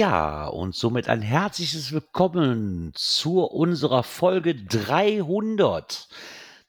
Ja, 0.00 0.46
und 0.46 0.74
somit 0.74 1.10
ein 1.10 1.20
herzliches 1.20 1.92
Willkommen 1.92 2.92
zu 2.94 3.42
unserer 3.42 4.02
Folge 4.02 4.54
300. 4.54 6.08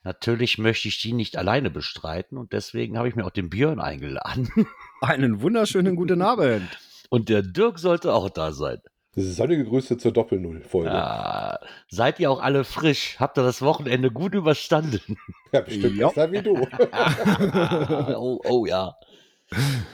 Natürlich 0.04 0.58
möchte 0.58 0.90
ich 0.90 1.02
die 1.02 1.14
nicht 1.14 1.38
alleine 1.38 1.70
bestreiten 1.70 2.38
und 2.38 2.52
deswegen 2.52 2.98
habe 2.98 3.08
ich 3.08 3.16
mir 3.16 3.26
auch 3.26 3.30
den 3.32 3.50
Björn 3.50 3.80
eingeladen. 3.80 4.50
Einen 5.00 5.42
wunderschönen 5.42 5.96
guten 5.96 6.22
Abend. 6.22 6.78
Und 7.10 7.30
der 7.30 7.42
Dirk 7.42 7.80
sollte 7.80 8.14
auch 8.14 8.30
da 8.30 8.52
sein. 8.52 8.82
Das 9.16 9.24
ist 9.24 9.38
sonnige 9.38 9.64
Grüße 9.64 9.98
zur 9.98 10.12
Doppel-Null-Folge. 10.12 10.90
Ja, 10.90 11.58
seid 11.88 12.20
ihr 12.20 12.30
auch 12.30 12.42
alle 12.42 12.66
frisch? 12.66 13.16
Habt 13.18 13.38
ihr 13.38 13.44
das 13.44 13.62
Wochenende 13.62 14.12
gut 14.12 14.36
überstanden? 14.36 15.16
Ja, 15.54 15.62
bestimmt 15.62 15.96
Ja. 15.96 16.10
besser 16.10 16.34
wie 16.34 16.42
du. 16.42 16.68
oh, 18.18 18.42
oh 18.44 18.66
ja. 18.66 18.98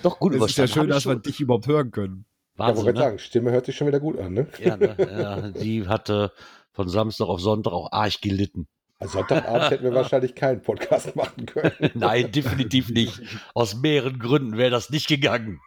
Doch 0.01 0.17
gut 0.17 0.33
Es 0.33 0.38
ist 0.44 0.57
ja 0.57 0.63
überstanden. 0.63 0.73
schön, 0.73 0.89
dass 0.89 1.05
wir 1.05 1.16
dich 1.17 1.39
überhaupt 1.39 1.67
hören 1.67 1.91
können. 1.91 2.25
Ja, 2.58 2.66
Wahnsinn, 2.67 2.86
wollte 2.86 3.00
ne? 3.00 3.05
sagen, 3.05 3.19
Stimme 3.19 3.52
hört 3.52 3.66
sich 3.66 3.75
schon 3.77 3.88
wieder 3.88 4.00
gut 4.00 4.17
an, 4.19 4.33
ne? 4.33 4.47
Ja, 4.59 4.77
ne? 4.77 4.95
ja, 5.00 5.41
die 5.52 5.88
hatte 5.88 6.31
von 6.72 6.89
Samstag 6.89 7.27
auf 7.27 7.39
Sonntag 7.39 7.72
auch 7.73 7.91
arg 7.91 8.22
gelitten. 8.22 8.67
Also 9.00 9.19
Sonntagabend 9.19 9.69
hätten 9.69 9.83
wir 9.83 9.94
wahrscheinlich 9.94 10.33
keinen 10.33 10.61
Podcast 10.61 11.16
machen 11.16 11.45
können. 11.45 11.72
Nein, 11.94 12.31
definitiv 12.31 12.89
nicht. 12.89 13.22
Aus 13.53 13.75
mehreren 13.75 14.17
Gründen 14.17 14.58
wäre 14.58 14.72
das 14.72 14.89
nicht 14.89 15.08
gegangen. 15.08 15.59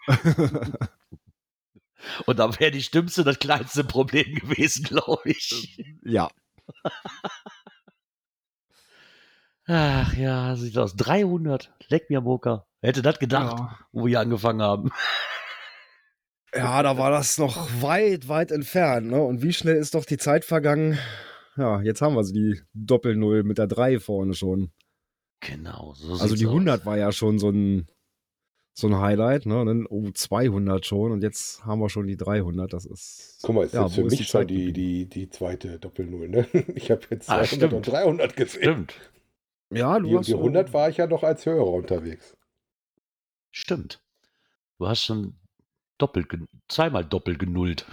Und 2.27 2.39
da 2.39 2.59
wäre 2.59 2.71
die 2.73 2.83
Stimmste 2.83 3.23
das 3.25 3.39
kleinste 3.39 3.85
Problem 3.85 4.35
gewesen, 4.35 4.83
glaube 4.85 5.23
ich. 5.31 5.79
Ja, 6.03 6.29
Ach 9.67 10.15
ja, 10.15 10.57
sieht 10.57 10.77
aus. 10.79 10.97
300. 10.97 11.73
Leck 11.89 12.11
mir 12.11 12.21
Moka. 12.21 12.67
Hätte 12.83 13.03
das 13.03 13.19
gedacht, 13.21 13.57
Ja. 13.59 13.79
wo 13.93 14.07
wir 14.07 14.19
angefangen 14.19 14.63
haben? 14.63 14.91
Ja, 16.55 16.83
da 16.83 16.99
war 16.99 17.11
das 17.11 17.39
noch 17.39 17.69
weit, 17.83 18.29
weit 18.29 18.51
entfernt. 18.51 19.09
Ne? 19.09 19.23
Und 19.23 19.43
wie 19.43 19.53
schnell 19.53 19.77
ist 19.77 19.95
doch 19.95 20.05
die 20.05 20.17
Zeit 20.19 20.45
vergangen? 20.45 20.99
Ja, 21.57 21.81
jetzt 21.83 22.01
haben 22.03 22.15
wir 22.15 22.25
sie, 22.25 22.33
die 22.33 22.61
Doppel-Null 22.75 23.43
mit 23.45 23.59
der 23.59 23.67
3 23.67 24.01
vorne 24.01 24.35
schon. 24.35 24.71
Genau, 25.41 25.95
so 25.95 26.13
Also 26.15 26.35
die 26.37 26.47
aus. 26.47 26.53
100 26.53 26.87
war 26.87 26.97
ja 26.99 27.13
schon 27.13 27.39
so 27.39 27.51
ein, 27.51 27.87
so 28.73 28.87
ein 28.89 28.99
Highlight. 28.99 29.47
Ne? 29.47 29.61
Und 29.61 29.67
dann 29.67 29.87
oh, 29.89 30.11
200 30.11 30.85
schon 30.87 31.13
und 31.13 31.23
jetzt 31.23 31.65
haben 31.65 31.81
wir 31.81 31.89
schon 31.91 32.07
die 32.07 32.17
300. 32.17 32.73
Das 32.73 32.85
ist... 32.87 33.39
Guck 33.43 33.55
mal, 33.57 33.65
ist 33.67 33.75
Ja, 33.75 33.89
für 33.89 34.03
ist 34.03 34.11
mich 34.11 34.19
die 34.21 34.25
schon 34.27 34.47
die, 34.47 34.73
die, 34.73 35.07
die 35.07 35.29
zweite 35.31 35.79
Doppel-Null, 35.79 36.29
ne? 36.29 36.47
Ich 36.75 36.91
habe 36.91 37.03
jetzt 37.11 37.29
Ah, 37.31 37.43
200 37.43 37.47
stimmt. 37.49 37.73
und 37.75 37.87
300 37.89 38.37
gesehen. 38.37 38.63
Stimmt, 38.63 38.95
Ja, 39.73 39.99
du 39.99 40.09
Die, 40.09 40.17
hast 40.17 40.27
die 40.29 40.35
100 40.35 40.73
war 40.73 40.89
ich 40.89 40.97
ja 40.99 41.07
noch 41.07 41.23
als 41.23 41.47
Hörer 41.47 41.67
unterwegs. 41.73 42.37
stimmt. 43.51 44.03
Du 44.79 44.87
hast 44.89 45.05
schon 45.05 45.37
doppelt, 46.01 46.29
zweimal 46.69 47.05
doppelt 47.05 47.39
genullt. 47.39 47.87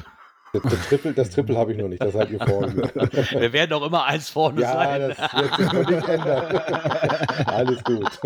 Das, 0.54 0.64
das 0.64 0.88
Triple, 0.88 1.14
das 1.14 1.30
Triple 1.30 1.58
habe 1.58 1.74
ich 1.74 1.78
noch 1.78 1.88
nicht, 1.88 2.02
das 2.02 2.14
seid 2.14 2.32
ihr 2.32 2.40
vorne. 2.40 2.76
Wir 3.32 3.54
werden 3.54 3.74
auch 3.74 3.86
immer 3.86 4.06
eins 4.06 4.30
vorne 4.30 4.62
ja, 4.62 4.74
sein. 4.74 5.16
das 5.18 5.34
wird 5.34 5.56
sich 5.56 5.74
noch 5.74 5.90
nicht 5.90 6.08
ändern. 6.08 6.46
Alles 7.48 7.84
gut. 7.84 8.20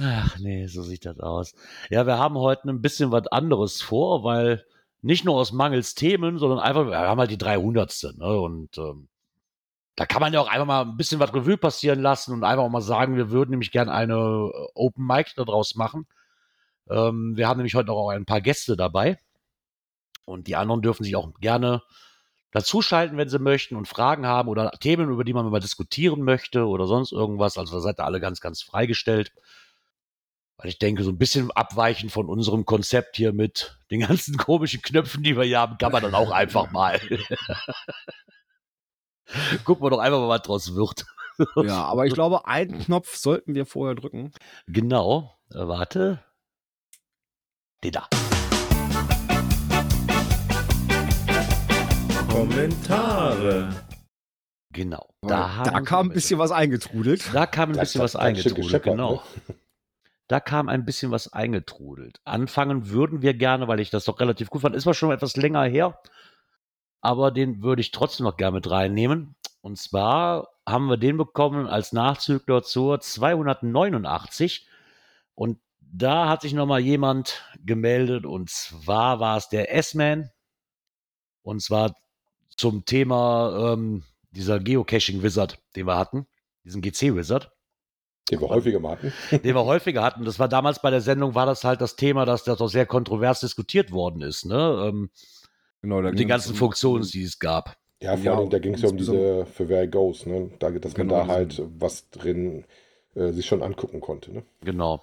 Ach 0.00 0.38
nee, 0.38 0.66
so 0.66 0.82
sieht 0.82 1.06
das 1.06 1.18
aus. 1.18 1.54
Ja, 1.90 2.06
wir 2.06 2.18
haben 2.18 2.36
heute 2.36 2.68
ein 2.68 2.80
bisschen 2.80 3.10
was 3.10 3.26
anderes 3.28 3.82
vor, 3.82 4.22
weil 4.22 4.64
nicht 5.02 5.24
nur 5.24 5.34
aus 5.36 5.52
Mangels 5.52 5.94
Themen, 5.94 6.38
sondern 6.38 6.60
einfach, 6.60 6.86
wir 6.86 6.98
haben 6.98 7.18
halt 7.18 7.30
die 7.30 7.38
300. 7.38 8.14
Ne? 8.16 8.40
Und 8.40 8.78
ähm, 8.78 9.08
da 9.96 10.06
kann 10.06 10.20
man 10.20 10.32
ja 10.32 10.40
auch 10.40 10.48
einfach 10.48 10.66
mal 10.66 10.82
ein 10.82 10.96
bisschen 10.96 11.18
was 11.18 11.34
Revue 11.34 11.56
passieren 11.56 12.00
lassen 12.00 12.32
und 12.32 12.44
einfach 12.44 12.62
auch 12.62 12.70
mal 12.70 12.80
sagen, 12.80 13.16
wir 13.16 13.30
würden 13.30 13.50
nämlich 13.50 13.72
gerne 13.72 13.92
eine 13.92 14.14
äh, 14.14 14.66
Open 14.74 15.04
Mic 15.04 15.32
daraus 15.34 15.74
machen. 15.74 16.06
Ähm, 16.90 17.36
wir 17.36 17.48
haben 17.48 17.58
nämlich 17.58 17.74
heute 17.74 17.92
auch 17.92 18.10
ein 18.10 18.26
paar 18.26 18.40
Gäste 18.40 18.76
dabei. 18.76 19.18
Und 20.24 20.46
die 20.46 20.56
anderen 20.56 20.82
dürfen 20.82 21.04
sich 21.04 21.16
auch 21.16 21.32
gerne 21.40 21.82
dazuschalten, 22.50 23.16
wenn 23.16 23.28
sie 23.28 23.38
möchten 23.38 23.76
und 23.76 23.88
Fragen 23.88 24.26
haben 24.26 24.48
oder 24.48 24.70
Themen, 24.72 25.10
über 25.10 25.24
die 25.24 25.32
man 25.32 25.48
mal 25.50 25.60
diskutieren 25.60 26.22
möchte 26.22 26.66
oder 26.66 26.86
sonst 26.86 27.12
irgendwas. 27.12 27.58
Also 27.58 27.76
da 27.76 27.80
seid 27.80 28.00
ihr 28.00 28.04
alle 28.04 28.20
ganz, 28.20 28.40
ganz 28.40 28.62
freigestellt. 28.62 29.32
Weil 30.56 30.70
ich 30.70 30.78
denke, 30.78 31.04
so 31.04 31.10
ein 31.10 31.18
bisschen 31.18 31.52
abweichen 31.52 32.10
von 32.10 32.28
unserem 32.28 32.66
Konzept 32.66 33.16
hier 33.16 33.32
mit 33.32 33.78
den 33.90 34.00
ganzen 34.00 34.36
komischen 34.36 34.82
Knöpfen, 34.82 35.22
die 35.22 35.36
wir 35.36 35.44
hier 35.44 35.60
haben, 35.60 35.78
kann 35.78 35.92
man 35.92 36.02
dann 36.02 36.14
auch 36.14 36.30
einfach 36.30 36.70
mal. 36.72 37.00
Gucken 39.64 39.84
wir 39.84 39.90
doch 39.90 39.98
einfach 39.98 40.18
mal, 40.18 40.28
was 40.28 40.42
draus 40.42 40.74
wird. 40.74 41.04
Ja, 41.56 41.84
aber 41.84 42.06
ich 42.06 42.14
glaube, 42.14 42.46
einen 42.46 42.80
Knopf 42.80 43.14
sollten 43.14 43.54
wir 43.54 43.66
vorher 43.66 43.94
drücken. 43.94 44.32
Genau. 44.66 45.38
Äh, 45.50 45.68
warte. 45.68 46.24
Den 47.84 47.92
da. 47.92 48.08
Kommentare. 52.28 53.72
Genau. 54.72 55.08
Da, 55.22 55.56
haben 55.56 55.84
kam 55.84 56.08
ein 56.10 56.12
bisschen 56.12 56.38
was 56.38 56.50
eingetrudelt. 56.50 57.32
Da 57.32 57.46
kam 57.46 57.70
ein 57.70 57.74
Da- 57.74 57.80
bisschen 57.80 58.00
da- 58.00 58.04
was 58.04 58.12
da 58.12 58.18
eingetrudelt, 58.20 58.82
genau. 58.82 59.22
ne? 59.48 59.54
Da 60.28 60.40
kam 60.40 60.68
ein 60.68 60.84
bisschen 60.84 61.10
was 61.10 61.32
eingetrudelt. 61.32 62.20
Anfangen 62.24 62.90
würden 62.90 63.22
wir 63.22 63.32
gerne, 63.34 63.66
weil 63.68 63.80
ich 63.80 63.90
das 63.90 64.04
doch 64.04 64.20
relativ 64.20 64.50
gut 64.50 64.62
fand. 64.62 64.74
Ist 64.74 64.82
zwar 64.82 64.94
schon 64.94 65.10
etwas 65.12 65.36
länger 65.36 65.62
her, 65.64 66.00
aber 67.00 67.30
den 67.30 67.62
würde 67.62 67.80
ich 67.80 67.92
trotzdem 67.92 68.24
noch 68.24 68.36
gerne 68.36 68.56
mit 68.56 68.68
reinnehmen. 68.70 69.36
Und 69.60 69.78
zwar 69.78 70.48
haben 70.68 70.86
wir 70.88 70.96
den 70.98 71.16
bekommen 71.16 71.66
als 71.66 71.92
Nachzügler 71.92 72.62
zur 72.62 73.00
289. 73.00 74.68
Und 75.34 75.60
da 75.92 76.28
hat 76.28 76.42
sich 76.42 76.52
nochmal 76.52 76.80
jemand 76.80 77.44
gemeldet. 77.64 78.26
Und 78.26 78.50
zwar 78.50 79.20
war 79.20 79.36
es 79.36 79.48
der 79.48 79.74
S-Man. 79.74 80.30
Und 81.42 81.62
zwar 81.62 81.94
zum 82.56 82.84
Thema 82.84 83.72
ähm, 83.74 84.02
dieser 84.32 84.60
Geocaching-Wizard, 84.60 85.58
den 85.76 85.86
wir 85.86 85.96
hatten. 85.96 86.26
Diesen 86.64 86.82
GC-Wizard 86.82 87.50
Den 88.30 88.40
wir 88.40 88.48
häufiger 88.48 88.80
mal 88.80 88.92
hatten. 88.98 89.12
den 89.30 89.54
wir 89.54 89.64
häufiger 89.64 90.02
hatten. 90.02 90.24
Das 90.24 90.38
war 90.38 90.48
damals 90.48 90.82
bei 90.82 90.90
der 90.90 91.00
Sendung, 91.00 91.34
war 91.34 91.46
das 91.46 91.64
halt 91.64 91.80
das 91.80 91.96
Thema, 91.96 92.24
dass 92.26 92.44
das 92.44 92.60
auch 92.60 92.68
sehr 92.68 92.84
kontrovers 92.86 93.40
diskutiert 93.40 93.90
worden 93.92 94.22
ist, 94.22 94.44
ne? 94.44 94.84
Ähm, 94.88 95.10
Genau, 95.80 96.02
da 96.02 96.10
die 96.10 96.16
ging's 96.16 96.28
ganzen 96.30 96.50
um- 96.52 96.56
Funktionen, 96.58 97.06
die 97.06 97.22
es 97.22 97.38
gab. 97.38 97.76
Ja, 98.02 98.16
vor 98.16 98.24
Ja, 98.24 98.36
allem, 98.36 98.50
da 98.50 98.58
ging 98.58 98.74
es 98.74 98.82
ja 98.82 98.88
um 98.88 98.96
diese 98.96 99.46
für 99.46 99.68
Where 99.68 99.84
It 99.84 99.92
Goes, 99.92 100.26
ne? 100.26 100.50
Da, 100.58 100.70
dass 100.70 100.96
man 100.96 101.06
Genau, 101.08 101.20
da 101.22 101.26
halt 101.28 101.62
was 101.78 102.10
drin 102.10 102.64
äh, 103.14 103.30
sich 103.30 103.46
schon 103.46 103.62
angucken 103.62 104.00
konnte, 104.00 104.32
ne? 104.32 104.42
Genau. 104.62 105.00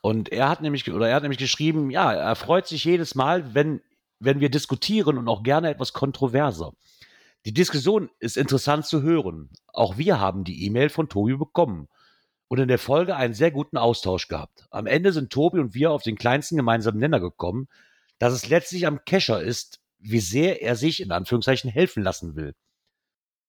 Und 0.00 0.30
er 0.30 0.48
hat 0.48 0.60
nämlich, 0.60 0.90
oder 0.92 1.08
er 1.08 1.16
hat 1.16 1.22
nämlich 1.22 1.38
geschrieben, 1.38 1.90
ja, 1.90 2.12
er 2.12 2.36
freut 2.36 2.66
sich 2.66 2.84
jedes 2.84 3.14
Mal, 3.14 3.54
wenn, 3.54 3.80
wenn 4.20 4.40
wir 4.40 4.50
diskutieren 4.50 5.18
und 5.18 5.28
auch 5.28 5.42
gerne 5.42 5.70
etwas 5.70 5.92
kontroverser. 5.92 6.72
Die 7.44 7.54
Diskussion 7.54 8.10
ist 8.18 8.36
interessant 8.36 8.86
zu 8.86 9.02
hören. 9.02 9.50
Auch 9.68 9.96
wir 9.96 10.20
haben 10.20 10.44
die 10.44 10.64
E-Mail 10.66 10.88
von 10.88 11.08
Tobi 11.08 11.36
bekommen 11.36 11.88
und 12.48 12.58
in 12.58 12.68
der 12.68 12.78
Folge 12.78 13.16
einen 13.16 13.34
sehr 13.34 13.50
guten 13.50 13.76
Austausch 13.76 14.28
gehabt. 14.28 14.66
Am 14.70 14.86
Ende 14.86 15.12
sind 15.12 15.30
Tobi 15.30 15.58
und 15.58 15.74
wir 15.74 15.92
auf 15.92 16.02
den 16.02 16.16
kleinsten 16.16 16.56
gemeinsamen 16.56 16.98
Nenner 16.98 17.20
gekommen, 17.20 17.68
dass 18.18 18.32
es 18.32 18.48
letztlich 18.48 18.86
am 18.86 19.04
Cacher 19.04 19.40
ist, 19.40 19.80
wie 19.98 20.20
sehr 20.20 20.62
er 20.62 20.76
sich 20.76 21.00
in 21.00 21.12
Anführungszeichen 21.12 21.70
helfen 21.70 22.02
lassen 22.02 22.36
will. 22.36 22.54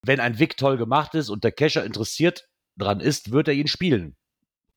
Wenn 0.06 0.20
ein 0.20 0.40
Wig 0.40 0.58
toll 0.58 0.78
gemacht 0.78 1.16
ist 1.16 1.30
und 1.30 1.44
der 1.44 1.52
Cacher 1.52 1.84
interessiert 1.84 2.48
dran 2.78 3.00
ist, 3.00 3.32
wird 3.32 3.48
er 3.48 3.54
ihn 3.54 3.68
spielen. 3.68 4.16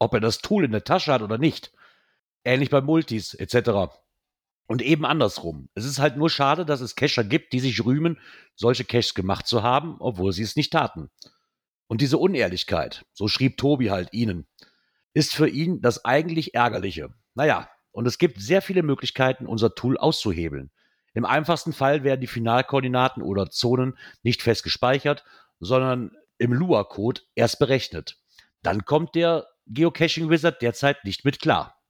Ob 0.02 0.14
er 0.14 0.20
das 0.20 0.38
Tool 0.38 0.64
in 0.64 0.72
der 0.72 0.82
Tasche 0.82 1.12
hat 1.12 1.22
oder 1.22 1.38
nicht. 1.38 1.70
Ähnlich 2.42 2.70
bei 2.70 2.80
Multis 2.80 3.34
etc. 3.34 3.94
Und 4.66 4.82
eben 4.82 5.06
andersrum. 5.06 5.68
Es 5.76 5.84
ist 5.84 6.00
halt 6.00 6.16
nur 6.16 6.28
schade, 6.28 6.66
dass 6.66 6.80
es 6.80 6.96
Cacher 6.96 7.22
gibt, 7.22 7.52
die 7.52 7.60
sich 7.60 7.84
rühmen, 7.84 8.18
solche 8.56 8.84
Caches 8.84 9.14
gemacht 9.14 9.46
zu 9.46 9.62
haben, 9.62 9.94
obwohl 10.00 10.32
sie 10.32 10.42
es 10.42 10.56
nicht 10.56 10.72
taten. 10.72 11.08
Und 11.86 12.00
diese 12.00 12.18
Unehrlichkeit, 12.18 13.04
so 13.12 13.28
schrieb 13.28 13.58
Tobi 13.58 13.90
halt 13.90 14.12
ihnen, 14.12 14.48
ist 15.14 15.36
für 15.36 15.48
ihn 15.48 15.80
das 15.82 16.04
eigentlich 16.04 16.52
Ärgerliche. 16.52 17.14
Naja, 17.34 17.70
und 17.92 18.06
es 18.08 18.18
gibt 18.18 18.40
sehr 18.40 18.60
viele 18.60 18.82
Möglichkeiten, 18.82 19.46
unser 19.46 19.76
Tool 19.76 19.96
auszuhebeln. 19.96 20.72
Im 21.14 21.24
einfachsten 21.24 21.72
Fall 21.72 22.02
werden 22.02 22.22
die 22.22 22.26
Finalkoordinaten 22.26 23.22
oder 23.22 23.50
Zonen 23.50 23.96
nicht 24.24 24.42
fest 24.42 24.64
gespeichert, 24.64 25.22
sondern 25.60 26.10
im 26.38 26.52
Lua-Code 26.52 27.20
erst 27.36 27.60
berechnet. 27.60 28.18
Dann 28.62 28.84
kommt 28.84 29.14
der 29.14 29.46
Geocaching 29.66 30.30
Wizard 30.30 30.60
derzeit 30.62 31.04
nicht 31.04 31.24
mit 31.24 31.40
klar. 31.40 31.80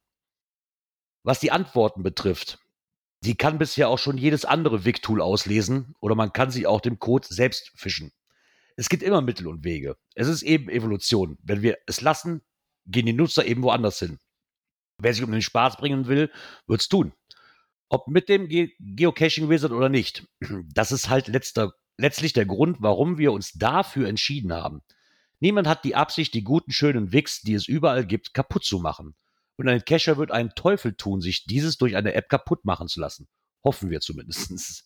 Was 1.23 1.39
die 1.39 1.51
Antworten 1.51 2.03
betrifft, 2.03 2.59
die 3.21 3.35
kann 3.35 3.57
bisher 3.57 3.89
auch 3.89 3.99
schon 3.99 4.17
jedes 4.17 4.43
andere 4.43 4.83
Wig-Tool 4.83 5.21
auslesen 5.21 5.95
oder 6.01 6.15
man 6.15 6.33
kann 6.33 6.51
sich 6.51 6.67
auch 6.67 6.81
dem 6.81 6.99
Code 6.99 7.27
selbst 7.29 7.71
fischen. 7.75 8.11
Es 8.75 8.89
gibt 8.89 9.03
immer 9.03 9.21
Mittel 9.21 9.47
und 9.47 9.63
Wege. 9.63 9.97
Es 10.15 10.27
ist 10.27 10.41
eben 10.41 10.69
Evolution. 10.69 11.37
Wenn 11.41 11.61
wir 11.61 11.77
es 11.87 12.01
lassen, 12.01 12.41
gehen 12.85 13.05
die 13.05 13.13
Nutzer 13.13 13.45
eben 13.45 13.63
woanders 13.63 13.99
hin. 13.99 14.19
Wer 14.97 15.13
sich 15.13 15.23
um 15.23 15.31
den 15.31 15.41
Spaß 15.41 15.77
bringen 15.77 16.07
will, 16.07 16.31
wird 16.67 16.81
es 16.81 16.89
tun. 16.89 17.13
Ob 17.89 18.07
mit 18.07 18.29
dem 18.29 18.47
Ge 18.47 18.71
Geocaching 18.79 19.49
Wizard 19.49 19.71
oder 19.71 19.89
nicht. 19.89 20.27
Das 20.73 20.91
ist 20.91 21.09
halt 21.09 21.27
letzter, 21.27 21.73
letztlich 21.97 22.33
der 22.33 22.45
Grund, 22.45 22.77
warum 22.79 23.17
wir 23.17 23.31
uns 23.31 23.53
dafür 23.53 24.07
entschieden 24.07 24.51
haben. 24.51 24.81
Niemand 25.43 25.67
hat 25.67 25.83
die 25.83 25.93
Absicht, 25.93 26.33
die 26.35 26.45
guten, 26.45 26.71
schönen 26.71 27.11
Wix, 27.11 27.41
die 27.41 27.53
es 27.53 27.67
überall 27.67 28.05
gibt, 28.05 28.33
kaputt 28.33 28.63
zu 28.63 28.79
machen. 28.79 29.13
Und 29.57 29.67
ein 29.67 29.83
Cacher 29.83 30.15
wird 30.15 30.31
einen 30.31 30.51
Teufel 30.55 30.93
tun, 30.93 31.19
sich 31.19 31.43
dieses 31.43 31.77
durch 31.77 31.97
eine 31.97 32.13
App 32.13 32.29
kaputt 32.29 32.63
machen 32.63 32.87
zu 32.87 33.01
lassen. 33.01 33.27
Hoffen 33.61 33.89
wir 33.89 33.99
zumindest. 33.99 34.85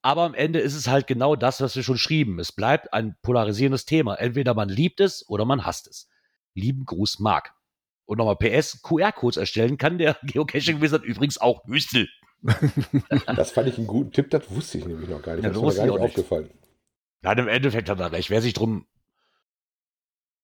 Aber 0.00 0.22
am 0.22 0.32
Ende 0.32 0.60
ist 0.60 0.74
es 0.74 0.88
halt 0.88 1.06
genau 1.06 1.36
das, 1.36 1.60
was 1.60 1.76
wir 1.76 1.82
schon 1.82 1.98
schrieben. 1.98 2.38
Es 2.38 2.50
bleibt 2.50 2.94
ein 2.94 3.14
polarisierendes 3.20 3.84
Thema. 3.84 4.14
Entweder 4.14 4.54
man 4.54 4.70
liebt 4.70 5.00
es 5.00 5.28
oder 5.28 5.44
man 5.44 5.66
hasst 5.66 5.86
es. 5.86 6.08
Lieben 6.54 6.86
Gruß, 6.86 7.18
Marc. 7.18 7.52
Und 8.06 8.16
nochmal 8.16 8.36
PS, 8.36 8.80
QR-Codes 8.80 9.36
erstellen 9.36 9.76
kann 9.76 9.98
der 9.98 10.16
Geocaching 10.22 10.80
Wizard 10.80 11.04
übrigens 11.04 11.36
auch 11.36 11.60
Wüstel. 11.66 12.08
Das 13.36 13.50
fand 13.50 13.68
ich 13.68 13.76
einen 13.76 13.86
guten 13.86 14.12
Tipp, 14.12 14.30
das 14.30 14.50
wusste 14.50 14.78
ich 14.78 14.86
nämlich 14.86 15.10
noch 15.10 15.20
gar 15.20 15.34
nicht. 15.34 15.44
Ja, 15.44 15.50
das 15.50 15.58
ist 15.58 15.62
mir 15.62 15.74
gar 15.74 15.98
nicht 15.98 16.00
aufgefallen. 16.00 16.50
Ja, 17.22 17.32
im 17.32 17.48
Endeffekt 17.48 17.90
hat 17.90 18.00
er 18.00 18.12
recht. 18.12 18.30
Wer 18.30 18.40
sich 18.40 18.54
drum. 18.54 18.86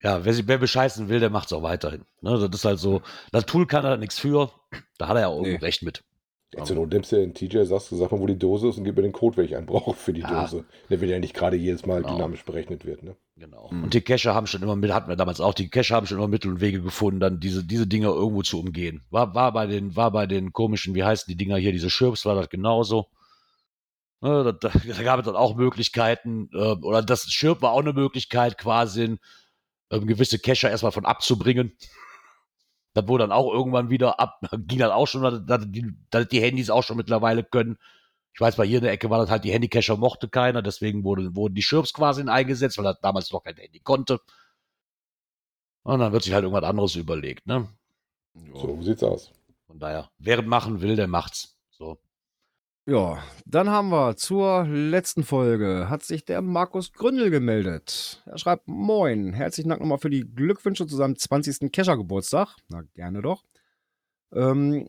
Ja, 0.02 0.24
wer, 0.24 0.32
sich, 0.32 0.48
wer 0.48 0.58
bescheißen 0.58 1.08
will, 1.08 1.20
der 1.20 1.30
macht 1.30 1.46
es 1.46 1.52
auch 1.52 1.62
weiterhin. 1.62 2.04
Ne, 2.22 2.38
das 2.38 2.58
ist 2.60 2.64
halt 2.64 2.78
so. 2.78 3.02
Das 3.32 3.44
Tool 3.46 3.66
kann 3.66 3.84
er 3.84 3.96
nichts 3.98 4.18
für. 4.18 4.50
Da 4.98 5.08
hat 5.08 5.16
er 5.16 5.22
ja 5.22 5.28
auch 5.28 5.42
Nee. 5.42 5.56
recht 5.56 5.82
mit. 5.82 6.02
Jetzt 6.52 6.70
du 6.70 6.84
nimmst 6.84 7.12
du 7.12 7.16
den 7.16 7.32
TJ, 7.32 7.62
sagst 7.62 7.92
du, 7.92 7.96
sag 7.96 8.10
mal, 8.10 8.18
wo 8.18 8.26
die 8.26 8.36
Dose 8.38 8.68
ist 8.68 8.76
und 8.78 8.82
gib 8.82 8.96
mir 8.96 9.02
den 9.02 9.12
Code, 9.12 9.36
welchen 9.36 9.52
ich 9.52 9.56
einen 9.56 9.66
brauche 9.66 9.94
für 9.94 10.12
die 10.12 10.22
Ja. 10.22 10.40
Dose. 10.40 10.64
Der 10.88 11.00
will 11.00 11.08
ja 11.08 11.18
nicht 11.20 11.32
gerade 11.34 11.56
jedes 11.56 11.86
Mal 11.86 12.02
Genau. 12.02 12.14
dynamisch 12.16 12.44
berechnet 12.44 12.84
wird. 12.84 13.04
Ne? 13.04 13.14
Genau. 13.36 13.68
Mhm. 13.70 13.84
Und 13.84 13.94
die 13.94 14.00
Cacher 14.00 14.34
haben 14.34 14.48
schon 14.48 14.60
immer 14.62 14.74
mit, 14.74 14.92
hatten 14.92 15.08
wir 15.08 15.14
damals 15.14 15.40
auch, 15.40 15.54
die 15.54 15.68
Cacher 15.68 15.94
haben 15.94 16.06
schon 16.08 16.18
immer 16.18 16.26
Mittel 16.26 16.50
und 16.50 16.60
Wege 16.60 16.82
gefunden, 16.82 17.20
dann 17.20 17.38
diese, 17.38 17.62
diese 17.62 17.86
Dinger 17.86 18.08
irgendwo 18.08 18.42
zu 18.42 18.58
umgehen. 18.58 19.04
War, 19.10 19.32
war 19.34 19.52
bei 19.52 19.66
den, 19.68 19.94
war 19.94 20.10
bei 20.10 20.26
den 20.26 20.52
komischen, 20.52 20.96
wie 20.96 21.04
heißen 21.04 21.26
die 21.30 21.36
Dinger 21.36 21.56
hier, 21.56 21.70
diese 21.70 21.88
Schirps, 21.90 22.24
war 22.26 22.34
das 22.34 22.48
genauso. 22.48 23.06
Ne, 24.20 24.42
da, 24.44 24.52
da, 24.52 24.70
da 24.96 25.02
gab 25.04 25.20
es 25.20 25.26
dann 25.26 25.36
auch 25.36 25.54
Möglichkeiten, 25.54 26.50
äh, 26.52 26.58
oder 26.82 27.02
das 27.02 27.30
Schirp 27.30 27.62
war 27.62 27.70
auch 27.72 27.80
eine 27.80 27.92
Möglichkeit, 27.92 28.58
quasi 28.58 29.18
ähm, 29.90 30.06
gewisse 30.06 30.38
Cacher 30.38 30.70
erstmal 30.70 30.92
von 30.92 31.04
abzubringen. 31.04 31.76
Das 32.94 33.06
wurde 33.06 33.24
dann 33.24 33.32
auch 33.32 33.52
irgendwann 33.52 33.90
wieder 33.90 34.18
ab, 34.18 34.40
ging 34.66 34.78
dann 34.78 34.90
auch 34.90 35.06
schon, 35.06 35.46
dass, 35.46 35.60
die, 35.66 35.94
dass 36.10 36.28
die 36.28 36.40
Handys 36.40 36.70
auch 36.70 36.82
schon 36.82 36.96
mittlerweile 36.96 37.44
können. 37.44 37.78
Ich 38.32 38.40
weiß, 38.40 38.56
bei 38.56 38.66
hier 38.66 38.78
in 38.78 38.84
der 38.84 38.92
Ecke 38.92 39.10
war 39.10 39.18
das 39.18 39.30
halt, 39.30 39.44
die 39.44 39.52
Handycacher 39.52 39.96
mochte 39.96 40.28
keiner, 40.28 40.62
deswegen 40.62 41.04
wurde, 41.04 41.34
wurden 41.34 41.54
die 41.54 41.62
Schirps 41.62 41.92
quasi 41.92 42.22
eingesetzt, 42.22 42.78
weil 42.78 42.86
er 42.86 42.94
damals 42.94 43.30
noch 43.32 43.42
kein 43.42 43.56
Handy 43.56 43.80
konnte. 43.80 44.20
Und 45.82 45.98
dann 45.98 46.12
wird 46.12 46.22
sich 46.22 46.32
halt 46.32 46.44
irgendwas 46.44 46.68
anderes 46.68 46.94
überlegt, 46.94 47.46
ne? 47.46 47.68
So 48.54 48.80
sieht's 48.82 49.02
aus. 49.02 49.32
Von 49.66 49.78
daher, 49.78 50.10
wer 50.18 50.42
machen 50.42 50.80
will, 50.80 50.94
der 50.94 51.08
macht's. 51.08 51.56
So. 51.70 51.98
Ja, 52.90 53.22
dann 53.46 53.70
haben 53.70 53.90
wir 53.90 54.16
zur 54.16 54.66
letzten 54.66 55.22
Folge 55.22 55.88
hat 55.88 56.02
sich 56.02 56.24
der 56.24 56.42
Markus 56.42 56.92
Gründel 56.92 57.30
gemeldet. 57.30 58.20
Er 58.26 58.36
schreibt: 58.36 58.66
Moin, 58.66 59.32
herzlichen 59.32 59.68
Dank 59.68 59.80
nochmal 59.80 59.98
für 59.98 60.10
die 60.10 60.22
Glückwünsche 60.22 60.88
zu 60.88 60.96
seinem 60.96 61.16
20. 61.16 61.70
Kescher-Geburtstag. 61.70 62.56
Na, 62.68 62.82
gerne 62.94 63.22
doch. 63.22 63.44
Ähm, 64.34 64.88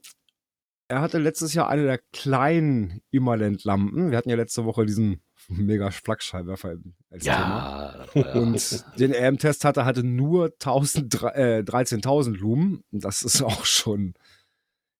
er 0.87 1.01
hatte 1.01 1.19
letztes 1.19 1.53
Jahr 1.53 1.69
eine 1.69 1.83
der 1.83 1.99
kleinen 2.11 3.03
Immalent-Lampen. 3.11 4.09
Wir 4.09 4.17
hatten 4.17 4.31
ja 4.31 4.35
letzte 4.35 4.65
Woche 4.65 4.87
diesen 4.87 5.21
mega 5.47 5.91
Flakscheinwerfer 5.91 6.77
als 7.11 7.23
Thema. 7.23 8.07
Ja, 8.15 8.21
ja 8.21 8.33
Und 8.33 8.83
den 8.99 9.13
RM-Test 9.13 9.63
hatte, 9.63 9.85
hatte 9.85 10.03
nur 10.03 10.45
1000, 10.45 11.21
äh, 11.35 11.63
13.000 11.63 12.35
Lumen. 12.35 12.83
Das 12.89 13.21
ist 13.21 13.43
auch 13.43 13.65
schon 13.65 14.15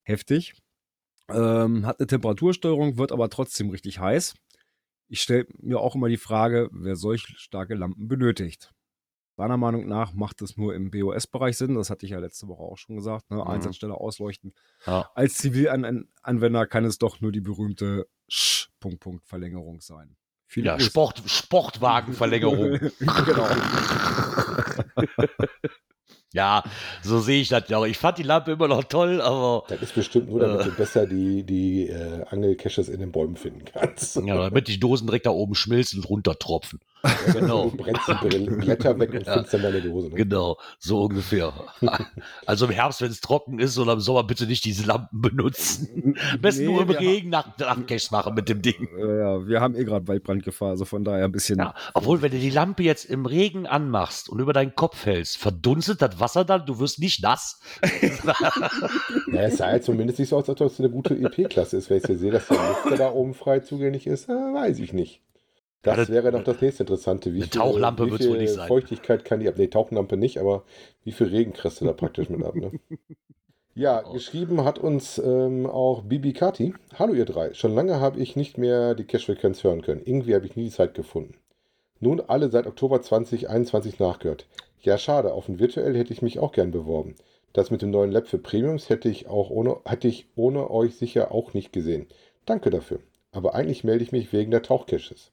heftig. 0.04 0.54
Ähm, 1.36 1.86
hat 1.86 2.00
eine 2.00 2.08
Temperatursteuerung, 2.08 2.98
wird 2.98 3.12
aber 3.12 3.30
trotzdem 3.30 3.70
richtig 3.70 4.00
heiß. 4.00 4.36
Ich 5.08 5.22
stelle 5.22 5.46
mir 5.60 5.80
auch 5.80 5.96
immer 5.96 6.08
die 6.08 6.18
Frage, 6.18 6.70
wer 6.72 6.96
solch 6.96 7.28
starke 7.38 7.76
Lampen 7.76 8.08
benötigt. 8.08 8.72
Seiner 9.38 9.58
Meinung 9.58 9.88
nach 9.88 10.14
macht 10.14 10.42
es 10.42 10.58
nur 10.58 10.76
im 10.76 10.92
BOS-Bereich 10.92 11.58
Sinn. 11.58 11.76
Das 11.76 11.90
hatte 11.90 12.06
ich 12.06 12.12
ja 12.12 12.20
letzte 12.20 12.48
Woche 12.48 12.64
auch 12.64 12.78
schon 12.78 12.96
gesagt. 12.96 13.30
Ne? 13.32 13.38
Mhm. 13.38 13.44
Einsatzstelle 13.44 13.96
ausleuchten. 13.96 14.54
Ja. 14.86 15.10
Als 15.16 15.36
Zivilanwender 15.36 16.68
kann 16.68 16.86
es 16.86 16.98
doch 16.98 17.22
nur 17.22 17.32
die 17.32 17.42
berühmte 17.42 18.08
Sch-Punkt-Punkt-Verlängerung 18.30 19.82
sein. 19.82 20.16
Viele 20.46 20.68
ja. 20.68 20.80
Sport, 20.80 21.24
Sportwagenverlängerung. 21.26 22.80
genau. 23.00 23.48
ja, 26.34 26.64
so 27.04 27.20
sehe 27.20 27.42
ich 27.42 27.50
das 27.50 27.64
ja 27.70 27.78
auch. 27.78 27.86
Ich 27.86 27.98
fand 27.98 28.18
die 28.18 28.24
Lampe 28.24 28.52
immer 28.54 28.68
noch 28.68 28.84
toll, 28.86 29.22
aber 29.22 29.64
Das 29.68 29.82
ist 29.82 29.94
bestimmt 29.96 30.30
nur, 30.30 30.40
damit 30.40 30.62
Äh. 30.62 30.64
du 30.66 30.72
besser 30.72 31.06
die, 31.08 31.44
die 31.44 31.88
äh, 31.90 32.24
Angelcaches 32.30 32.90
in 32.90 33.00
den 33.00 33.12
Bäumen 33.12 33.36
finden 33.36 33.66
kannst. 33.66 34.16
ja, 34.18 34.36
damit 34.50 34.68
die 34.68 34.80
Dosen 34.80 35.08
direkt 35.08 35.26
da 35.26 35.32
oben 35.32 35.56
schmilzen 35.56 36.00
und 36.00 36.10
runtertropfen. 36.10 36.80
Genau. 37.34 37.70
Du 37.72 37.78
brennst 37.78 38.02
die 38.08 38.50
Blätter 38.50 39.00
weg 39.00 39.14
und 39.14 39.26
Ja. 39.26 39.34
findest 39.34 39.54
dann 39.54 39.62
deine 39.64 39.82
Dose. 39.82 40.10
Ne? 40.10 40.16
Genau, 40.16 40.58
so 40.80 41.04
ungefähr. 41.04 41.54
Also 42.46 42.66
im 42.66 42.72
Herbst, 42.72 43.02
wenn 43.02 43.12
es 43.12 43.22
trocken 43.22 43.60
ist 43.60 43.78
oder 43.78 43.94
im 43.94 44.00
Sommer, 44.00 44.24
bitte 44.24 44.46
nicht 44.46 44.66
diese 44.66 44.86
Lampen 44.86 45.22
benutzen. 45.22 46.16
Am 46.34 46.42
besten 46.42 46.66
Nee, 46.66 46.72
nur 46.72 46.82
im 46.84 46.90
Regen 46.90 47.30
nach, 47.30 47.58
Nachtcaches 47.58 48.12
machen 48.12 48.34
mit 48.36 48.50
dem 48.50 48.62
Ding. 48.62 48.88
Ja, 48.98 49.46
wir 49.48 49.62
haben 49.62 49.76
eh 49.76 49.84
gerade 49.84 50.08
Waldbrandgefahr, 50.08 50.70
also 50.70 50.86
von 50.86 51.04
daher 51.04 51.26
ein 51.26 51.32
bisschen. 51.32 51.60
Ja, 51.60 51.74
obwohl, 51.94 52.22
wenn 52.22 52.32
du 52.32 52.40
die 52.40 52.50
Lampe 52.50 52.84
jetzt 52.84 53.06
im 53.06 53.26
Regen 53.26 53.66
anmachst 53.68 54.30
und 54.30 54.40
über 54.40 54.54
deinen 54.54 54.76
Kopf 54.76 55.06
hältst, 55.06 55.38
verdunstet 55.38 56.02
das 56.02 56.20
Wasser 56.20 56.46
dann, 56.46 56.66
du 56.66 56.80
wirst 56.80 57.00
nicht 57.00 57.22
nass. 57.24 57.60
Ja, 59.32 59.42
es 59.44 59.58
sah 59.58 59.72
ja 59.72 59.82
zumindest 59.82 60.20
nicht 60.20 60.30
so 60.30 60.38
aus, 60.38 60.50
als 60.50 60.62
ob 60.62 60.68
es 60.72 60.80
eine 60.80 60.90
gute 60.90 61.16
EP-Klasse 61.18 61.78
ist. 61.78 61.90
Wenn 61.90 61.98
ich 61.98 62.08
jetzt 62.08 62.20
sehe, 62.20 62.32
dass 62.32 62.48
der 62.48 62.58
Lüfter 62.58 62.98
da 62.98 63.12
oben 63.12 63.34
frei 63.34 63.60
zugänglich 63.60 64.08
ist, 64.08 64.30
äh, 64.30 64.34
weiß 64.34 64.80
ich 64.80 64.94
nicht. 64.94 65.22
Das, 65.84 65.98
das- 65.98 66.10
wäre 66.10 66.32
noch 66.32 66.44
das 66.44 66.62
nächste 66.62 66.84
Interessante. 66.84 67.34
Wie 67.34 67.38
Eine 67.42 67.46
viel- 67.52 67.60
Tauchlampe 67.60 68.06
wie 68.08 68.12
wird's 68.12 68.28
wohl 68.28 68.38
nicht 68.38 68.54
sein. 68.54 68.68
Feuchtigkeit 68.68 69.26
kann 69.26 69.40
die 69.40 69.48
ab? 69.50 69.56
Nee, 69.58 69.68
Tauchlampe 69.68 70.16
nicht, 70.18 70.38
aber 70.38 70.64
wie 71.04 71.12
viel 71.12 71.28
Regen 71.28 71.54
kriegst 71.54 71.82
du 71.82 71.86
da 71.86 71.94
praktisch 71.94 72.30
mit 72.30 72.44
ab? 72.44 72.56
Ne? 72.56 72.72
Ja, 73.74 74.02
Genau. 74.02 74.12
geschrieben 74.14 74.66
hat 74.66 74.80
uns 74.80 75.18
ähm, 75.18 75.66
auch 75.66 76.02
Bibi 76.04 76.34
Kati. 76.34 76.74
Hallo 77.00 77.14
ihr 77.14 77.24
drei. 77.24 77.54
Schon 77.54 77.74
lange 77.74 78.02
habe 78.02 78.20
ich 78.20 78.36
nicht 78.36 78.58
mehr 78.58 78.96
die 78.96 79.06
Cash-Frequenz 79.06 79.64
hören 79.64 79.82
können. 79.82 80.02
Irgendwie 80.04 80.36
habe 80.36 80.46
ich 80.46 80.58
nie 80.58 80.66
die 80.66 80.72
Zeit 80.72 80.94
gefunden. 80.94 81.36
Nun 82.02 82.20
alle 82.20 82.50
seit 82.52 82.68
Oktober 82.68 83.02
2021 83.02 83.98
nachgehört. 83.98 84.46
Ja, 84.82 84.98
schade. 84.98 85.32
Auf 85.34 85.48
ein 85.48 85.58
virtuell 85.60 85.96
hätte 85.96 86.12
ich 86.12 86.22
mich 86.22 86.38
auch 86.40 86.52
gern 86.52 86.72
beworben. 86.72 87.16
Das 87.54 87.72
mit 87.72 87.82
dem 87.82 87.92
neuen 87.92 88.12
Lab 88.12 88.28
für 88.28 88.40
Premiums 88.40 88.90
hätte 88.90 89.08
ich 89.08 89.28
auch 89.30 89.50
ohne, 89.50 89.78
hätte 89.86 90.10
ich 90.10 90.28
ohne 90.36 90.70
euch 90.70 90.96
sicher 90.98 91.32
auch 91.32 91.54
nicht 91.54 91.72
gesehen. 91.72 92.08
Danke 92.46 92.72
dafür. 92.72 93.00
Aber 93.32 93.56
eigentlich 93.56 93.86
melde 93.86 94.04
ich 94.04 94.12
mich 94.12 94.34
wegen 94.34 94.52
der 94.52 94.64
Tauchcaches. 94.64 95.32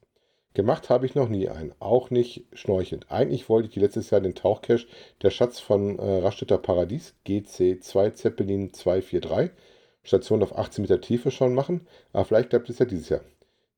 Gemacht 0.55 0.89
habe 0.89 1.05
ich 1.05 1.13
noch 1.13 1.29
nie 1.29 1.47
einen, 1.47 1.73
auch 1.79 2.09
nicht 2.09 2.45
schnorchelnd. 2.53 3.11
Eigentlich 3.11 3.49
wollte 3.49 3.69
ich 3.69 3.75
letztes 3.75 4.09
Jahr 4.09 4.19
den 4.19 4.33
Tauchcache 4.33 4.87
Der 5.21 5.29
Schatz 5.29 5.59
von 5.59 5.99
äh, 5.99 6.17
Rastetter 6.19 6.57
Paradies 6.57 7.13
GC2 7.27 8.13
Zeppelin 8.13 8.73
243 8.73 9.51
Station 10.03 10.41
auf 10.41 10.57
18 10.57 10.81
Meter 10.81 11.01
Tiefe 11.01 11.29
schon 11.29 11.53
machen, 11.53 11.87
aber 12.13 12.25
vielleicht 12.25 12.49
bleibt 12.49 12.69
es 12.69 12.79
ja 12.79 12.85
dieses 12.85 13.09
Jahr. 13.09 13.21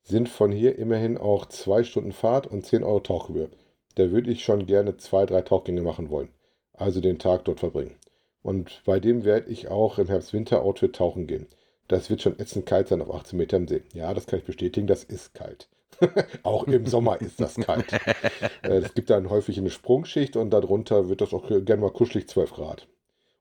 Sind 0.04 0.30
von 0.30 0.52
hier 0.52 0.78
immerhin 0.80 1.18
auch 1.18 1.46
zwei 1.48 1.84
Stunden 1.84 2.14
Fahrt 2.14 2.48
und 2.48 2.66
10 2.66 2.84
Euro 2.84 3.02
Tauchgebühr. 3.02 3.50
Da 3.96 4.12
würde 4.12 4.32
ich 4.32 4.44
schon 4.44 4.66
gerne 4.66 4.96
zwei, 4.98 5.26
drei 5.26 5.42
Tauchgänge 5.42 5.82
machen 5.82 6.10
wollen. 6.10 6.30
Also 6.74 7.02
den 7.02 7.20
Tag 7.20 7.44
dort 7.46 7.60
verbringen. 7.60 7.98
Und 8.44 8.82
bei 8.86 9.00
dem 9.00 9.26
werde 9.26 9.52
ich 9.52 9.68
auch 9.68 10.00
im 10.00 10.08
Herbst-Winter-Outfit 10.08 10.96
tauchen 10.96 11.28
gehen. 11.28 11.48
Das 11.88 12.10
wird 12.10 12.22
schon 12.22 12.40
ätzend 12.40 12.66
kalt 12.66 12.88
sein 12.88 13.02
auf 13.02 13.14
18 13.14 13.38
Meter 13.38 13.58
im 13.58 13.68
See. 13.68 13.84
Ja, 13.94 14.14
das 14.14 14.26
kann 14.26 14.40
ich 14.40 14.46
bestätigen, 14.46 14.88
das 14.88 15.04
ist 15.04 15.34
kalt. 15.34 15.68
auch 16.44 16.68
im 16.68 16.86
Sommer 16.86 17.20
ist 17.22 17.40
das 17.40 17.56
kalt. 17.56 17.92
Äh, 18.64 18.78
Es 18.80 18.94
gibt 18.94 19.10
dann 19.10 19.30
häufig 19.30 19.58
eine 19.58 19.70
Sprungschicht 19.70 20.36
und 20.36 20.52
darunter 20.52 21.10
wird 21.10 21.22
das 21.22 21.34
auch 21.34 21.48
gerne 21.48 21.82
mal 21.82 21.92
kuschelig 21.92 22.28
12 22.28 22.54
Grad. 22.54 22.88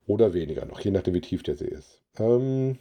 Oder 0.06 0.34
weniger 0.34 0.64
noch, 0.66 0.80
je 0.80 0.90
nachdem 0.90 1.14
wie 1.14 1.20
tief 1.20 1.42
der 1.42 1.56
See 1.56 1.68
ist. 1.68 2.00
Ähm, 2.18 2.78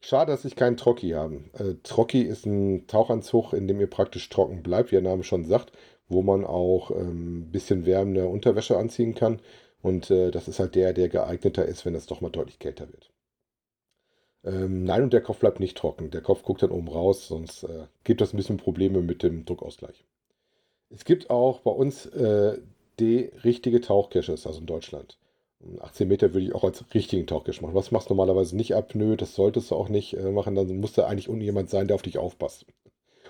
schade, 0.00 0.32
dass 0.32 0.44
ich 0.44 0.56
keinen 0.56 0.76
Trocki 0.76 1.10
habe. 1.10 1.42
Äh, 1.58 1.74
Trocki 1.82 2.22
ist 2.22 2.46
ein 2.46 2.86
Tauchanzug, 2.86 3.52
in 3.52 3.66
dem 3.68 3.80
ihr 3.80 3.88
praktisch 3.90 4.28
trocken 4.28 4.62
bleibt, 4.62 4.90
wie 4.92 4.96
der 4.96 5.02
Name 5.02 5.24
schon 5.24 5.44
sagt, 5.44 5.72
wo 6.08 6.22
man 6.22 6.44
auch 6.44 6.90
ein 6.90 7.00
ähm, 7.00 7.50
bisschen 7.50 7.86
wärmende 7.86 8.26
Unterwäsche 8.28 8.76
anziehen 8.76 9.14
kann. 9.14 9.40
Und 9.82 10.10
äh, 10.10 10.30
das 10.30 10.48
ist 10.48 10.60
halt 10.60 10.74
der, 10.74 10.92
der 10.92 11.08
geeigneter 11.08 11.64
ist, 11.64 11.84
wenn 11.84 11.94
es 11.94 12.06
doch 12.06 12.20
mal 12.20 12.30
deutlich 12.30 12.58
kälter 12.58 12.88
wird. 12.88 13.10
Ähm, 14.44 14.84
nein, 14.84 15.02
und 15.02 15.12
der 15.12 15.20
Kopf 15.20 15.38
bleibt 15.38 15.60
nicht 15.60 15.76
trocken. 15.76 16.10
Der 16.10 16.22
Kopf 16.22 16.42
guckt 16.42 16.62
dann 16.62 16.70
oben 16.70 16.88
raus, 16.88 17.28
sonst 17.28 17.64
äh, 17.64 17.86
gibt 18.04 18.20
das 18.20 18.32
ein 18.32 18.36
bisschen 18.36 18.56
Probleme 18.56 19.02
mit 19.02 19.22
dem 19.22 19.44
Druckausgleich. 19.44 20.04
Es 20.90 21.04
gibt 21.04 21.30
auch 21.30 21.60
bei 21.60 21.70
uns 21.70 22.06
äh, 22.06 22.58
die 22.98 23.30
richtige 23.44 23.80
Tauchcaches, 23.80 24.46
also 24.46 24.60
in 24.60 24.66
Deutschland. 24.66 25.18
18 25.80 26.08
Meter 26.08 26.32
würde 26.32 26.46
ich 26.46 26.54
auch 26.54 26.64
als 26.64 26.84
richtigen 26.94 27.26
Tauchcache 27.26 27.62
machen. 27.62 27.74
Was 27.74 27.90
machst 27.90 28.08
du 28.08 28.14
normalerweise 28.14 28.56
nicht 28.56 28.74
ab? 28.74 28.94
Nö, 28.94 29.16
das 29.16 29.34
solltest 29.34 29.70
du 29.70 29.74
auch 29.74 29.88
nicht 29.88 30.14
äh, 30.14 30.30
machen. 30.30 30.54
Dann 30.54 30.74
muss 30.78 30.94
da 30.94 31.06
eigentlich 31.06 31.28
unten 31.28 31.42
jemand 31.42 31.68
sein, 31.68 31.86
der 31.86 31.96
auf 31.96 32.02
dich 32.02 32.18
aufpasst. 32.18 32.66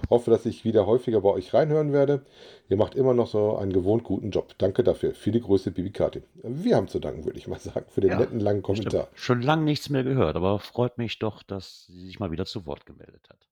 Hoffe, 0.09 0.31
dass 0.31 0.47
ich 0.47 0.65
wieder 0.65 0.87
häufiger 0.87 1.21
bei 1.21 1.31
euch 1.31 1.53
reinhören 1.53 1.93
werde. 1.93 2.25
Ihr 2.69 2.77
macht 2.77 2.95
immer 2.95 3.15
noch 3.15 3.27
so 3.27 3.57
einen 3.57 3.73
gewohnt 3.73 4.05
guten 4.05 4.31
Job. 4.31 4.55
Danke 4.59 4.83
dafür. 4.83 5.15
Viele 5.15 5.41
Grüße, 5.41 5.71
Bibi 5.71 5.91
Kati. 5.91 6.23
Wir 6.43 6.77
haben 6.77 6.89
zu 6.89 6.99
danken, 6.99 7.25
würde 7.25 7.39
ich 7.39 7.47
mal 7.49 7.59
sagen, 7.59 7.87
für 7.89 8.01
den 8.01 8.11
Ja, 8.11 8.19
netten 8.19 8.41
langen 8.41 8.63
Kommentar. 8.63 9.09
Stimmt. 9.09 9.19
Schon 9.21 9.43
lange 9.43 9.63
nichts 9.65 9.91
mehr 9.91 10.05
gehört, 10.05 10.37
aber 10.37 10.59
freut 10.59 10.99
mich 10.99 11.19
doch, 11.19 11.43
dass 11.43 11.87
sie 11.87 12.07
sich 12.07 12.19
mal 12.19 12.31
wieder 12.31 12.47
zu 12.47 12.67
Wort 12.67 12.87
gemeldet 12.87 13.29
hat. 13.29 13.47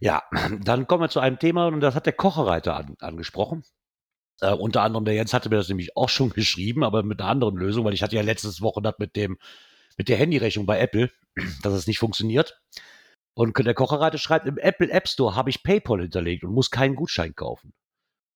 Ja, 0.00 0.22
dann 0.64 0.88
kommen 0.88 1.04
wir 1.04 1.10
zu 1.10 1.20
einem 1.20 1.38
Thema 1.38 1.68
und 1.68 1.80
das 1.80 1.94
hat 1.94 2.06
der 2.06 2.12
Kochereiter 2.12 2.76
an, 2.76 2.96
angesprochen. 3.00 3.62
Äh, 4.40 4.52
unter 4.52 4.82
anderem, 4.82 5.04
der 5.04 5.14
Jens 5.14 5.32
hatte 5.32 5.48
mir 5.48 5.56
das 5.56 5.68
nämlich 5.68 5.96
auch 5.96 6.08
schon 6.08 6.30
geschrieben, 6.34 6.82
aber 6.82 7.02
mit 7.02 7.20
einer 7.20 7.30
anderen 7.30 7.56
Lösung, 7.56 7.84
weil 7.84 7.94
ich 7.94 8.02
hatte 8.02 8.16
ja 8.16 8.22
letztes 8.22 8.60
Woche 8.60 8.82
das 8.82 8.94
mit 8.98 9.14
dem, 9.14 9.38
mit 9.96 10.08
der 10.08 10.16
Handyrechnung 10.16 10.66
bei 10.66 10.80
Apple, 10.80 11.10
dass 11.62 11.72
es 11.72 11.86
nicht 11.86 11.98
funktioniert. 11.98 12.60
Und 13.34 13.56
der 13.58 13.74
Kochereiter 13.74 14.18
schreibt, 14.18 14.46
im 14.46 14.58
Apple 14.58 14.90
App 14.90 15.08
Store 15.08 15.34
habe 15.34 15.50
ich 15.50 15.62
PayPal 15.62 16.00
hinterlegt 16.00 16.44
und 16.44 16.52
muss 16.52 16.70
keinen 16.70 16.94
Gutschein 16.94 17.34
kaufen. 17.34 17.72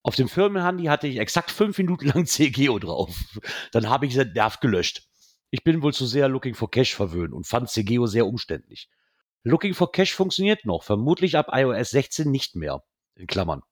Auf 0.03 0.15
dem 0.15 0.29
Firmenhandy 0.29 0.85
hatte 0.85 1.09
ich 1.09 1.19
exakt 1.19 1.50
fünf 1.50 1.76
Minuten 1.79 2.07
lang 2.07 2.26
CGO 2.26 2.79
drauf. 2.79 3.15
Dann 3.73 3.88
habe 3.88 4.07
ich 4.07 4.15
den 4.15 4.33
Nerv 4.33 4.61
gelöscht. 4.61 5.03
Ich 5.50 5.65
bin 5.65 5.83
wohl 5.83 5.93
zu 5.93 6.07
sehr 6.07 6.29
Looking 6.29 6.55
for 6.55 6.71
Cash 6.71 6.95
verwöhnt 6.95 7.33
und 7.33 7.47
fand 7.47 7.71
CGO 7.71 8.07
sehr 8.07 8.26
umständlich. 8.26 8.88
Looking 9.43 9.75
for 9.75 9.93
Cash 9.93 10.15
funktioniert 10.15 10.65
noch, 10.65 10.83
vermutlich 10.83 11.37
ab 11.37 11.49
iOS 11.53 11.91
16 11.91 12.31
nicht 12.31 12.57
mehr. 12.57 12.83
In 13.15 13.26
Klammern. 13.26 13.62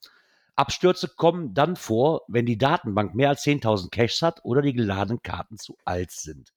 Abstürze 0.57 1.09
kommen 1.09 1.53
dann 1.53 1.75
vor, 1.75 2.23
wenn 2.29 2.47
die 2.47 2.59
Datenbank 2.59 3.15
mehr 3.15 3.31
als 3.31 3.45
10.000 3.45 3.91
Caches 3.91 4.23
hat 4.23 4.41
oder 4.45 4.63
die 4.63 4.73
geladenen 4.73 5.21
Karten 5.21 5.59
zu 5.59 5.77
alt 5.85 6.13
sind. 6.13 6.54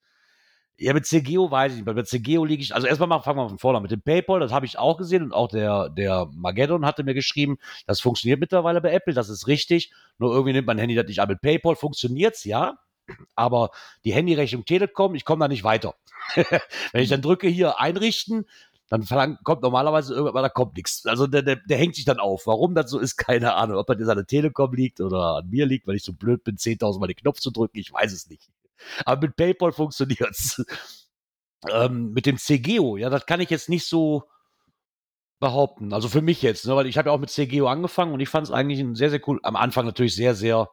Ja, 0.80 0.94
mit 0.94 1.06
CGO 1.06 1.50
weiß 1.50 1.72
ich 1.72 1.84
nicht. 1.84 1.92
Bei 1.92 2.02
CGO 2.02 2.44
liege 2.44 2.62
ich, 2.62 2.72
also 2.72 2.86
erstmal 2.86 3.08
mal, 3.08 3.20
fangen 3.20 3.38
wir 3.38 3.48
von 3.48 3.58
vorne 3.58 3.78
an. 3.78 3.82
Mit 3.82 3.90
dem 3.90 4.00
PayPal, 4.00 4.38
das 4.38 4.52
habe 4.52 4.64
ich 4.64 4.78
auch 4.78 4.96
gesehen 4.96 5.24
und 5.24 5.32
auch 5.32 5.48
der, 5.48 5.88
der 5.88 6.30
Mageddon 6.32 6.86
hatte 6.86 7.02
mir 7.02 7.14
geschrieben, 7.14 7.58
das 7.86 8.00
funktioniert 8.00 8.38
mittlerweile 8.38 8.80
bei 8.80 8.92
Apple, 8.92 9.12
das 9.12 9.28
ist 9.28 9.48
richtig. 9.48 9.92
Nur 10.18 10.32
irgendwie 10.32 10.52
nimmt 10.52 10.68
mein 10.68 10.78
Handy 10.78 10.94
das 10.94 11.06
nicht 11.08 11.20
an. 11.20 11.28
Mit 11.28 11.40
PayPal 11.40 11.74
funktioniert's 11.74 12.44
ja, 12.44 12.78
aber 13.34 13.70
die 14.04 14.12
Handyrechnung 14.12 14.64
Telekom, 14.64 15.16
ich 15.16 15.24
komme 15.24 15.40
da 15.40 15.48
nicht 15.48 15.64
weiter. 15.64 15.94
Wenn 16.92 17.02
ich 17.02 17.08
dann 17.08 17.22
drücke 17.22 17.48
hier 17.48 17.80
einrichten, 17.80 18.46
dann 18.88 19.04
kommt 19.42 19.62
normalerweise 19.62 20.14
irgendwann, 20.14 20.42
da 20.42 20.48
kommt 20.48 20.76
nichts. 20.76 21.06
Also 21.06 21.26
der, 21.26 21.42
der, 21.42 21.56
der 21.56 21.76
hängt 21.76 21.96
sich 21.96 22.04
dann 22.04 22.20
auf. 22.20 22.46
Warum 22.46 22.76
das 22.76 22.90
so 22.90 22.98
ist, 23.00 23.16
keine 23.16 23.54
Ahnung. 23.54 23.78
Ob 23.78 23.86
das 23.88 23.98
jetzt 23.98 24.08
an 24.08 24.16
der 24.16 24.26
Telekom 24.26 24.72
liegt 24.74 25.00
oder 25.00 25.38
an 25.38 25.50
mir 25.50 25.66
liegt, 25.66 25.86
weil 25.88 25.96
ich 25.96 26.04
so 26.04 26.12
blöd 26.12 26.44
bin, 26.44 26.56
10.000 26.56 27.00
Mal 27.00 27.08
den 27.08 27.16
Knopf 27.16 27.40
zu 27.40 27.50
drücken, 27.50 27.78
ich 27.78 27.92
weiß 27.92 28.12
es 28.12 28.28
nicht. 28.30 28.48
Aber 29.04 29.22
mit 29.22 29.36
PayPal 29.36 29.72
funktioniert's. 29.72 30.64
ähm, 31.72 32.12
mit 32.12 32.26
dem 32.26 32.38
CGO, 32.38 32.96
ja, 32.96 33.10
das 33.10 33.26
kann 33.26 33.40
ich 33.40 33.50
jetzt 33.50 33.68
nicht 33.68 33.86
so 33.86 34.24
behaupten. 35.40 35.92
Also 35.92 36.08
für 36.08 36.22
mich 36.22 36.42
jetzt, 36.42 36.66
ne, 36.66 36.74
weil 36.76 36.86
ich 36.86 36.98
habe 36.98 37.08
ja 37.08 37.14
auch 37.14 37.20
mit 37.20 37.30
CGO 37.30 37.66
angefangen 37.66 38.12
und 38.12 38.20
ich 38.20 38.28
fand 38.28 38.46
es 38.46 38.52
eigentlich 38.52 38.80
ein 38.80 38.94
sehr, 38.94 39.10
sehr 39.10 39.20
cool. 39.28 39.40
Am 39.42 39.56
Anfang 39.56 39.86
natürlich 39.86 40.14
sehr, 40.14 40.34
sehr, 40.34 40.68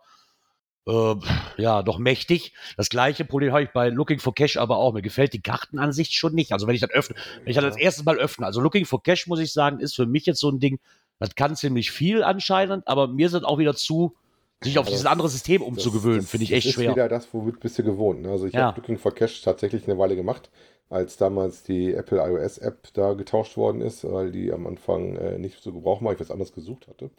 äh, 0.87 1.15
ja, 1.57 1.83
doch 1.83 1.97
mächtig. 1.97 2.53
Das 2.77 2.89
gleiche 2.89 3.25
Problem 3.25 3.51
habe 3.51 3.63
ich 3.63 3.69
bei 3.71 3.89
Looking 3.89 4.19
for 4.19 4.33
Cash 4.33 4.57
aber 4.57 4.77
auch. 4.77 4.93
Mir 4.93 5.01
gefällt 5.01 5.33
die 5.33 5.41
Kartenansicht 5.41 6.13
schon 6.13 6.33
nicht. 6.33 6.51
Also 6.51 6.67
wenn 6.67 6.75
ich 6.75 6.81
das 6.81 6.91
öffne, 6.91 7.15
wenn 7.43 7.49
ich 7.49 7.55
das 7.55 7.65
als 7.65 7.77
erstes 7.77 8.05
Mal 8.05 8.17
öffne, 8.17 8.45
also 8.45 8.61
Looking 8.61 8.85
for 8.85 9.01
Cash, 9.03 9.27
muss 9.27 9.39
ich 9.39 9.53
sagen, 9.53 9.79
ist 9.79 9.95
für 9.95 10.05
mich 10.05 10.25
jetzt 10.25 10.39
so 10.39 10.49
ein 10.49 10.59
Ding, 10.59 10.79
das 11.19 11.35
kann 11.35 11.55
ziemlich 11.55 11.91
viel 11.91 12.23
anscheinend, 12.23 12.87
aber 12.87 13.07
mir 13.07 13.29
sind 13.29 13.45
auch 13.45 13.57
wieder 13.57 13.75
zu, 13.75 14.15
sich 14.63 14.77
auf 14.79 14.85
Ja, 14.85 14.89
dieses 14.91 15.03
das- 15.03 15.11
andere 15.11 15.29
System 15.29 15.59
Das- 15.61 15.67
umzugewöhnen, 15.67 16.21
das- 16.21 16.29
finde 16.29 16.43
ich 16.45 16.49
das 16.49 16.57
echt 16.57 16.67
ist 16.67 16.73
schwer. 16.73 16.91
wieder 16.91 17.09
das, 17.09 17.27
womit 17.33 17.59
bist 17.59 17.77
du 17.77 17.83
gewohnt. 17.83 18.21
Ne? 18.21 18.29
Also 18.31 18.45
ich 18.47 18.53
Ja. 18.53 18.67
habe 18.67 18.79
Looking 18.79 18.97
for 18.97 19.13
Cash 19.13 19.41
tatsächlich 19.41 19.87
eine 19.87 19.97
Weile 19.97 20.15
gemacht, 20.15 20.49
als 20.89 21.17
damals 21.17 21.63
die 21.63 21.93
Apple 21.93 22.19
iOS 22.19 22.57
App 22.59 22.87
da 22.93 23.13
getauscht 23.13 23.57
worden 23.57 23.81
ist, 23.81 24.03
weil 24.09 24.31
die 24.31 24.51
am 24.51 24.65
Anfang 24.67 25.15
äh, 25.17 25.37
nicht 25.37 25.61
so 25.61 25.71
gebraucht 25.73 26.03
war, 26.03 26.13
ich 26.13 26.19
was 26.19 26.31
anderes 26.31 26.53
gesucht 26.53 26.87
hatte. 26.87 27.09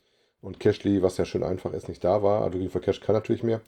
Und 0.40 0.60
Cashly, 0.60 1.02
was 1.02 1.16
ja 1.16 1.24
schön 1.24 1.42
einfach 1.42 1.72
ist, 1.72 1.88
nicht 1.88 2.04
da 2.04 2.22
war. 2.22 2.42
Also 2.42 2.58
Looking 2.58 2.70
for 2.70 2.80
Cash 2.80 3.00
kann 3.00 3.14
natürlich 3.14 3.42
mehr. 3.42 3.60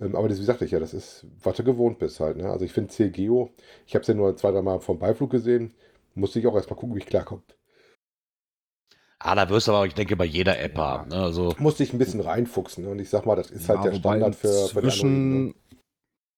Ähm, 0.00 0.16
aber 0.16 0.28
das, 0.28 0.40
wie 0.40 0.44
sagte 0.44 0.64
ich 0.64 0.72
ja, 0.72 0.80
das 0.80 0.92
ist, 0.94 1.26
was 1.42 1.56
du 1.56 1.62
gewohnt 1.64 1.98
bist 1.98 2.18
halt. 2.20 2.36
Ne? 2.36 2.50
Also 2.50 2.64
ich 2.64 2.72
finde 2.72 2.90
CGO, 2.90 3.50
ich 3.86 3.94
habe 3.94 4.02
es 4.02 4.08
ja 4.08 4.14
nur 4.14 4.36
zwei, 4.36 4.50
drei 4.50 4.62
Mal 4.62 4.80
vom 4.80 4.98
Beiflug 4.98 5.30
gesehen, 5.30 5.72
musste 6.14 6.38
ich 6.40 6.46
auch 6.46 6.54
erstmal 6.54 6.78
gucken, 6.78 6.94
wie 6.96 7.00
ich 7.00 7.06
klarkomme. 7.06 7.42
Ah, 9.26 9.34
da 9.34 9.48
wirst 9.48 9.68
du 9.68 9.72
aber, 9.72 9.86
ich 9.86 9.94
denke, 9.94 10.16
bei 10.16 10.26
jeder 10.26 10.58
App 10.60 10.76
Ja. 10.76 10.84
haben. 10.84 11.08
Ne? 11.08 11.16
Also, 11.16 11.54
Musste 11.58 11.82
ich 11.82 11.94
ein 11.94 11.98
bisschen 11.98 12.20
reinfuchsen. 12.20 12.84
Ne? 12.84 12.90
Und 12.90 12.98
ich 12.98 13.08
sag 13.08 13.24
mal, 13.24 13.34
das 13.36 13.50
ist 13.50 13.68
halt 13.70 13.78
Ja, 13.78 13.84
der 13.84 13.92
wobei 13.94 14.18
Standard 14.18 14.34
für, 14.36 14.68
für 14.68 14.82
die 14.82 14.88
Androiden. 14.90 15.46
Ne? 15.46 15.54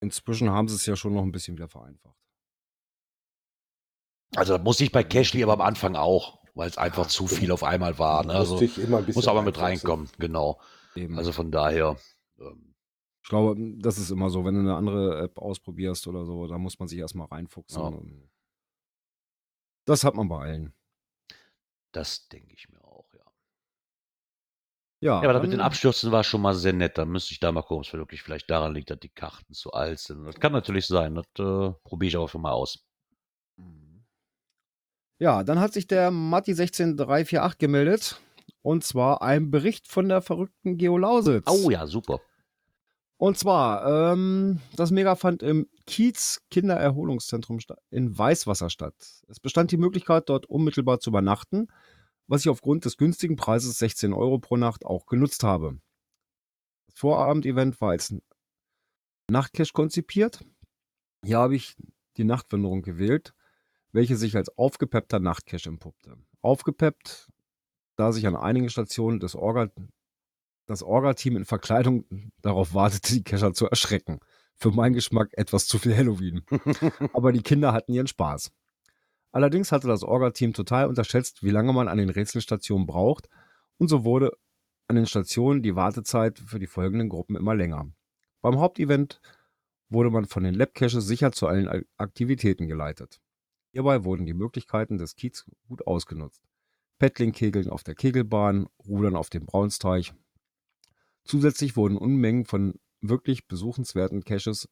inzwischen, 0.01 0.51
haben 0.51 0.69
sie 0.69 0.77
es 0.77 0.87
ja 0.87 0.95
schon 0.95 1.13
noch 1.15 1.23
ein 1.23 1.33
bisschen 1.33 1.57
wieder 1.57 1.69
vereinfacht. 1.69 2.15
also 4.37 4.57
das 4.57 4.63
musste 4.65 4.85
ich 4.85 4.93
bei 4.93 5.03
Cashly 5.03 5.43
aber 5.43 5.55
am 5.55 5.63
Anfang 5.63 5.97
auch, 5.97 6.39
weil 6.55 6.69
es 6.69 6.79
einfach 6.79 7.09
zu 7.09 7.27
viel 7.27 7.51
auf 7.51 7.65
einmal 7.65 7.99
war. 7.99 8.25
Ne? 8.25 8.35
Also, 8.35 8.61
ich 8.61 8.79
immer 8.79 8.99
ein 8.99 9.07
muss 9.13 9.27
aber 9.27 9.43
mit 9.43 9.59
reinkommen, 9.59 10.09
genau. 10.19 10.61
Eben. 10.95 11.19
Also 11.19 11.33
von 11.33 11.51
daher, 11.51 11.97
ähm, 12.39 12.75
ich 13.23 13.29
glaube, 13.29 13.57
das 13.79 13.99
ist 13.99 14.11
immer 14.11 14.31
so, 14.31 14.45
wenn 14.45 14.55
du 14.55 14.61
eine 14.61 14.77
andere 14.77 15.23
App 15.25 15.39
ausprobierst 15.39 16.07
oder 16.07 16.25
so, 16.25 16.47
da 16.47 16.57
muss 16.57 16.79
man 16.79 16.87
sich 16.87 16.99
erstmal 17.01 17.27
reinfuchsen. 17.27 17.83
Ja. 17.83 17.93
Das 19.87 20.05
hat 20.05 20.15
man 20.15 20.29
bei 20.29 20.39
allen. 20.39 20.73
das 21.93 22.29
denke 22.29 22.53
ich 22.55 22.69
mir. 22.69 22.76
Ja, 25.07 25.23
Ja, 25.23 25.29
aber 25.29 25.35
das 25.35 25.43
mit 25.43 25.53
den 25.53 25.61
Abstürzen 25.61 26.11
war 26.11 26.25
schon 26.25 26.43
mal 26.43 26.55
sehr 26.55 26.73
nett. 26.73 26.99
Da 26.99 27.05
müsste 27.05 27.33
ich 27.33 27.39
da 27.39 27.53
mal 27.53 27.63
gucken, 27.63 27.77
ob 27.79 27.85
es 27.85 27.93
wirklich 27.93 28.23
vielleicht 28.23 28.51
daran 28.51 28.75
liegt, 28.75 28.91
dass 28.91 28.99
die 28.99 29.09
Karten 29.09 29.55
zu 29.55 29.73
alt 29.73 30.01
sind. 30.01 30.25
Das 30.25 30.41
kann 30.41 30.51
natürlich 30.51 30.87
sein. 30.89 31.15
Das 31.15 31.27
äh, 31.39 31.73
probiere 31.85 32.09
ich 32.09 32.17
aber 32.17 32.29
schon 32.29 32.43
mal 32.43 32.51
aus. 32.51 32.85
Ja, 35.19 35.45
dann 35.45 35.61
hat 35.61 35.73
sich 35.73 35.87
der 35.87 36.11
Matti16348 36.11 37.59
gemeldet. 37.59 38.21
Und 38.63 38.83
zwar 38.83 39.23
ein 39.23 39.53
Bericht 39.53 39.87
von 39.87 40.09
der 40.09 40.23
verrückten 40.23 40.77
Geolausitz. 40.77 41.47
Oh 41.49 41.71
ja, 41.71 41.87
super. 41.87 42.21
Und 43.17 43.39
zwar, 43.39 44.13
ähm, 44.13 44.61
das 44.75 44.91
Mega 44.91 45.15
fand 45.15 45.45
im 45.45 45.69
Kiez 45.87 46.41
Kindererholungszentrum 46.51 47.61
in 47.91 48.19
Weißwasser 48.19 48.71
statt. 48.71 48.95
Es 49.29 49.39
bestand 49.39 49.71
die 49.71 49.77
Möglichkeit, 49.79 50.29
dort 50.29 50.47
unmittelbar 50.47 50.99
zu 50.99 51.11
übernachten, 51.11 51.69
was 52.27 52.43
ich 52.43 52.49
aufgrund 52.49 52.85
des 52.85 52.97
günstigen 52.97 53.37
Preises 53.37 53.79
16 53.79 54.13
Euro 54.13 54.39
pro 54.39 54.57
Nacht 54.57 54.85
auch 54.85 55.07
genutzt 55.07 55.43
habe. 55.43 55.79
Das 56.87 56.99
Vorabendevent 56.99 57.81
war 57.81 57.91
als 57.91 58.15
Nachtcash 59.31 59.73
konzipiert. 59.73 60.45
Hier 61.25 61.39
habe 61.39 61.57
ich 61.57 61.77
die 62.17 62.25
Nachtwanderung 62.25 62.83
gewählt, 62.83 63.35
welche 63.93 64.17
sich 64.17 64.37
als 64.37 64.57
aufgepeppter 64.57 65.19
Nachtcash 65.19 65.67
entpuppte. 65.67 66.17
Aufgepeppt, 66.43 67.29
da 67.97 68.13
sich 68.13 68.27
an 68.27 68.37
einigen 68.37 68.71
Stationen 68.71 69.21
des 69.21 69.35
Orga 69.35 69.71
das 70.67 70.83
Orga-Team 70.83 71.37
in 71.37 71.45
Verkleidung 71.45 72.05
darauf 72.43 72.75
wartete, 72.75 73.15
die 73.15 73.23
Kescher 73.23 73.55
zu 73.55 73.67
erschrecken. 73.67 74.19
Für 74.57 74.73
meinen 74.73 74.95
Geschmack 74.95 75.29
etwas 75.33 75.67
zu 75.67 75.79
viel 75.79 75.97
Halloween. 75.97 76.43
Aber 77.13 77.33
die 77.33 77.43
Kinder 77.43 77.73
hatten 77.73 77.93
ihren 77.93 78.09
Spaß. 78.09 78.51
Allerdings 79.37 79.71
hatte 79.71 79.87
das 79.87 80.03
Orga-Team 80.03 80.55
total 80.55 80.87
unterschätzt, 80.87 81.43
wie 81.43 81.51
lange 81.51 81.75
man 81.75 81.89
an 81.89 81.99
den 81.99 82.09
Rätselstationen 82.09 82.87
braucht, 82.87 83.29
und 83.77 83.89
so 83.89 84.03
wurde 84.03 84.33
an 84.89 84.97
den 84.97 85.05
Stationen 85.05 85.63
die 85.63 85.77
Wartezeit 85.77 86.39
für 86.39 86.59
die 86.59 86.67
folgenden 86.67 87.11
Gruppen 87.11 87.37
immer 87.37 87.55
länger. 87.55 87.93
Beim 88.41 88.59
Hauptevent 88.59 89.21
wurde 89.91 90.09
man 90.09 90.25
von 90.25 90.43
den 90.43 90.55
Lab-Caches 90.55 91.07
sicher 91.07 91.33
zu 91.33 91.49
allen 91.49 91.69
Ak- 91.69 91.87
Aktivitäten 91.99 92.67
geleitet. 92.67 93.21
Hierbei 93.73 94.05
wurden 94.05 94.25
die 94.25 94.33
Möglichkeiten 94.33 94.97
des 94.97 95.17
Kiez 95.17 95.45
gut 95.69 95.87
ausgenutzt. 95.87 96.41
Paddling-Kegeln 96.99 97.69
auf 97.69 97.85
der 97.85 97.95
Kegelbahn, 97.95 98.69
Rudern 98.89 99.17
auf 99.17 99.29
dem 99.29 99.45
Braunsteich, 99.45 100.15
Zusätzlich 101.25 101.77
wurden 101.77 101.99
Unmengen 101.99 102.47
von 102.47 102.81
wirklich 103.03 103.47
besuchenswerten 103.49 104.25
Caches 104.25 104.67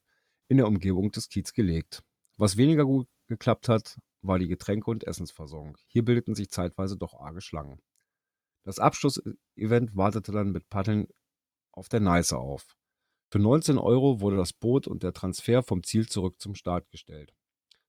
in 0.48 0.56
der 0.56 0.68
Umgebung 0.68 1.10
des 1.10 1.28
Kiez 1.28 1.52
gelegt. 1.52 2.02
Was 2.38 2.56
weniger 2.56 2.86
gut 2.86 3.08
geklappt 3.26 3.68
hat, 3.68 3.98
war 4.26 4.38
die 4.38 4.48
Getränke- 4.48 4.90
und 4.90 5.04
Essensversorgung. 5.04 5.78
Hier 5.86 6.04
bildeten 6.04 6.34
sich 6.34 6.50
zeitweise 6.50 6.96
doch 6.96 7.14
arge 7.14 7.40
Schlangen. 7.40 7.80
Das 8.64 8.78
Abschlussevent 8.78 9.94
wartete 9.94 10.32
dann 10.32 10.50
mit 10.50 10.68
Paddeln 10.70 11.08
auf 11.72 11.88
der 11.88 12.00
Neiße 12.00 12.36
auf. 12.36 12.76
Für 13.30 13.38
19 13.38 13.78
Euro 13.78 14.20
wurde 14.20 14.36
das 14.36 14.52
Boot 14.52 14.86
und 14.86 15.02
der 15.02 15.12
Transfer 15.12 15.62
vom 15.62 15.82
Ziel 15.82 16.08
zurück 16.08 16.40
zum 16.40 16.54
Start 16.54 16.88
gestellt, 16.90 17.34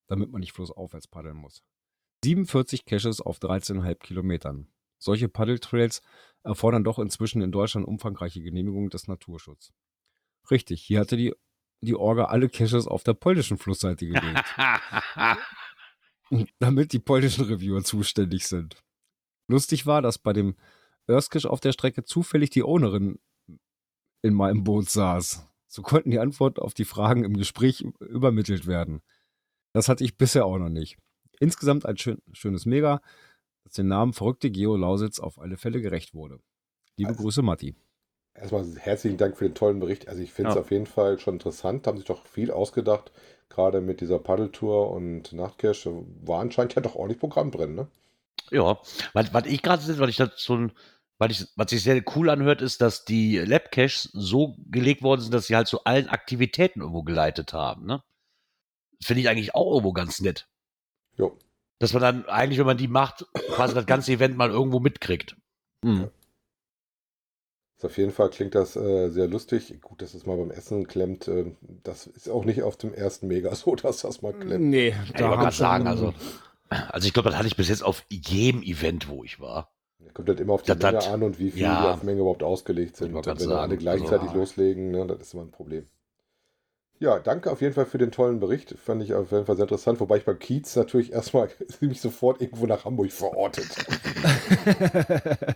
damit 0.08 0.32
man 0.32 0.42
nicht 0.42 0.54
flussaufwärts 0.54 1.08
paddeln 1.08 1.38
muss. 1.38 1.64
47 2.24 2.86
Caches 2.86 3.22
auf 3.22 3.38
13,5 3.40 3.96
Kilometern. 4.00 4.68
Solche 4.98 5.30
Paddeltrails 5.30 6.02
erfordern 6.44 6.84
doch 6.84 7.00
inzwischen 7.00 7.42
in 7.42 7.52
Deutschland 7.52 7.88
umfangreiche 7.88 8.42
Genehmigungen 8.42 8.90
des 8.90 9.08
Naturschutz. 9.08 9.72
Richtig, 10.50 10.82
hier 10.82 11.00
hatte 11.00 11.18
die, 11.18 11.34
die 11.82 11.96
Orga 11.96 12.26
alle 12.26 12.50
Caches 12.50 12.88
auf 12.88 13.04
der 13.04 13.14
polnischen 13.14 13.58
Flussseite 13.58 14.08
gelegt, 14.08 14.44
damit 16.60 16.94
die 16.94 17.00
polnischen 17.00 17.46
Reviewer 17.46 17.84
zuständig 17.84 18.48
sind. 18.48 18.84
Lustig 19.48 19.86
war, 19.86 20.02
dass 20.02 20.18
bei 20.18 20.34
dem 20.34 20.56
Erskisch 21.08 21.46
auf 21.46 21.60
der 21.60 21.72
Strecke 21.72 22.04
zufällig 22.04 22.50
die 22.50 22.64
Ownerin 22.64 23.20
in 24.24 24.34
meinem 24.34 24.64
Boot 24.64 24.90
saß. 24.90 25.48
So 25.68 25.82
konnten 25.84 26.10
die 26.10 26.20
Antworten 26.20 26.62
auf 26.62 26.74
die 26.74 26.86
Fragen 26.86 27.24
im 27.24 27.38
Gespräch 27.38 27.86
übermittelt 28.00 28.66
werden. 28.66 29.02
Das 29.74 29.88
hatte 29.90 30.04
ich 30.04 30.18
bisher 30.18 30.46
auch 30.46 30.58
noch 30.58 30.70
nicht. 30.70 30.98
Insgesamt 31.40 31.86
ein 31.86 31.98
schön, 31.98 32.22
schönes 32.32 32.66
Mega, 32.66 33.02
das 33.66 33.74
den 33.74 33.88
Namen 33.88 34.14
Verrückte 34.14 34.50
Geo 34.50 34.76
Lausitz 34.78 35.20
auf 35.20 35.38
alle 35.38 35.58
Fälle 35.58 35.82
gerecht 35.82 36.14
wurde. 36.14 36.40
Liebe 36.98 37.10
Also- 37.10 37.22
Grüße, 37.22 37.42
Matti. 37.42 37.76
Erstmal 38.34 38.66
herzlichen 38.78 39.18
Dank 39.18 39.38
für 39.38 39.46
den 39.46 39.56
tollen 39.56 39.80
Bericht. 39.80 40.08
Also 40.10 40.22
ich 40.22 40.32
finde 40.34 40.50
es 40.50 40.56
Ja. 40.56 40.62
auf 40.62 40.72
jeden 40.72 40.88
Fall 40.88 41.20
schon 41.20 41.36
interessant. 41.36 41.88
Haben 41.88 41.98
sich 41.98 42.08
doch 42.08 42.26
viel 42.26 42.52
ausgedacht. 42.52 43.12
Gerade 43.50 43.82
mit 43.82 44.02
dieser 44.02 44.20
Paddeltour 44.20 44.92
und 44.92 45.32
Nachtcache 45.34 46.04
war 46.24 46.42
anscheinend 46.42 46.76
ja 46.76 46.82
doch 46.82 46.96
ordentlich 46.96 47.20
Programm 47.20 47.52
drin, 47.52 47.76
ne? 47.76 47.88
Ja, 48.52 48.80
was, 49.14 49.34
was 49.34 49.46
ich 49.46 49.62
gerade 49.62 49.82
sehe, 49.82 49.98
weil 49.98 50.10
ich 50.10 50.18
das 50.18 50.32
so 50.38 50.56
ein, 50.56 50.72
weil 51.18 51.32
ich, 51.32 51.46
was 51.56 51.70
sich 51.70 51.84
sehr 51.84 52.04
cool 52.16 52.30
anhört, 52.30 52.62
ist, 52.62 52.82
dass 52.82 53.06
die 53.06 53.38
Labcaches 53.38 54.10
so 54.14 54.56
gelegt 54.70 55.02
worden 55.02 55.22
sind, 55.22 55.34
dass 55.34 55.48
sie 55.48 55.56
halt 55.56 55.68
zu 55.68 55.84
allen 55.84 56.10
Aktivitäten 56.10 56.82
irgendwo 56.82 57.04
geleitet 57.04 57.54
haben. 57.54 57.86
Ne? 57.86 58.04
Finde 59.02 59.22
ich 59.22 59.30
eigentlich 59.30 59.56
auch 59.56 59.72
irgendwo 59.72 59.94
ganz 59.94 60.20
nett. 60.20 60.48
Jo. 61.18 61.38
Dass 61.80 61.94
man 61.94 62.02
dann 62.02 62.26
eigentlich, 62.26 62.60
wenn 62.60 62.66
man 62.66 62.78
die 62.78 62.88
macht, 62.88 63.26
quasi 63.50 63.74
das 63.74 63.86
ganze 63.86 64.12
Event 64.12 64.38
mal 64.38 64.50
irgendwo 64.50 64.80
mitkriegt. 64.80 65.36
Mhm. 65.82 66.10
Ist 67.86 67.92
auf 67.92 67.98
jeden 67.98 68.12
Fall 68.12 68.30
klingt 68.30 68.56
das 68.56 68.76
äh, 68.76 69.10
sehr 69.10 69.28
lustig. 69.28 69.80
Gut, 69.82 70.02
dass 70.02 70.14
es 70.16 70.26
mal 70.26 70.38
beim 70.38 70.50
Essen 70.52 70.88
klemmt. 70.88 71.28
Äh, 71.28 71.52
das 71.84 72.08
ist 72.08 72.30
auch 72.30 72.44
nicht 72.46 72.64
auf 72.64 72.78
dem 72.78 72.94
ersten 72.94 73.28
Mega 73.28 73.54
so, 73.54 73.76
dass 73.76 74.02
das 74.02 74.22
mal 74.22 74.34
klemmt. 74.34 74.66
Nee, 74.66 74.90
Ja, 74.90 74.96
ich 75.04 75.10
wollte 75.22 75.38
gerade 75.38 75.56
sagen, 75.56 75.88
also, 75.88 76.14
also 76.70 77.08
ich 77.08 77.14
glaube, 77.14 77.30
das 77.30 77.38
hatte 77.38 77.48
ich 77.48 77.56
bis 77.56 77.70
jetzt 77.70 77.84
auf 77.84 78.04
jedem 78.10 78.64
Event, 78.64 79.08
wo 79.08 79.24
ich 79.24 79.40
war. 79.40 79.72
Kommt 80.14 80.30
halt 80.30 80.40
immer 80.40 80.54
auf 80.54 80.62
die 80.64 80.68
Das- 80.72 80.80
Menge 80.80 80.94
das- 80.94 81.08
an 81.10 81.24
und 81.24 81.40
wie 81.40 81.52
viel 81.52 81.62
ja. 81.64 81.82
die 81.82 81.88
auf 81.90 82.04
Menge 82.04 82.22
überhaupt 82.22 82.42
ausgelegt 82.44 82.96
sind. 82.96 83.14
Wollte 83.14 83.30
Wenn 83.32 83.38
da 83.38 83.44
sagen, 83.44 83.60
alle 83.60 83.78
gleichzeitig 83.78 84.30
also- 84.30 84.40
loslegen, 84.40 84.92
ne, 84.92 85.06
das 85.06 85.20
ist 85.20 85.34
immer 85.34 85.44
ein 85.44 85.52
Problem. 85.52 85.88
Ja, 87.00 87.20
danke 87.20 87.52
auf 87.52 87.60
jeden 87.62 87.74
Fall 87.74 87.86
für 87.86 87.98
den 87.98 88.12
tollen 88.12 88.40
Bericht. 88.40 88.76
Fand 88.80 89.04
ich 89.04 89.14
auf 89.14 89.30
jeden 89.32 89.46
Fall 89.46 89.58
sehr 89.58 89.64
interessant. 89.66 90.00
Wobei 90.00 90.18
ich 90.18 90.24
beim 90.26 90.40
Kiez 90.40 90.74
natürlich 90.78 91.12
erstmal 91.12 91.50
mich 91.82 92.00
sofort 92.00 92.40
irgendwo 92.42 92.66
nach 92.66 92.86
Hamburg 92.86 93.12
verortet. 93.12 93.68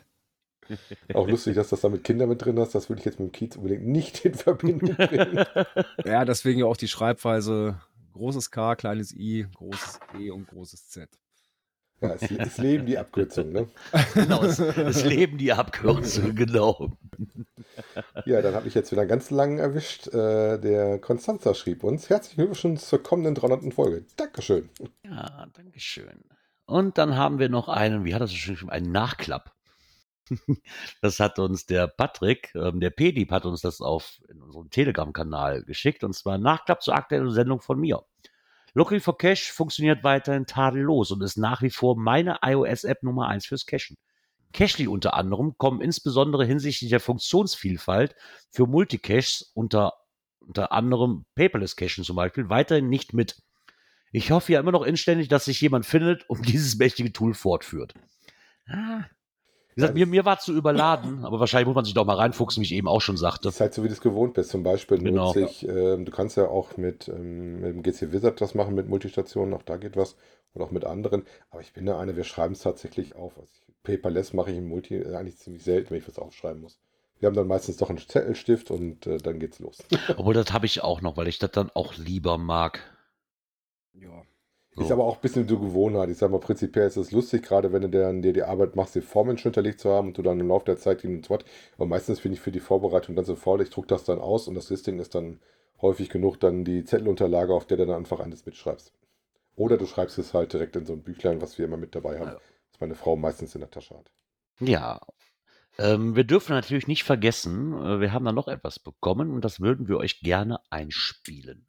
Auch 1.14 1.28
lustig, 1.28 1.56
dass 1.56 1.70
das 1.70 1.82
da 1.82 1.90
mit 1.90 2.04
Kindern 2.04 2.30
mit 2.30 2.44
drin 2.44 2.60
hast. 2.60 2.76
Das 2.76 2.90
würde 2.90 3.00
ich 3.00 3.06
jetzt 3.06 3.20
mit 3.20 3.30
dem 3.30 3.32
Kiez 3.32 3.56
unbedingt 3.56 3.86
nicht 3.86 4.26
in 4.26 4.34
Verbindung 4.34 4.96
bringen. 4.96 5.46
ja, 6.06 6.26
deswegen 6.26 6.60
ja 6.60 6.66
auch 6.66 6.78
die 6.78 6.88
Schreibweise 6.88 7.80
großes 8.14 8.52
K, 8.52 8.76
kleines 8.76 9.14
I, 9.16 9.48
großes 9.56 10.00
E 10.20 10.30
und 10.30 10.48
großes 10.48 10.90
Z. 10.90 11.10
Ja, 12.02 12.14
es, 12.14 12.32
es 12.32 12.58
leben 12.58 12.86
die 12.86 12.98
Abkürzungen, 12.98 13.52
ne? 13.52 13.68
Genau, 14.14 14.42
es, 14.44 14.60
es 14.60 15.04
leben 15.04 15.38
die 15.38 15.52
Abkürzungen, 15.52 16.34
genau. 16.34 16.94
Ja, 18.26 18.42
dann 18.42 18.56
habe 18.56 18.70
ich 18.70 18.74
jetzt 18.74 18.92
wieder 18.92 19.02
einen 19.02 19.10
ganz 19.10 19.32
langen 19.32 19.60
erwischt. 19.60 20.08
Äh, 20.08 20.60
der 20.60 21.00
Konstanzer 21.00 21.56
schrieb 21.56 21.84
uns: 21.84 22.10
Herzlichen 22.10 22.46
Glückwunsch 22.46 22.82
zur 22.82 23.04
kommenden 23.04 23.36
300. 23.36 23.74
Folge. 23.74 24.06
Dankeschön. 24.16 24.70
Ja, 25.04 25.48
Dankeschön. 25.54 26.24
Und 26.66 26.98
dann 26.98 27.18
haben 27.18 27.40
wir 27.40 27.50
noch 27.50 27.68
einen, 27.68 28.06
wie 28.06 28.14
hat 28.14 28.22
das 28.22 28.30
so 28.30 28.38
schön 28.38 28.54
geschrieben, 28.54 28.72
einen 28.72 28.92
Nachklapp. 28.92 29.52
Das 31.02 31.20
hat 31.20 31.40
uns 31.40 31.66
der 31.66 31.88
Patrick, 31.88 32.54
ähm, 32.56 32.80
der 32.80 32.90
Pedip 32.90 33.32
hat 33.32 33.46
uns 33.46 33.62
das 33.62 33.82
auf 33.82 34.22
in 34.30 34.42
unserem 34.42 34.70
Telegram-Kanal 34.70 35.64
geschickt 35.64 36.04
und 36.04 36.14
zwar 36.14 36.38
Nachklapp 36.38 36.82
zur 36.82 36.96
aktuellen 36.96 37.32
Sendung 37.32 37.62
von 37.62 37.80
mir. 37.80 38.04
Looking 38.74 39.00
for 39.00 39.18
Cache 39.18 39.52
funktioniert 39.52 40.04
weiterhin 40.04 40.46
tadellos 40.46 41.12
und 41.12 41.22
ist 41.24 41.38
nach 41.38 41.62
wie 41.62 41.72
vor 41.72 41.98
meine 41.98 42.40
iOS-App 42.44 43.04
Nummer 43.04 43.28
1 43.28 43.46
fürs 43.46 43.66
Cachen. 43.66 43.98
Cachely 44.54 44.88
unter 44.88 45.14
anderem 45.14 45.58
kommen 45.58 45.82
insbesondere 45.82 46.46
hinsichtlich 46.46 46.90
der 46.90 47.00
Funktionsvielfalt 47.00 48.16
für 48.52 48.66
Multicaches 48.66 49.52
unter, 49.54 49.94
unter 50.40 50.72
anderem 50.72 51.26
Paperless 51.36 51.76
Cachen 51.76 52.04
zum 52.04 52.16
Beispiel 52.16 52.50
weiterhin 52.50 52.90
nicht 52.90 53.14
mit. 53.14 53.42
Ich 54.12 54.32
hoffe 54.32 54.54
ja 54.54 54.60
immer 54.60 54.72
noch 54.72 54.84
inständig, 54.84 55.28
dass 55.28 55.46
sich 55.46 55.62
jemand 55.62 55.86
findet 55.86 56.28
und 56.30 56.48
dieses 56.48 56.78
mächtige 56.78 57.14
Tool 57.14 57.34
fortführt. 57.34 57.94
Ah. 58.68 59.06
Wie 59.70 59.76
gesagt, 59.82 59.94
mir, 59.94 60.08
mir 60.08 60.26
war 60.26 60.40
zu 60.40 60.54
überladen, 60.54 61.24
aber 61.24 61.40
wahrscheinlich 61.40 61.68
muss 61.68 61.76
man 61.76 61.86
sich 61.86 61.94
doch 61.94 62.06
mal 62.06 62.16
reinfuchsen, 62.16 62.62
wie 62.62 62.66
ich 62.66 62.74
eben 62.74 62.88
auch 62.88 63.02
schon 63.02 63.18
sagte. 63.18 63.44
Das 63.44 63.56
ist 63.56 63.62
halt 63.62 63.74
so, 63.74 63.84
wie 63.84 63.88
du 63.88 63.94
es 63.94 64.02
gewohnt 64.02 64.34
bist. 64.34 64.50
Zum 64.50 64.64
Beispiel 64.64 64.98
Genau. 65.00 65.28
nutze 65.28 65.42
ich, 65.42 65.68
ähm, 65.68 66.06
du 66.06 66.12
kannst 66.12 66.38
ja 66.38 66.48
auch 66.48 66.76
mit, 66.78 67.08
ähm, 67.08 67.62
mit 67.62 67.74
dem 67.76 67.84
GC 67.84 68.12
Wizard 68.12 68.42
das 68.42 68.56
machen, 68.56 68.76
mit 68.76 68.90
Multistationen, 68.90 69.54
auch 69.54 69.64
da 69.64 69.78
geht 69.78 69.96
was. 69.96 70.16
Und 70.54 70.64
auch 70.64 70.72
mit 70.72 70.84
anderen. 70.84 71.24
Aber 71.52 71.62
ich 71.62 71.74
bin 71.74 71.86
da 71.86 72.00
einer, 72.00 72.16
wir 72.16 72.24
schreiben 72.24 72.54
es 72.54 72.62
tatsächlich 72.62 73.16
auf. 73.16 73.38
Also 73.38 73.48
ich, 73.68 73.76
Paperless 73.84 74.34
mache 74.34 74.50
ich 74.52 74.58
im 74.58 74.68
Multi 74.68 74.96
äh, 74.96 75.16
eigentlich 75.16 75.38
ziemlich 75.38 75.64
selten, 75.64 75.92
wenn 75.92 76.00
ich 76.00 76.08
was 76.08 76.18
aufschreiben 76.18 76.62
muss. 76.62 76.80
Wir 77.20 77.28
haben 77.28 77.36
dann 77.36 77.48
meistens 77.48 77.78
doch 77.78 77.90
einen 77.90 78.00
Zettelstift 78.00 78.72
und 78.72 79.06
äh, 79.06 79.18
dann 79.18 79.40
geht's 79.40 79.60
los. 79.60 79.78
Obwohl, 80.18 80.34
das 80.34 80.52
habe 80.52 80.66
ich 80.66 80.82
auch 80.84 81.02
noch, 81.02 81.18
weil 81.18 81.28
ich 81.28 81.38
das 81.38 81.52
dann 81.52 81.70
auch 81.76 81.96
lieber 81.98 82.38
mag. 82.40 82.80
Ja. 83.94 84.24
So. 84.80 84.86
Ist 84.86 84.92
aber 84.92 85.04
auch 85.04 85.16
ein 85.16 85.22
bisschen 85.22 85.46
so 85.46 85.60
Gewohnheit. 85.60 86.10
Ich 86.10 86.18
sag 86.18 86.32
mal, 86.32 86.40
prinzipiell 86.40 86.88
ist 86.88 86.96
es 86.96 87.12
lustig, 87.12 87.44
gerade 87.44 87.74
wenn 87.74 87.82
du 87.82 87.90
dann 87.90 88.22
dir 88.22 88.32
die 88.32 88.44
Arbeit 88.44 88.78
machst, 88.78 88.96
die 88.96 89.02
Formen 89.02 89.38
schon 89.38 89.50
hinterlegt 89.52 89.82
zu 89.82 89.90
haben 89.90 90.08
und 90.08 90.18
du 90.18 90.22
dann 90.22 90.40
im 90.40 90.48
Laufe 90.48 90.66
der 90.66 90.78
Zeit 90.78 91.02
hin 91.02 91.18
und 91.18 91.26
so 91.26 91.38
Aber 91.76 91.86
meistens 91.86 92.22
finde 92.22 92.36
ich 92.36 92.42
für 92.42 92.52
die 92.52 92.62
Vorbereitung 92.62 93.16
dann 93.16 93.26
so 93.26 93.36
faul, 93.36 93.62
ich 93.62 93.70
druck 93.72 93.90
das 93.90 94.06
dann 94.06 94.20
aus 94.20 94.48
und 94.48 94.56
das 94.56 94.70
Listing 94.70 94.98
ist 95.00 95.16
dann 95.16 95.42
häufig 95.82 96.10
genug 96.10 96.40
dann 96.40 96.64
die 96.64 96.86
Zettelunterlage, 96.86 97.54
auf 97.54 97.66
der 97.68 97.76
du 97.78 97.88
dann 97.88 97.98
einfach 97.98 98.22
alles 98.22 98.46
mitschreibst. 98.46 98.94
Oder 99.58 99.78
du 99.78 99.86
schreibst 99.86 100.18
es 100.18 100.34
halt 100.34 100.54
direkt 100.54 100.78
in 100.78 100.86
so 100.86 100.94
ein 100.94 101.04
Büchlein, 101.04 101.42
was 101.42 101.58
wir 101.58 101.66
immer 101.66 101.78
mit 101.78 101.94
dabei 101.94 102.18
haben, 102.20 102.30
Ja. 102.30 102.40
was 102.72 102.80
meine 102.80 102.96
Frau 102.96 103.18
meistens 103.18 103.56
in 103.56 103.62
der 103.62 103.72
Tasche 103.72 103.98
hat. 103.98 104.10
Ja. 104.62 105.02
Ähm, 105.78 106.16
wir 106.16 106.24
dürfen 106.24 106.54
natürlich 106.54 106.88
nicht 106.88 107.04
vergessen, 107.04 107.74
äh, 107.74 108.00
wir 108.00 108.14
haben 108.14 108.24
da 108.24 108.32
noch 108.32 108.48
etwas 108.48 108.80
bekommen 108.80 109.32
und 109.32 109.44
das 109.44 109.60
würden 109.60 109.90
wir 109.90 109.98
euch 109.98 110.22
gerne 110.22 110.60
einspielen. 110.70 111.68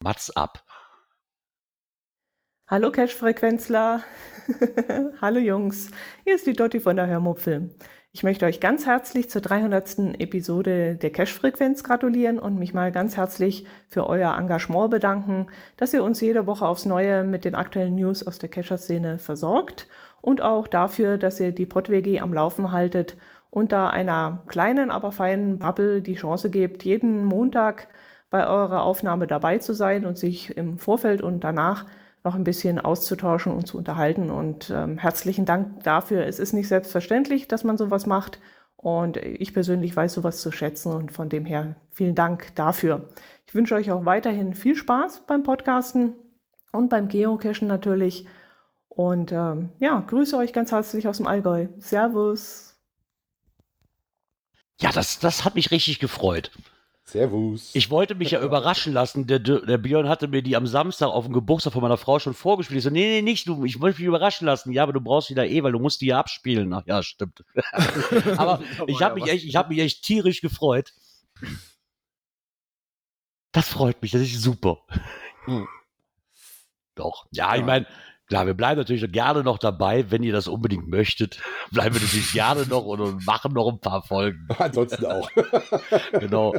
Mats 0.00 0.30
ab. 0.30 0.64
Hallo 2.70 2.90
Cash-Frequenzler. 2.90 4.02
Hallo 5.22 5.38
Jungs. 5.38 5.90
Hier 6.24 6.34
ist 6.34 6.46
die 6.46 6.52
Dotti 6.52 6.80
von 6.80 6.96
der 6.96 7.06
Hörmupfilm. 7.06 7.70
Ich 8.12 8.22
möchte 8.24 8.44
euch 8.44 8.60
ganz 8.60 8.84
herzlich 8.84 9.30
zur 9.30 9.40
300. 9.40 10.20
Episode 10.20 10.96
der 10.96 11.08
Cash-Frequenz 11.08 11.82
gratulieren 11.82 12.38
und 12.38 12.58
mich 12.58 12.74
mal 12.74 12.92
ganz 12.92 13.16
herzlich 13.16 13.64
für 13.88 14.06
euer 14.06 14.36
Engagement 14.36 14.90
bedanken, 14.90 15.46
dass 15.78 15.94
ihr 15.94 16.04
uns 16.04 16.20
jede 16.20 16.46
Woche 16.46 16.66
aufs 16.66 16.84
Neue 16.84 17.24
mit 17.24 17.46
den 17.46 17.54
aktuellen 17.54 17.94
News 17.94 18.26
aus 18.26 18.38
der 18.38 18.50
Cacher-Szene 18.50 19.18
versorgt 19.18 19.86
und 20.20 20.42
auch 20.42 20.68
dafür, 20.68 21.16
dass 21.16 21.40
ihr 21.40 21.52
die 21.52 21.64
PodWG 21.64 22.20
am 22.20 22.34
Laufen 22.34 22.70
haltet 22.70 23.16
und 23.48 23.72
da 23.72 23.88
einer 23.88 24.42
kleinen, 24.46 24.90
aber 24.90 25.10
feinen 25.10 25.58
Bubble 25.58 26.02
die 26.02 26.16
Chance 26.16 26.50
gebt, 26.50 26.84
jeden 26.84 27.24
Montag 27.24 27.88
bei 28.28 28.46
eurer 28.46 28.82
Aufnahme 28.82 29.26
dabei 29.26 29.56
zu 29.56 29.72
sein 29.72 30.04
und 30.04 30.18
sich 30.18 30.54
im 30.58 30.78
Vorfeld 30.78 31.22
und 31.22 31.44
danach 31.44 31.86
noch 32.24 32.34
ein 32.34 32.44
bisschen 32.44 32.78
auszutauschen 32.78 33.52
und 33.52 33.66
zu 33.66 33.78
unterhalten. 33.78 34.30
Und 34.30 34.70
ähm, 34.70 34.98
herzlichen 34.98 35.44
Dank 35.44 35.82
dafür. 35.82 36.26
Es 36.26 36.38
ist 36.38 36.52
nicht 36.52 36.68
selbstverständlich, 36.68 37.48
dass 37.48 37.64
man 37.64 37.78
sowas 37.78 38.06
macht. 38.06 38.38
Und 38.76 39.16
ich 39.16 39.52
persönlich 39.52 39.94
weiß 39.96 40.14
sowas 40.14 40.40
zu 40.40 40.52
schätzen 40.52 40.92
und 40.92 41.10
von 41.10 41.28
dem 41.28 41.44
her 41.44 41.74
vielen 41.90 42.14
Dank 42.14 42.54
dafür. 42.54 43.08
Ich 43.46 43.54
wünsche 43.54 43.74
euch 43.74 43.90
auch 43.90 44.04
weiterhin 44.04 44.54
viel 44.54 44.76
Spaß 44.76 45.24
beim 45.26 45.42
Podcasten 45.42 46.14
und 46.70 46.88
beim 46.88 47.08
Geocachen 47.08 47.66
natürlich. 47.66 48.26
Und 48.88 49.32
ähm, 49.32 49.70
ja, 49.78 49.98
grüße 50.00 50.36
euch 50.36 50.52
ganz 50.52 50.70
herzlich 50.70 51.08
aus 51.08 51.16
dem 51.16 51.26
Allgäu. 51.26 51.68
Servus. 51.78 52.76
Ja, 54.80 54.92
das, 54.92 55.18
das 55.18 55.44
hat 55.44 55.56
mich 55.56 55.70
richtig 55.72 55.98
gefreut. 55.98 56.52
Servus. 57.08 57.74
Ich 57.74 57.90
wollte 57.90 58.14
mich 58.14 58.32
ja 58.32 58.40
überraschen 58.42 58.92
lassen. 58.92 59.26
Der, 59.26 59.38
der 59.38 59.78
Björn 59.78 60.08
hatte 60.08 60.28
mir 60.28 60.42
die 60.42 60.56
am 60.56 60.66
Samstag 60.66 61.08
auf 61.08 61.24
dem 61.24 61.32
Geburtstag 61.32 61.72
von 61.72 61.80
meiner 61.82 61.96
Frau 61.96 62.18
schon 62.18 62.34
vorgespielt. 62.34 62.78
Ich 62.78 62.84
so, 62.84 62.90
nee, 62.90 63.06
nee, 63.08 63.22
nicht 63.22 63.48
du. 63.48 63.64
Ich 63.64 63.80
wollte 63.80 63.98
mich 63.98 64.06
überraschen 64.06 64.46
lassen. 64.46 64.72
Ja, 64.72 64.82
aber 64.82 64.92
du 64.92 65.00
brauchst 65.00 65.30
wieder 65.30 65.46
eh, 65.46 65.62
weil 65.62 65.72
du 65.72 65.78
musst 65.78 66.02
die 66.02 66.06
ja 66.06 66.18
abspielen. 66.18 66.72
Ach 66.74 66.82
ja, 66.86 67.02
stimmt. 67.02 67.44
aber 68.36 68.62
ich 68.86 69.00
habe 69.00 69.14
mich, 69.20 69.30
echt, 69.30 69.44
ich 69.46 69.56
hab 69.56 69.70
mich 69.70 69.78
echt 69.78 70.02
tierisch 70.04 70.42
gefreut. 70.42 70.92
Das 73.52 73.68
freut 73.68 74.02
mich. 74.02 74.10
Das 74.10 74.20
ist 74.20 74.42
super. 74.42 74.78
Hm. 75.46 75.66
Doch. 76.94 77.26
Ja, 77.30 77.54
ich 77.54 77.60
Ja. 77.60 77.66
meine, 77.66 77.86
klar, 78.28 78.46
wir 78.46 78.54
bleiben 78.54 78.78
natürlich 78.78 79.10
gerne 79.10 79.42
noch 79.42 79.58
dabei, 79.58 80.10
wenn 80.10 80.22
ihr 80.22 80.32
das 80.32 80.48
unbedingt 80.48 80.88
möchtet. 80.88 81.40
Bleiben 81.72 81.94
wir 81.94 82.02
natürlich 82.02 82.32
gerne 82.32 82.66
noch 82.66 82.84
und, 82.84 83.26
machen 83.26 83.52
noch 83.52 83.68
ein 83.68 83.80
paar 83.80 84.02
Folgen. 84.02 84.46
Ansonsten 84.58 85.06
auch. 85.06 85.30
Genau. 86.12 86.54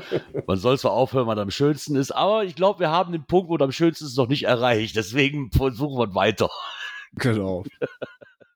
Man 0.48 0.58
soll 0.58 0.78
zwar 0.78 0.92
aufhören, 0.92 1.28
wann 1.28 1.40
am 1.40 1.52
schönsten 1.52 1.96
ist, 1.96 2.12
aber 2.12 2.44
ich 2.44 2.56
glaube, 2.56 2.80
wir 2.80 2.90
haben 2.90 3.12
den 3.12 3.26
Punkt, 3.26 3.50
wo 3.50 3.64
am 3.64 3.72
schönsten 3.72 4.06
ist, 4.06 4.18
noch 4.18 4.28
nicht 4.28 4.44
erreicht. 4.44 4.96
Deswegen 4.96 5.52
versuchen 5.52 5.98
wir 5.98 6.16
weiter. 6.16 6.50
Genau. 7.16 7.64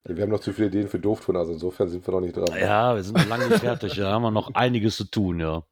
wir 0.03 0.23
haben 0.23 0.29
noch 0.29 0.39
zu 0.39 0.53
viele 0.53 0.67
Ideen 0.67 0.87
für 0.87 0.99
Dooftun, 0.99 1.35
also 1.35 1.53
insofern 1.53 1.89
sind 1.89 2.05
wir 2.05 2.13
noch 2.13 2.21
nicht 2.21 2.35
dran. 2.35 2.47
Ja, 2.59 2.95
wir 2.95 3.03
sind 3.03 3.17
noch 3.17 3.27
lange 3.27 3.47
nicht 3.47 3.59
fertig. 3.59 3.95
Da 3.95 4.11
haben 4.11 4.23
wir 4.23 4.31
noch 4.31 4.53
einiges 4.53 4.97
zu 4.97 5.05
tun, 5.05 5.39
ja. 5.39 5.63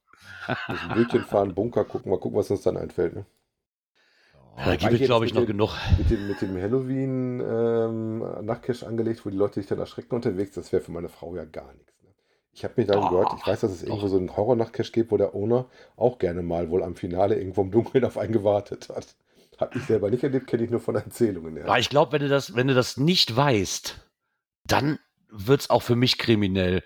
Müssen 0.68 0.90
Bötchen 0.94 1.24
fahren, 1.24 1.54
Bunker 1.54 1.86
gucken, 1.86 2.12
mal 2.12 2.20
gucken, 2.20 2.38
was 2.38 2.52
uns 2.52 2.62
dann 2.62 2.78
einfällt. 2.78 3.16
Ne? 3.16 3.26
Da 4.58 4.76
gibt 4.76 4.94
es, 4.94 5.02
glaube 5.02 5.26
ich, 5.26 5.34
noch 5.34 5.42
den- 5.42 5.48
genug. 5.58 5.72
Mit 5.98 6.10
dem, 6.10 6.28
mit 6.28 6.42
dem 6.42 6.56
Halloween 6.62 7.40
ähm, 7.40 8.46
Nachtcash 8.46 8.84
angelegt, 8.84 9.26
wo 9.26 9.30
die 9.30 9.38
Leute 9.38 9.56
sich 9.56 9.68
dann 9.68 9.80
erschrecken 9.80 10.14
unterwegs, 10.16 10.54
das 10.54 10.72
wäre 10.72 10.82
für 10.84 10.92
meine 10.92 11.10
Frau 11.10 11.36
ja 11.36 11.46
gar 11.46 11.74
nichts. 11.74 11.94
Ne? 12.04 12.10
Ich 12.52 12.64
habe 12.64 12.74
mich 12.78 12.88
darum 12.88 13.06
Doch, 13.06 13.12
gehört, 13.12 13.34
ich 13.40 13.48
weiß, 13.48 13.62
dass 13.62 13.72
es 13.72 13.82
doch. 13.82 13.88
irgendwo 13.88 14.08
so 14.08 14.18
einen 14.18 14.36
Horror-Nacht-Cache 14.36 14.92
gibt, 14.92 15.12
wo 15.12 15.18
der 15.18 15.34
Owner 15.34 15.66
auch 15.96 16.20
gerne 16.20 16.42
mal 16.44 16.70
wohl 16.70 16.84
am 16.84 16.96
Finale 16.96 17.36
irgendwo 17.38 17.62
im 17.62 17.72
Dunkeln 17.72 18.04
auf 18.06 18.18
einen 18.18 18.34
gewartet 18.34 18.90
hat. 18.90 19.16
Habe 19.60 19.78
ich 19.78 19.84
selber 19.86 20.10
nicht 20.10 20.24
erlebt, 20.24 20.48
kenne 20.48 20.64
ich 20.64 20.70
nur 20.70 20.80
von 20.80 20.96
Erzählungen. 20.96 21.56
Ja. 21.58 21.64
Aber 21.66 21.80
ich 21.80 21.90
glaube, 21.90 22.12
wenn 22.12 22.22
du 22.22 22.28
das, 22.30 22.56
wenn 22.56 22.68
du 22.68 22.74
das 22.74 22.98
nicht 22.98 23.36
weißt, 23.36 23.96
dann 24.68 25.00
wird's 25.30 25.70
auch 25.70 25.82
für 25.82 25.96
mich 25.96 26.18
kriminell. 26.18 26.84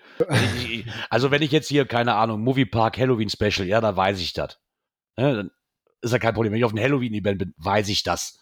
Also 1.10 1.30
wenn 1.30 1.42
ich 1.42 1.50
jetzt 1.52 1.68
hier, 1.68 1.84
keine 1.86 2.14
Ahnung, 2.14 2.42
Moviepark 2.42 2.96
Halloween 2.98 3.28
Special, 3.28 3.66
ja, 3.66 3.80
da 3.80 3.96
weiß 3.96 4.20
ich 4.20 4.34
das. 4.34 4.58
Ja, 5.18 5.32
dann 5.34 5.50
ist 6.06 6.12
ja 6.12 6.18
kein 6.18 6.34
Problem. 6.34 6.52
Wenn 6.52 6.58
ich 6.58 6.64
auf 6.64 6.72
ein 6.72 6.80
Halloween-Event 6.80 7.38
bin, 7.38 7.54
weiß 7.58 7.88
ich 7.88 8.02
das. 8.02 8.38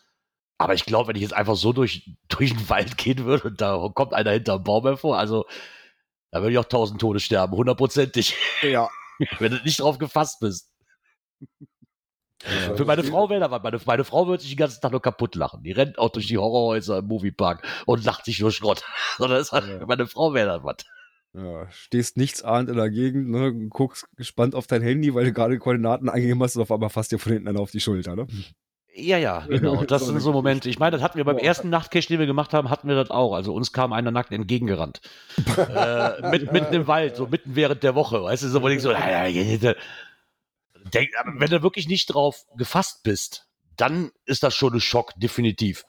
Aber 0.58 0.74
ich 0.74 0.84
glaube, 0.84 1.08
wenn 1.08 1.16
ich 1.16 1.22
jetzt 1.22 1.34
einfach 1.34 1.56
so 1.56 1.72
durch, 1.72 2.10
durch 2.28 2.50
den 2.54 2.68
Wald 2.68 2.96
gehen 2.96 3.24
würde 3.24 3.48
und 3.48 3.60
da 3.60 3.90
kommt 3.94 4.14
einer 4.14 4.30
hinterm 4.32 4.62
Baum 4.62 4.84
hervor, 4.84 5.18
also 5.18 5.46
da 6.30 6.40
würde 6.40 6.52
ich 6.52 6.58
auch 6.58 6.64
tausend 6.64 7.00
Tode 7.00 7.20
sterben, 7.20 7.54
hundertprozentig, 7.56 8.34
Ja. 8.62 8.88
wenn 9.38 9.52
du 9.52 9.62
nicht 9.62 9.80
drauf 9.80 9.98
gefasst 9.98 10.40
bist. 10.40 10.70
Für 12.76 12.84
meine 12.84 13.04
Frau 13.04 13.30
wäre 13.30 13.40
da 13.40 13.50
was. 13.50 13.62
Meine, 13.62 13.80
meine 13.86 14.04
Frau 14.04 14.26
würde 14.26 14.42
sich 14.42 14.52
den 14.52 14.58
ganzen 14.58 14.80
Tag 14.80 14.90
nur 14.92 15.00
kaputt 15.00 15.34
lachen. 15.34 15.62
Die 15.62 15.72
rennt 15.72 15.98
auch 15.98 16.10
durch 16.10 16.26
die 16.26 16.36
Horrorhäuser 16.36 16.98
im 16.98 17.06
Moviepark 17.06 17.66
und 17.86 18.04
lacht 18.04 18.24
sich 18.26 18.40
nur 18.40 18.50
Schrott. 18.50 18.82
Sondern 19.16 19.40
ist 19.40 19.52
halt, 19.52 19.66
Ja. 19.66 19.78
für 19.78 19.86
meine 19.86 20.06
Frau 20.06 20.34
wäre 20.34 20.48
das 20.48 20.64
was. 20.64 20.76
Ja. 21.34 21.68
Stehst 21.70 22.16
nichtsahnd 22.16 22.68
in 22.68 22.76
der 22.76 22.90
Gegend, 22.90 23.28
ne, 23.28 23.52
guckst 23.68 24.06
gespannt 24.16 24.54
auf 24.54 24.66
dein 24.66 24.82
Handy, 24.82 25.14
weil 25.14 25.24
du 25.24 25.32
gerade 25.32 25.58
Koordinaten 25.58 26.08
eingegeben 26.08 26.42
hast 26.42 26.56
und 26.56 26.62
auf 26.62 26.70
einmal 26.70 26.90
fasst 26.90 27.12
dir 27.12 27.18
von 27.18 27.32
hinten 27.32 27.48
einer 27.48 27.60
auf 27.60 27.72
die 27.72 27.80
Schulter, 27.80 28.14
ne? 28.14 28.26
Ja, 28.96 29.18
ja, 29.18 29.40
genau. 29.40 29.82
Das 29.84 30.06
sind 30.06 30.20
so 30.20 30.32
Momente. 30.32 30.70
Ich 30.70 30.78
meine, 30.78 30.92
das 30.92 31.02
hatten 31.02 31.16
wir 31.16 31.24
beim 31.24 31.38
ersten 31.38 31.68
Nachtcache, 31.68 32.06
den 32.06 32.20
wir 32.20 32.26
gemacht 32.26 32.54
haben, 32.54 32.70
hatten 32.70 32.86
wir 32.86 32.94
das 32.94 33.10
auch. 33.10 33.34
Also 33.34 33.52
uns 33.52 33.72
kam 33.72 33.92
einer 33.92 34.12
nackt 34.12 34.30
entgegengerannt. 34.30 35.00
äh, 35.56 36.30
mit, 36.30 36.52
mitten 36.52 36.72
im 36.72 36.86
Wald, 36.86 37.16
so 37.16 37.26
mitten 37.26 37.56
während 37.56 37.82
der 37.82 37.96
Woche. 37.96 38.22
Weißt 38.22 38.44
du, 38.44 38.48
so, 38.48 38.62
wo 38.62 38.68
ich 38.68 38.80
so, 38.80 38.92
denk, 38.92 41.08
wenn 41.36 41.50
du 41.50 41.62
wirklich 41.62 41.88
nicht 41.88 42.06
drauf 42.06 42.44
gefasst 42.56 43.02
bist, 43.02 43.48
dann 43.76 44.12
ist 44.24 44.44
das 44.44 44.54
schon 44.54 44.74
ein 44.74 44.80
Schock, 44.80 45.12
definitiv. 45.16 45.84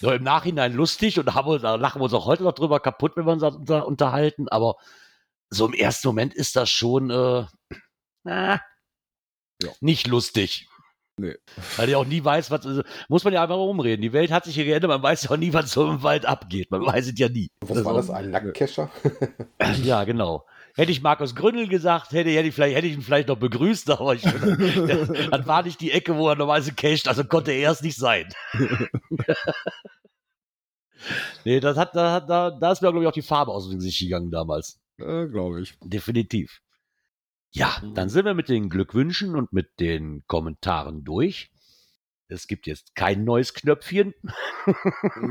Nur 0.00 0.14
im 0.14 0.22
Nachhinein 0.22 0.72
lustig 0.74 1.18
und 1.18 1.26
da, 1.26 1.34
haben 1.34 1.60
da 1.60 1.74
lachen 1.74 2.00
wir 2.00 2.04
uns 2.04 2.14
auch 2.14 2.26
heute 2.26 2.42
noch 2.44 2.52
drüber 2.52 2.80
kaputt, 2.80 3.16
wenn 3.16 3.26
wir 3.26 3.32
uns 3.32 3.42
da 3.42 3.48
unter, 3.48 3.86
unterhalten, 3.86 4.48
aber 4.48 4.76
so 5.50 5.66
im 5.66 5.72
ersten 5.72 6.08
Moment 6.08 6.34
ist 6.34 6.56
das 6.56 6.70
schon 6.70 7.10
äh, 7.10 7.40
äh, 8.24 8.58
Ja. 9.62 9.70
nicht 9.80 10.06
lustig. 10.06 10.68
Nee. 11.20 11.34
Weil 11.76 11.88
ich 11.88 11.96
auch 11.96 12.04
nie 12.04 12.24
weiß, 12.24 12.50
was. 12.52 12.64
Also, 12.64 12.82
muss 13.08 13.24
man 13.24 13.32
ja 13.32 13.42
einfach 13.42 13.56
mal 13.56 13.62
umreden. 13.62 14.02
Die 14.02 14.12
Welt 14.12 14.30
hat 14.30 14.44
sich 14.44 14.54
hier 14.54 14.64
geändert, 14.64 14.88
man 14.88 15.02
weiß 15.02 15.24
ja 15.24 15.30
auch 15.32 15.36
nie, 15.36 15.52
was 15.52 15.72
so 15.72 15.90
im 15.90 16.04
Wald 16.04 16.26
abgeht. 16.26 16.70
Man 16.70 16.86
weiß 16.86 17.08
es 17.08 17.18
ja 17.18 17.28
nie. 17.28 17.50
Was 17.60 17.84
war 17.84 17.94
das? 17.94 18.08
Ein 18.08 18.30
Nacktcacher? 18.30 18.88
Ja, 19.82 20.04
genau. 20.04 20.46
Hätte 20.78 20.92
ich 20.92 21.02
Markus 21.02 21.34
Gründel 21.34 21.66
gesagt, 21.66 22.12
hätte, 22.12 22.30
hätte, 22.30 22.46
ich, 22.46 22.54
vielleicht, 22.54 22.76
hätte 22.76 22.86
ich 22.86 22.92
ihn 22.92 23.02
vielleicht 23.02 23.26
noch 23.26 23.36
begrüßt, 23.36 23.90
aber 23.98 24.14
ich, 24.14 24.22
das 24.22 25.44
war 25.44 25.64
nicht 25.64 25.80
die 25.80 25.90
Ecke, 25.90 26.16
wo 26.16 26.28
er 26.28 26.36
normalerweise 26.36 26.72
cached, 26.72 27.08
also 27.08 27.24
konnte 27.24 27.50
er 27.50 27.72
es 27.72 27.82
nicht 27.82 27.96
sein. 27.96 28.32
nee, 31.44 31.58
das 31.58 31.76
hat, 31.76 31.96
da, 31.96 32.12
hat, 32.12 32.30
da, 32.30 32.52
da 32.52 32.70
ist 32.70 32.80
mir, 32.80 32.92
glaube 32.92 33.02
ich, 33.02 33.08
auch 33.08 33.12
die 33.12 33.22
Farbe 33.22 33.50
aus 33.50 33.68
dem 33.68 33.80
Gesicht 33.80 33.98
gegangen 33.98 34.30
damals. 34.30 34.78
Äh, 34.98 35.26
Glaube 35.26 35.62
ich. 35.62 35.76
Definitiv. 35.82 36.60
Ja, 37.50 37.82
dann 37.96 38.08
sind 38.08 38.24
wir 38.24 38.34
mit 38.34 38.48
den 38.48 38.68
Glückwünschen 38.68 39.34
und 39.34 39.52
mit 39.52 39.80
den 39.80 40.22
Kommentaren 40.28 41.02
durch. 41.02 41.50
Es 42.28 42.46
gibt 42.46 42.68
jetzt 42.68 42.94
kein 42.94 43.24
neues 43.24 43.52
Knöpfchen. 43.52 44.14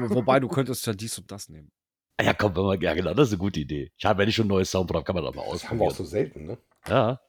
Wobei, 0.09 0.41
du 0.41 0.49
könntest 0.49 0.85
ja 0.87 0.91
dies 0.91 1.17
und 1.17 1.31
das 1.31 1.47
nehmen. 1.47 1.71
Ah 2.19 2.23
Ja, 2.23 2.33
komm, 2.33 2.55
wenn 2.55 2.63
man, 2.63 2.81
ja, 2.81 2.93
genau, 2.95 3.13
das 3.13 3.27
ist 3.27 3.33
eine 3.33 3.39
gute 3.39 3.59
Idee. 3.59 3.91
Ich 3.95 4.05
habe, 4.05 4.19
wenn 4.19 4.29
ich 4.29 4.35
schon 4.35 4.45
ein 4.45 4.49
neues 4.49 4.73
habe, 4.73 5.03
kann 5.03 5.15
man 5.15 5.23
das 5.23 5.35
mal 5.35 5.45
Das 5.51 5.69
haben 5.69 5.77
wir 5.77 5.85
auch 5.85 5.89
ausprobieren. 5.91 5.95
so 5.95 6.03
selten, 6.05 6.45
ne? 6.47 6.57
Ja. 6.87 7.19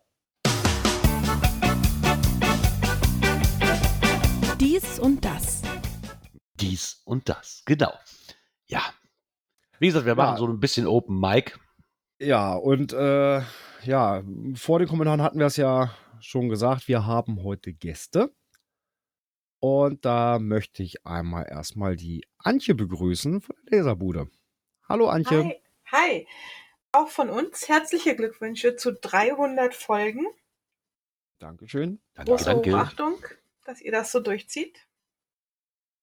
Dies 4.60 4.98
und 4.98 5.24
das. 5.24 5.62
dies 6.60 7.02
und 7.04 7.28
das. 7.28 7.62
Genau. 7.66 7.92
Ja. 8.66 8.82
Wie 9.78 9.86
gesagt, 9.86 10.06
wir 10.06 10.14
machen 10.16 10.34
Ja. 10.34 10.38
so 10.38 10.46
ein 10.48 10.58
bisschen 10.58 10.86
Open 10.86 11.20
Mic. 11.20 11.56
Ja, 12.20 12.54
und 12.54 12.92
äh, 12.92 13.42
ja, 13.84 14.22
vor 14.54 14.78
den 14.80 14.88
Kommentaren 14.88 15.22
hatten 15.22 15.38
wir 15.38 15.46
es 15.46 15.56
ja 15.56 15.94
schon 16.20 16.48
gesagt, 16.48 16.88
wir 16.88 17.06
haben 17.06 17.44
heute 17.44 17.72
Gäste. 17.72 18.34
Und 19.60 20.04
da 20.04 20.38
möchte 20.40 20.82
ich 20.82 21.04
einmal 21.06 21.46
erstmal 21.48 21.94
die 21.96 22.24
Antje 22.38 22.74
begrüßen 22.74 23.40
von 23.40 23.54
der 23.70 23.78
Leserbude. 23.78 24.28
Hallo 24.88 25.08
Antje. 25.08 25.44
Hi. 25.44 25.60
Hi. 25.92 26.26
Auch 26.92 27.08
von 27.08 27.28
uns 27.28 27.68
herzliche 27.68 28.16
Glückwünsche 28.16 28.76
zu 28.76 28.92
300 28.94 29.74
Folgen. 29.74 30.26
Dankeschön. 31.38 32.00
Danke, 32.14 32.30
Große 32.32 32.44
danke. 32.46 32.72
Hochachtung, 32.72 33.14
dass 33.64 33.80
ihr 33.80 33.92
das 33.92 34.10
so 34.10 34.20
durchzieht. 34.20 34.78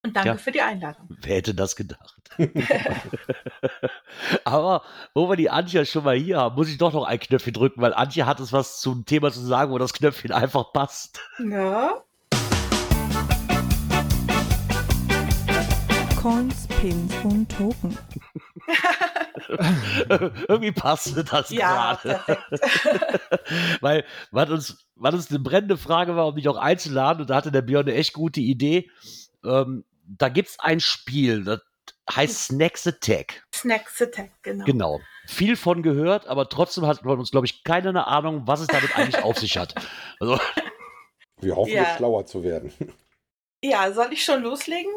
Und 0.04 0.16
danke 0.16 0.30
Ja. 0.30 0.38
für 0.38 0.52
die 0.52 0.62
Einladung. 0.62 1.10
Wer 1.22 1.38
hätte 1.38 1.56
das 1.56 1.76
gedacht? 1.76 2.22
Aber 4.46 4.84
wo 5.16 5.28
wir 5.28 5.36
die 5.36 5.50
Antje 5.50 5.84
schon 5.88 6.04
mal 6.04 6.16
hier 6.16 6.38
haben, 6.38 6.56
muss 6.56 6.70
ich 6.70 6.78
doch 6.78 6.94
noch 6.94 7.06
ein 7.06 7.20
Knöpfchen 7.20 7.54
drücken, 7.54 7.82
weil 7.82 7.94
Antje 7.96 8.28
hat 8.28 8.40
es 8.40 8.54
was 8.54 8.80
zum 8.82 9.06
Thema 9.06 9.32
zu 9.32 9.40
sagen, 9.42 9.72
wo 9.72 9.80
das 9.80 9.94
Knöpfchen 9.94 10.32
einfach 10.32 10.72
passt. 10.74 11.20
Ja, 11.40 12.05
Coins, 16.26 16.66
Pins 16.82 17.14
und 17.24 17.48
Token. 17.52 17.96
Irgendwie 20.48 20.72
passte 20.72 21.24
das 21.24 21.52
ja, 21.52 22.00
gerade. 22.02 22.20
Weil, 23.82 24.06
was 24.32 24.50
uns, 24.50 24.88
was 24.96 25.14
uns 25.14 25.30
eine 25.30 25.38
brennende 25.38 25.78
Frage 25.78 26.16
war, 26.16 26.26
um 26.26 26.36
dich 26.36 26.48
auch 26.48 26.58
einzuladen, 26.58 27.22
und 27.22 27.30
da 27.30 27.36
hatte 27.36 27.52
der 27.52 27.62
Björn 27.62 27.86
eine 27.88 27.94
echt 27.94 28.14
gute 28.14 28.40
Idee. 28.40 28.90
Ähm, 29.44 29.86
da 30.04 30.30
gibt 30.30 30.50
es 30.50 30.60
ein 30.60 30.80
Spiel, 30.80 31.44
das 31.44 31.62
heißt 32.10 32.46
Snacks 32.46 32.88
Attack. 32.88 33.46
Snacks 33.54 34.02
Attack, 34.02 34.32
genau. 34.42 34.66
Genau. 34.66 35.00
Viel 35.28 35.56
von 35.56 35.84
gehört, 35.84 36.26
aber 36.26 36.50
trotzdem 36.50 36.88
hat 36.88 37.06
man 37.06 37.20
uns, 37.20 37.30
glaube 37.30 37.46
ich, 37.46 37.64
keine 37.64 37.90
eine 37.90 38.08
Ahnung, 38.08 38.48
was 38.48 38.62
es 38.62 38.68
damit 38.68 38.98
eigentlich 38.98 39.24
auf 39.24 39.38
sich 39.38 39.60
hat. 39.60 39.76
Also, 40.20 40.40
Wir 41.40 41.56
hoffen, 41.56 41.74
Ja. 41.74 41.96
schlauer 41.96 42.26
zu 42.26 42.44
werden. 42.44 42.74
Ja, 43.64 43.92
soll 43.94 44.12
ich 44.12 44.26
schon 44.26 44.42
loslegen? 44.42 44.92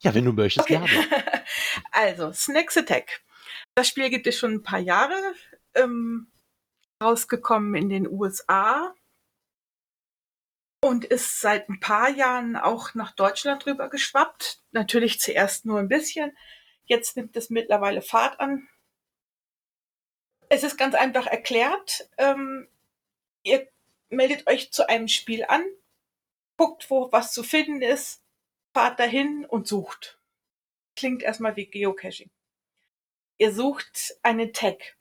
Ja, 0.00 0.14
wenn 0.14 0.24
du 0.24 0.32
möchtest, 0.32 0.70
Okay. 0.70 0.78
gerne. 0.78 0.88
Also, 1.92 2.32
Snacks 2.32 2.76
Attack. 2.76 3.22
Das 3.74 3.88
Spiel 3.88 4.10
gibt 4.10 4.26
es 4.26 4.38
schon 4.38 4.54
ein 4.54 4.62
paar 4.62 4.78
Jahre. 4.78 5.34
Ähm, 5.74 6.30
rausgekommen 7.02 7.74
in 7.74 7.88
den 7.88 8.08
USA. 8.08 8.94
Und 10.80 11.04
ist 11.04 11.40
seit 11.40 11.68
ein 11.68 11.80
paar 11.80 12.08
Jahren 12.08 12.56
auch 12.56 12.94
nach 12.94 13.12
Deutschland 13.12 13.66
rüber 13.66 13.88
geschwappt. 13.88 14.62
Natürlich 14.70 15.20
zuerst 15.20 15.64
nur 15.66 15.78
ein 15.80 15.88
bisschen. 15.88 16.36
Jetzt 16.84 17.16
nimmt 17.16 17.36
es 17.36 17.50
mittlerweile 17.50 18.00
Fahrt 18.02 18.38
an. 18.38 18.68
Es 20.48 20.62
ist 20.62 20.76
ganz 20.78 20.94
einfach 20.94 21.26
erklärt. 21.26 22.08
Ähm, 22.16 22.68
ihr 23.42 23.68
meldet 24.08 24.46
euch 24.46 24.72
zu 24.72 24.88
einem 24.88 25.08
Spiel 25.08 25.44
an, 25.46 25.64
guckt, 26.56 26.88
wo 26.90 27.10
was 27.12 27.32
zu 27.32 27.42
finden 27.42 27.82
ist, 27.82 28.22
fahrt 28.78 29.00
dahin 29.00 29.44
und 29.44 29.66
sucht 29.66 30.18
klingt 30.98 31.22
erstmal 31.22 31.56
wie 31.56 31.66
Geocaching. 31.66 32.30
Ihr 33.38 33.52
sucht 33.52 34.16
einen 34.22 34.52
Tag. 34.52 34.96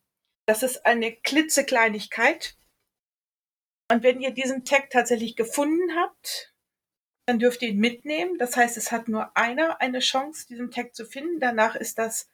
Das 0.46 0.62
ist 0.62 0.86
eine 0.86 1.16
klitzekleinigkeit. 1.16 2.56
Und 3.92 4.04
wenn 4.04 4.22
ihr 4.22 4.32
diesen 4.32 4.64
Tag 4.64 4.92
tatsächlich 4.92 5.36
gefunden 5.36 5.96
habt, 5.96 6.54
dann 7.26 7.40
dürft 7.40 7.64
ihr 7.64 7.70
ihn 7.70 7.80
mitnehmen. 7.80 8.38
Das 8.38 8.56
heißt, 8.56 8.78
es 8.78 8.92
hat 8.92 9.08
nur 9.08 9.36
einer 9.36 9.82
eine 9.82 10.00
Chance, 10.00 10.46
diesen 10.48 10.70
Tag 10.70 10.96
zu 10.96 11.06
finden. 11.06 11.40
Danach 11.40 11.76
ist 11.76 11.98
das, 11.98 12.30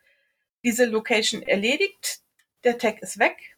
diese 0.64 0.86
Location 0.86 1.42
erledigt. 1.42 2.22
Der 2.66 2.78
Tag 2.78 3.02
ist 3.02 3.18
weg. 3.18 3.58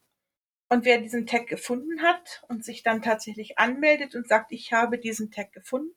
Und 0.69 0.85
wer 0.85 0.99
diesen 0.99 1.25
Tag 1.25 1.47
gefunden 1.47 2.03
hat 2.03 2.43
und 2.47 2.63
sich 2.63 2.83
dann 2.83 3.01
tatsächlich 3.01 3.57
anmeldet 3.57 4.13
und 4.13 4.27
sagt, 4.27 4.51
ich 4.51 4.71
habe 4.71 4.99
diesen 4.99 5.31
Tag 5.31 5.51
gefunden, 5.51 5.95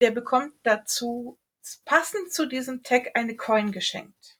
der 0.00 0.10
bekommt 0.10 0.54
dazu 0.62 1.38
passend 1.84 2.32
zu 2.32 2.46
diesem 2.46 2.82
Tag 2.82 3.10
eine 3.14 3.36
Coin 3.36 3.72
geschenkt. 3.72 4.38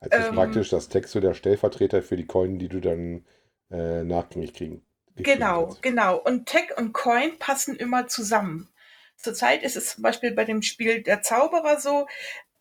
Also 0.00 0.16
ist 0.16 0.28
Ähm, 0.28 0.34
praktisch 0.34 0.70
das 0.70 0.88
Text 0.88 1.12
so 1.12 1.20
der 1.20 1.34
Stellvertreter 1.34 2.02
für 2.02 2.16
die 2.16 2.26
Coin, 2.26 2.58
die 2.58 2.68
du 2.68 2.80
dann 2.80 3.26
äh, 3.70 4.04
nachgängig 4.04 4.54
kriegen. 4.54 4.86
Genau, 5.16 5.68
hast. 5.68 5.82
genau. 5.82 6.18
Und 6.18 6.48
Tag 6.48 6.76
und 6.76 6.92
Coin 6.92 7.38
passen 7.38 7.76
immer 7.76 8.06
zusammen. 8.06 8.68
Zurzeit 9.16 9.62
ist 9.62 9.76
es 9.76 9.94
zum 9.94 10.02
Beispiel 10.02 10.32
bei 10.32 10.44
dem 10.44 10.62
Spiel 10.62 11.02
Der 11.02 11.22
Zauberer 11.22 11.80
so, 11.80 12.06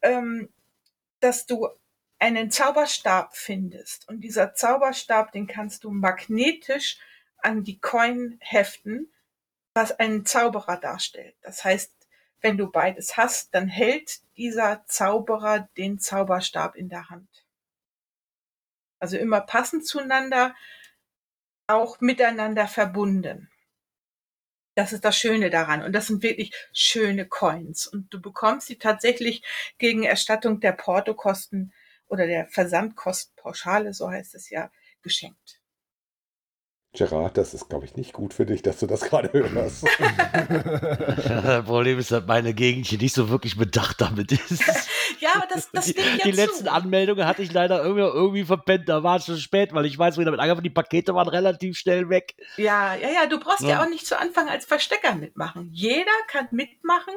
ähm, 0.01 0.49
dass 1.19 1.45
du 1.45 1.67
einen 2.17 2.49
Zauberstab 2.49 3.35
findest. 3.35 4.07
Und 4.07 4.21
dieser 4.21 4.53
Zauberstab, 4.53 5.33
den 5.33 5.47
kannst 5.47 5.83
du 5.83 5.91
magnetisch 5.91 6.97
an 7.39 7.63
die 7.63 7.79
Coin 7.79 8.37
heften, 8.39 9.11
was 9.75 9.91
einen 9.99 10.25
Zauberer 10.25 10.77
darstellt. 10.77 11.35
Das 11.41 11.63
heißt, 11.63 11.91
wenn 12.41 12.57
du 12.57 12.71
beides 12.71 13.17
hast, 13.17 13.53
dann 13.53 13.67
hält 13.67 14.21
dieser 14.37 14.85
Zauberer 14.87 15.67
den 15.77 15.99
Zauberstab 15.99 16.75
in 16.75 16.89
der 16.89 17.09
Hand. 17.09 17.45
Also 18.99 19.17
immer 19.17 19.41
passend 19.41 19.85
zueinander, 19.85 20.55
auch 21.67 21.99
miteinander 21.99 22.67
verbunden. 22.67 23.51
Das 24.75 24.93
ist 24.93 25.03
das 25.03 25.17
Schöne 25.17 25.49
daran. 25.49 25.83
Und 25.83 25.93
das 25.93 26.07
sind 26.07 26.23
wirklich 26.23 26.53
schöne 26.73 27.27
Coins. 27.27 27.87
Und 27.87 28.13
du 28.13 28.21
bekommst 28.21 28.67
sie 28.67 28.77
tatsächlich 28.77 29.43
gegen 29.77 30.03
Erstattung 30.03 30.59
der 30.59 30.73
Portokosten 30.73 31.73
oder 32.07 32.27
der 32.27 32.47
Versandkostenpauschale, 32.47 33.93
so 33.93 34.09
heißt 34.09 34.35
es 34.35 34.49
ja, 34.49 34.71
geschenkt. 35.01 35.61
Gerard, 36.95 37.37
das 37.37 37.53
ist, 37.53 37.69
glaube 37.69 37.85
ich, 37.85 37.95
nicht 37.95 38.13
gut 38.13 38.33
für 38.33 38.45
dich, 38.45 38.61
dass 38.61 38.79
du 38.79 38.87
das 38.87 39.01
gerade 39.01 39.31
hörst. 39.31 39.85
das 41.27 41.65
Problem 41.65 41.99
ist, 41.99 42.11
dass 42.11 42.25
meine 42.25 42.53
Gegend 42.53 42.87
hier 42.87 42.97
nicht 42.97 43.13
so 43.13 43.29
wirklich 43.29 43.57
bedacht 43.57 44.01
damit 44.01 44.31
ist. 44.31 44.63
ja, 45.19 45.29
aber 45.35 45.47
das, 45.53 45.69
das 45.71 45.85
Die, 45.85 45.95
ja 45.99 46.23
die 46.23 46.31
zu. 46.31 46.35
letzten 46.35 46.67
Anmeldungen 46.67 47.25
hatte 47.27 47.41
ich 47.41 47.51
leider 47.51 47.83
irgendwie, 47.83 48.03
irgendwie 48.03 48.45
verpennt. 48.45 48.89
Da 48.89 49.03
war 49.03 49.17
es 49.17 49.25
schon 49.25 49.37
spät, 49.37 49.73
weil 49.73 49.85
ich 49.85 49.97
weiß, 49.97 50.17
wie 50.17 50.25
damit 50.25 50.39
angefangen 50.39 50.63
die 50.63 50.69
Pakete 50.69 51.13
waren 51.13 51.27
relativ 51.27 51.77
schnell 51.77 52.09
weg. 52.09 52.35
Ja, 52.57 52.95
ja, 52.95 53.09
ja, 53.09 53.25
du 53.25 53.39
brauchst 53.39 53.61
ja. 53.61 53.69
Ja. 53.69 53.83
auch 53.83 53.89
nicht 53.89 54.05
zu 54.05 54.17
Anfang 54.17 54.49
als 54.49 54.65
Verstecker 54.65 55.15
mitmachen. 55.15 55.69
Jeder 55.71 56.11
kann 56.27 56.47
mitmachen, 56.51 57.13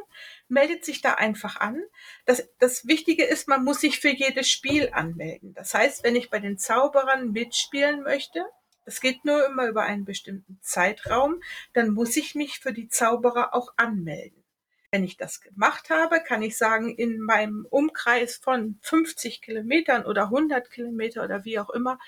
meldet 0.48 0.84
sich 0.84 1.00
da 1.00 1.14
einfach 1.14 1.60
an. 1.60 1.80
Das, 2.26 2.48
das 2.58 2.86
Wichtige 2.86 3.24
ist, 3.24 3.48
man 3.48 3.64
muss 3.64 3.80
sich 3.80 4.00
für 4.00 4.10
jedes 4.10 4.48
Spiel 4.48 4.90
anmelden. 4.92 5.54
Das 5.54 5.74
heißt, 5.74 6.04
wenn 6.04 6.16
ich 6.16 6.30
bei 6.30 6.38
den 6.38 6.58
Zauberern 6.58 7.30
mitspielen 7.32 8.02
möchte, 8.02 8.44
das 8.88 9.02
geht 9.02 9.22
nur 9.26 9.44
immer 9.44 9.66
über 9.66 9.82
einen 9.82 10.06
bestimmten 10.06 10.58
Zeitraum, 10.62 11.42
dann 11.74 11.90
muss 11.90 12.16
ich 12.16 12.34
mich 12.34 12.58
für 12.58 12.72
die 12.72 12.88
Zauberer 12.88 13.54
auch 13.54 13.74
anmelden. 13.76 14.42
Wenn 14.90 15.04
ich 15.04 15.18
das 15.18 15.42
gemacht 15.42 15.90
habe, 15.90 16.22
kann 16.22 16.40
ich 16.40 16.56
sagen, 16.56 16.94
in 16.94 17.20
meinem 17.20 17.66
Umkreis 17.68 18.36
von 18.36 18.78
50 18.80 19.42
Kilometern 19.42 20.06
oder 20.06 20.22
100 20.30 20.70
Kilometer 20.70 21.22
oder 21.22 21.44
wie 21.44 21.58
auch 21.58 21.68
immer, 21.68 21.98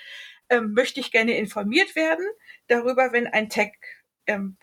ähm, 0.49 0.73
möchte 0.73 0.99
ich 0.99 1.11
gerne 1.11 1.37
informiert 1.37 1.95
werden 1.95 2.25
darüber, 2.65 3.13
wenn 3.13 3.27
ein 3.27 3.49
Tag 3.49 3.73
ähm, 4.25 4.57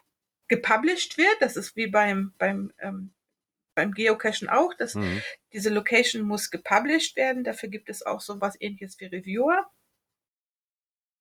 gepublished 0.48 1.18
wird. 1.18 1.36
Das 1.38 1.56
ist 1.56 1.76
wie 1.76 1.86
beim, 1.86 2.34
beim, 2.36 2.72
ähm, 2.80 3.12
beim 3.76 3.92
Geocachen 3.92 4.48
auch. 4.48 4.74
Das, 4.74 4.96
Mhm. 4.96 5.22
Diese 5.52 5.70
Location 5.70 6.22
muss 6.22 6.50
gepublished 6.50 7.14
werden. 7.14 7.44
Dafür 7.44 7.68
gibt 7.68 7.88
es 7.88 8.04
auch 8.04 8.20
so 8.20 8.40
was 8.40 8.60
ähnliches 8.60 8.98
wie 8.98 9.06
Reviewer. 9.06 9.70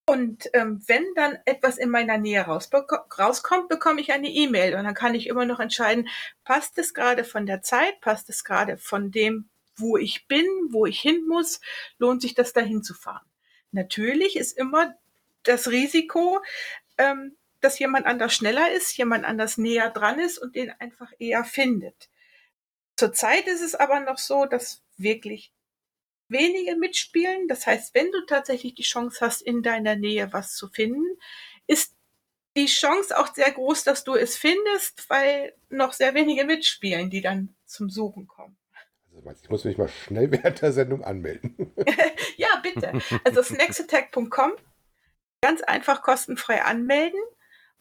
Und 0.10 0.50
ähm, 0.54 0.82
wenn 0.88 1.04
dann 1.16 1.38
etwas 1.44 1.78
in 1.78 1.90
meiner 1.90 2.18
Nähe 2.18 2.42
rauskommt, 2.42 3.68
bekomme 3.68 4.00
ich 4.00 4.14
eine 4.14 4.30
E-Mail 4.30 4.76
und 4.76 4.86
dann 4.86 4.94
kann 4.94 5.16
ich 5.16 5.28
immer 5.28 5.44
noch 5.44 5.60
entscheiden, 5.60 6.08
passt 6.46 6.78
es 6.78 6.94
gerade 6.94 7.26
von 7.26 7.46
der 7.46 7.62
Zeit, 7.62 8.00
passt 8.00 8.30
es 8.30 8.46
gerade 8.46 8.78
von 8.78 9.12
dem, 9.12 9.50
wo 9.76 9.98
ich 9.98 10.26
bin, 10.28 10.46
wo 10.70 10.86
ich 10.86 11.02
hin 11.02 11.26
muss, 11.28 11.60
lohnt 11.98 12.22
sich 12.22 12.36
das 12.36 12.54
dahin 12.54 12.84
zu 12.84 12.94
fahren. 12.94 13.26
Natürlich 13.72 14.38
ist 14.38 14.58
immer 14.58 14.96
das 15.44 15.70
Risiko, 15.72 16.40
ähm, 16.98 17.36
dass 17.60 17.78
jemand 17.78 18.06
anders 18.06 18.34
schneller 18.34 18.72
ist, 18.72 18.96
jemand 18.98 19.26
anders 19.26 19.58
näher 19.58 19.90
dran 19.90 20.20
ist 20.20 20.38
und 20.38 20.56
den 20.56 20.72
einfach 20.80 21.12
eher 21.20 21.44
findet. 21.44 22.10
Zurzeit 22.96 23.46
ist 23.48 23.62
es 23.62 23.76
aber 23.76 24.00
noch 24.00 24.20
so, 24.20 24.46
dass 24.46 24.82
wirklich 24.96 25.52
wenige 26.30 26.76
mitspielen. 26.76 27.48
Das 27.48 27.66
heißt, 27.66 27.94
wenn 27.94 28.12
du 28.12 28.26
tatsächlich 28.26 28.76
die 28.76 28.84
Chance 28.84 29.18
hast, 29.22 29.42
in 29.42 29.64
deiner 29.64 29.96
Nähe 29.96 30.32
was 30.34 30.56
zu 30.56 30.70
finden, 30.70 31.06
ist 31.68 31.96
die 32.56 32.66
Chance 32.66 33.18
auch 33.18 33.34
sehr 33.34 33.52
groß, 33.52 33.84
dass 33.84 34.04
du 34.04 34.16
es 34.16 34.36
findest, 34.36 35.10
weil 35.10 35.54
noch 35.70 35.94
sehr 35.94 36.14
wenige 36.16 36.44
mitspielen, 36.44 37.10
die 37.10 37.22
dann 37.22 37.56
zum 37.66 37.90
Suchen 37.90 38.28
kommen. 38.28 38.58
Also, 39.26 39.42
ich 39.44 39.50
muss 39.50 39.64
mich 39.64 39.78
mal 39.78 39.90
schnell 39.90 40.32
während 40.32 40.62
der 40.62 40.72
Sendung 40.72 41.04
anmelden. 41.04 41.74
Ja, 42.38 42.62
bitte. 42.62 42.94
Also 43.24 43.42
snacksattack.com, 43.42 44.54
ganz 45.42 45.62
einfach 45.64 46.04
kostenfrei 46.04 46.62
anmelden 46.62 47.20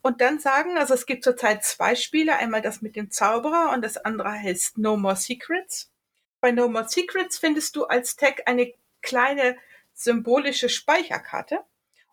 und 0.01 0.23
dann 0.23 0.39
sagen, 0.39 0.79
also 0.79 0.95
es 0.95 1.05
gibt 1.05 1.25
zurzeit 1.25 1.63
zwei 1.63 1.95
Spiele, 1.95 2.37
einmal 2.37 2.63
das 2.63 2.81
mit 2.81 2.97
dem 2.97 3.11
Zauberer 3.11 3.73
und 3.75 3.85
das 3.85 3.99
andere 3.99 4.31
heißt 4.31 4.79
No 4.79 4.97
More 4.97 5.17
Secrets. 5.17 5.93
Bei 6.41 6.53
No 6.53 6.69
More 6.69 6.89
Secrets 6.89 7.39
findest 7.39 7.77
du 7.77 7.85
als 7.85 8.17
Tag 8.17 8.43
eine 8.47 8.73
kleine 9.03 9.57
symbolische 9.95 10.69
Speicherkarte 10.69 11.61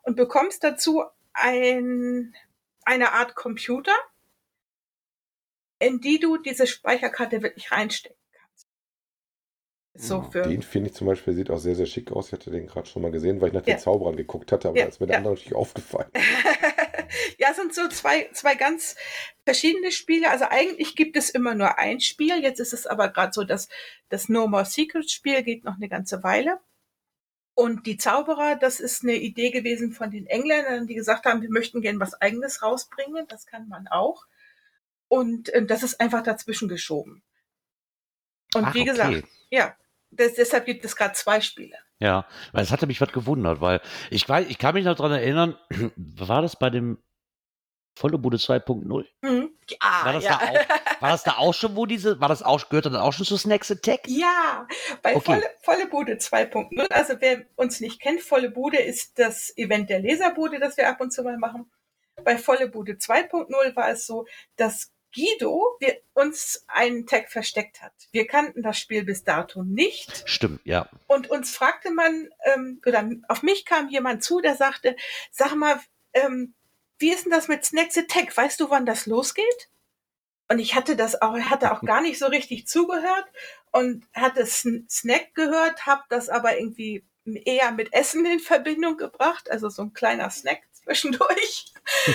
und 0.02 0.16
bekommst 0.16 0.64
dazu 0.64 1.04
ein, 1.32 2.34
eine 2.84 3.12
Art 3.12 3.34
Computer, 3.34 3.94
in 5.78 6.00
die 6.00 6.18
du 6.18 6.38
diese 6.38 6.66
Speicherkarte 6.66 7.42
wirklich 7.42 7.70
reinstecken 7.70 8.16
kannst. 8.32 8.68
So 9.94 10.22
für 10.22 10.42
Den 10.42 10.62
finde 10.62 10.90
ich 10.90 10.96
zum 10.96 11.06
Beispiel, 11.06 11.34
sieht 11.34 11.50
auch 11.50 11.58
sehr, 11.58 11.74
sehr 11.74 11.86
schick 11.86 12.10
aus. 12.12 12.28
Ich 12.28 12.32
hatte 12.32 12.50
den 12.50 12.66
gerade 12.66 12.88
schon 12.88 13.02
mal 13.02 13.10
gesehen, 13.10 13.40
weil 13.40 13.48
ich 13.48 13.54
nach 13.54 13.66
Ja. 13.66 13.74
den 13.74 13.80
Zauberern 13.80 14.16
geguckt 14.16 14.50
hatte, 14.52 14.68
aber 14.68 14.78
Ja, 14.78 14.84
da 14.84 14.88
ist 14.88 15.00
mir 15.00 15.06
der 15.06 15.14
ja. 15.14 15.18
andere 15.18 15.34
natürlich 15.34 15.54
aufgefallen. 15.54 16.10
ja, 17.38 17.54
sind 17.54 17.74
so 17.74 17.88
zwei, 17.88 18.30
zwei 18.32 18.54
ganz 18.54 18.96
verschiedene 19.44 19.92
Spiele. 19.92 20.30
Also 20.30 20.46
eigentlich 20.48 20.96
gibt 20.96 21.16
es 21.16 21.30
immer 21.30 21.54
nur 21.54 21.78
ein 21.78 22.00
Spiel. 22.00 22.42
Jetzt 22.42 22.60
ist 22.60 22.72
es 22.72 22.86
aber 22.86 23.08
gerade 23.08 23.32
so, 23.32 23.44
dass 23.44 23.68
das 24.08 24.28
No 24.28 24.46
More 24.46 24.64
Secrets 24.64 25.12
Spiel 25.12 25.42
geht 25.42 25.64
noch 25.64 25.76
eine 25.76 25.88
ganze 25.88 26.22
Weile. 26.22 26.60
Und 27.54 27.86
die 27.86 27.96
Zauberer, 27.96 28.56
das 28.56 28.80
ist 28.80 29.04
eine 29.04 29.14
Idee 29.14 29.50
gewesen 29.50 29.92
von 29.92 30.10
den 30.10 30.26
Engländern, 30.26 30.88
die 30.88 30.94
gesagt 30.94 31.24
haben, 31.24 31.40
wir 31.40 31.50
möchten 31.50 31.82
gern 31.82 32.00
was 32.00 32.20
eigenes 32.20 32.62
rausbringen. 32.62 33.26
Das 33.28 33.46
kann 33.46 33.68
man 33.68 33.86
auch. 33.88 34.26
Und 35.08 35.50
äh, 35.50 35.64
das 35.64 35.82
ist 35.82 36.00
einfach 36.00 36.22
dazwischen 36.22 36.68
geschoben. 36.68 37.22
Und 38.54 38.64
Ach, 38.64 38.74
wie 38.74 38.80
okay. 38.80 38.90
gesagt, 38.90 39.24
ja, 39.50 39.76
das, 40.10 40.34
deshalb 40.34 40.66
gibt 40.66 40.84
es 40.84 40.96
gerade 40.96 41.14
zwei 41.14 41.40
Spiele. 41.40 41.76
Ja, 42.04 42.26
weil 42.52 42.62
es 42.62 42.70
hatte 42.70 42.86
mich 42.86 43.00
was 43.00 43.12
gewundert, 43.12 43.62
weil 43.62 43.80
ich 44.10 44.28
weiß, 44.28 44.46
ich 44.50 44.58
kann 44.58 44.74
mich 44.74 44.84
noch 44.84 44.94
dran 44.94 45.10
erinnern, 45.10 45.56
war 45.96 46.42
das 46.42 46.54
bei 46.56 46.68
dem 46.68 46.98
Volle 47.96 48.18
Bude 48.18 48.36
2.0? 48.36 49.06
Mhm. 49.22 49.50
Ja, 49.70 50.04
War 50.04 50.12
das, 50.12 50.24
ja. 50.24 50.38
da 50.38 50.50
auch, 50.50 51.00
war 51.00 51.10
das 51.10 51.22
da 51.22 51.38
auch 51.38 51.54
schon, 51.54 51.76
wo 51.76 51.86
diese, 51.86 52.20
war 52.20 52.28
das 52.28 52.42
auch, 52.42 52.68
gehört 52.68 52.86
dann 52.86 52.96
auch 52.96 53.12
schon 53.14 53.24
zu 53.24 53.38
Snacks 53.38 53.70
Attack? 53.70 54.00
Ja, 54.06 54.66
bei 55.00 55.16
Okay. 55.16 55.24
Volle, 55.24 55.50
Volle 55.62 55.86
Bude 55.86 56.12
2.0, 56.14 56.90
also 56.90 57.14
wer 57.20 57.46
uns 57.56 57.80
nicht 57.80 58.02
kennt, 58.02 58.20
Volle 58.20 58.50
Bude 58.50 58.78
ist 58.78 59.18
das 59.18 59.56
Event 59.56 59.88
der 59.88 60.00
Leserbude, 60.00 60.58
das 60.58 60.76
wir 60.76 60.88
ab 60.88 61.00
und 61.00 61.10
zu 61.12 61.22
mal 61.22 61.38
machen. 61.38 61.70
Bei 62.22 62.36
Volle 62.36 62.68
Bude 62.68 62.94
2.0 62.94 63.76
war 63.76 63.88
es 63.88 64.06
so, 64.06 64.26
dass 64.56 64.92
Guido 65.14 65.76
wir, 65.80 66.00
uns 66.12 66.64
einen 66.66 67.06
Tag 67.06 67.30
versteckt 67.30 67.82
hat. 67.82 67.92
Wir 68.12 68.26
kannten 68.26 68.62
das 68.62 68.78
Spiel 68.78 69.04
bis 69.04 69.24
dato 69.24 69.62
nicht 69.62 70.22
Stimmt, 70.28 70.60
ja. 70.64 70.88
und 71.06 71.30
uns 71.30 71.54
fragte 71.54 71.90
man, 71.90 72.28
ähm, 72.54 72.80
oder 72.86 73.08
auf 73.28 73.42
mich 73.42 73.64
kam 73.64 73.88
jemand 73.88 74.24
zu, 74.24 74.40
der 74.40 74.54
sagte, 74.56 74.96
sag 75.30 75.54
mal, 75.54 75.80
ähm, 76.12 76.54
wie 76.98 77.12
ist 77.12 77.24
denn 77.24 77.32
das 77.32 77.48
mit 77.48 77.64
Snacks 77.64 77.98
Attack? 77.98 78.36
Weißt 78.36 78.58
du, 78.60 78.70
wann 78.70 78.86
das 78.86 79.06
losgeht? 79.06 79.68
Und 80.48 80.58
ich 80.58 80.74
hatte 80.74 80.94
das 80.96 81.20
auch, 81.22 81.36
hatte 81.38 81.72
auch 81.72 81.80
gar 81.84 82.00
nicht 82.00 82.18
so 82.18 82.26
richtig 82.26 82.66
zugehört 82.66 83.26
und 83.72 84.06
hatte 84.14 84.42
Sn- 84.44 84.88
Snack 84.90 85.34
gehört, 85.34 85.86
habe 85.86 86.02
das 86.08 86.28
aber 86.28 86.58
irgendwie 86.58 87.04
eher 87.24 87.72
mit 87.72 87.92
Essen 87.92 88.24
in 88.26 88.38
Verbindung 88.38 88.96
gebracht, 88.96 89.50
also 89.50 89.68
so 89.68 89.82
ein 89.82 89.92
kleiner 89.94 90.30
Snack 90.30 90.60
zwischendurch. 90.72 91.73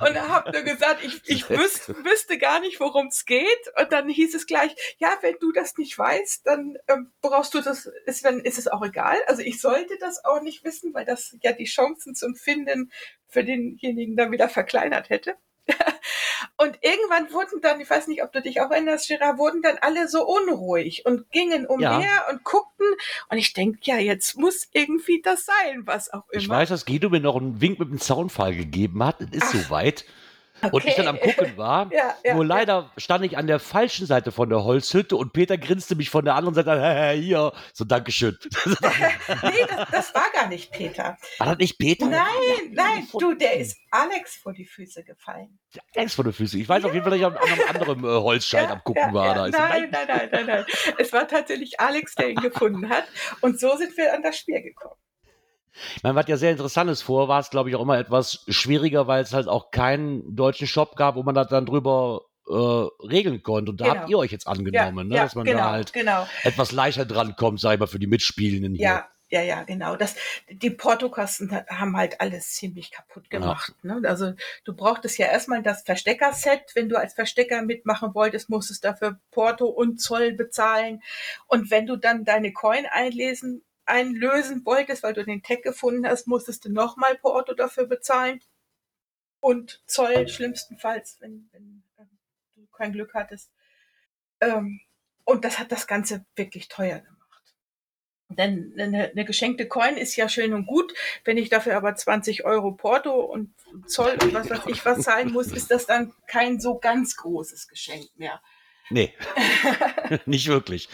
und 0.00 0.20
habe 0.28 0.52
nur 0.52 0.62
gesagt, 0.62 1.04
ich, 1.04 1.20
ich 1.24 1.50
wüs 1.50 1.88
wüsste 1.88 2.38
gar 2.38 2.60
nicht, 2.60 2.78
worum 2.80 3.08
es 3.08 3.24
geht. 3.24 3.72
Und 3.78 3.92
dann 3.92 4.08
hieß 4.08 4.34
es 4.34 4.46
gleich, 4.46 4.74
ja, 4.98 5.16
wenn 5.20 5.36
du 5.40 5.52
das 5.52 5.76
nicht 5.76 5.98
weißt, 5.98 6.46
dann 6.46 6.76
ähm, 6.88 7.10
brauchst 7.20 7.54
du 7.54 7.60
das, 7.60 7.90
ist, 8.06 8.24
dann 8.24 8.40
ist 8.40 8.58
es 8.58 8.68
auch 8.68 8.82
egal. 8.82 9.18
Also 9.26 9.42
ich 9.42 9.60
sollte 9.60 9.98
das 9.98 10.24
auch 10.24 10.40
nicht 10.42 10.64
wissen, 10.64 10.94
weil 10.94 11.04
das 11.04 11.36
ja 11.42 11.52
die 11.52 11.64
Chancen 11.64 12.14
zum 12.14 12.34
Finden 12.36 12.92
für 13.28 13.44
denjenigen 13.44 14.16
dann 14.16 14.32
wieder 14.32 14.48
verkleinert 14.48 15.10
hätte. 15.10 15.36
Und 16.56 16.78
irgendwann 16.82 17.32
wurden 17.32 17.60
dann, 17.62 17.80
ich 17.80 17.88
weiß 17.88 18.06
nicht, 18.08 18.22
ob 18.22 18.32
du 18.32 18.42
dich 18.42 18.60
auch 18.60 18.70
erinnerst, 18.70 19.08
Gerard, 19.08 19.38
wurden 19.38 19.62
dann 19.62 19.78
alle 19.80 20.08
so 20.08 20.26
unruhig 20.26 21.06
und 21.06 21.30
gingen 21.30 21.66
umher 21.66 22.00
Ja. 22.02 22.30
und 22.30 22.44
guckten. 22.44 22.86
Und 23.30 23.38
ich 23.38 23.52
denke, 23.54 23.78
ja, 23.82 23.96
jetzt 23.96 24.36
muss 24.36 24.68
irgendwie 24.72 25.22
das 25.22 25.46
sein, 25.46 25.82
was 25.86 26.12
auch 26.12 26.28
immer. 26.30 26.42
Ich 26.42 26.48
weiß, 26.48 26.68
dass 26.68 26.84
Guido 26.84 27.08
mir 27.08 27.20
noch 27.20 27.36
einen 27.36 27.60
Wink 27.60 27.78
mit 27.78 27.88
dem 27.88 27.98
Zaunfall 27.98 28.54
gegeben 28.54 29.02
hat. 29.02 29.20
Es 29.22 29.28
ist 29.32 29.42
Ach, 29.44 29.52
soweit. 29.54 30.04
Und 30.72 30.84
ich 30.84 30.94
dann 30.94 31.08
am 31.08 31.18
Gucken 31.20 31.56
war. 31.56 31.90
Ja, 31.92 32.14
ja, 32.24 32.34
Nur 32.34 32.44
ja. 32.44 32.48
leider 32.48 32.90
stand 32.96 33.24
ich 33.24 33.36
an 33.38 33.46
der 33.46 33.58
falschen 33.58 34.06
Seite 34.06 34.32
von 34.32 34.48
der 34.48 34.64
Holzhütte 34.64 35.16
und 35.16 35.32
Peter 35.32 35.56
grinste 35.58 35.94
mich 35.96 36.10
von 36.10 36.24
der 36.24 36.34
anderen 36.34 36.54
Seite 36.54 36.72
an. 36.72 36.80
"Hä, 36.80 37.14
hä, 37.16 37.20
Hier, 37.20 37.52
so 37.72 37.84
Dankeschön. 37.84 38.36
nee, 38.66 39.66
das, 39.68 39.90
das 39.90 40.14
war 40.14 40.30
gar 40.32 40.48
nicht 40.48 40.70
Peter. 40.72 41.16
War 41.38 41.46
das 41.46 41.58
nicht 41.58 41.78
Peter? 41.78 42.06
Nein, 42.06 42.26
nein, 42.72 43.08
du, 43.18 43.34
der 43.34 43.56
ist 43.56 43.78
Alex 43.90 44.36
vor 44.36 44.52
die 44.52 44.66
Füße 44.66 45.04
gefallen. 45.04 45.58
Angst 45.96 46.14
vor 46.16 46.24
den 46.24 46.32
Füßen. 46.32 46.60
Ich 46.60 46.68
weiß 46.68 46.84
auf 46.84 46.92
jeden 46.92 47.04
Fall, 47.04 47.18
dass 47.18 47.20
ich 47.20 47.26
an 47.26 47.36
einem 47.36 47.68
anderen 47.68 48.04
äh, 48.04 48.22
Holzschein 48.22 48.70
am 48.70 48.82
Gucken 48.84 49.02
ja, 49.08 49.14
war. 49.14 49.26
ja. 49.26 49.34
Da 49.34 49.46
ist 49.46 49.58
Nein, 49.58 49.88
nein, 49.90 50.06
nein, 50.08 50.28
nein, 50.32 50.46
nein. 50.46 50.64
Es 50.98 51.12
war 51.12 51.26
tatsächlich 51.28 51.78
Alex, 51.80 52.14
der 52.14 52.30
ihn 52.30 52.40
gefunden 52.40 52.88
hat. 52.88 53.04
Und 53.40 53.60
so 53.60 53.76
sind 53.76 53.96
wir 53.96 54.12
an 54.14 54.22
das 54.22 54.36
Spiel 54.36 54.60
gekommen. 54.62 54.96
Man 56.02 56.14
was 56.14 56.26
ja 56.28 56.36
sehr 56.36 56.50
Interessantes 56.50 57.02
vor, 57.02 57.28
war 57.28 57.40
es, 57.40 57.50
glaube 57.50 57.70
ich, 57.70 57.76
auch 57.76 57.82
immer 57.82 57.98
etwas 57.98 58.44
schwieriger, 58.48 59.06
weil 59.06 59.22
es 59.22 59.32
halt 59.32 59.48
auch 59.48 59.70
keinen 59.70 60.34
deutschen 60.34 60.66
Shop 60.66 60.96
gab, 60.96 61.14
wo 61.16 61.22
man 61.22 61.34
das 61.34 61.48
dann 61.48 61.66
drüber 61.66 62.22
äh, 62.48 62.52
regeln 62.52 63.42
konnte. 63.42 63.70
Und 63.70 63.80
da 63.80 63.86
Genau. 63.86 63.96
habt 63.96 64.10
ihr 64.10 64.18
euch 64.18 64.32
jetzt 64.32 64.46
angenommen, 64.46 65.08
ne? 65.08 65.16
ja, 65.16 65.22
dass 65.22 65.34
man 65.34 65.44
genau, 65.44 65.58
da 65.58 65.70
halt 65.70 65.92
genau. 65.92 66.26
etwas 66.42 66.72
leichter 66.72 67.04
drankommt, 67.04 67.60
sag 67.60 67.74
ich 67.74 67.80
mal, 67.80 67.86
für 67.86 67.98
die 67.98 68.06
Mitspielenden 68.06 68.74
hier. 68.74 68.84
Ja, 68.84 69.08
ja, 69.30 69.42
ja, 69.42 69.62
genau. 69.62 69.94
Das, 69.94 70.16
die 70.50 70.70
Portokosten 70.70 71.52
haben 71.68 71.96
halt 71.96 72.20
alles 72.20 72.54
ziemlich 72.54 72.90
kaputt 72.90 73.30
gemacht. 73.30 73.72
Ja. 73.84 74.00
Ne? 74.00 74.08
Also 74.08 74.32
du 74.64 74.74
brauchtest 74.74 75.18
ja 75.18 75.26
erstmal 75.26 75.62
das 75.62 75.82
Versteckerset. 75.82 76.72
Wenn 76.74 76.88
du 76.88 76.98
als 76.98 77.14
Verstecker 77.14 77.62
mitmachen 77.62 78.12
wolltest, 78.14 78.50
musstest 78.50 78.82
du 78.82 78.88
dafür 78.88 79.20
Porto 79.30 79.66
und 79.66 80.00
Zoll 80.00 80.32
bezahlen. 80.32 81.00
Und 81.46 81.70
wenn 81.70 81.86
du 81.86 81.96
dann 81.96 82.24
deine 82.24 82.52
Coin 82.52 82.86
einlesen, 82.90 83.62
einlösen 83.90 84.64
wolltest, 84.64 85.02
weil 85.02 85.14
du 85.14 85.24
den 85.24 85.42
Tag 85.42 85.62
gefunden 85.62 86.06
hast, 86.06 86.26
musstest 86.26 86.64
du 86.64 86.72
nochmal 86.72 87.16
Porto 87.16 87.54
dafür 87.54 87.86
bezahlen. 87.86 88.40
Und 89.40 89.82
Zoll 89.86 90.28
schlimmstenfalls, 90.28 91.16
wenn, 91.20 91.48
wenn 91.52 91.82
äh, 91.98 92.04
du 92.54 92.66
kein 92.68 92.92
Glück 92.92 93.14
hattest. 93.14 93.50
Ähm, 94.40 94.80
und 95.24 95.44
das 95.44 95.58
hat 95.58 95.72
das 95.72 95.86
Ganze 95.86 96.24
wirklich 96.36 96.68
teuer 96.68 96.98
gemacht. 96.98 97.20
Denn 98.28 98.74
eine, 98.78 99.10
eine, 99.10 99.24
geschenkte 99.24 99.66
Coin 99.66 99.96
ist 99.96 100.14
ja 100.16 100.28
schön 100.28 100.54
und 100.54 100.66
gut. 100.66 100.94
Wenn 101.24 101.36
ich 101.36 101.48
dafür 101.48 101.76
aber 101.76 101.94
20 101.94 102.44
Euro 102.44 102.72
Porto 102.72 103.20
und 103.20 103.52
Zoll 103.86 104.16
und 104.22 104.32
was 104.34 104.48
weiß 104.50 104.66
ich 104.66 104.84
was 104.84 105.00
zahlen 105.00 105.32
muss, 105.32 105.48
ist 105.48 105.70
das 105.70 105.86
dann 105.86 106.12
kein 106.28 106.60
so 106.60 106.78
ganz 106.78 107.16
großes 107.16 107.66
Geschenk 107.66 108.08
mehr. 108.16 108.40
Nee, 108.90 109.14
nicht 110.26 110.48
wirklich. 110.48 110.88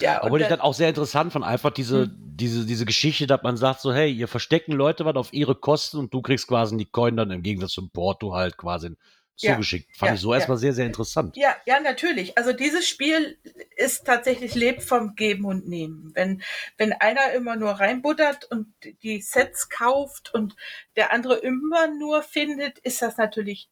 Ja, 0.00 0.22
Obwohl 0.24 0.40
ich 0.40 0.48
dann 0.48 0.60
auch 0.60 0.74
sehr 0.74 0.88
interessant 0.88 1.32
fand, 1.32 1.44
einfach 1.44 1.70
diese, 1.70 2.04
hm. 2.04 2.16
diese, 2.36 2.66
diese 2.66 2.86
Geschichte, 2.86 3.26
dass 3.26 3.42
man 3.42 3.56
sagt 3.56 3.80
so, 3.80 3.92
hey, 3.92 4.10
ihr 4.10 4.28
verstecken 4.28 4.72
Leute 4.72 5.04
was 5.04 5.16
auf 5.16 5.32
ihre 5.32 5.54
Kosten 5.54 5.98
und 5.98 6.12
du 6.14 6.22
kriegst 6.22 6.46
quasi 6.48 6.76
die 6.76 6.86
Coin 6.86 7.16
dann 7.16 7.30
im 7.30 7.42
Gegensatz 7.42 7.72
zum 7.72 7.90
Porto 7.90 8.34
halt 8.34 8.56
quasi 8.56 8.96
zugeschickt. 9.40 9.88
Ja, 9.90 9.98
Fand 9.98 10.10
ja, 10.10 10.14
ich 10.14 10.20
so 10.20 10.34
erstmal 10.34 10.58
sehr, 10.58 10.72
sehr 10.72 10.86
interessant. 10.86 11.36
Ja, 11.36 11.56
ja, 11.66 11.80
natürlich. 11.80 12.36
Also 12.36 12.52
dieses 12.52 12.88
Spiel 12.88 13.38
ist 13.76 14.04
tatsächlich 14.04 14.54
lebt 14.54 14.82
vom 14.82 15.14
Geben 15.14 15.46
und 15.46 15.66
Nehmen. 15.66 16.12
Wenn, 16.14 16.42
wenn 16.76 16.92
einer 16.92 17.32
immer 17.32 17.56
nur 17.56 17.72
reinbuttert 17.72 18.44
und 18.50 18.74
die 19.02 19.20
Sets 19.22 19.68
kauft 19.68 20.32
und 20.34 20.56
der 20.96 21.12
andere 21.12 21.36
immer 21.36 21.88
nur 21.88 22.22
findet, 22.22 22.78
ist 22.80 23.02
das 23.02 23.16
natürlich 23.16 23.70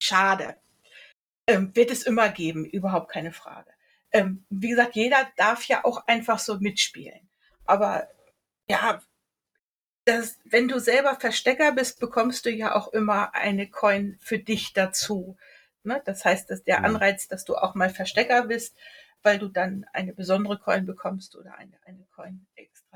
schade. 0.00 0.56
Ähm, 1.46 1.74
wird 1.74 1.90
es 1.90 2.02
immer 2.02 2.28
geben, 2.28 2.64
überhaupt 2.64 3.10
keine 3.10 3.32
Frage. 3.32 3.70
Ähm, 4.16 4.46
wie 4.48 4.70
gesagt, 4.70 4.94
jeder 4.94 5.28
darf 5.36 5.64
ja 5.64 5.84
auch 5.84 6.06
einfach 6.06 6.38
so 6.38 6.58
mitspielen. 6.58 7.28
Aber 7.64 8.08
ja, 8.68 9.02
das, 10.04 10.38
wenn 10.44 10.68
du 10.68 10.78
selber 10.78 11.16
Verstecker 11.16 11.72
bist, 11.72 12.00
bekommst 12.00 12.46
du 12.46 12.50
ja 12.50 12.74
auch 12.74 12.92
immer 12.92 13.34
eine 13.34 13.68
Coin 13.68 14.16
für 14.20 14.38
dich 14.38 14.72
dazu. 14.72 15.36
Ne? 15.82 16.00
Das 16.04 16.24
heißt, 16.24 16.48
dass 16.50 16.62
der 16.62 16.84
Anreiz, 16.84 17.28
dass 17.28 17.44
du 17.44 17.56
auch 17.56 17.74
mal 17.74 17.90
Verstecker 17.90 18.46
bist, 18.46 18.76
weil 19.22 19.38
du 19.38 19.48
dann 19.48 19.84
eine 19.92 20.12
besondere 20.12 20.58
Coin 20.58 20.86
bekommst 20.86 21.36
oder 21.36 21.56
eine, 21.56 21.76
eine 21.84 22.06
Coin 22.14 22.46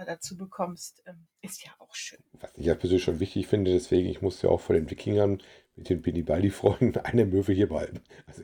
extra 0.01 0.05
dazu 0.05 0.37
bekommst, 0.37 1.03
ähm, 1.07 1.27
ist 1.43 1.65
ja 1.65 1.73
auch 1.79 1.95
schön. 1.95 2.19
Was 2.33 2.51
ich 2.57 2.67
ja 2.67 2.75
persönlich 2.75 3.05
schon 3.05 3.21
wichtig 3.21 3.47
finde, 3.47 3.73
deswegen, 3.73 4.09
ich 4.09 4.23
musste 4.23 4.47
ja 4.47 4.53
auch 4.53 4.61
vor 4.61 4.75
den 4.75 4.91
Wikingern 4.91 5.43
mit 5.77 5.89
den 5.89 6.03
Binibaldi-Freunden 6.03 6.97
eine 7.05 7.27
Möwe 7.27 7.53
hier 7.53 7.69
behalten. 7.69 8.03
Also, 8.27 8.43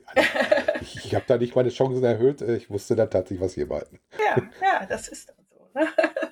ich, 0.81 1.05
ich 1.05 1.15
habe 1.15 1.25
da 1.27 1.37
nicht 1.37 1.55
meine 1.55 1.69
Chancen 1.69 2.03
erhöht, 2.03 2.41
ich 2.41 2.69
musste 2.69 2.95
da 2.95 3.07
tatsächlich 3.07 3.41
was 3.41 3.53
hier 3.53 3.67
behalten. 3.67 3.99
Ja, 4.19 4.49
ja, 4.61 4.85
das 4.85 5.07
ist 5.07 5.29
dann 5.29 5.45
so. 5.49 5.69
Ne? 5.73 5.87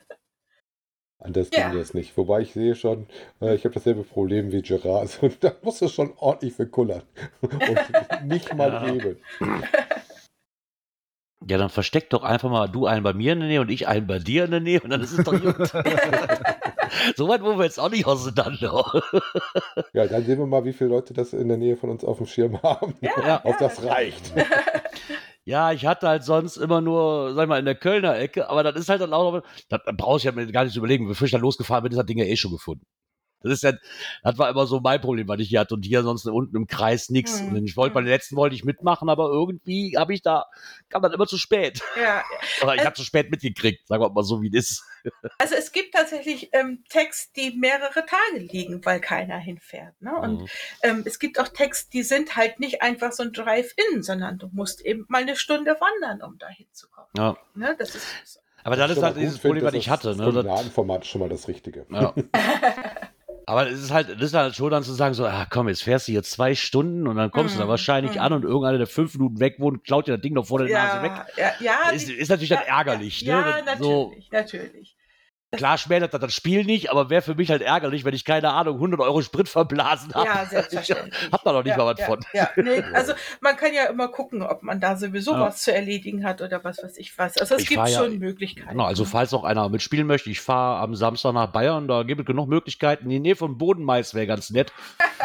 Anders 1.19 1.49
ja. 1.51 1.69
ging 1.69 1.79
das 1.79 1.95
nicht. 1.95 2.15
Wobei 2.17 2.41
ich 2.41 2.53
sehe 2.53 2.75
schon, 2.75 3.07
äh, 3.41 3.55
ich 3.55 3.65
habe 3.65 3.73
dasselbe 3.73 4.03
Problem 4.03 4.51
wie 4.51 4.61
Gerard. 4.61 5.19
Also, 5.23 5.35
da 5.39 5.55
muss 5.63 5.81
es 5.81 5.91
schon 5.91 6.13
ordentlich 6.17 6.53
verkullern. 6.53 7.01
Und 7.41 8.25
nicht 8.25 8.53
mal 8.53 8.69
ja. 8.69 8.93
eben. 8.93 9.17
Ja, 11.47 11.59
dann 11.59 11.69
versteck 11.69 12.09
doch 12.09 12.23
einfach 12.23 12.49
mal 12.49 12.67
du 12.67 12.87
einen 12.87 13.03
bei 13.03 13.13
mir 13.13 13.33
in 13.33 13.39
der 13.39 13.49
Nähe 13.49 13.61
und 13.61 13.69
ich 13.69 13.87
einen 13.87 14.07
bei 14.07 14.17
dir 14.17 14.45
in 14.45 14.51
der 14.51 14.61
Nähe 14.61 14.81
und 14.81 14.89
dann 14.89 15.01
ist 15.01 15.11
es 15.11 15.23
doch 15.23 15.39
gut. 15.39 15.55
so 17.15 17.27
weit 17.27 17.43
wollen 17.43 17.59
wir 17.59 17.65
jetzt 17.65 17.79
auch 17.79 17.91
nicht 17.91 18.07
auseinander. 18.07 19.03
ja, 19.93 20.07
dann 20.07 20.25
sehen 20.25 20.39
wir 20.39 20.47
mal, 20.47 20.65
wie 20.65 20.73
viele 20.73 20.89
Leute 20.89 21.13
das 21.13 21.33
in 21.33 21.47
der 21.47 21.57
Nähe 21.57 21.77
von 21.77 21.91
uns 21.91 22.03
auf 22.03 22.17
dem 22.17 22.25
Schirm 22.25 22.61
haben. 22.63 22.95
Ja, 23.01 23.41
Ob 23.45 23.57
das 23.59 23.83
reicht. 23.83 24.33
Ja, 25.47 25.71
ich 25.71 25.85
hatte 25.85 26.07
halt 26.07 26.23
sonst 26.23 26.57
immer 26.57 26.81
nur, 26.81 27.35
sag 27.35 27.43
ich 27.43 27.49
mal, 27.49 27.59
in 27.59 27.65
der 27.65 27.75
Kölner 27.75 28.17
Ecke, 28.17 28.49
aber 28.49 28.63
das 28.63 28.77
ist 28.77 28.89
halt 28.89 29.01
dann 29.01 29.13
auch, 29.13 29.43
da 29.69 29.77
brauche 29.95 30.17
ich 30.17 30.23
ja 30.23 30.31
mir 30.31 30.51
gar 30.51 30.65
nicht 30.65 30.75
überlegen, 30.75 31.07
bevor 31.07 31.25
ich 31.25 31.31
dann 31.31 31.41
losgefahren 31.41 31.83
bin, 31.83 31.91
ist 31.91 31.99
das 31.99 32.05
Ding 32.07 32.17
ja 32.17 32.25
eh 32.25 32.35
schon 32.35 32.49
gefunden. 32.49 32.83
Das 33.41 33.53
ist 33.53 33.63
ja, 33.63 33.73
das 34.23 34.37
war 34.37 34.49
immer 34.49 34.65
so 34.65 34.79
mein 34.79 34.99
Problem, 34.99 35.27
was 35.27 35.39
ich 35.39 35.49
hier 35.49 35.59
hatte 35.59 35.75
und 35.75 35.85
hier 35.85 36.01
sonst 36.01 36.25
unten 36.25 36.55
im 36.55 36.67
Kreis 36.67 37.09
nichts. 37.09 37.41
Mhm. 37.41 37.49
Und 37.49 37.65
ich 37.65 37.77
wollte 37.77 37.93
bei 37.93 38.01
den 38.01 38.09
letzten 38.09 38.35
wollte 38.35 38.55
ich 38.55 38.63
mitmachen, 38.63 39.07
aber 39.07 39.29
irgendwie 39.29 39.97
habe 39.97 40.13
ich 40.13 40.21
da, 40.21 40.45
kam 40.89 41.03
dann 41.03 41.13
immer 41.13 41.27
zu 41.27 41.37
spät. 41.37 41.81
Ja. 42.01 42.23
Oder 42.61 42.73
ich 42.73 42.79
also, 42.79 42.85
habe 42.85 42.95
zu 42.95 43.03
spät 43.03 43.29
mitgekriegt, 43.29 43.87
sagen 43.87 44.01
wir 44.01 44.09
mal 44.09 44.23
so, 44.23 44.41
wie 44.41 44.47
es 44.47 44.71
ist. 44.71 44.83
Also 45.37 45.53
es 45.53 45.71
gibt 45.71 45.93
tatsächlich 45.93 46.49
ähm, 46.53 46.83
Text, 46.89 47.35
die 47.35 47.51
mehrere 47.51 48.05
Tage 48.07 48.39
liegen, 48.39 48.83
weil 48.85 48.99
keiner 48.99 49.37
hinfährt. 49.37 50.01
Ne? 50.01 50.15
Und 50.19 50.41
mhm. 50.41 50.47
ähm, 50.81 51.03
es 51.05 51.19
gibt 51.19 51.39
auch 51.39 51.47
Text, 51.47 51.93
die 51.93 52.01
sind 52.01 52.35
halt 52.35 52.59
nicht 52.59 52.81
einfach 52.81 53.11
so 53.11 53.21
ein 53.21 53.31
Drive-In, 53.31 54.01
sondern 54.01 54.39
du 54.39 54.49
musst 54.51 54.81
eben 54.81 55.05
mal 55.07 55.21
eine 55.21 55.35
Stunde 55.35 55.77
wandern, 55.79 56.27
um 56.27 56.39
da 56.39 56.47
hinzukommen. 56.47 57.09
Ja. 57.15 57.37
Ne? 57.53 57.75
Das 57.77 57.93
ist 57.93 58.41
aber 58.65 58.77
das 58.77 58.97
ist 58.97 59.03
halt 59.03 59.15
dieses 59.17 59.37
Problem, 59.37 59.63
was 59.63 59.75
ich 59.75 59.89
hatte. 59.89 60.15
Ne? 60.15 60.43
Das 60.43 60.67
Format 60.69 61.05
schon 61.05 61.21
mal 61.21 61.29
das 61.29 61.47
Richtige. 61.47 61.85
Ja. 61.91 62.15
Aber 63.47 63.69
es 63.69 63.79
ist 63.79 63.91
halt, 63.91 64.09
das 64.09 64.21
ist 64.21 64.33
halt 64.33 64.55
schon 64.55 64.71
dann 64.71 64.83
zu 64.83 64.93
sagen, 64.93 65.13
so, 65.13 65.25
ah, 65.25 65.45
komm, 65.49 65.67
jetzt 65.67 65.83
fährst 65.83 66.07
du 66.07 66.11
hier 66.11 66.23
zwei 66.23 66.55
Stunden 66.55 67.07
und 67.07 67.15
dann 67.15 67.29
kommst 67.31 67.53
mm, 67.53 67.57
du 67.57 67.59
da 67.59 67.65
mhm, 67.65 67.69
wahrscheinlich 67.69 68.15
mm. 68.15 68.19
an 68.19 68.33
und 68.33 68.43
irgendeiner, 68.43 68.79
der 68.79 68.87
fünf 68.87 69.13
Minuten 69.13 69.39
weg 69.39 69.55
wohnt, 69.59 69.83
klaut 69.83 70.07
dir 70.07 70.13
das 70.13 70.21
Ding 70.21 70.33
noch 70.33 70.47
vor 70.47 70.59
der 70.59 70.67
ja, 70.69 70.83
Nase 70.83 71.03
weg. 71.03 71.11
Ja, 71.37 71.51
ja. 71.59 71.89
Ist, 71.91 72.09
ist 72.09 72.29
natürlich 72.29 72.49
dann 72.49 72.63
ärgerlich, 72.65 73.21
ja, 73.21 73.41
ne? 73.41 73.49
Ja, 73.49 73.61
natürlich, 73.61 73.79
so, 73.79 74.13
natürlich. 74.31 74.94
Klar 75.55 75.77
schmälert 75.77 76.13
das 76.13 76.21
das 76.21 76.33
Spiel 76.33 76.65
nicht, 76.65 76.91
aber 76.91 77.09
wäre 77.09 77.21
für 77.21 77.35
mich 77.35 77.49
halt 77.49 77.61
ärgerlich, 77.61 78.05
wenn 78.05 78.13
ich 78.13 78.25
keine 78.25 78.51
Ahnung 78.51 78.75
100 78.75 78.99
Euro 78.99 79.21
Sprit 79.21 79.49
verblasen 79.49 80.13
habe. 80.13 80.27
Ja, 80.27 80.45
selbstverständlich. 80.45 81.13
Ich 81.27 81.31
hab 81.31 81.43
da 81.43 81.53
noch 81.53 81.63
nicht 81.63 81.71
ja, 81.71 81.77
mal 81.77 81.93
was 81.93 81.99
ja, 81.99 82.05
von. 82.05 82.19
Ja, 82.33 82.49
nee, 82.55 82.83
also 82.93 83.13
man 83.41 83.55
kann 83.55 83.73
ja 83.73 83.85
immer 83.85 84.07
gucken, 84.07 84.41
ob 84.41 84.63
man 84.63 84.79
da 84.79 84.95
sowieso 84.95 85.33
ja. 85.33 85.41
was 85.41 85.63
zu 85.63 85.73
erledigen 85.73 86.25
hat 86.25 86.41
oder 86.41 86.63
was 86.63 86.81
weiß 86.81 86.97
ich 86.97 87.17
was. 87.17 87.37
Also 87.37 87.55
es 87.55 87.63
ich 87.63 87.69
gibt 87.69 87.89
schon 87.89 88.19
Möglichkeiten. 88.19 88.69
Genau, 88.69 88.85
also 88.85 89.05
falls 89.05 89.33
auch 89.33 89.43
einer 89.43 89.69
mitspielen 89.69 90.07
möchte, 90.07 90.29
ich 90.29 90.41
fahre 90.41 90.81
am 90.81 90.95
Samstag 90.95 91.33
nach 91.33 91.51
Bayern, 91.51 91.87
da 91.87 92.03
gibt 92.03 92.21
es 92.21 92.25
genug 92.25 92.47
Möglichkeiten. 92.47 93.05
In 93.05 93.09
die 93.09 93.19
Nähe 93.19 93.35
von 93.35 93.57
Bodenmais 93.57 94.13
wäre 94.13 94.27
ganz 94.27 94.49
nett. 94.49 94.71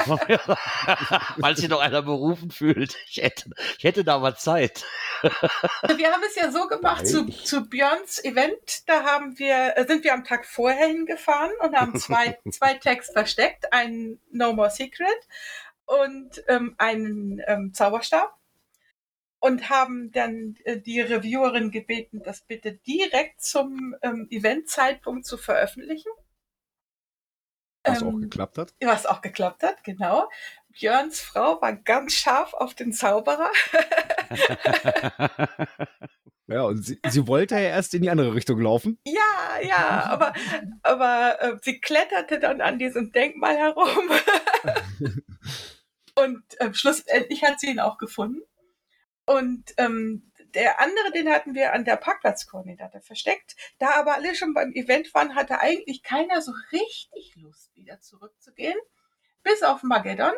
falls 1.40 1.60
sich 1.60 1.68
noch 1.68 1.80
einer 1.80 2.02
berufen 2.02 2.50
fühlt. 2.50 2.96
Ich 3.08 3.22
hätte, 3.22 3.50
ich 3.78 3.84
hätte 3.84 4.04
da 4.04 4.18
mal 4.18 4.36
Zeit. 4.36 4.84
wir 5.22 6.10
haben 6.10 6.22
es 6.26 6.36
ja 6.36 6.50
so 6.50 6.66
gemacht, 6.66 7.06
zu, 7.06 7.26
zu 7.26 7.68
Björns 7.68 8.24
Event, 8.24 8.88
da 8.88 9.04
haben 9.04 9.38
wir, 9.38 9.76
äh, 9.76 9.86
sind 9.86 10.04
wir 10.04 10.14
am 10.14 10.19
Tag 10.24 10.46
vorher 10.46 10.86
hingefahren 10.86 11.52
und 11.60 11.76
haben 11.76 11.98
zwei, 11.98 12.38
zwei 12.50 12.74
Tags 12.74 13.10
versteckt, 13.10 13.72
einen 13.72 14.20
No 14.30 14.52
More 14.52 14.70
Secret 14.70 15.28
und 15.86 16.42
ähm, 16.48 16.74
einen 16.78 17.40
ähm, 17.46 17.74
Zauberstab 17.74 18.36
und 19.40 19.70
haben 19.70 20.12
dann 20.12 20.56
äh, 20.64 20.78
die 20.78 21.00
Reviewerin 21.00 21.70
gebeten, 21.70 22.22
das 22.22 22.42
bitte 22.42 22.74
direkt 22.74 23.42
zum 23.42 23.96
ähm, 24.02 24.28
Eventzeitpunkt 24.30 25.26
zu 25.26 25.36
veröffentlichen. 25.38 26.12
Was 27.82 28.02
ähm, 28.02 28.08
auch 28.08 28.20
geklappt 28.20 28.58
hat. 28.58 28.74
Was 28.80 29.06
auch 29.06 29.22
geklappt 29.22 29.62
hat, 29.62 29.82
genau. 29.82 30.28
Björns 30.68 31.20
Frau 31.20 31.60
war 31.60 31.74
ganz 31.74 32.12
scharf 32.12 32.54
auf 32.54 32.74
den 32.74 32.92
Zauberer. 32.92 33.50
Ja, 36.50 36.64
und 36.64 36.82
sie, 36.82 36.98
sie 37.08 37.28
wollte 37.28 37.54
ja 37.54 37.60
erst 37.60 37.94
in 37.94 38.02
die 38.02 38.10
andere 38.10 38.34
Richtung 38.34 38.60
laufen. 38.60 38.98
Ja, 39.04 39.60
ja, 39.62 40.04
aber, 40.06 40.32
aber 40.82 41.40
äh, 41.40 41.56
sie 41.62 41.80
kletterte 41.80 42.40
dann 42.40 42.60
an 42.60 42.76
diesem 42.76 43.12
Denkmal 43.12 43.56
herum. 43.56 44.10
und 46.16 46.42
äh, 46.60 46.74
schlussendlich 46.74 47.44
hat 47.44 47.60
sie 47.60 47.68
ihn 47.68 47.78
auch 47.78 47.98
gefunden. 47.98 48.40
Und 49.26 49.74
ähm, 49.76 50.32
der 50.54 50.80
andere, 50.80 51.12
den 51.12 51.28
hatten 51.30 51.54
wir 51.54 51.72
an 51.72 51.84
der 51.84 51.94
Parkplatzkoordinate 51.94 53.00
versteckt. 53.00 53.54
Da 53.78 53.90
aber 53.92 54.14
alle 54.14 54.34
schon 54.34 54.52
beim 54.52 54.72
Event 54.72 55.14
waren, 55.14 55.36
hatte 55.36 55.60
eigentlich 55.60 56.02
keiner 56.02 56.42
so 56.42 56.52
richtig 56.72 57.36
Lust, 57.36 57.76
wieder 57.76 58.00
zurückzugehen. 58.00 58.78
Bis 59.44 59.62
auf 59.62 59.84
Mageddon, 59.84 60.34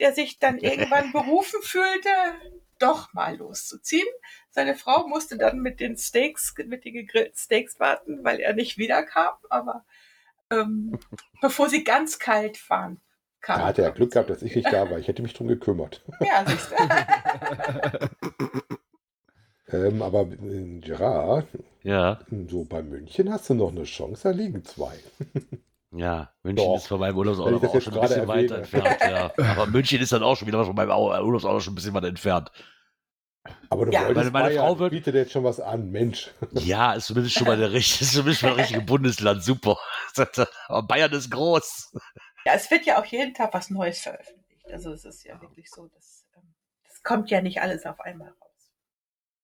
der 0.00 0.14
sich 0.14 0.38
dann 0.38 0.56
irgendwann 0.60 1.12
berufen 1.12 1.60
fühlte, 1.60 2.08
doch 2.78 3.12
mal 3.12 3.36
loszuziehen. 3.36 4.06
Seine 4.50 4.74
Frau 4.74 5.06
musste 5.06 5.36
dann 5.36 5.60
mit 5.60 5.80
den 5.80 5.96
Steaks, 5.96 6.54
mit 6.66 6.84
den 6.84 6.94
gegrillten 6.94 7.36
Steaks 7.36 7.80
warten, 7.80 8.24
weil 8.24 8.40
er 8.40 8.54
nicht 8.54 8.78
wiederkam. 8.78 9.34
Aber 9.48 9.84
ähm, 10.50 10.98
bevor 11.40 11.68
sie 11.68 11.84
ganz 11.84 12.18
kalt 12.18 12.68
waren, 12.70 13.00
kam. 13.40 13.60
Da 13.60 13.66
hatte 13.66 13.82
er 13.82 13.92
Glück 13.92 14.12
gehabt, 14.12 14.30
dass 14.30 14.42
ich 14.42 14.54
nicht 14.54 14.72
da 14.72 14.90
war. 14.90 14.98
Ich 14.98 15.08
hätte 15.08 15.22
mich 15.22 15.34
drum 15.34 15.48
gekümmert. 15.48 16.04
Ja, 16.20 16.44
siehst 16.46 16.70
du. 16.70 16.76
ähm, 19.76 20.02
aber 20.02 20.22
in 20.22 20.80
Gerard, 20.80 21.48
ja. 21.82 22.20
so 22.48 22.64
bei 22.64 22.82
München 22.82 23.32
hast 23.32 23.50
du 23.50 23.54
noch 23.54 23.70
eine 23.70 23.84
Chance, 23.84 24.24
da 24.24 24.30
liegen 24.30 24.64
zwei. 24.64 24.96
Ja, 25.96 26.32
München 26.42 26.64
Doch. 26.66 26.76
ist 26.76 26.86
von 26.88 27.00
meinem 27.00 27.16
Urlaubsort 27.16 27.54
auch 27.54 27.80
schon 27.80 27.94
ein 27.94 28.00
bisschen 28.00 28.28
erwähne. 28.28 28.28
weiter 28.28 28.56
entfernt. 28.58 29.00
Ja. 29.00 29.32
Aber 29.52 29.66
München 29.66 30.00
ist 30.00 30.12
dann 30.12 30.22
auch 30.22 30.36
schon 30.36 30.46
wieder 30.48 30.64
von 30.64 30.74
meinem 30.74 30.90
Urlaubsort 30.90 31.62
schon 31.62 31.72
ein 31.72 31.76
bisschen 31.76 31.94
weiter 31.94 32.08
entfernt. 32.08 32.50
Aber 33.70 33.86
du 33.86 33.92
Ja. 33.92 34.02
Meine- 34.02 34.14
meine 34.14 34.30
Bayern, 34.32 34.64
Frau 34.66 34.78
wird- 34.78 34.90
bietet 34.90 35.14
jetzt 35.14 35.32
schon 35.32 35.44
was 35.44 35.60
an, 35.60 35.90
Mensch. 35.90 36.30
Ja, 36.52 36.94
ist 36.94 37.06
zumindest 37.06 37.36
schon 37.36 37.46
mal 37.46 37.56
der 37.56 37.72
richtige, 37.72 38.04
zumindest 38.10 38.42
mal 38.42 38.52
richtige 38.52 38.80
Bundesland, 38.82 39.42
super. 39.44 39.78
Aber 40.68 40.82
Bayern 40.86 41.12
ist 41.12 41.30
groß. 41.30 41.94
Ja, 42.44 42.52
es 42.54 42.70
wird 42.70 42.84
ja 42.86 43.00
auch 43.00 43.04
jeden 43.06 43.34
Tag 43.34 43.54
was 43.54 43.70
Neues 43.70 44.00
veröffentlicht. 44.00 44.70
Also 44.72 44.92
es 44.92 45.04
ist 45.04 45.24
ja 45.24 45.40
wirklich 45.40 45.70
so, 45.70 45.86
dass 45.88 46.24
ähm, 46.36 46.54
das 46.88 47.02
kommt 47.04 47.30
ja 47.30 47.40
nicht 47.40 47.60
alles 47.62 47.86
auf 47.86 48.00
einmal 48.00 48.28
raus. 48.28 48.72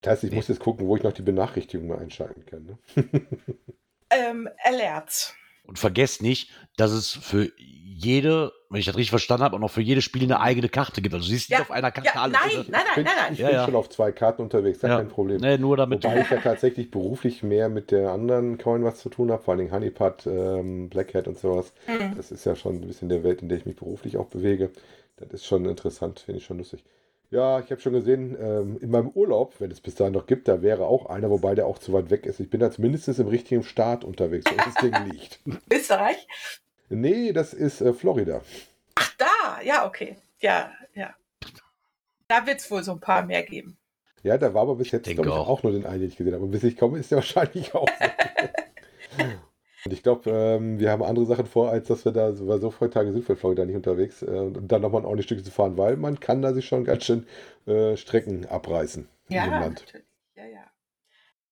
Das 0.00 0.14
heißt, 0.14 0.24
ich 0.24 0.32
muss 0.32 0.48
jetzt 0.48 0.60
gucken, 0.60 0.86
wo 0.88 0.96
ich 0.96 1.02
noch 1.04 1.12
die 1.12 1.22
Benachrichtigung 1.22 1.86
mal 1.86 1.98
einschalten 2.00 2.44
kann. 2.44 2.64
Ne? 2.64 2.78
Ähm, 4.14 4.46
Alerts. 4.64 5.34
Und 5.64 5.78
vergesst 5.78 6.22
nicht, 6.22 6.50
dass 6.76 6.90
es 6.90 7.10
für 7.12 7.50
jede, 7.56 8.52
wenn 8.68 8.80
ich 8.80 8.86
das 8.86 8.96
richtig 8.96 9.10
verstanden 9.10 9.44
habe, 9.44 9.56
auch 9.56 9.60
noch 9.60 9.70
für 9.70 9.80
jedes 9.80 10.02
Spiel 10.02 10.24
eine 10.24 10.40
eigene 10.40 10.68
Karte 10.68 11.00
gibt. 11.02 11.14
Also 11.14 11.26
du 11.26 11.30
siehst 11.32 11.50
nicht 11.50 11.58
Ja, 11.58 11.62
auf 11.64 11.70
einer 11.70 11.92
Karte 11.92 12.10
Ja, 12.14 12.22
alles. 12.22 12.32
nein, 12.32 12.50
nein, 12.54 12.64
nein, 12.72 12.82
Ich 12.88 12.94
bin, 12.96 13.04
nein, 13.04 13.14
nein. 13.16 13.32
ich 13.34 13.38
Ja, 13.38 13.46
bin 13.46 13.56
ja. 13.56 13.64
schon 13.64 13.76
auf 13.76 13.88
zwei 13.90 14.10
Karten 14.12 14.42
unterwegs, 14.42 14.80
da 14.80 14.88
Ja. 14.88 14.96
kein 14.96 15.08
Problem. 15.08 15.40
Nee, 15.40 15.58
nur 15.58 15.76
damit 15.76 16.02
Wobei 16.02 16.20
ich 16.20 16.30
ja 16.30 16.38
tatsächlich 16.38 16.90
beruflich 16.90 17.42
mehr 17.42 17.68
mit 17.68 17.90
der 17.92 18.10
anderen 18.10 18.58
Coin 18.58 18.82
was 18.82 18.98
zu 18.98 19.08
tun 19.08 19.30
habe, 19.30 19.42
vor 19.42 19.54
allem 19.54 19.70
Honeypot, 19.70 20.26
ähm, 20.26 20.88
Black 20.88 21.14
Hat 21.14 21.28
und 21.28 21.38
sowas. 21.38 21.72
Mhm. 21.86 22.16
Das 22.16 22.32
ist 22.32 22.44
ja 22.44 22.56
schon 22.56 22.76
ein 22.76 22.86
bisschen 22.88 23.08
der 23.08 23.22
Welt, 23.22 23.42
in 23.42 23.48
der 23.48 23.58
ich 23.58 23.66
mich 23.66 23.76
beruflich 23.76 24.16
auch 24.16 24.26
bewege. 24.26 24.70
Das 25.16 25.28
ist 25.30 25.46
schon 25.46 25.64
interessant, 25.66 26.20
finde 26.20 26.38
ich 26.40 26.44
schon 26.46 26.58
lustig. 26.58 26.82
Ja, 27.32 27.60
ich 27.60 27.70
habe 27.70 27.80
schon 27.80 27.94
gesehen, 27.94 28.36
ähm, 28.38 28.78
in 28.82 28.90
meinem 28.90 29.08
Urlaub, 29.08 29.54
wenn 29.58 29.70
es 29.70 29.80
bis 29.80 29.94
dahin 29.94 30.12
noch 30.12 30.26
gibt, 30.26 30.48
da 30.48 30.60
wäre 30.60 30.84
auch 30.86 31.06
einer, 31.06 31.30
wobei 31.30 31.54
der 31.54 31.66
auch 31.66 31.78
zu 31.78 31.94
weit 31.94 32.10
weg 32.10 32.26
ist. 32.26 32.40
Ich 32.40 32.50
bin 32.50 32.60
da 32.60 32.70
zumindest 32.70 33.08
im 33.08 33.26
richtigen 33.26 33.62
Staat 33.62 34.04
unterwegs, 34.04 34.44
wo 34.50 34.56
das 34.56 34.74
Ding 34.74 34.92
liegt. 35.10 35.40
Österreich? 35.72 36.28
Nee, 36.90 37.32
das 37.32 37.54
ist 37.54 37.80
äh, 37.80 37.94
Florida. 37.94 38.42
Ach, 38.96 39.14
da, 39.16 39.62
ja, 39.64 39.86
okay. 39.86 40.18
Ja, 40.40 40.72
ja. 40.92 41.14
Da 42.28 42.46
wird 42.46 42.60
es 42.60 42.70
wohl 42.70 42.84
so 42.84 42.92
ein 42.92 43.00
paar 43.00 43.24
mehr 43.24 43.42
geben. 43.44 43.78
Ja, 44.22 44.36
da 44.36 44.52
war 44.52 44.62
aber 44.62 44.76
bis 44.76 44.90
jetzt, 44.90 45.06
denke 45.06 45.22
glaube 45.22 45.40
ich, 45.40 45.42
auch. 45.42 45.48
auch 45.48 45.62
nur 45.62 45.72
den 45.72 45.86
einen, 45.86 46.00
den 46.00 46.08
ich 46.10 46.16
gesehen 46.16 46.34
habe. 46.34 46.44
Und 46.44 46.50
bis 46.50 46.64
ich 46.64 46.76
komme, 46.76 46.98
ist 46.98 47.10
der 47.12 47.16
wahrscheinlich 47.16 47.74
auch. 47.74 47.88
Und 49.84 49.92
ich 49.92 50.02
glaube, 50.02 50.30
ähm, 50.30 50.78
wir 50.78 50.90
haben 50.90 51.02
andere 51.02 51.26
Sachen 51.26 51.46
vor, 51.46 51.70
als 51.70 51.88
dass 51.88 52.04
wir 52.04 52.12
da 52.12 52.32
so, 52.32 52.46
weil 52.46 52.60
so 52.60 52.70
viele 52.70 52.90
Tage 52.90 53.12
sind 53.12 53.26
wir 53.26 53.34
in 53.34 53.38
Florida 53.40 53.64
nicht 53.64 53.76
unterwegs. 53.76 54.22
Äh, 54.22 54.26
und 54.26 54.68
dann 54.68 54.82
nochmal 54.82 55.02
ein 55.02 55.06
ordentliches 55.06 55.38
Stück 55.38 55.44
zu 55.44 55.50
fahren, 55.50 55.76
weil 55.76 55.96
man 55.96 56.20
kann 56.20 56.42
da 56.42 56.52
sich 56.54 56.66
schon 56.66 56.84
ganz 56.84 57.04
schön 57.04 57.26
äh, 57.66 57.96
Strecken 57.96 58.46
abreißen 58.46 59.08
in 59.28 59.34
Ja, 59.34 59.44
dem 59.44 59.58
Land. 59.58 59.80
natürlich. 59.80 60.06
Ja, 60.36 60.46
ja. 60.46 60.70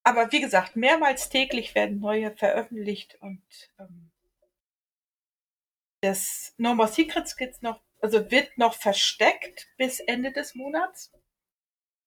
Aber 0.04 0.32
wie 0.32 0.40
gesagt, 0.40 0.76
mehrmals 0.76 1.28
täglich 1.28 1.74
werden 1.74 2.00
neue 2.00 2.32
veröffentlicht 2.36 3.18
und 3.20 3.42
ähm, 3.78 4.10
das 6.02 6.54
No 6.56 6.74
More 6.74 6.88
Secrets 6.88 7.36
gibt's 7.36 7.62
noch, 7.62 7.80
also 8.00 8.30
wird 8.30 8.56
noch 8.56 8.74
versteckt 8.74 9.68
bis 9.76 10.00
Ende 10.00 10.32
des 10.32 10.54
Monats. 10.54 11.12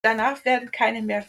Danach 0.01 0.43
werden 0.45 0.71
keine 0.71 1.01
mehr, 1.01 1.25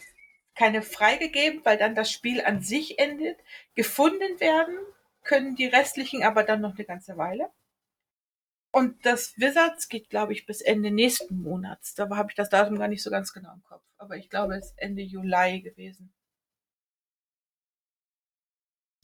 keine 0.55 0.81
freigegeben, 0.81 1.61
weil 1.63 1.77
dann 1.77 1.95
das 1.95 2.11
Spiel 2.11 2.41
an 2.41 2.61
sich 2.61 2.99
endet. 2.99 3.39
Gefunden 3.75 4.39
werden 4.39 4.77
können 5.23 5.55
die 5.55 5.65
restlichen 5.65 6.23
aber 6.23 6.43
dann 6.43 6.61
noch 6.61 6.75
eine 6.75 6.85
ganze 6.85 7.17
Weile. 7.17 7.49
Und 8.71 9.05
das 9.05 9.37
Wizards 9.37 9.87
geht, 9.87 10.09
glaube 10.09 10.33
ich, 10.33 10.45
bis 10.45 10.61
Ende 10.61 10.91
nächsten 10.91 11.41
Monats. 11.41 11.93
Da 11.93 12.09
habe 12.09 12.29
ich 12.29 12.35
das 12.35 12.49
Datum 12.49 12.77
gar 12.77 12.89
nicht 12.89 13.03
so 13.03 13.09
ganz 13.09 13.31
genau 13.31 13.53
im 13.53 13.63
Kopf. 13.63 13.83
Aber 13.97 14.17
ich 14.17 14.29
glaube, 14.29 14.55
es 14.55 14.67
ist 14.67 14.77
Ende 14.77 15.01
Juli 15.01 15.61
gewesen. 15.61 16.13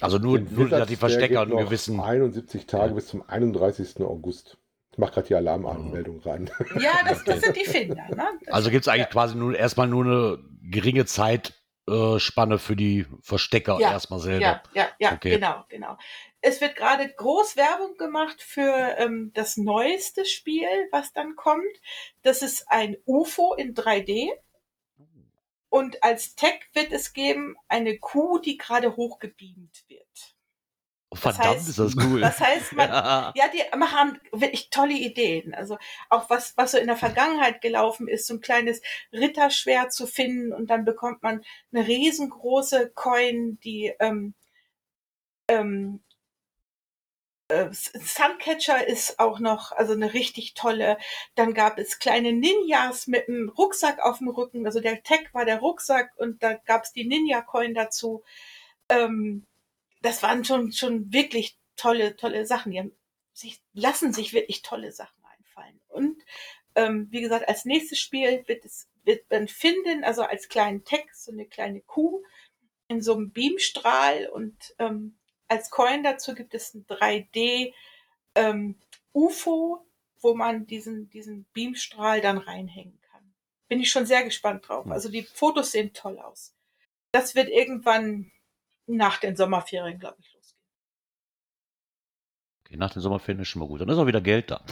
Also 0.01 0.17
nur, 0.17 0.39
nur 0.39 0.65
Wizards, 0.65 0.87
die 0.89 0.95
Verstecker 0.95 1.43
und 1.43 1.53
einen 1.53 1.65
gewissen. 1.65 1.99
71 1.99 2.65
Tage 2.65 2.89
Ja. 2.89 2.93
bis 2.95 3.07
zum 3.07 3.21
31. 3.27 4.01
August. 4.01 4.57
Ich 4.91 4.97
mache 4.97 5.13
gerade 5.13 5.27
die 5.27 5.35
Alarmanmeldung 5.35 6.19
ran. 6.19 6.49
Ja, 6.79 7.03
das, 7.07 7.23
das 7.23 7.41
sind 7.41 7.55
die 7.55 7.65
Finder. 7.65 8.03
Ne? 8.09 8.27
Also 8.47 8.69
gibt 8.69 8.81
es 8.81 8.87
eigentlich 8.89 9.05
ja. 9.05 9.11
quasi 9.11 9.37
nur 9.37 9.57
erstmal 9.57 9.87
nur 9.87 10.05
eine 10.05 10.39
geringe 10.63 11.05
Zeitspanne 11.05 12.59
für 12.59 12.75
die 12.75 13.05
Verstecker 13.21 13.79
Ja, 13.79 13.91
erstmal 13.91 14.19
selber. 14.19 14.41
Ja, 14.41 14.63
ja, 14.73 14.89
ja, 14.99 15.13
Okay. 15.13 15.31
genau, 15.31 15.63
genau. 15.69 15.97
Es 16.41 16.59
wird 16.59 16.75
gerade 16.75 17.07
groß 17.07 17.55
Werbung 17.55 17.95
gemacht 17.97 18.41
für 18.41 18.95
ähm, 18.97 19.31
das 19.33 19.57
neueste 19.57 20.25
Spiel, 20.25 20.67
was 20.91 21.13
dann 21.13 21.35
kommt. 21.35 21.63
Das 22.23 22.41
ist 22.41 22.65
ein 22.67 22.97
UFO 23.05 23.53
in 23.53 23.73
3D. 23.75 24.31
Und 25.69 26.03
als 26.03 26.35
Tech 26.35 26.59
wird 26.73 26.91
es 26.91 27.13
geben 27.13 27.55
eine 27.69 27.97
Kuh, 27.97 28.39
die 28.39 28.57
gerade 28.57 28.97
hochgebeamt 28.97 29.85
wird. 29.87 30.35
Verdammt, 31.13 31.59
heißt- 31.59 31.69
ist 31.69 31.79
das 31.79 31.95
cool. 31.97 32.21
Das 32.21 32.39
heißt, 32.39 32.73
man, 32.73 32.89
ja. 32.89 33.33
Ja, 33.35 33.45
die 33.49 33.77
machen 33.77 34.19
wirklich 34.31 34.69
tolle 34.69 34.93
Ideen. 34.93 35.53
Also 35.53 35.77
auch 36.09 36.29
was, 36.29 36.55
was 36.57 36.71
so 36.71 36.77
in 36.77 36.87
der 36.87 36.95
Vergangenheit 36.97 37.61
gelaufen 37.61 38.07
ist, 38.07 38.27
so 38.27 38.35
ein 38.35 38.41
kleines 38.41 38.81
Ritterschwert 39.11 39.91
zu 39.93 40.07
finden 40.07 40.53
und 40.53 40.67
dann 40.69 40.85
bekommt 40.85 41.21
man 41.23 41.43
eine 41.73 41.85
riesengroße 41.87 42.91
Coin, 42.95 43.59
die 43.63 43.93
ähm, 43.99 44.33
ähm, 45.49 46.01
äh, 47.49 47.69
Suncatcher 47.73 48.87
ist 48.87 49.19
auch 49.19 49.39
noch, 49.39 49.71
also 49.73 49.93
eine 49.93 50.13
richtig 50.13 50.53
tolle. 50.53 50.97
Dann 51.35 51.53
gab 51.53 51.77
es 51.77 51.99
kleine 51.99 52.33
Ninjas 52.33 53.07
mit 53.07 53.27
einem 53.27 53.49
Rucksack 53.49 53.99
auf 53.99 54.19
dem 54.19 54.29
Rücken. 54.29 54.65
Also 54.65 54.79
der 54.79 55.03
Tech 55.03 55.33
war 55.33 55.45
der 55.45 55.59
Rucksack 55.59 56.11
und 56.17 56.41
da 56.43 56.53
gab 56.53 56.83
es 56.83 56.93
die 56.93 57.05
Ninja-Coin 57.05 57.73
dazu. 57.73 58.23
Ähm, 58.89 59.45
das 60.01 60.23
waren 60.23 60.43
schon, 60.45 60.71
schon 60.71 61.11
wirklich 61.13 61.57
tolle, 61.75 62.15
tolle 62.15 62.45
Sachen. 62.45 62.71
Die 62.71 62.79
haben 62.79 62.95
sich, 63.33 63.61
lassen 63.73 64.13
sich 64.13 64.33
wirklich 64.33 64.61
tolle 64.61 64.91
Sachen 64.91 65.23
einfallen. 65.37 65.79
Und 65.87 66.21
ähm, 66.75 67.07
wie 67.11 67.21
gesagt, 67.21 67.47
als 67.47 67.65
nächstes 67.65 67.99
Spiel 67.99 68.43
wird 68.47 68.65
es 68.65 68.87
wird 69.03 69.29
man 69.29 69.47
finden, 69.47 70.03
also 70.03 70.23
als 70.23 70.49
kleinen 70.49 70.83
Text, 70.83 71.25
so 71.25 71.31
eine 71.31 71.45
kleine 71.45 71.81
Kuh 71.81 72.23
in 72.87 73.01
so 73.01 73.13
einem 73.15 73.31
Beamstrahl 73.31 74.27
und 74.27 74.75
ähm, 74.79 75.17
als 75.47 75.69
Coin 75.69 76.03
dazu 76.03 76.33
gibt 76.33 76.53
es 76.53 76.73
ein 76.73 76.85
3D 76.87 77.73
ähm, 78.35 78.75
UFO, 79.13 79.85
wo 80.21 80.33
man 80.33 80.65
diesen, 80.65 81.09
diesen 81.09 81.45
Beamstrahl 81.53 82.21
dann 82.21 82.37
reinhängen 82.37 82.99
kann. 83.01 83.33
Bin 83.67 83.81
ich 83.81 83.89
schon 83.89 84.05
sehr 84.05 84.23
gespannt 84.23 84.67
drauf. 84.67 84.87
Also 84.89 85.09
die 85.09 85.23
Fotos 85.23 85.71
sehen 85.71 85.93
toll 85.93 86.19
aus. 86.19 86.53
Das 87.11 87.35
wird 87.35 87.49
irgendwann 87.49 88.31
nach 88.87 89.19
den 89.19 89.35
Sommerferien, 89.35 89.99
glaube 89.99 90.17
ich, 90.19 90.33
losgehen. 90.33 90.61
Okay, 92.65 92.77
nach 92.77 92.93
den 92.93 93.01
Sommerferien 93.01 93.41
ist 93.41 93.47
schon 93.47 93.59
mal 93.59 93.67
gut. 93.67 93.81
Dann 93.81 93.89
ist 93.89 93.97
auch 93.97 94.07
wieder 94.07 94.21
Geld 94.21 94.51
da. 94.51 94.63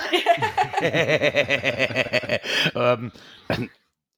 ähm, 2.75 3.11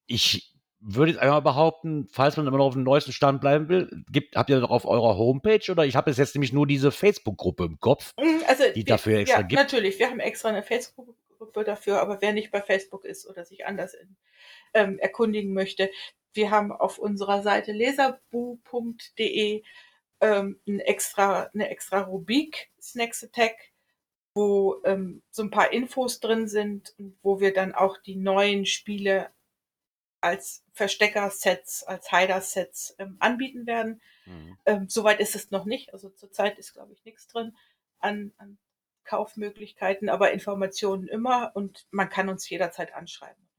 ich 0.07 0.51
würde 0.81 1.11
jetzt 1.11 1.21
einmal 1.21 1.41
behaupten, 1.41 2.07
falls 2.11 2.37
man 2.37 2.47
immer 2.47 2.57
noch 2.57 2.65
auf 2.65 2.73
dem 2.73 2.83
neuesten 2.83 3.11
Stand 3.11 3.39
bleiben 3.39 3.69
will, 3.69 3.89
gibt, 4.09 4.35
habt 4.35 4.49
ihr 4.49 4.59
doch 4.59 4.71
auf 4.71 4.85
eurer 4.85 5.15
Homepage 5.15 5.71
oder 5.71 5.85
ich 5.85 5.95
habe 5.95 6.11
jetzt 6.11 6.35
nämlich 6.35 6.53
nur 6.53 6.65
diese 6.65 6.91
Facebook-Gruppe 6.91 7.65
im 7.65 7.79
Kopf. 7.79 8.13
Mm, 8.17 8.43
Also, 8.47 8.63
Die 8.73 8.83
dafür 8.83 9.19
extra 9.19 9.41
ja, 9.41 9.47
gibt? 9.47 9.61
Natürlich, 9.61 9.99
wir 9.99 10.09
haben 10.09 10.19
extra 10.19 10.49
eine 10.49 10.63
Facebook-Gruppe 10.63 11.63
dafür, 11.63 12.01
aber 12.01 12.21
wer 12.21 12.33
nicht 12.33 12.51
bei 12.51 12.61
Facebook 12.61 13.05
ist 13.05 13.29
oder 13.29 13.45
sich 13.45 13.65
anders 13.65 13.93
in, 13.93 14.15
ähm, 14.73 14.97
erkundigen 14.97 15.53
möchte, 15.53 15.89
wir 16.33 16.51
haben 16.51 16.71
auf 16.71 16.97
unserer 16.97 17.41
Seite 17.41 17.71
leserbu.de 17.71 19.63
ähm, 20.21 20.59
ein 20.67 20.79
extra, 20.79 21.49
eine 21.53 21.69
extra 21.69 22.01
Rubrik 22.01 22.69
Snacks 22.79 23.23
Attack, 23.23 23.55
wo 24.33 24.81
ähm, 24.85 25.23
so 25.31 25.43
ein 25.43 25.51
paar 25.51 25.73
Infos 25.73 26.19
drin 26.19 26.47
sind 26.47 26.93
und 26.97 27.17
wo 27.21 27.39
wir 27.39 27.53
dann 27.53 27.73
auch 27.73 27.97
die 27.97 28.15
neuen 28.15 28.65
Spiele 28.65 29.29
als 30.21 30.63
Verstecker-Sets, 30.73 31.83
als 31.83 32.11
Hider-Sets 32.11 32.95
ähm, 32.99 33.17
anbieten 33.19 33.65
werden. 33.65 34.01
Ähm, 34.65 34.87
Soweit 34.87 35.19
ist 35.19 35.35
es 35.35 35.49
noch 35.49 35.65
nicht. 35.65 35.93
Also 35.93 36.09
zurzeit 36.09 36.59
ist, 36.59 36.73
glaube 36.73 36.93
ich, 36.93 37.03
nichts 37.03 37.27
drin 37.27 37.55
an, 37.99 38.31
an 38.37 38.59
Kaufmöglichkeiten, 39.03 40.09
aber 40.09 40.31
Informationen 40.31 41.07
immer 41.07 41.51
und 41.55 41.87
man 41.89 42.09
kann 42.09 42.29
uns 42.29 42.47
jederzeit 42.47 42.93
anschreiben. 42.93 43.50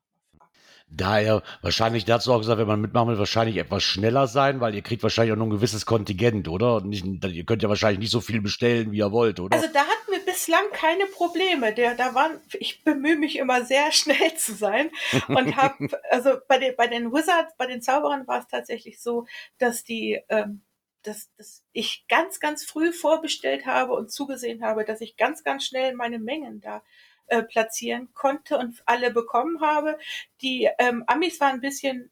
Daher 0.95 1.43
wahrscheinlich 1.63 2.05
dazu 2.05 2.33
auch 2.33 2.39
gesagt, 2.39 2.59
wenn 2.59 2.67
man 2.67 2.81
mitmachen 2.81 3.09
will, 3.09 3.19
wahrscheinlich 3.19 3.57
etwas 3.57 3.83
schneller 3.83 4.27
sein, 4.27 4.61
weil 4.61 4.75
ihr 4.75 4.83
kriegt 4.83 5.03
wahrscheinlich 5.03 5.33
auch 5.33 5.39
nur 5.39 5.47
ein 5.47 5.51
gewisses 5.51 5.87
Kontingent, 5.87 6.49
oder? 6.49 6.83
Nicht, 6.83 7.05
ihr 7.25 7.45
könnt 7.45 7.63
ja 7.63 7.69
wahrscheinlich 7.71 8.01
nicht 8.01 8.11
so 8.11 8.21
viel 8.21 8.43
bestellen, 8.43 8.93
wie 8.93 8.99
ihr 8.99 9.11
wollt, 9.11 9.41
oder? 9.41 9.57
Also 9.57 9.69
da 9.73 9.81
hatten 9.81 10.11
wir 10.11 10.23
bislang 10.25 10.65
keine 10.73 11.07
Probleme. 11.07 11.73
Der, 11.73 11.95
da 11.95 12.15
waren, 12.15 12.41
ich 12.53 12.85
bemühe 12.85 13.17
mich 13.17 13.39
immer 13.39 13.65
sehr 13.65 13.91
schnell 13.93 14.35
zu 14.37 14.55
sein 14.55 14.91
und 15.29 15.57
habe, 15.57 15.89
also 16.11 16.37
bei 16.47 16.59
den, 16.59 16.77
bei 16.77 16.89
den 16.89 17.13
Wizards, 17.13 17.55
bei 17.57 17.67
den 17.67 17.81
Zauberern 17.81 18.27
war 18.27 18.41
es 18.41 18.49
tatsächlich 18.49 19.01
so, 19.01 19.27
dass 19.59 19.85
die, 19.85 20.21
ähm, 20.29 20.63
dass, 21.03 21.31
dass 21.37 21.65
ich 21.73 22.05
ganz, 22.09 22.39
ganz 22.39 22.65
früh 22.65 22.93
vorbestellt 22.93 23.65
habe 23.65 23.95
und 23.95 24.13
zugesehen 24.13 24.63
habe, 24.63 24.85
dass 24.85 25.01
ich 25.01 25.17
ganz, 25.17 25.43
ganz 25.43 25.65
schnell 25.65 25.95
meine 25.95 26.19
Mengen 26.19 26.61
da 26.61 26.83
äh, 27.27 27.43
platzieren 27.43 28.13
konnte 28.15 28.59
und 28.59 28.83
alle 28.87 29.11
bekommen 29.13 29.61
habe. 29.61 29.99
Die 30.43 30.69
ähm, 30.79 31.05
Amis 31.07 31.41
waren 31.41 31.55
ein 31.57 31.61
bisschen 31.61 32.11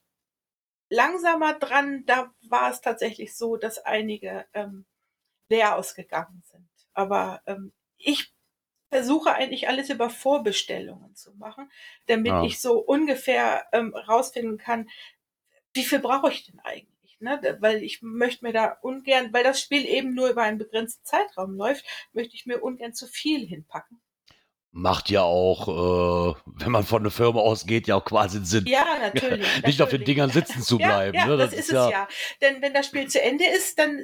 langsamer 0.89 1.53
dran. 1.55 2.05
Da 2.05 2.33
war 2.49 2.71
es 2.71 2.81
tatsächlich 2.81 3.35
so, 3.35 3.57
dass 3.57 3.79
einige 3.79 4.45
ähm, 4.53 4.85
leer 5.49 5.77
ausgegangen 5.77 6.43
sind. 6.45 6.69
Aber 6.93 7.41
ähm, 7.45 7.73
ich 7.97 8.33
versuche 8.89 9.33
eigentlich 9.33 9.69
alles 9.69 9.89
über 9.89 10.09
Vorbestellungen 10.09 11.15
zu 11.15 11.33
machen, 11.35 11.71
damit 12.07 12.27
Ja. 12.27 12.43
ich 12.43 12.61
so 12.61 12.79
ungefähr 12.79 13.65
ähm, 13.73 13.95
rausfinden 13.95 14.57
kann, 14.57 14.89
wie 15.73 15.83
viel 15.85 15.99
brauche 15.99 16.31
ich 16.31 16.45
denn 16.45 16.59
eigentlich? 16.61 17.19
Ne? 17.19 17.57
Weil 17.61 17.83
ich 17.83 18.01
möchte 18.01 18.45
mir 18.45 18.53
da 18.53 18.77
ungern, 18.81 19.31
weil 19.33 19.43
das 19.43 19.61
Spiel 19.61 19.85
eben 19.85 20.13
nur 20.13 20.29
über 20.29 20.43
einen 20.43 20.57
begrenzten 20.57 21.05
Zeitraum 21.05 21.55
läuft, 21.55 21.85
möchte 22.13 22.35
ich 22.35 22.45
mir 22.45 22.61
ungern 22.61 22.93
zu 22.93 23.07
viel 23.07 23.45
hinpacken. 23.47 24.01
Macht 24.73 25.09
ja 25.09 25.21
auch, 25.23 25.67
äh, 26.35 26.41
wenn 26.45 26.71
man 26.71 26.83
von 26.85 27.01
einer 27.01 27.11
Firma 27.11 27.41
ausgeht, 27.41 27.87
ja 27.87 27.95
auch 27.97 28.05
quasi 28.05 28.43
Sinn. 28.45 28.65
Ja, 28.67 28.85
natürlich. 28.99 29.39
Nicht 29.65 29.79
natürlich. 29.79 29.81
auf 29.81 29.89
den 29.89 30.03
Dingern 30.05 30.29
sitzen 30.29 30.61
zu 30.61 30.79
Ja, 30.79 30.87
bleiben. 30.87 31.17
Ja, 31.17 31.25
ne? 31.27 31.37
das, 31.37 31.51
ist 31.53 31.67
es 31.71 31.89
ja. 31.91 32.07
Denn 32.39 32.61
wenn 32.61 32.73
das 32.73 32.85
Spiel 32.87 33.07
zu 33.09 33.21
Ende 33.21 33.45
ist, 33.45 33.77
dann 33.77 33.97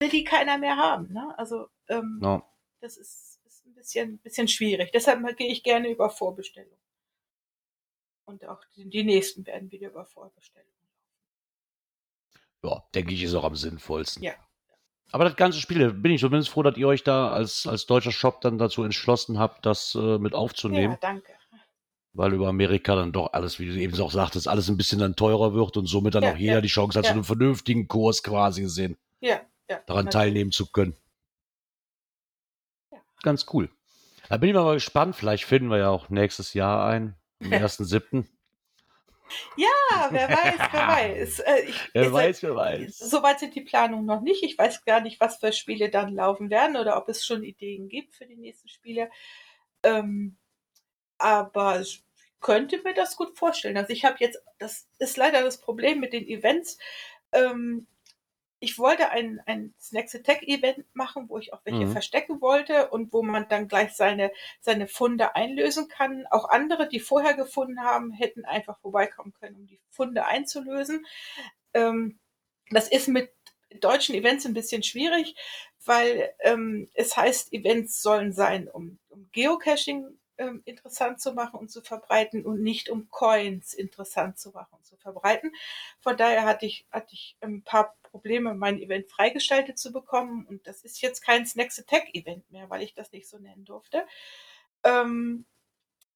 will 0.00 0.08
die 0.08 0.24
keiner 0.24 0.56
mehr 0.56 0.76
haben. 0.76 1.12
Ne? 1.12 1.34
Also 1.38 1.68
ähm, 1.88 2.20
Ja. 2.22 2.42
das 2.80 2.96
ist, 2.96 3.40
ist 3.46 3.66
ein 3.66 3.74
bisschen, 3.74 4.18
bisschen 4.18 4.48
schwierig. 4.48 4.92
Deshalb 4.92 5.36
gehe 5.36 5.48
ich 5.52 5.62
gerne 5.62 5.90
über 5.90 6.08
Vorbestellung. 6.08 6.78
Und 8.26 8.46
auch 8.46 8.64
die, 8.74 8.88
die 8.88 9.04
nächsten 9.04 9.46
werden 9.46 9.70
wieder 9.70 9.88
über 9.90 10.06
Vorbestellung. 10.06 10.68
ja, 12.64 12.82
denke 12.94 13.12
ich, 13.12 13.22
ist 13.22 13.34
auch 13.34 13.44
am 13.44 13.56
sinnvollsten. 13.56 14.22
Ja. 14.22 14.32
Aber 15.14 15.24
das 15.24 15.36
ganze 15.36 15.60
Spiel, 15.60 15.78
da 15.78 15.90
bin 15.90 16.10
ich 16.10 16.20
zumindest 16.20 16.50
froh, 16.50 16.64
dass 16.64 16.76
ihr 16.76 16.88
euch 16.88 17.04
da 17.04 17.30
als, 17.30 17.68
als 17.68 17.86
deutscher 17.86 18.10
Shop 18.10 18.40
dann 18.40 18.58
dazu 18.58 18.82
entschlossen 18.82 19.38
habt, 19.38 19.64
das 19.64 19.94
äh, 19.94 20.18
mit 20.18 20.34
aufzunehmen. 20.34 20.94
Ja, 20.94 20.98
danke. 21.00 21.32
weil 22.14 22.32
über 22.32 22.48
Amerika 22.48 22.96
dann 22.96 23.12
doch 23.12 23.32
alles, 23.32 23.60
wie 23.60 23.66
du 23.66 23.74
eben 23.78 24.00
auch 24.00 24.10
sagtest, 24.10 24.48
alles 24.48 24.68
ein 24.68 24.76
bisschen 24.76 24.98
dann 24.98 25.14
teurer 25.14 25.54
wird 25.54 25.76
und 25.76 25.86
somit 25.86 26.16
dann 26.16 26.24
Ja, 26.24 26.32
auch 26.32 26.36
jeder 26.36 26.54
ja, 26.54 26.60
die 26.60 26.66
Chance 26.68 26.98
hat, 26.98 27.04
ja. 27.04 27.10
zu 27.10 27.14
einem 27.14 27.24
vernünftigen 27.24 27.86
Kurs 27.86 28.24
quasi 28.24 28.62
gesehen, 28.62 28.96
Ja, 29.20 29.40
ja. 29.70 29.78
daran 29.86 30.06
natürlich. 30.06 30.12
teilnehmen 30.12 30.50
zu 30.50 30.66
können. 30.72 30.96
Ja. 32.92 32.98
Ganz 33.22 33.46
cool. 33.52 33.70
Da 34.28 34.36
bin 34.38 34.48
ich 34.48 34.54
mal 34.56 34.74
gespannt. 34.74 35.14
Vielleicht 35.14 35.44
finden 35.44 35.70
wir 35.70 35.78
ja 35.78 35.90
auch 35.90 36.08
nächstes 36.08 36.54
Jahr 36.54 36.86
ein, 36.86 37.14
am 37.40 37.50
1.7. 37.52 38.24
Ja, 39.56 40.08
wer 40.10 40.28
weiß, 40.28 40.68
wer 40.72 40.88
weiß. 40.88 41.38
Äh, 41.40 41.60
ich, 41.68 41.90
Wer 41.92 42.12
weiß, 42.12 42.42
wer 42.42 42.56
weiß. 42.56 42.98
Soweit 42.98 43.40
sind 43.40 43.54
die 43.54 43.62
Planungen 43.62 44.06
noch 44.06 44.20
nicht. 44.20 44.42
Ich 44.42 44.58
weiß 44.58 44.84
gar 44.84 45.00
nicht, 45.00 45.20
was 45.20 45.38
für 45.38 45.52
Spiele 45.52 45.90
dann 45.90 46.14
laufen 46.14 46.50
werden 46.50 46.76
oder 46.76 46.96
ob 46.96 47.08
es 47.08 47.24
schon 47.24 47.42
Ideen 47.42 47.88
gibt 47.88 48.14
für 48.14 48.26
die 48.26 48.36
nächsten 48.36 48.68
Spiele. 48.68 49.10
Ähm, 49.82 50.36
aber 51.18 51.80
ich 51.80 52.04
könnte 52.40 52.82
mir 52.82 52.94
das 52.94 53.16
gut 53.16 53.38
vorstellen. 53.38 53.76
Also 53.76 53.92
ich 53.92 54.04
habe 54.04 54.16
jetzt, 54.20 54.42
das 54.58 54.88
ist 54.98 55.16
leider 55.16 55.42
das 55.42 55.60
Problem 55.60 56.00
mit 56.00 56.12
den 56.12 56.26
Events. 56.26 56.78
Ähm, 57.32 57.86
ich 58.64 58.78
wollte 58.78 59.10
ein, 59.10 59.40
ein 59.46 59.74
Snacks 59.78 60.14
Attack 60.14 60.42
Event 60.42 60.84
machen, 60.94 61.28
wo 61.28 61.38
ich 61.38 61.52
auch 61.52 61.60
welche 61.64 61.84
Mhm. 61.86 61.92
verstecken 61.92 62.40
wollte 62.40 62.88
und 62.90 63.12
wo 63.12 63.22
man 63.22 63.46
dann 63.48 63.68
gleich 63.68 63.92
seine, 63.92 64.32
seine 64.60 64.88
Funde 64.88 65.36
einlösen 65.36 65.88
kann. 65.88 66.26
Auch 66.30 66.48
andere, 66.48 66.88
die 66.88 67.00
vorher 67.00 67.34
gefunden 67.34 67.80
haben, 67.82 68.10
hätten 68.10 68.44
einfach 68.44 68.78
vorbeikommen 68.80 69.34
können, 69.38 69.56
um 69.56 69.66
die 69.66 69.80
Funde 69.90 70.24
einzulösen. 70.26 71.06
Ähm, 71.74 72.18
das 72.70 72.88
ist 72.88 73.08
mit 73.08 73.30
deutschen 73.80 74.14
Events 74.14 74.46
ein 74.46 74.54
bisschen 74.54 74.82
schwierig, 74.82 75.34
weil 75.84 76.32
ähm, 76.40 76.88
es 76.94 77.16
heißt, 77.16 77.52
Events 77.52 78.00
sollen 78.00 78.32
sein, 78.32 78.68
um, 78.68 78.98
um 79.10 79.28
Geocaching 79.32 80.18
ähm, 80.38 80.62
interessant 80.64 81.20
zu 81.20 81.32
machen 81.32 81.58
und 81.58 81.70
zu 81.70 81.82
verbreiten 81.82 82.44
und 82.44 82.62
nicht 82.62 82.88
um 82.88 83.10
Coins 83.10 83.74
interessant 83.74 84.38
zu 84.38 84.50
machen 84.50 84.76
und 84.76 84.86
zu 84.86 84.96
verbreiten. 84.96 85.52
Von 86.00 86.16
daher 86.16 86.44
hatte 86.44 86.66
ich, 86.66 86.86
hatte 86.90 87.14
ich 87.14 87.36
ein 87.40 87.62
paar 87.62 87.96
Probleme, 88.02 88.54
mein 88.54 88.78
Event 88.80 89.10
freigestaltet 89.10 89.78
zu 89.78 89.92
bekommen 89.92 90.46
und 90.46 90.66
das 90.66 90.82
ist 90.82 91.00
jetzt 91.00 91.22
kein 91.22 91.46
Snacks 91.46 91.78
Attack 91.78 92.14
Event 92.14 92.50
mehr, 92.50 92.70
weil 92.70 92.82
ich 92.82 92.94
das 92.94 93.12
nicht 93.12 93.28
so 93.28 93.38
nennen 93.38 93.64
durfte. 93.64 94.06
Ähm, 94.84 95.46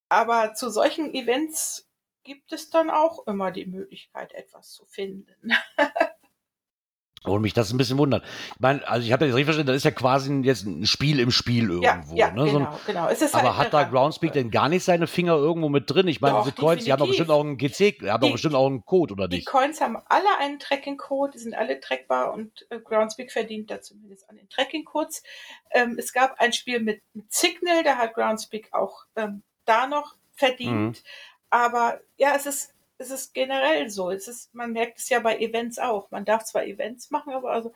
aber 0.09 0.55
zu 0.55 0.71
solchen 0.71 1.15
Events 1.15 1.89
gibt 2.25 2.53
es 2.53 2.71
dann 2.71 2.91
auch 2.91 3.27
immer 3.27 3.51
die 3.51 3.67
Möglichkeit, 3.67 4.33
etwas 4.35 4.73
zu 4.73 4.85
finden. 4.87 5.53
Und 7.33 7.43
mich 7.43 7.53
das 7.55 7.71
ein 7.73 7.79
bisschen 7.79 7.99
wundert. 7.99 8.23
Ich 8.55 8.61
meine, 8.61 8.87
also 8.89 9.07
ich 9.07 9.13
habe 9.13 9.25
das 9.27 9.35
richtig 9.35 9.47
verstanden, 9.47 9.67
das 9.69 9.77
ist 9.77 9.85
ja 9.85 9.91
quasi 9.91 10.31
ein- 10.33 10.45
jetzt 10.45 10.65
ein 10.67 10.87
Spiel 10.87 11.21
im 11.21 11.31
Spiel 11.31 11.71
irgendwo. 11.71 11.85
ja, 12.15 12.29
ja, 12.29 12.31
ne? 12.33 12.47
So 12.49 12.59
genau, 12.59 12.81
genau. 12.87 13.09
Es 13.09 13.23
ist 13.23 13.35
aber 13.35 13.57
halt 13.57 13.67
hat 13.67 13.75
da 13.75 13.85
Groundspeak 13.85 14.33
denn 14.33 14.51
gar 14.51 14.69
nicht 14.69 14.85
seine 14.85 15.07
Finger 15.07 15.35
irgendwo 15.37 15.69
mit 15.69 15.91
drin? 15.91 16.09
Ich 16.09 16.21
meine, 16.21 16.35
Doch, 16.37 16.45
diese 16.45 16.57
Coins, 16.57 16.85
die 16.85 16.93
haben 16.93 17.01
doch 17.01 17.07
bestimmt 17.09 17.31
auch 17.31 17.41
einen 17.45 17.57
GC, 17.57 17.99
die 18.01 18.11
haben 18.11 18.21
doch 18.21 18.29
Die- 18.29 18.33
bestimmt 18.33 18.55
auch 18.55 18.67
einen 18.67 18.85
Code, 18.85 19.15
oder 19.15 19.29
Die 19.29 19.37
nicht? 19.37 19.47
Coins 19.49 19.81
haben 19.81 19.97
alle 20.09 20.39
einen 20.41 20.59
Tracking-Code, 20.59 21.33
die 21.33 21.39
sind 21.39 21.55
alle 21.55 21.81
trackbar 21.81 22.33
und 22.33 22.67
äh, 22.71 22.79
Groundspeak 22.81 23.31
verdient 23.33 23.71
da 23.71 23.81
zumindest 23.81 24.29
an 24.31 24.37
den 24.37 24.49
Tracking-Codes. 24.49 25.23
Ähm, 25.71 25.97
es 25.99 26.13
gab 26.13 26.39
ein 26.41 26.53
Spiel 26.53 26.81
mit, 26.81 27.03
mit 27.15 27.33
Signal, 27.33 27.83
da 27.83 27.97
hat 27.97 28.15
Groundspeak 28.15 28.69
auch 28.73 29.05
ähm, 29.17 29.43
da 29.65 29.87
noch 29.87 30.15
verdient. 30.35 31.03
Aber 31.51 32.01
ja, 32.17 32.35
es 32.37 32.47
ist, 32.47 32.75
es 32.99 33.11
ist 33.11 33.35
generell 33.35 33.89
so. 33.91 34.11
Es 34.11 34.29
ist, 34.29 34.55
man 34.55 34.73
merkt 34.73 34.99
es 34.99 35.09
ja 35.09 35.21
bei 35.21 35.39
Events 35.39 35.79
auch. 35.79 36.11
Man 36.11 36.25
darf 36.25 36.45
zwar 36.45 36.65
Events 36.65 37.11
machen, 37.11 37.33
aber 37.33 37.53
also 37.53 37.73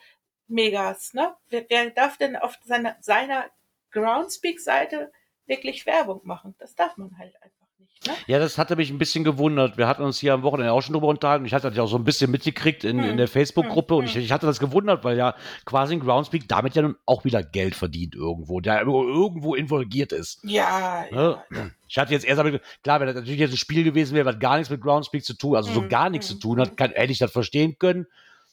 Megas, 0.48 1.14
ne? 1.14 1.34
Wer, 1.48 1.64
wer 1.68 1.90
darf 1.90 2.18
denn 2.18 2.36
auf 2.36 2.58
seiner, 2.64 2.96
seiner 3.00 3.50
Groundspeak-Seite 3.92 5.12
wirklich 5.46 5.86
Werbung 5.86 6.20
machen? 6.24 6.54
Das 6.58 6.74
darf 6.74 6.96
man 6.96 7.16
halt 7.18 7.40
einfach 7.42 7.61
nicht, 7.82 8.06
ne? 8.06 8.14
Ja, 8.26 8.38
das 8.38 8.58
hatte 8.58 8.76
mich 8.76 8.90
ein 8.90 8.98
bisschen 8.98 9.24
gewundert. 9.24 9.76
Wir 9.78 9.86
hatten 9.86 10.02
uns 10.02 10.18
hier 10.18 10.34
am 10.34 10.42
Wochenende 10.42 10.72
auch 10.72 10.80
schon 10.82 10.92
drüber 10.94 11.08
unterhalten. 11.08 11.44
Ich 11.44 11.54
hatte 11.54 11.68
das 11.68 11.76
ja 11.76 11.82
auch 11.82 11.88
so 11.88 11.96
ein 11.96 12.04
bisschen 12.04 12.30
mitgekriegt 12.30 12.84
in, 12.84 13.04
in 13.04 13.10
Hm, 13.10 13.16
der 13.16 13.28
Facebook-Gruppe 13.28 13.94
hm, 13.94 13.98
und 14.00 14.04
ich, 14.06 14.16
ich 14.16 14.32
hatte 14.32 14.46
das 14.46 14.58
gewundert, 14.58 15.04
weil 15.04 15.16
ja 15.16 15.34
quasi 15.64 15.94
ein 15.94 16.00
Groundspeak 16.00 16.48
damit 16.48 16.74
ja 16.74 16.82
nun 16.82 16.96
auch 17.06 17.24
wieder 17.24 17.42
Geld 17.42 17.74
verdient 17.74 18.14
irgendwo, 18.14 18.60
der 18.60 18.80
irgendwo 18.82 19.54
involviert 19.54 20.12
ist. 20.12 20.42
Ja, 20.44 21.04
Ne? 21.10 21.42
ja. 21.50 21.70
Ich 21.88 21.98
hatte 21.98 22.12
jetzt 22.12 22.24
erst, 22.24 22.40
aber 22.40 22.58
klar, 22.82 23.00
wenn 23.00 23.06
das 23.06 23.16
natürlich 23.16 23.40
jetzt 23.40 23.52
ein 23.52 23.56
Spiel 23.58 23.84
gewesen 23.84 24.14
wäre, 24.14 24.24
was 24.26 24.38
gar 24.38 24.56
nichts 24.56 24.70
mit 24.70 24.80
Groundspeak 24.80 25.24
zu 25.24 25.34
tun, 25.36 25.56
also 25.56 25.70
so 25.70 25.82
Mhm, 25.82 25.88
gar 25.88 26.08
nichts 26.10 26.26
zu 26.28 26.34
tun 26.34 26.58
hat, 26.60 26.76
kann, 26.76 26.90
hätte 26.92 27.12
ich 27.12 27.18
das 27.18 27.30
verstehen 27.32 27.76
können. 27.78 28.06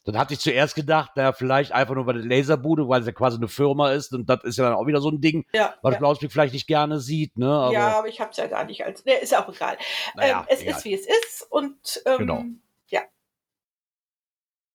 Dann 0.05 0.17
hatte 0.17 0.33
ich 0.33 0.39
zuerst 0.39 0.75
gedacht, 0.75 1.11
naja, 1.15 1.33
vielleicht 1.33 1.71
einfach 1.71 1.93
nur 1.93 2.05
bei 2.05 2.13
der 2.13 2.23
Laserbude, 2.23 2.87
weil 2.87 3.01
es 3.01 3.07
ja 3.07 3.11
quasi 3.13 3.37
eine 3.37 3.47
Firma 3.49 3.91
ist 3.91 4.13
und 4.13 4.29
das 4.29 4.43
ist 4.43 4.57
ja 4.57 4.63
dann 4.63 4.73
auch 4.73 4.87
wieder 4.87 5.01
so 5.01 5.09
ein 5.09 5.19
Ding, 5.21 5.45
Ja, 5.53 5.75
was 5.81 5.93
ja. 5.95 5.99
Groundspeak 5.99 6.31
vielleicht 6.31 6.53
nicht 6.53 6.67
gerne 6.67 6.99
sieht, 6.99 7.37
ne? 7.37 7.49
Aber 7.51 7.73
ja, 7.73 7.97
aber 7.99 8.07
ich 8.07 8.19
habe 8.21 8.31
es 8.31 8.37
ja 8.37 8.47
gar 8.47 8.63
nicht 8.63 8.85
als. 8.85 9.03
Ne, 9.05 9.13
ist 9.15 9.35
auch 9.35 9.49
egal. 9.49 9.77
naja, 10.15 10.39
ähm, 10.41 10.45
es 10.49 10.61
egal. 10.61 10.77
ist, 10.77 10.85
wie 10.85 10.93
es 10.93 11.05
ist. 11.05 11.47
Und 11.49 12.01
ähm, 12.05 12.17
Genau. 12.17 12.43
ja. 12.87 13.01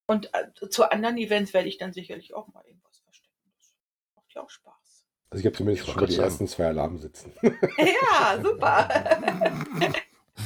Und 0.07 0.29
äh, 0.33 0.69
zu 0.69 0.89
anderen 0.91 1.17
Events 1.17 1.53
werde 1.53 1.67
ich 1.67 1.77
dann 1.79 1.91
sicherlich 1.91 2.33
auch 2.35 2.47
mal 2.53 2.63
irgendwas 2.67 2.99
verstecken. 2.99 3.51
Das 3.57 3.73
macht 4.15 4.33
ja 4.35 4.41
auch 4.43 4.49
Spaß. 4.49 5.05
Also 5.31 5.39
ich 5.39 5.45
habe 5.47 5.55
zumindest 5.57 5.87
Ich 5.87 5.93
schon 5.93 6.05
die 6.05 6.15
ersten 6.17 6.47
zwei 6.47 6.67
Alarme 6.67 6.99
sitzen. 6.99 7.33
ja, 7.41 8.39
super. 8.41 8.87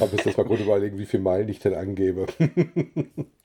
habe 0.00 0.16
jetzt 0.16 0.36
mal 0.38 0.44
gut 0.44 0.60
überlegen, 0.60 0.98
wie 0.98 1.06
viele 1.06 1.22
Meilen 1.22 1.48
ich 1.48 1.58
denn 1.58 1.74
angebe. 1.74 2.26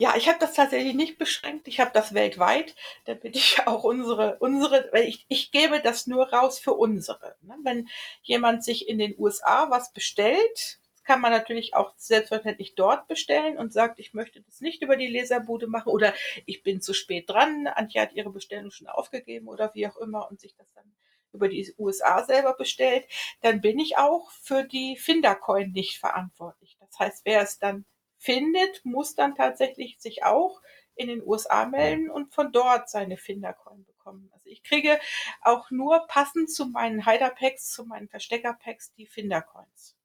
Ja, 0.00 0.14
ich 0.16 0.28
habe 0.28 0.38
das 0.38 0.54
tatsächlich 0.54 0.94
nicht 0.94 1.18
beschränkt. 1.18 1.68
Ich 1.68 1.78
habe 1.78 1.90
das 1.92 2.14
weltweit, 2.14 2.74
damit 3.04 3.36
ich 3.36 3.58
auch 3.66 3.84
unsere, 3.84 4.38
unsere, 4.38 4.88
weil 4.92 5.06
ich, 5.06 5.26
ich 5.28 5.52
gebe 5.52 5.78
das 5.82 6.06
nur 6.06 6.32
raus 6.32 6.58
für 6.58 6.72
unsere. 6.72 7.36
Ne? 7.42 7.54
Wenn 7.64 7.86
jemand 8.22 8.64
sich 8.64 8.88
in 8.88 8.96
den 8.96 9.14
USA 9.18 9.68
was 9.68 9.92
bestellt, 9.92 10.80
kann 11.04 11.20
man 11.20 11.32
natürlich 11.32 11.74
auch 11.74 11.92
selbstverständlich 11.98 12.74
dort 12.76 13.08
bestellen 13.08 13.58
und 13.58 13.74
sagt, 13.74 13.98
ich 13.98 14.14
möchte 14.14 14.40
das 14.40 14.62
nicht 14.62 14.80
über 14.80 14.96
die 14.96 15.06
Leserbude 15.06 15.66
machen 15.66 15.90
oder 15.90 16.14
ich 16.46 16.62
bin 16.62 16.80
zu 16.80 16.94
spät 16.94 17.28
dran, 17.28 17.66
Antje 17.66 18.00
hat 18.00 18.14
ihre 18.14 18.30
Bestellung 18.30 18.70
schon 18.70 18.86
aufgegeben 18.86 19.48
oder 19.48 19.74
wie 19.74 19.86
auch 19.86 19.98
immer 19.98 20.30
und 20.30 20.40
sich 20.40 20.54
das 20.56 20.72
dann 20.72 20.94
über 21.34 21.48
die 21.48 21.74
USA 21.76 22.24
selber 22.24 22.54
bestellt, 22.54 23.04
dann 23.42 23.60
bin 23.60 23.78
ich 23.78 23.98
auch 23.98 24.30
für 24.30 24.64
die 24.64 24.96
Findercoin 24.96 25.72
nicht 25.72 25.98
verantwortlich. 25.98 26.78
Das 26.80 26.98
heißt, 26.98 27.20
wer 27.26 27.42
es 27.42 27.58
dann 27.58 27.84
findet, 28.20 28.84
muss 28.84 29.14
dann 29.14 29.34
tatsächlich 29.34 29.98
sich 29.98 30.24
auch 30.24 30.60
in 30.94 31.08
den 31.08 31.26
USA 31.26 31.64
melden 31.64 32.10
und 32.10 32.34
von 32.34 32.52
dort 32.52 32.90
seine 32.90 33.16
Findercoin 33.16 33.84
bekommen. 33.86 34.30
Also 34.34 34.46
ich 34.50 34.62
kriege 34.62 35.00
auch 35.40 35.70
nur 35.70 36.06
passend 36.06 36.52
zu 36.52 36.66
meinen 36.66 37.06
Hider-Packs, 37.06 37.70
zu 37.70 37.86
meinen 37.86 38.08
Verstecker-Packs 38.08 38.92
die 38.94 39.06
Findercoins. 39.06 39.96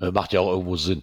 Äh, 0.00 0.12
Macht 0.12 0.32
ja 0.32 0.40
auch 0.40 0.50
irgendwo 0.50 0.76
Sinn. 0.76 1.02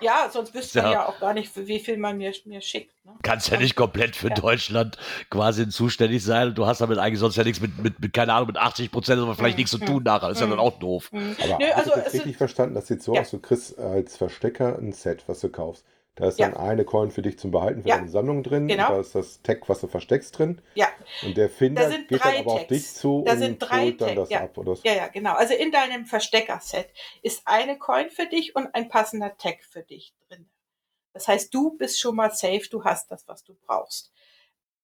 Ja, 0.00 0.28
sonst 0.32 0.54
wüsste 0.54 0.82
man 0.82 0.92
Ja. 0.92 0.98
ja 0.98 1.06
auch 1.08 1.18
gar 1.20 1.34
nicht, 1.34 1.52
für 1.52 1.66
wie 1.66 1.80
viel 1.80 1.96
man 1.96 2.16
mir, 2.18 2.32
mir 2.44 2.60
schickt. 2.60 2.92
Ne? 3.04 3.12
Kannst 3.22 3.48
ja 3.50 3.58
nicht 3.58 3.76
komplett 3.76 4.16
für 4.16 4.28
Ja. 4.28 4.34
Deutschland 4.34 4.96
quasi 5.30 5.68
zuständig 5.68 6.22
sein. 6.24 6.54
Du 6.54 6.66
hast 6.66 6.80
damit 6.80 6.98
eigentlich 6.98 7.18
sonst 7.20 7.36
ja 7.36 7.44
nichts 7.44 7.60
mit, 7.60 7.78
mit, 7.78 7.98
mit 8.00 8.12
keine 8.12 8.32
Ahnung, 8.32 8.48
mit 8.48 8.56
80 8.56 8.90
Prozent, 8.90 9.20
aber 9.20 9.34
vielleicht 9.34 9.54
Hm, 9.56 9.60
nichts 9.60 9.70
zu 9.72 9.80
hm, 9.80 9.86
tun 9.86 10.02
nachher. 10.04 10.30
Ist 10.30 10.38
ja 10.38 10.44
hm. 10.44 10.50
dann 10.50 10.58
auch 10.60 10.78
doof. 10.78 11.10
Mhm. 11.12 11.36
Aber 11.42 11.58
Nö, 11.58 11.64
habe 11.66 11.76
also 11.76 11.90
ich 11.96 12.04
richtig 12.06 12.26
ist- 12.32 12.36
verstanden? 12.38 12.74
Das 12.74 12.86
sieht 12.86 13.02
so 13.02 13.14
Ja. 13.14 13.22
aus, 13.22 13.30
du 13.30 13.38
kriegst 13.38 13.78
als 13.78 14.16
Verstecker 14.16 14.78
ein 14.78 14.92
Set, 14.92 15.24
was 15.26 15.40
du 15.40 15.48
kaufst. 15.48 15.84
Da 16.18 16.26
ist 16.26 16.38
Ja. 16.40 16.48
dann 16.48 16.56
eine 16.56 16.84
Coin 16.84 17.12
für 17.12 17.22
dich 17.22 17.38
zum 17.38 17.52
Behalten 17.52 17.82
für 17.82 17.88
Ja. 17.88 17.96
deine 17.98 18.08
Sammlung 18.08 18.42
drin. 18.42 18.66
Genau. 18.66 18.88
Da 18.88 19.00
ist 19.00 19.14
das 19.14 19.40
Tag, 19.42 19.68
was 19.68 19.80
du 19.80 19.86
versteckst 19.86 20.36
drin. 20.36 20.60
Ja, 20.74 20.88
Und 21.24 21.36
der 21.36 21.48
Finder 21.48 21.82
Da 21.82 21.90
sind 21.90 22.08
geht 22.08 22.24
dann 22.24 22.36
aber 22.38 22.52
auf 22.54 22.66
dich 22.66 22.92
zu 22.92 23.22
Da 23.24 23.32
und 23.34 23.38
sind 23.38 23.58
drei 23.60 23.84
holt 23.84 24.00
dann 24.00 24.16
das 24.16 24.28
ja. 24.30 24.40
ab. 24.42 24.58
Oder 24.58 24.74
so. 24.74 24.82
ja, 24.84 24.94
ja, 24.94 25.06
genau. 25.06 25.34
Also 25.34 25.54
in 25.54 25.70
deinem 25.70 26.06
Verstecker-Set 26.06 26.88
ist 27.22 27.42
eine 27.44 27.78
Coin 27.78 28.10
für 28.10 28.26
dich 28.26 28.56
und 28.56 28.66
ein 28.74 28.88
passender 28.88 29.36
Tag 29.36 29.62
für 29.62 29.82
dich 29.82 30.12
drin. 30.28 30.48
Das 31.12 31.28
heißt, 31.28 31.54
du 31.54 31.76
bist 31.76 32.00
schon 32.00 32.16
mal 32.16 32.32
safe, 32.32 32.68
du 32.68 32.82
hast 32.82 33.10
das, 33.12 33.28
was 33.28 33.44
du 33.44 33.54
brauchst. 33.66 34.12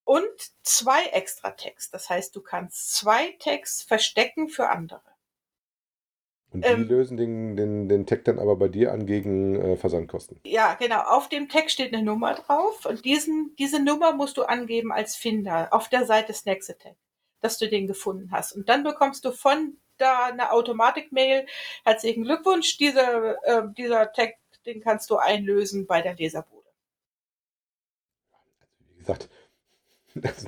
Und 0.05 0.29
zwei 0.63 1.03
extra 1.07 1.51
Tags. 1.51 1.89
Das 1.89 2.09
heißt, 2.09 2.35
du 2.35 2.41
kannst 2.41 2.93
zwei 2.95 3.35
Tags 3.39 3.81
verstecken 3.83 4.47
für 4.47 4.69
andere. 4.69 5.01
Und 6.55 6.63
die 6.63 6.69
Ähm. 6.69 6.87
lösen 6.87 7.17
den, 7.17 7.57
den, 7.57 7.89
den 7.89 8.05
Tag 8.05 8.23
dann 8.23 8.39
aber 8.39 8.55
bei 8.55 8.69
dir 8.69 8.93
an 8.93 9.05
gegen 9.05 9.59
äh, 9.59 9.75
Versandkosten. 9.75 10.39
Ja, 10.45 10.75
genau. 10.75 11.01
Auf 11.01 11.27
dem 11.27 11.49
Tag 11.49 11.69
steht 11.69 11.93
eine 11.93 12.01
Nummer 12.01 12.33
drauf 12.33 12.85
und 12.85 13.03
diesen, 13.03 13.53
diese 13.59 13.83
Nummer 13.83 14.13
musst 14.13 14.37
du 14.37 14.43
angeben 14.43 14.93
als 14.93 15.17
Finder 15.17 15.67
auf 15.73 15.89
der 15.89 16.05
Seite 16.05 16.31
Snacks 16.31 16.69
Attack, 16.69 16.95
dass 17.41 17.57
du 17.57 17.67
den 17.67 17.87
gefunden 17.87 18.31
hast. 18.31 18.53
Und 18.53 18.69
dann 18.69 18.85
bekommst 18.85 19.25
du 19.25 19.33
von 19.33 19.75
da 19.97 20.27
eine 20.27 20.53
Automatik-Mail. 20.53 21.45
Herzlichen 21.83 22.23
Glückwunsch, 22.23 22.77
dieser, 22.77 23.35
äh, 23.43 23.63
dieser 23.77 24.13
Tag, 24.13 24.35
den 24.65 24.79
kannst 24.79 25.09
du 25.09 25.17
einlösen 25.17 25.85
bei 25.85 26.01
der 26.01 26.15
Leserbude. 26.15 26.69
Wie 28.93 28.99
gesagt, 28.99 29.27
das, 30.15 30.45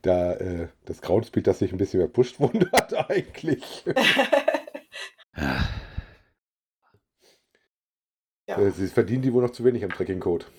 da 0.00 0.32
äh, 0.32 0.68
das 0.86 1.02
Groundspeed, 1.02 1.46
das 1.46 1.58
sich 1.58 1.72
ein 1.72 1.78
bisschen 1.78 1.98
mehr 1.98 2.08
pusht, 2.08 2.40
wundert 2.40 3.10
eigentlich. 3.10 3.84
Ja. 5.36 5.68
Ja. 8.48 8.58
Äh, 8.58 8.70
Sie 8.70 8.86
verdienen 8.88 9.22
die 9.22 9.32
wohl 9.32 9.42
noch 9.42 9.50
zu 9.50 9.64
wenig 9.64 9.82
am 9.84 9.90
Tracking-Code. 9.90 10.46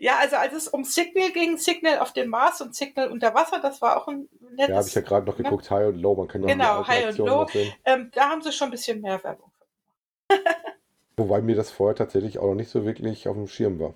Ja, 0.00 0.18
also 0.18 0.36
als 0.36 0.54
es 0.54 0.68
um 0.68 0.84
Signal 0.84 1.30
ging, 1.30 1.58
Signal 1.58 1.98
auf 1.98 2.12
dem 2.12 2.28
Mars 2.28 2.60
und 2.60 2.74
Signal 2.74 3.10
unter 3.10 3.34
Wasser, 3.34 3.60
das 3.60 3.80
war 3.82 3.96
auch 3.96 4.08
ein 4.08 4.28
nettes. 4.40 4.68
Ja, 4.68 4.76
habe 4.76 4.88
ich 4.88 4.94
ja 4.94 5.00
gerade 5.00 5.26
noch 5.26 5.36
geguckt, 5.36 5.70
High 5.70 5.88
und 5.88 5.96
Low. 6.00 6.16
Man 6.16 6.28
kann 6.28 6.42
ja 6.42 6.48
Genau, 6.48 6.86
High 6.86 7.08
und 7.10 7.18
Low. 7.18 7.46
ähm, 7.84 8.10
da 8.12 8.30
haben 8.30 8.42
sie 8.42 8.52
schon 8.52 8.68
ein 8.68 8.70
bisschen 8.72 9.00
mehr 9.00 9.22
Werbung. 9.22 9.52
Wobei 11.16 11.40
mir 11.42 11.54
das 11.54 11.70
vorher 11.70 11.94
tatsächlich 11.94 12.38
auch 12.38 12.48
noch 12.48 12.54
nicht 12.54 12.70
so 12.70 12.84
wirklich 12.84 13.28
auf 13.28 13.36
dem 13.36 13.46
Schirm 13.46 13.78
war. 13.78 13.94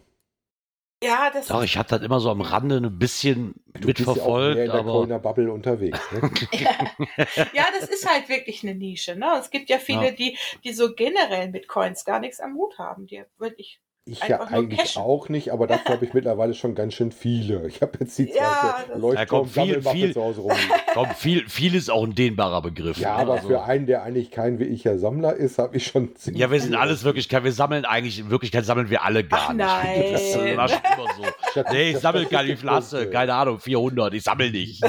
Ja, 1.07 1.31
das 1.31 1.47
Doch, 1.47 1.63
ich 1.63 1.77
habe 1.77 1.89
das 1.89 2.03
immer 2.03 2.21
so 2.21 2.31
am 2.31 2.41
Rande 2.41 2.77
ein 2.77 2.99
bisschen 2.99 3.55
Du 3.75 3.87
bist 3.87 4.01
ja 4.01 4.07
auch 4.07 4.39
mehr 4.39 4.55
mitverfolgt, 4.55 4.59
in 4.59 4.65
der 4.67 4.75
aber 4.75 4.93
Coiner 4.93 5.19
Bubble 5.19 5.53
unterwegs. 5.53 6.01
Ne? 6.13 6.31
ja, 7.53 7.67
das 7.79 7.89
ist 7.89 8.11
halt 8.11 8.29
wirklich 8.29 8.63
eine 8.63 8.75
Nische. 8.75 9.15
Ne? 9.17 9.27
Es 9.39 9.51
gibt 9.51 9.69
ja 9.69 9.79
viele, 9.79 10.07
Ja. 10.07 10.11
die, 10.11 10.37
die 10.65 10.73
so 10.73 10.95
generell 10.95 11.51
mit 11.51 11.69
Coins 11.69 12.05
gar 12.05 12.19
nichts 12.21 12.41
am 12.41 12.55
Hut 12.57 12.79
haben. 12.79 13.07
Die 13.07 13.23
wirklich. 13.39 13.81
Ich 14.09 14.21
ja 14.21 14.37
Einfach 14.39 14.51
nur 14.53 14.61
eigentlich 14.61 14.79
cashen. 14.79 15.03
auch 15.03 15.29
nicht, 15.29 15.51
aber 15.53 15.67
dafür 15.67 15.97
habe 15.97 16.05
ich 16.05 16.15
mittlerweile 16.15 16.55
schon 16.55 16.77
ganz 16.77 16.95
schön 16.95 17.11
viele. 17.11 17.67
Ich 17.67 17.83
habe 17.83 17.99
jetzt 17.99 18.17
die 18.19 18.29
Ja, 18.33 18.77
zweite 18.87 19.01
das- 19.01 19.15
Ja, 19.15 19.27
komm, 19.27 19.49
viel- 19.49 19.83
viel- 19.83 20.13
zu 20.13 20.23
Hause 20.23 20.43
rumliegen. 20.43 20.71
komm, 20.95 21.11
viel, 21.17 21.49
viel 21.49 21.75
ist 21.75 21.91
auch 21.91 22.05
ein 22.05 22.15
dehnbarer 22.15 22.63
Begriff. 22.63 22.99
Ja, 22.99 23.17
ne? 23.17 23.23
aber 23.23 23.33
Also- 23.35 23.49
für 23.49 23.65
einen, 23.65 23.87
der 23.87 24.05
eigentlich 24.05 24.31
kein 24.31 24.61
wie 24.61 24.65
ich 24.65 24.85
ja 24.85 24.97
Sammler 24.97 25.35
ist, 25.35 25.59
habe 25.59 25.77
ich 25.77 25.89
schon 25.89 26.15
ziemlich 26.15 26.41
Ja, 26.41 26.53
wir 26.53 26.61
sind 26.61 26.69
viele. 26.69 26.81
alles 26.81 27.03
wirklich, 27.03 27.29
wir 27.33 27.53
sammeln 27.53 27.85
eigentlich, 27.85 28.21
in 28.21 28.31
Wirklichkeit 28.31 28.65
sammeln 28.65 28.91
wir 28.91 29.03
alle 29.05 29.25
gar 29.25 29.49
Ach, 29.49 29.53
nicht. 29.53 29.67
Das 30.13 30.23
ist 30.23 30.37
nein. 30.37 30.57
war 30.57 30.69
schon 30.69 30.79
immer 30.79 31.13
so. 31.17 31.23
Statistik- 31.51 31.73
Nee, 31.73 31.91
ich 31.91 31.99
sammle 31.99 32.27
keine 32.27 32.57
Flasse, 32.57 32.87
Statistikpunkte. 32.99 33.11
keine 33.19 33.35
Ahnung, 33.35 33.59
400, 33.59 34.15
ich 34.15 34.23
sammle 34.23 34.51
nicht. 34.53 34.85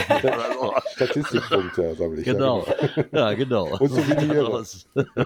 Statistikpunkte 0.96 1.96
sammle 1.96 2.20
ich. 2.20 2.26
Genau. 2.26 2.66
Ja, 3.12 3.34
genau. 3.34 3.78
Und 3.80 3.90
Souvenire. 3.90 4.64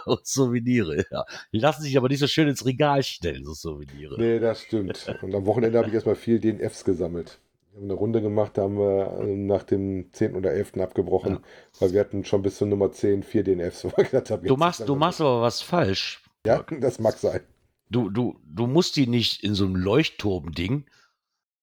Und 0.05 0.25
Souvenire, 0.27 1.05
ja. 1.11 1.25
Die 1.51 1.59
lassen 1.59 1.81
sich 1.81 1.97
aber 1.97 2.07
nicht 2.07 2.19
so 2.19 2.27
schön 2.27 2.47
ins 2.47 2.65
Regal 2.65 3.03
stellen, 3.03 3.43
so 3.45 3.80
Souvenire. 3.87 4.15
Nee, 4.19 4.39
das 4.39 4.61
stimmt. 4.61 5.15
Und 5.21 5.33
am 5.35 5.45
Wochenende 5.45 5.77
habe 5.77 5.87
ich 5.87 5.93
erstmal 5.93 6.15
viel 6.15 6.39
DNFs 6.39 6.83
gesammelt. 6.83 7.39
Wir 7.71 7.77
haben 7.77 7.85
eine 7.85 7.93
Runde 7.93 8.21
gemacht, 8.21 8.57
da 8.57 8.63
haben 8.63 8.77
wir 8.77 9.19
äh, 9.21 9.35
nach 9.35 9.63
dem 9.63 10.11
10. 10.11 10.35
oder 10.35 10.51
11. 10.51 10.77
abgebrochen, 10.77 11.39
weil 11.79 11.93
wir 11.93 11.99
hatten 12.01 12.25
schon 12.25 12.41
bis 12.41 12.57
zur 12.57 12.67
Nummer 12.67 12.91
10 12.91 13.23
vier 13.23 13.43
DNFs. 13.43 13.87
gedacht 13.95 14.29
Du 14.43 14.57
machst, 14.57 14.81
du 14.81 14.83
aber- 14.83 14.95
machst 14.95 15.21
aber 15.21 15.41
was 15.41 15.61
falsch. 15.61 16.21
Ja, 16.45 16.63
das 16.81 16.99
mag 16.99 17.17
sein. 17.17 17.41
Du, 17.89 18.09
du, 18.09 18.39
du 18.45 18.67
musst 18.67 18.95
die 18.97 19.07
nicht 19.07 19.43
in 19.43 19.53
so 19.55 19.65
einem 19.65 19.75
Leuchtturm-Ding. 19.77 20.85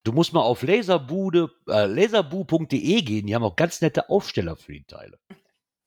Du 0.04 0.12
musst 0.12 0.32
mal 0.32 0.40
auf 0.40 0.62
laserbude, 0.62 1.50
äh, 1.68 1.84
laserbu.de 1.86 3.02
gehen. 3.02 3.26
Die 3.26 3.34
haben 3.34 3.42
auch 3.44 3.56
ganz 3.56 3.80
nette 3.82 4.08
Aufsteller 4.08 4.56
für 4.56 4.72
die 4.72 4.84
Teile. 4.84 5.18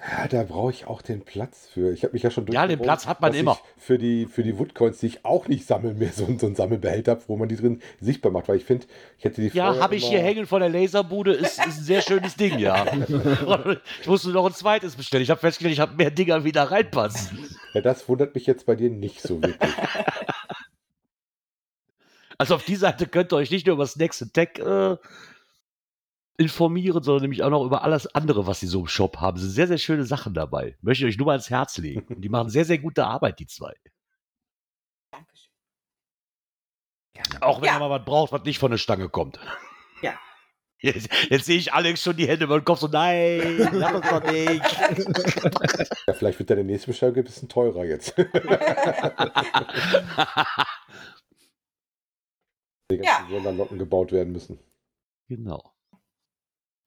Ja, 0.04 0.28
da 0.28 0.44
brauche 0.44 0.72
ich 0.72 0.88
auch 0.88 1.04
den 1.04 1.22
Platz 1.22 1.68
für. 1.72 1.94
Ich 1.94 2.04
habe 2.04 2.14
mich 2.14 2.24
ja 2.24 2.32
schon 2.32 2.48
Ja, 2.48 2.66
den 2.66 2.82
Platz 2.82 3.06
hat 3.06 3.22
man 3.22 3.36
immer. 3.36 3.60
Für 3.78 4.00
die, 4.00 4.26
für 4.26 4.42
die 4.42 4.58
Woodcoins, 4.58 4.98
die 5.00 5.08
ich 5.08 5.26
auch 5.26 5.48
nicht 5.48 5.68
sammeln, 5.68 6.00
mehr 6.00 6.12
so, 6.12 6.26
so 6.40 6.48
einen 6.48 6.56
Sammelbehälter 6.56 7.12
habe, 7.12 7.22
wo 7.28 7.38
man 7.38 7.50
die 7.50 7.56
drin 7.56 7.82
sichtbar 8.00 8.32
macht. 8.32 8.48
Weil 8.48 8.58
ich 8.58 8.66
finde, 8.66 8.88
ich 9.20 9.26
hätte 9.26 9.42
die 9.42 9.56
Ja, 9.56 9.80
habe 9.80 9.96
ich 9.96 10.06
hier 10.06 10.22
hängen 10.22 10.48
von 10.48 10.62
der 10.62 10.70
Laserbude. 10.70 11.34
Ist, 11.34 11.60
ist 11.60 11.60
ein 11.60 11.72
sehr 11.72 12.02
schönes 12.02 12.36
Ding, 12.36 12.58
ja. 12.58 12.86
ich 14.02 14.08
musste 14.08 14.30
noch 14.30 14.48
ein 14.48 14.54
zweites 14.54 14.96
bestellen. 14.96 15.24
Ich 15.24 15.30
habe 15.30 15.40
festgestellt, 15.40 15.74
ich 15.74 15.80
habe 15.80 15.96
mehr 15.96 16.10
Dinger 16.10 16.44
wieder 16.44 16.64
reinpassen. 16.64 17.38
Ja, 17.74 17.82
das 17.82 18.10
wundert 18.10 18.34
mich 18.34 18.48
jetzt 18.48 18.66
bei 18.66 18.76
dir 18.76 18.90
nicht 18.90 19.22
so 19.22 19.42
wirklich. 19.42 19.72
Also 22.38 22.56
auf 22.56 22.64
die 22.64 22.76
Seite 22.76 23.06
könnt 23.06 23.32
ihr 23.32 23.36
euch 23.36 23.52
nicht 23.52 23.68
nur 23.68 23.76
über 23.76 23.84
das 23.84 23.98
nächste 23.98 24.28
Tech 24.32 24.58
äh, 24.58 24.98
informieren, 26.38 27.04
sondern 27.04 27.24
nämlich 27.24 27.44
auch 27.44 27.50
noch 27.50 27.66
über 27.66 27.84
alles 27.84 28.08
andere, 28.16 28.48
was 28.48 28.60
sie 28.60 28.68
so 28.68 28.82
im 28.82 28.88
Shop 28.88 29.18
haben. 29.18 29.38
Es 29.38 29.44
sind 29.44 29.52
sehr, 29.52 29.68
sehr 29.68 29.78
schöne 29.78 30.06
Sachen 30.06 30.34
dabei. 30.34 30.78
Möchte 30.82 31.06
ich 31.06 31.14
euch 31.14 31.18
nur 31.18 31.28
mal 31.28 31.34
ans 31.34 31.50
Herz 31.50 31.78
legen. 31.78 32.16
Und 32.16 32.22
die 32.22 32.30
machen 32.30 32.50
sehr, 32.50 32.66
sehr 32.66 32.80
gute 32.80 33.06
Arbeit, 33.06 33.40
die 33.40 33.48
zwei. 33.48 33.74
Dankeschön. 35.12 35.52
Auch 37.42 37.62
wenn 37.62 37.68
Ja. 37.68 37.76
ihr 37.76 37.80
mal 37.80 37.90
was 37.90 38.06
braucht, 38.06 38.32
was 38.32 38.44
nicht 38.44 38.60
von 38.60 38.72
der 38.72 38.78
Stange 38.80 39.10
kommt. 39.10 39.40
Ja. 40.02 40.18
Jetzt, 40.84 41.10
jetzt 41.30 41.46
sehe 41.46 41.60
ich 41.60 41.74
Alex 41.74 42.02
schon 42.02 42.18
die 42.18 42.28
Hände 42.28 42.46
über 42.46 42.60
den 42.60 42.66
Kopf 42.66 42.80
so, 42.80 42.88
nein, 42.88 43.70
sag 43.72 44.02
das 44.02 44.10
doch 44.10 44.24
nicht. 44.32 44.64
Ja, 46.08 46.14
vielleicht 46.16 46.40
wird 46.40 46.50
deine 46.50 46.64
nächste 46.64 46.88
Bestellung 46.88 47.18
ein 47.18 47.24
bisschen 47.24 47.48
teurer 47.50 47.86
jetzt. 47.86 48.18
Die 48.18 48.24
ganzen 52.98 53.04
Ja. 53.04 53.28
Sonderlocken 53.30 53.78
gebaut 53.78 54.12
werden 54.12 54.34
müssen. 54.34 54.58
genau. 55.30 55.72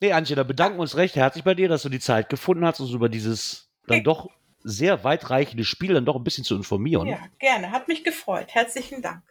Nee, 0.01 0.13
Antje, 0.13 0.37
da 0.37 0.43
bedanken 0.43 0.79
wir 0.79 0.83
uns 0.83 0.97
recht 0.97 1.17
herzlich 1.17 1.45
bei 1.45 1.55
dir, 1.55 1.69
dass 1.69 1.83
du 1.83 1.89
die 1.89 2.01
Zeit 2.01 2.29
gefunden 2.29 2.65
hast, 2.65 2.81
uns 2.81 2.91
über 2.91 3.09
dieses 3.09 3.71
dann 3.87 4.03
doch 4.03 4.29
sehr 4.63 5.05
weitreichende 5.05 5.65
Spiel 5.65 5.95
dann 5.95 6.05
doch 6.05 6.17
ein 6.17 6.25
bisschen 6.25 6.45
zu 6.45 6.57
informieren. 6.57 7.07
Ja, 7.07 7.19
gerne. 7.39 7.71
Hat 7.71 7.89
mich 7.89 8.03
gefreut. 8.03 8.47
Herzlichen 8.49 9.03
Dank. 9.03 9.23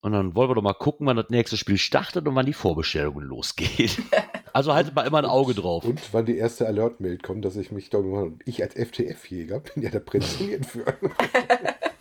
Und 0.00 0.12
dann 0.12 0.36
wollen 0.36 0.50
wir 0.50 0.54
doch 0.54 0.62
mal 0.62 0.74
gucken, 0.74 1.06
wann 1.06 1.16
das 1.16 1.30
nächste 1.30 1.56
Spiel 1.56 1.78
startet 1.78 2.28
und 2.28 2.34
wann 2.34 2.46
die 2.46 2.52
Vorbestellungen 2.52 3.26
losgeht. 3.26 4.00
Also 4.52 4.72
haltet 4.72 4.94
mal 4.94 5.06
immer 5.06 5.18
ein 5.18 5.26
Auge 5.26 5.52
drauf. 5.52 5.84
Und 5.84 6.14
wann 6.14 6.24
die 6.24 6.38
erste 6.38 6.66
Alert-Mail 6.66 7.18
kommt, 7.18 7.44
dass 7.44 7.56
ich 7.56 7.72
mich, 7.72 7.90
glaube 7.90 8.38
ich, 8.46 8.54
ich 8.54 8.62
als 8.62 8.74
FTF-Jäger 8.74 9.60
bin 9.60 9.82
ja 9.82 9.90
da 9.90 9.98
prädestiniert 9.98 10.64
für. 10.66 10.82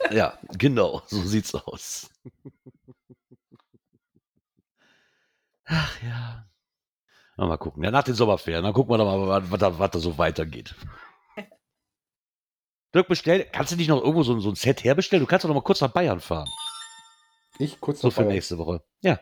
Ja, 0.09 0.39
genau, 0.57 1.01
so 1.07 1.21
sieht's 1.21 1.53
aus. 1.53 2.09
Ach 5.65 6.01
ja. 6.01 6.44
Na, 7.37 7.47
mal 7.47 7.57
gucken. 7.57 7.83
Ja, 7.83 7.91
nach 7.91 8.03
den 8.03 8.13
Sommerferien, 8.15 8.63
dann 8.63 8.73
gucken 8.73 8.91
wir 8.93 8.97
doch 8.97 9.05
mal, 9.05 9.27
was, 9.27 9.51
was, 9.51 9.59
da, 9.59 9.77
was 9.79 9.91
da 9.91 9.99
so 9.99 10.17
weitergeht. 10.17 10.73
Dirk, 12.93 13.07
bestell, 13.09 13.45
kannst 13.51 13.71
du 13.73 13.75
nicht 13.75 13.89
noch 13.89 13.99
irgendwo 14.01 14.23
so, 14.23 14.33
ein- 14.33 14.39
so 14.39 14.49
ein 14.49 14.55
Set 14.55 14.83
herbestellen? 14.83 15.23
Du 15.23 15.27
kannst 15.27 15.43
doch 15.43 15.49
noch 15.49 15.55
mal 15.55 15.61
kurz 15.63 15.81
nach 15.81 15.91
Bayern 15.91 16.21
fahren. 16.21 16.49
Ich 17.59 17.79
kurz 17.81 17.99
So 18.01 18.07
noch 18.07 18.13
für 18.13 18.23
bei- 18.23 18.33
nächste 18.33 18.57
Woche. 18.57 18.83
Ja. 19.01 19.19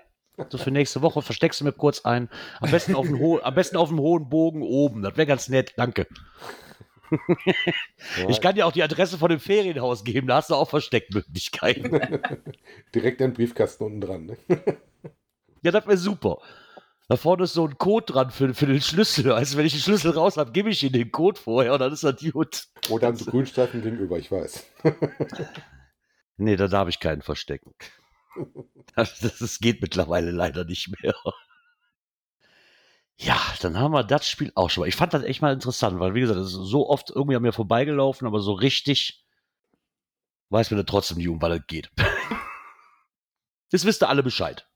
So 0.50 0.58
für 0.58 0.72
nächste 0.72 1.02
Woche 1.04 1.22
versteckst 1.22 1.62
du 1.62 1.66
mir 1.66 1.74
kurz 1.74 2.06
ein. 2.06 2.28
Am 2.60 2.72
besten 2.72 2.96
auf 2.96 3.06
dem, 3.06 3.20
ho 3.20 3.40
am 3.44 3.54
besten 3.54 3.78
auf 3.78 3.90
dem 3.90 4.00
hohen 4.00 4.30
Bogen 4.30 4.64
oben. 4.64 5.04
Das 5.04 5.16
wäre 5.16 5.28
ganz 5.28 5.50
nett. 5.50 5.74
Danke. 5.78 6.08
Ich 8.28 8.42
kann 8.42 8.56
dir 8.56 8.66
auch 8.66 8.72
die 8.72 8.82
Adresse 8.82 9.20
von 9.20 9.30
dem 9.30 9.40
Ferienhaus 9.40 10.04
geben. 10.04 10.26
Da 10.26 10.38
hast 10.38 10.50
du 10.50 10.56
auch 10.56 10.68
Versteckmöglichkeiten. 10.68 11.92
direkt 12.96 13.20
den 13.22 13.34
Briefkasten 13.34 13.84
unten 13.84 14.02
dran. 14.02 14.26
Ne? 14.26 14.38
Ja, 15.62 15.70
das 15.72 15.86
wäre 15.86 15.98
super. 15.98 16.40
Da 17.10 17.18
vorne 17.18 17.44
ist 17.44 17.54
so 17.54 17.68
ein 17.68 17.78
Code 17.78 18.06
dran 18.12 18.32
für, 18.32 18.54
für 18.54 18.66
den 18.66 18.82
Schlüssel. 18.82 19.32
Also 19.32 19.58
wenn 19.58 19.66
ich 19.66 19.74
den 19.74 19.82
Schlüssel 19.82 20.12
raus 20.12 20.38
habe, 20.38 20.52
gebe 20.52 20.70
ich 20.70 20.84
ihm 20.84 20.94
den 20.94 21.12
Code 21.12 21.40
vorher 21.40 21.74
und 21.74 21.80
dann 21.80 21.92
ist 21.92 22.04
das 22.04 22.22
gut. 22.32 22.68
Oder 22.90 23.16
so 23.16 23.30
Grünstreifen 23.30 23.82
gegenüber, 23.82 24.18
ich 24.18 24.32
weiß. 24.32 24.66
Nee, 26.38 26.56
da 26.56 26.68
darf 26.68 26.90
ich 26.90 27.00
keinen 27.00 27.22
verstecken. 27.22 27.76
Das, 28.96 29.20
das, 29.22 29.38
das 29.38 29.60
geht 29.60 29.82
mittlerweile 29.82 30.32
leider 30.32 30.66
nicht 30.66 30.90
mehr. 31.02 31.14
Ja, 33.18 33.40
dann 33.62 33.78
haben 33.78 33.94
wir 33.94 34.04
das 34.04 34.28
Spiel 34.28 34.52
auch 34.56 34.70
schon 34.70 34.82
mal. 34.82 34.88
Ich 34.88 34.96
fand 34.96 35.14
das 35.14 35.24
echt 35.24 35.42
mal 35.42 35.54
interessant, 35.54 36.00
weil 36.00 36.16
wie 36.16 36.22
gesagt, 36.22 36.40
das 36.40 36.48
ist 36.48 36.54
so 36.54 36.90
oft 36.90 37.12
irgendwie 37.12 37.36
an 37.36 37.44
mir 37.44 37.54
vorbeigelaufen, 37.54 38.28
aber 38.28 38.40
so 38.40 38.54
richtig 38.54 39.24
weiß 40.50 40.72
mir 40.72 40.78
dann 40.78 40.86
trotzdem 40.86 41.18
nie, 41.18 41.28
um 41.28 41.42
was 41.42 41.60
es 41.60 41.68
geht. 41.68 41.90
Jetzt 43.72 43.86
wisst 43.86 44.04
ihr 44.04 44.10
alle 44.10 44.24
Bescheid. 44.24 44.68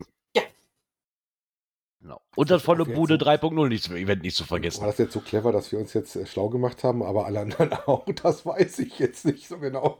Und 2.37 2.51
das 2.51 2.61
volle 2.61 2.85
Bude 2.85 3.17
so. 3.19 3.25
3.0 3.25 3.67
nicht, 3.67 3.89
Event 3.89 4.21
nicht 4.21 4.35
zu 4.37 4.45
vergessen. 4.45 4.81
War 4.81 4.87
das 4.89 4.99
jetzt 4.99 5.13
so 5.13 5.21
clever, 5.21 5.51
dass 5.51 5.71
wir 5.71 5.79
uns 5.79 5.93
jetzt 5.93 6.15
äh, 6.15 6.25
schlau 6.27 6.49
gemacht 6.49 6.83
haben, 6.83 7.01
aber 7.01 7.25
alle 7.25 7.39
anderen 7.39 7.73
auch? 7.87 8.05
Das 8.23 8.45
weiß 8.45 8.79
ich 8.79 8.99
jetzt 8.99 9.25
nicht 9.25 9.47
so 9.47 9.57
genau. 9.57 9.97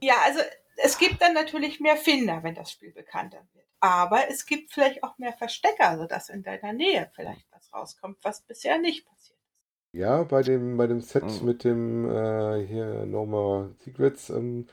Ja, 0.00 0.14
also 0.24 0.38
es 0.76 0.98
gibt 0.98 1.20
dann 1.20 1.34
natürlich 1.34 1.80
mehr 1.80 1.96
Finder, 1.96 2.42
wenn 2.44 2.54
das 2.54 2.70
Spiel 2.70 2.92
bekannter 2.92 3.38
wird. 3.54 3.66
Aber 3.80 4.28
es 4.30 4.46
gibt 4.46 4.72
vielleicht 4.72 5.02
auch 5.02 5.18
mehr 5.18 5.32
Verstecker, 5.32 5.98
sodass 5.98 6.28
in 6.28 6.44
deiner 6.44 6.72
Nähe 6.72 7.10
vielleicht 7.14 7.44
was 7.50 7.72
rauskommt, 7.72 8.18
was 8.22 8.42
bisher 8.42 8.78
nicht 8.78 9.04
passiert 9.04 9.38
ist. 9.40 9.98
Ja, 9.98 10.22
bei 10.22 10.42
dem, 10.42 10.76
bei 10.76 10.86
dem 10.86 11.00
Set 11.00 11.24
Mhm. 11.24 11.44
mit 11.44 11.64
dem 11.64 12.08
äh, 12.08 12.64
hier 12.66 13.04
No 13.04 13.26
More 13.26 13.74
Secrets, 13.84 14.30
ähm, 14.30 14.68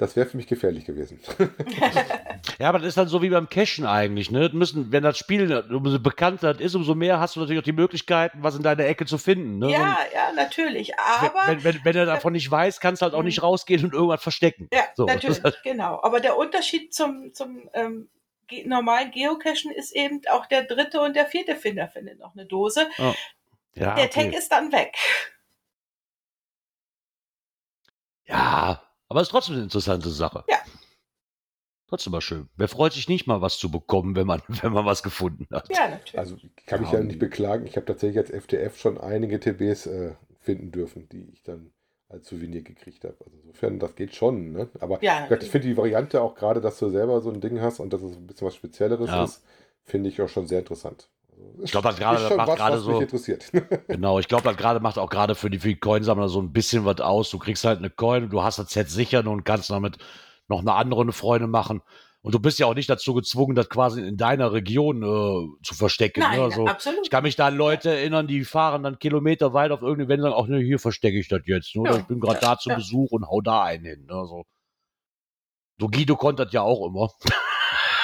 das 0.00 0.16
wäre 0.16 0.26
für 0.26 0.36
mich 0.36 0.46
gefährlich 0.46 0.84
gewesen. 0.84 1.20
Ja, 2.58 2.68
aber 2.68 2.78
das 2.78 2.88
ist 2.88 2.96
dann 2.96 3.08
so 3.08 3.22
wie 3.22 3.30
beim 3.30 3.48
Cashen 3.48 3.86
eigentlich, 3.86 4.30
ne? 4.30 4.50
Müssen, 4.52 4.92
wenn 4.92 5.02
das 5.02 5.16
Spiel, 5.16 5.50
umso 5.70 5.98
bekannter 5.98 6.52
das 6.52 6.62
ist, 6.62 6.74
umso 6.74 6.94
mehr 6.94 7.18
hast 7.18 7.36
du 7.36 7.40
natürlich 7.40 7.60
auch 7.60 7.64
die 7.64 7.72
Möglichkeiten, 7.72 8.42
was 8.42 8.54
in 8.54 8.62
deiner 8.62 8.84
Ecke 8.84 9.06
zu 9.06 9.16
finden. 9.18 9.58
Ne? 9.58 9.70
Ja, 9.70 9.98
ja, 10.12 10.32
natürlich. 10.34 10.98
Aber 10.98 11.46
wenn, 11.46 11.64
wenn, 11.64 11.80
wenn 11.84 11.92
du 11.94 12.04
davon 12.06 12.32
nicht 12.34 12.50
weißt, 12.50 12.80
kannst 12.80 13.00
du 13.00 13.04
halt 13.04 13.14
auch 13.14 13.22
nicht 13.22 13.42
rausgehen 13.42 13.84
und 13.84 13.94
irgendwas 13.94 14.22
verstecken. 14.22 14.68
Ja, 14.72 14.84
So, 14.94 15.06
natürlich, 15.06 15.40
genau. 15.64 16.00
Aber 16.02 16.20
der 16.20 16.36
Unterschied 16.36 16.92
zum, 16.92 17.32
zum 17.32 17.68
ähm, 17.72 18.08
normalen 18.66 19.10
Geocachen 19.10 19.70
ist 19.74 19.92
eben 19.92 20.20
auch 20.30 20.46
der 20.46 20.64
dritte 20.64 21.00
und 21.00 21.16
der 21.16 21.26
vierte 21.26 21.56
Finder 21.56 21.88
findet 21.88 22.18
noch 22.18 22.34
eine 22.34 22.46
Dose. 22.46 22.88
Ja, 23.74 23.94
der 23.94 24.04
okay. 24.04 24.08
Tag 24.08 24.34
ist 24.34 24.50
dann 24.52 24.72
weg. 24.72 24.96
ja, 28.26 28.82
aber 29.10 29.20
es 29.20 29.28
ist 29.28 29.32
trotzdem 29.32 29.56
eine 29.56 29.64
interessante 29.64 30.08
Sache. 30.08 30.44
Ja. 30.48 30.56
Trotzdem 31.88 32.12
mal 32.12 32.20
schön. 32.20 32.48
Wer 32.56 32.68
freut 32.68 32.92
sich 32.92 33.08
nicht 33.08 33.26
mal 33.26 33.42
was 33.42 33.58
zu 33.58 33.70
bekommen, 33.70 34.14
wenn 34.14 34.26
man, 34.26 34.40
wenn 34.62 34.72
man 34.72 34.86
was 34.86 35.02
gefunden 35.02 35.46
hat? 35.52 35.68
Ja, 35.74 35.88
natürlich. 35.88 36.18
Also 36.18 36.36
ich 36.36 36.66
kann 36.66 36.80
mich 36.80 36.92
Ja, 36.92 36.98
ja 37.00 37.04
nicht 37.04 37.18
beklagen. 37.18 37.66
Ich 37.66 37.76
habe 37.76 37.86
tatsächlich 37.86 38.18
als 38.18 38.30
FDF 38.30 38.78
schon 38.78 38.96
einige 38.98 39.40
TBs 39.40 39.86
äh, 39.86 40.14
finden 40.38 40.70
dürfen, 40.70 41.08
die 41.08 41.28
ich 41.32 41.42
dann 41.42 41.72
als 42.08 42.28
Souvenir 42.28 42.62
gekriegt 42.62 43.04
habe. 43.04 43.16
Also 43.24 43.36
insofern, 43.42 43.78
das 43.80 43.94
geht 43.96 44.14
schon. 44.14 44.52
Ne? 44.52 44.68
Aber 44.80 45.02
Ja, 45.02 45.24
ich 45.24 45.30
natürlich. 45.30 45.50
finde 45.50 45.68
die 45.68 45.76
Variante 45.76 46.22
auch 46.22 46.34
gerade, 46.36 46.60
dass 46.60 46.78
du 46.78 46.88
selber 46.90 47.20
so 47.20 47.30
ein 47.30 47.40
Ding 47.40 47.60
hast 47.60 47.80
und 47.80 47.92
dass 47.92 48.02
es 48.02 48.16
ein 48.16 48.26
bisschen 48.26 48.46
was 48.46 48.54
Spezielleres 48.54 49.10
Ja. 49.10 49.24
ist, 49.24 49.42
finde 49.84 50.08
ich 50.08 50.20
auch 50.22 50.28
schon 50.28 50.46
sehr 50.46 50.60
interessant. 50.60 51.08
Also, 51.52 51.62
Ich 51.64 51.70
glaub, 51.70 51.82
das 51.84 51.96
gerade- 51.98 52.36
macht 52.36 52.56
gerade 52.56 52.78
so- 52.78 53.00
interessiert. 53.00 53.50
Genau, 53.88 54.18
ich 54.18 54.28
glaube, 54.28 54.44
das 54.44 54.56
gerade 54.56 54.80
macht 54.80 54.98
auch 54.98 55.10
gerade 55.10 55.34
für 55.34 55.50
die, 55.50 55.58
für 55.58 55.68
die 55.68 55.80
Coinsammler 55.80 56.28
so 56.28 56.40
ein 56.40 56.52
bisschen 56.52 56.84
was 56.84 57.00
aus. 57.00 57.30
Du 57.30 57.38
kriegst 57.38 57.64
halt 57.64 57.78
eine 57.78 57.90
Coin 57.90 58.24
und 58.24 58.30
du 58.30 58.42
hast 58.42 58.58
das 58.58 58.70
Set 58.70 58.88
sichern 58.90 59.26
und 59.26 59.44
kannst 59.44 59.70
damit 59.70 59.98
noch 60.48 60.60
eine 60.60 60.74
andere 60.74 61.02
eine 61.02 61.12
Freude 61.12 61.46
machen. 61.46 61.82
Und 62.22 62.34
du 62.34 62.38
bist 62.38 62.58
ja 62.58 62.66
auch 62.66 62.74
nicht 62.74 62.90
dazu 62.90 63.14
gezwungen, 63.14 63.54
das 63.54 63.70
quasi 63.70 64.02
in 64.06 64.18
deiner 64.18 64.52
Region 64.52 65.02
äh, 65.02 65.64
zu 65.64 65.74
verstecken. 65.74 66.20
Nein, 66.20 66.36
ne? 66.38 66.44
Also, 66.44 66.66
absolut. 66.66 67.00
ich 67.04 67.10
kann 67.10 67.22
mich 67.22 67.34
da 67.34 67.46
an 67.46 67.56
Leute 67.56 67.90
erinnern, 67.90 68.26
die 68.26 68.44
fahren 68.44 68.82
dann 68.82 68.98
Kilometer 68.98 69.54
weit 69.54 69.70
auf 69.70 69.80
irgendeine 69.80 70.08
Wände 70.10 70.24
und 70.26 70.30
sagen, 70.32 70.42
ach 70.44 70.48
ne, 70.48 70.58
hier 70.62 70.78
verstecke 70.78 71.18
ich 71.18 71.28
das 71.28 71.40
jetzt. 71.46 71.74
Ne? 71.74 71.80
Oder 71.82 71.92
Ja, 71.92 71.98
ich 72.00 72.04
bin 72.04 72.20
gerade 72.20 72.40
da 72.40 72.58
zu 72.58 72.68
ja. 72.68 72.74
Besuch 72.76 73.10
und 73.12 73.26
hau 73.26 73.40
da 73.40 73.62
einen 73.62 73.86
hin. 73.86 74.04
Ne? 74.06 74.26
So. 74.26 74.44
so 75.78 75.88
Guido 75.88 76.14
konnte 76.16 76.44
das 76.44 76.52
ja 76.52 76.60
auch 76.62 76.86
immer. 76.86 77.08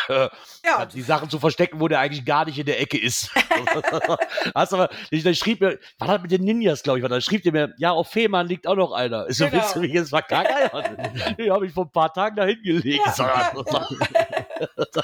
ja, 0.09 0.87
die 0.87 1.03
Sachen 1.03 1.31
zu 1.31 1.39
verstecken, 1.39 1.81
wo 1.81 1.89
der 1.89 2.01
eigentlich 2.01 2.25
gar 2.25 2.45
nicht 2.45 2.59
in 2.59 2.67
der 2.67 2.81
Ecke 2.81 2.99
ist. 2.99 3.31
Hast 4.55 4.75
aber, 4.75 4.91
ich, 5.11 5.25
dann 5.25 5.35
schrieb 5.35 5.61
mir, 5.61 5.79
was 5.99 6.09
hat 6.09 6.23
mit 6.23 6.31
den 6.31 6.45
Ninjas, 6.45 6.83
glaube 6.83 6.99
ich, 6.99 7.03
war, 7.03 7.09
dann 7.09 7.23
schrieb 7.23 7.43
der 7.43 7.53
mir, 7.53 7.75
ja, 7.79 7.91
auf 7.91 8.09
Fehmarn 8.09 8.47
liegt 8.47 8.67
auch 8.67 8.77
noch 8.77 8.93
einer. 8.93 9.27
Ist 9.27 9.39
so, 9.39 9.47
Genau. 9.47 9.63
willst 9.63 9.77
du 9.77 9.81
mich 9.81 9.93
jetzt 9.93 10.11
verkackern? 10.11 10.97
Den 11.39 11.51
habe 11.51 11.67
ich 11.67 11.73
vor 11.73 11.85
ein 11.85 11.91
paar 11.93 12.13
Tagen 12.13 12.37
da 12.37 12.45
hingelegt. 12.45 13.01
Ja, 13.19 13.53
ja, 13.53 13.53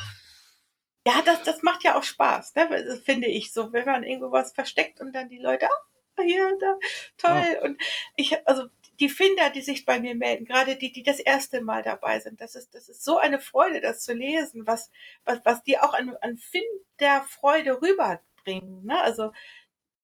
ja. 1.06 1.22
das, 1.24 1.42
das 1.42 1.62
macht 1.62 1.84
ja 1.84 1.98
auch 1.98 2.02
Spaß, 2.02 2.54
ne? 2.54 2.68
Das 2.86 3.00
finde 3.00 3.28
ich 3.28 3.52
so, 3.52 3.72
wenn 3.72 3.86
man 3.86 4.02
irgendwo 4.04 4.32
was 4.32 4.52
versteckt 4.52 5.00
und 5.00 5.12
dann 5.12 5.28
die 5.28 5.38
Leute, 5.38 5.66
ah, 5.66 6.22
hier, 6.22 6.56
da, 6.60 6.76
toll. 7.18 7.58
Und 7.62 7.80
ich, 8.16 8.36
also 8.46 8.66
die 9.00 9.08
Finder, 9.08 9.50
die 9.50 9.62
sich 9.62 9.84
bei 9.84 10.00
mir 10.00 10.14
melden, 10.14 10.44
gerade 10.44 10.76
die, 10.76 10.92
die 10.92 11.02
das 11.02 11.18
erste 11.18 11.60
Mal 11.60 11.82
dabei 11.82 12.20
sind, 12.20 12.40
das 12.40 12.54
ist, 12.54 12.74
das 12.74 12.88
ist 12.88 13.04
so 13.04 13.18
eine 13.18 13.40
Freude, 13.40 13.80
das 13.80 14.00
zu 14.00 14.12
lesen, 14.12 14.66
was, 14.66 14.90
was, 15.24 15.40
was 15.44 15.62
die 15.62 15.78
auch 15.78 15.94
an, 15.94 16.16
an 16.20 16.38
Finderfreude 16.38 17.80
rüberbringen. 17.80 18.84
Ne? 18.84 19.00
Also 19.00 19.32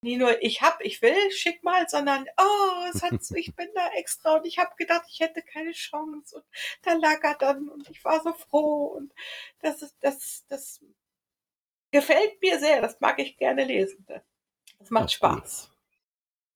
nie 0.01 0.17
nur 0.17 0.41
ich 0.41 0.61
hab, 0.61 0.81
ich 0.81 1.01
will, 1.01 1.31
schick 1.31 1.63
mal, 1.63 1.87
sondern 1.87 2.25
oh, 2.37 2.85
es 2.93 3.03
hat, 3.03 3.13
ich 3.35 3.55
bin 3.55 3.69
da 3.75 3.89
extra 3.93 4.35
und 4.37 4.45
ich 4.45 4.57
habe 4.57 4.75
gedacht, 4.77 5.05
ich 5.09 5.19
hätte 5.19 5.41
keine 5.41 5.71
Chance 5.71 6.37
und 6.37 6.45
da 6.83 6.93
lag 6.93 7.23
er 7.23 7.35
dann 7.35 7.69
und 7.69 7.89
ich 7.89 8.03
war 8.03 8.21
so 8.21 8.33
froh 8.33 8.85
und 8.85 9.13
das 9.59 9.81
ist, 9.81 9.95
das, 10.01 10.45
das 10.47 10.81
gefällt 11.91 12.41
mir 12.41 12.59
sehr, 12.59 12.81
das 12.81 12.99
mag 12.99 13.19
ich 13.19 13.37
gerne 13.37 13.65
lesen. 13.65 14.05
Das 14.79 14.89
macht. 14.89 15.11
Spaß. 15.11 15.71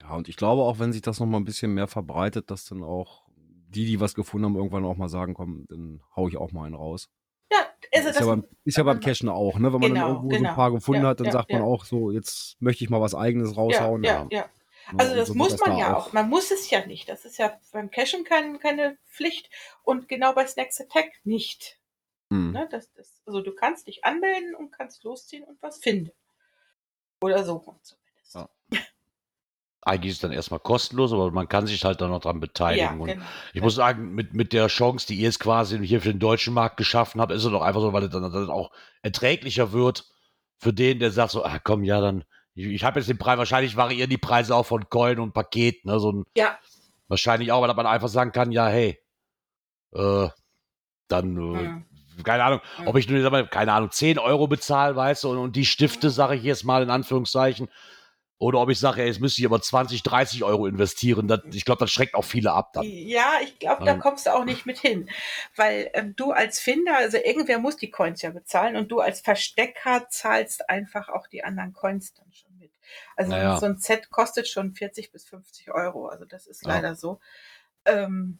Ja, 0.04 0.14
und 0.16 0.28
ich 0.28 0.36
glaube 0.36 0.62
auch, 0.62 0.78
wenn 0.78 0.92
sich 0.92 1.02
das 1.02 1.18
noch 1.18 1.26
mal 1.26 1.38
ein 1.38 1.44
bisschen 1.44 1.72
mehr 1.74 1.88
verbreitet, 1.88 2.50
dass 2.50 2.66
dann 2.66 2.82
auch 2.82 3.24
die, 3.26 3.86
die 3.86 4.00
was 4.00 4.14
gefunden 4.14 4.44
haben, 4.46 4.56
irgendwann 4.56 4.84
auch 4.84 4.96
mal 4.96 5.08
sagen, 5.08 5.34
komm, 5.34 5.66
dann 5.68 6.00
hau 6.14 6.28
ich 6.28 6.36
auch 6.36 6.52
mal 6.52 6.64
einen 6.66 6.74
raus. 6.74 7.08
Ja, 7.50 7.58
also 7.92 8.08
ist, 8.10 8.16
das, 8.16 8.26
ja 8.26 8.26
beim, 8.26 8.44
ist 8.64 8.76
ja 8.76 8.84
beim 8.84 9.00
Cashen 9.00 9.28
auch, 9.28 9.58
ne? 9.58 9.72
Wenn 9.72 9.80
man 9.80 9.94
Genau, 9.94 10.00
dann 10.00 10.08
irgendwo 10.16 10.30
so 10.30 10.36
genau. 10.36 10.48
ein 10.50 10.54
paar 10.54 10.70
gefunden 10.72 11.02
Ja, 11.02 11.08
hat, 11.08 11.20
dann 11.20 11.26
ja, 11.26 11.32
sagt 11.32 11.50
man 11.50 11.62
auch 11.62 11.84
so, 11.84 12.10
jetzt 12.10 12.56
möchte 12.60 12.84
ich 12.84 12.90
mal 12.90 13.00
was 13.00 13.14
eigenes 13.14 13.56
raushauen. 13.56 14.04
ja, 14.04 14.26
ja. 14.30 14.48
Ja, 14.86 14.98
Also 14.98 15.14
das 15.14 15.28
so 15.28 15.34
muss 15.34 15.58
man 15.60 15.70
da 15.70 15.78
ja 15.78 15.96
auch. 15.96 16.12
Man 16.12 16.28
muss 16.28 16.50
es 16.50 16.68
ja 16.70 16.84
nicht. 16.86 17.08
Das 17.08 17.24
ist 17.24 17.38
ja 17.38 17.58
beim 17.72 17.90
Cashen 17.90 18.24
kein, 18.24 18.58
keine 18.58 18.98
Pflicht 19.06 19.48
und 19.82 20.08
genau 20.08 20.34
bei 20.34 20.46
Snacks 20.46 20.80
Attack 20.80 21.10
nicht. 21.24 21.80
Hm. 22.30 22.52
Ne? 22.52 22.68
Das, 22.70 22.92
das, 22.92 23.22
also 23.26 23.40
du 23.40 23.54
kannst 23.54 23.86
dich 23.86 24.04
anmelden 24.04 24.54
und 24.54 24.70
kannst 24.72 25.02
losziehen 25.04 25.44
und 25.44 25.60
was 25.62 25.78
finden. 25.78 26.12
Oder 27.22 27.44
so 27.44 27.58
zumindest. 27.82 28.34
Ja. 28.34 28.48
Eigentlich 29.86 30.12
ist 30.12 30.16
es 30.16 30.20
dann 30.22 30.32
erstmal 30.32 30.60
kostenlos, 30.60 31.12
aber 31.12 31.30
man 31.30 31.48
kann 31.48 31.66
sich 31.66 31.84
halt 31.84 32.00
dann 32.00 32.10
noch 32.10 32.20
dran 32.20 32.36
Ja, 32.36 32.40
beteiligen. 32.40 33.00
und 33.00 33.08
genau. 33.08 33.24
ich 33.52 33.60
muss 33.60 33.74
sagen, 33.74 34.14
mit, 34.14 34.32
mit 34.32 34.52
der 34.54 34.68
Chance, 34.68 35.06
die 35.06 35.16
ihr 35.16 35.24
jetzt 35.24 35.40
quasi 35.40 35.86
hier 35.86 36.00
für 36.00 36.10
den 36.10 36.20
deutschen 36.20 36.54
Markt 36.54 36.78
geschaffen 36.78 37.20
habt, 37.20 37.32
ist 37.32 37.44
es 37.44 37.50
doch 37.50 37.60
einfach 37.60 37.80
so, 37.82 37.92
weil 37.92 38.04
es 38.04 38.10
dann, 38.10 38.22
dann 38.22 38.50
auch 38.50 38.70
erträglicher 39.02 39.72
wird 39.72 40.06
für 40.56 40.72
den, 40.72 41.00
der 41.00 41.10
sagt 41.10 41.32
so, 41.32 41.44
ah 41.44 41.58
komm, 41.62 41.84
ja, 41.84 42.00
dann, 42.00 42.24
ich, 42.54 42.66
ich 42.66 42.84
habe 42.84 42.98
jetzt 42.98 43.08
den 43.08 43.18
Preis, 43.18 43.36
wahrscheinlich 43.36 43.76
variieren 43.76 44.08
die 44.08 44.16
Preise 44.18 44.54
auch 44.56 44.64
von 44.64 44.88
Coin 44.88 45.20
und 45.20 45.34
Paket, 45.34 45.84
ne, 45.84 46.00
so 46.00 46.12
ein, 46.12 46.24
Ja, 46.36 46.58
wahrscheinlich 47.08 47.52
auch, 47.52 47.60
weil 47.60 47.74
man 47.74 47.86
einfach 47.86 48.08
sagen 48.08 48.32
kann, 48.32 48.52
ja, 48.52 48.66
hey, 48.66 48.98
äh, 49.92 50.28
dann, 51.08 51.36
äh, 51.36 51.58
Hm. 51.58 51.84
keine 52.22 52.44
Ahnung, 52.44 52.60
Hm. 52.76 52.88
ob 52.88 52.96
ich 52.96 53.08
nur, 53.08 53.20
sag 53.22 53.32
mal, 53.32 53.46
keine 53.46 53.72
Ahnung, 53.74 53.90
10 53.90 54.18
Euro 54.18 54.46
bezahle, 54.46 54.96
weißt 54.96 55.24
du, 55.24 55.30
und, 55.30 55.38
und 55.38 55.56
die 55.56 55.66
Stifte, 55.66 56.08
sage 56.10 56.36
ich 56.36 56.42
jetzt 56.44 56.64
mal 56.64 56.82
in 56.82 56.90
Anführungszeichen, 56.90 57.68
oder 58.44 58.60
ob 58.60 58.68
ich 58.68 58.78
sage, 58.78 59.00
ey, 59.00 59.08
jetzt 59.08 59.20
müsste 59.20 59.40
ich 59.40 59.46
aber 59.46 59.60
20, 59.60 60.02
30 60.02 60.44
Euro 60.44 60.66
investieren. 60.66 61.26
Das, 61.28 61.40
ich 61.52 61.64
glaube, 61.64 61.80
das 61.80 61.90
schreckt 61.90 62.14
auch 62.14 62.24
viele 62.24 62.52
ab 62.52 62.72
dann. 62.74 62.84
Ja, 62.84 63.32
ich 63.42 63.58
glaube, 63.58 63.84
da 63.84 63.92
Ähm. 63.92 64.00
kommst 64.00 64.26
du 64.26 64.34
auch 64.34 64.44
nicht 64.44 64.66
mit 64.66 64.78
hin. 64.78 65.08
Weil 65.56 65.90
ähm, 65.94 66.14
du 66.14 66.30
als 66.30 66.60
Finder, 66.60 66.96
also 66.98 67.16
irgendwer 67.16 67.58
muss 67.58 67.76
die 67.76 67.90
Coins 67.90 68.20
ja 68.22 68.30
bezahlen 68.30 68.76
und 68.76 68.92
du 68.92 69.00
als 69.00 69.20
Verstecker 69.20 70.06
zahlst 70.10 70.68
einfach 70.68 71.08
auch 71.08 71.26
die 71.26 71.42
anderen 71.42 71.72
Coins 71.72 72.12
dann 72.12 72.30
schon 72.32 72.56
mit. 72.58 72.70
Also 73.16 73.32
Naja. 73.32 73.56
so 73.58 73.66
ein 73.66 73.78
Set 73.78 74.10
kostet 74.10 74.46
schon 74.46 74.74
40 74.74 75.10
bis 75.10 75.24
50 75.24 75.70
Euro. 75.72 76.08
Also 76.08 76.26
das 76.26 76.46
ist 76.46 76.62
Ja. 76.64 76.74
leider 76.74 76.94
so. 76.94 77.20
Ähm, 77.86 78.38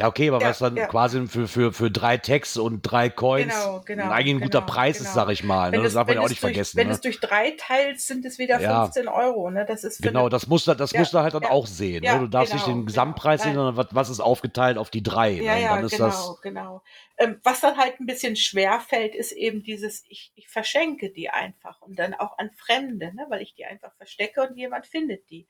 Ja, 0.00 0.06
okay, 0.06 0.28
aber 0.28 0.40
Ja, 0.40 0.50
was 0.50 0.60
dann 0.60 0.76
ja. 0.76 0.86
quasi 0.86 1.26
für, 1.26 1.48
für, 1.48 1.72
für 1.72 1.90
drei 1.90 2.18
Tags 2.18 2.56
und 2.56 2.82
drei 2.82 3.10
Coins 3.10 3.52
Genau, 3.52 3.80
genau, 3.84 4.10
eigentlich 4.10 4.36
ein 4.36 4.40
guter 4.40 4.60
genau, 4.60 4.72
Preis 4.72 4.98
genau. 4.98 5.08
ist, 5.08 5.14
sag 5.14 5.28
ich 5.30 5.42
mal. 5.42 5.72
Ne? 5.72 5.78
Das 5.78 5.88
es- 5.88 5.94
darf 5.94 6.06
man 6.06 6.14
ja 6.16 6.22
auch 6.22 6.28
nicht 6.28 6.40
durch, 6.40 6.52
vergessen. 6.52 6.78
Wenn 6.78 6.86
Ne? 6.86 6.92
es 6.92 7.00
durch 7.00 7.18
drei 7.18 7.50
teilst, 7.58 8.06
sind 8.06 8.24
es 8.24 8.38
wieder 8.38 8.60
Ja. 8.60 8.84
15 8.84 9.08
Euro. 9.08 9.50
Ne? 9.50 9.64
Das 9.66 9.82
ist 9.82 10.00
Genau, 10.00 10.28
das 10.28 10.46
musst 10.46 10.68
du, 10.68 10.74
das 10.74 10.92
Ja, 10.92 11.00
musst 11.00 11.14
du 11.14 11.18
halt 11.18 11.34
dann 11.34 11.44
auch 11.46 11.66
sehen. 11.66 12.04
Ne? 12.04 12.16
Du 12.20 12.28
darfst 12.28 12.52
nicht 12.54 12.64
genau, 12.64 12.76
den 12.76 12.86
Gesamtpreis 12.86 13.42
genau. 13.42 13.50
sehen, 13.50 13.56
sondern 13.56 13.76
was, 13.76 13.86
was 13.90 14.08
ist 14.10 14.20
aufgeteilt 14.20 14.78
auf 14.78 14.90
die 14.90 15.02
drei. 15.02 15.32
Ja, 15.32 15.54
ne? 15.54 15.62
ja, 15.62 15.76
genau, 15.80 15.88
das, 16.06 16.40
genau. 16.42 16.82
Ähm, 17.16 17.40
was 17.42 17.60
dann 17.60 17.76
halt 17.76 17.98
ein 17.98 18.06
bisschen 18.06 18.36
schwer 18.36 18.78
fällt, 18.78 19.16
ist 19.16 19.32
eben 19.32 19.64
dieses, 19.64 20.04
ich, 20.08 20.30
ich 20.36 20.48
verschenke 20.48 21.10
die 21.10 21.28
einfach 21.30 21.82
und 21.82 21.98
dann 21.98 22.14
auch 22.14 22.38
an 22.38 22.50
Fremde, 22.52 23.12
ne, 23.16 23.26
weil 23.30 23.42
ich 23.42 23.54
die 23.54 23.64
einfach 23.64 23.92
verstecke 23.96 24.42
und 24.48 24.56
jemand 24.56 24.86
findet 24.86 25.28
die. 25.28 25.48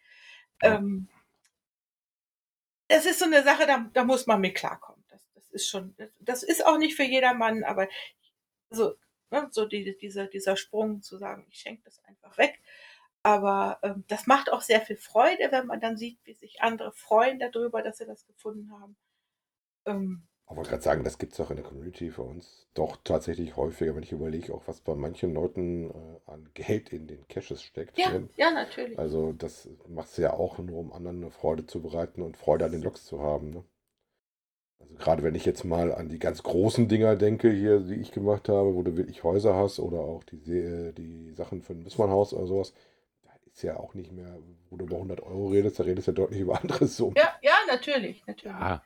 Ähm, 0.62 1.08
es 2.88 3.06
ist 3.06 3.18
so 3.18 3.26
eine 3.26 3.42
Sache, 3.42 3.66
da, 3.66 3.88
da 3.92 4.04
muss 4.04 4.26
man 4.26 4.40
mit 4.40 4.54
klarkommen. 4.54 5.04
Das, 5.08 5.20
das 5.34 5.48
ist 5.50 5.68
schon, 5.68 5.94
das 6.20 6.42
ist 6.42 6.64
auch 6.66 6.78
nicht 6.78 6.96
für 6.96 7.04
jedermann, 7.04 7.64
aber 7.64 7.88
so, 8.70 8.94
ne, 9.30 9.48
so 9.50 9.66
die, 9.66 9.96
dieser, 9.96 10.26
dieser 10.26 10.56
Sprung 10.56 11.02
zu 11.02 11.18
sagen, 11.18 11.46
ich 11.50 11.60
schenke 11.60 11.82
das 11.84 12.02
einfach 12.04 12.36
weg. 12.38 12.60
Aber 13.22 13.78
ähm, 13.82 14.04
das 14.08 14.26
macht 14.26 14.50
auch 14.50 14.62
sehr 14.62 14.80
viel 14.80 14.96
Freude, 14.96 15.50
wenn 15.50 15.66
man 15.66 15.80
dann 15.80 15.96
sieht, 15.96 16.18
wie 16.24 16.34
sich 16.34 16.62
andere 16.62 16.92
freuen 16.92 17.38
darüber, 17.38 17.82
dass 17.82 17.98
sie 17.98 18.06
das 18.06 18.26
gefunden 18.26 18.72
haben. 18.72 18.96
Ähm, 19.86 20.26
Ich 20.50 20.56
wollte 20.56 20.70
gerade 20.70 20.82
sagen, 20.82 21.04
das 21.04 21.18
gibt 21.18 21.32
es 21.34 21.40
auch 21.40 21.50
in 21.50 21.56
der 21.56 21.64
Community 21.64 22.10
für 22.10 22.22
uns 22.22 22.66
doch 22.74 22.96
tatsächlich 23.04 23.56
häufiger, 23.56 23.94
wenn 23.94 24.02
ich 24.02 24.12
überlege, 24.12 24.52
auch 24.54 24.62
was 24.66 24.80
bei 24.80 24.94
manchen 24.94 25.32
Leuten 25.32 25.90
äh, 25.90 26.20
an 26.30 26.48
Geld 26.54 26.92
in 26.92 27.06
den 27.06 27.26
Caches 27.28 27.62
steckt. 27.62 27.96
ja, 27.98 28.10
Ne? 28.12 28.28
ja, 28.36 28.50
natürlich. 28.50 28.98
Also 28.98 29.32
das 29.32 29.68
macht 29.88 30.08
es 30.08 30.16
ja 30.18 30.32
auch 30.34 30.58
nur, 30.58 30.78
um 30.78 30.92
anderen 30.92 31.18
eine 31.22 31.30
Freude 31.30 31.66
zu 31.66 31.80
bereiten 31.82 32.22
und 32.22 32.36
Freude 32.36 32.64
an 32.66 32.72
den 32.72 32.82
Loks 32.82 33.04
zu 33.06 33.20
haben. 33.22 33.50
Ne? 33.50 33.64
Also 34.80 34.94
gerade 34.96 35.22
wenn 35.22 35.34
ich 35.34 35.44
jetzt 35.44 35.64
mal 35.64 35.92
an 35.94 36.08
die 36.08 36.18
ganz 36.18 36.42
großen 36.42 36.88
Dinger 36.88 37.16
denke, 37.16 37.50
hier, 37.50 37.80
die 37.80 37.94
ich 37.94 38.12
gemacht 38.12 38.48
habe, 38.48 38.74
wo 38.74 38.82
du 38.82 38.96
wirklich 38.96 39.22
Häuser 39.24 39.54
hast 39.54 39.78
oder 39.80 40.00
auch 40.00 40.24
die, 40.24 40.38
See- 40.38 40.92
die 40.92 41.32
Sachen 41.32 41.62
für 41.62 41.72
ein 41.74 41.84
Wissmannhaus 41.84 42.32
oder 42.32 42.46
sowas, 42.46 42.72
da 43.22 43.30
ist 43.46 43.62
ja 43.62 43.76
auch 43.78 43.94
nicht 43.94 44.12
mehr, 44.12 44.38
wo 44.70 44.76
du 44.76 44.84
über 44.86 44.98
100 44.98 45.20
Euro 45.22 45.48
redest, 45.48 45.78
da 45.80 45.84
redest 45.84 46.08
du 46.08 46.12
ja 46.12 46.16
deutlich 46.16 46.40
über 46.40 46.60
andere 46.60 46.86
Summen. 46.86 47.16
Ja, 47.16 47.38
ja, 47.42 47.54
natürlich, 47.66 48.24
natürlich. 48.26 48.58
ja, 48.58 48.82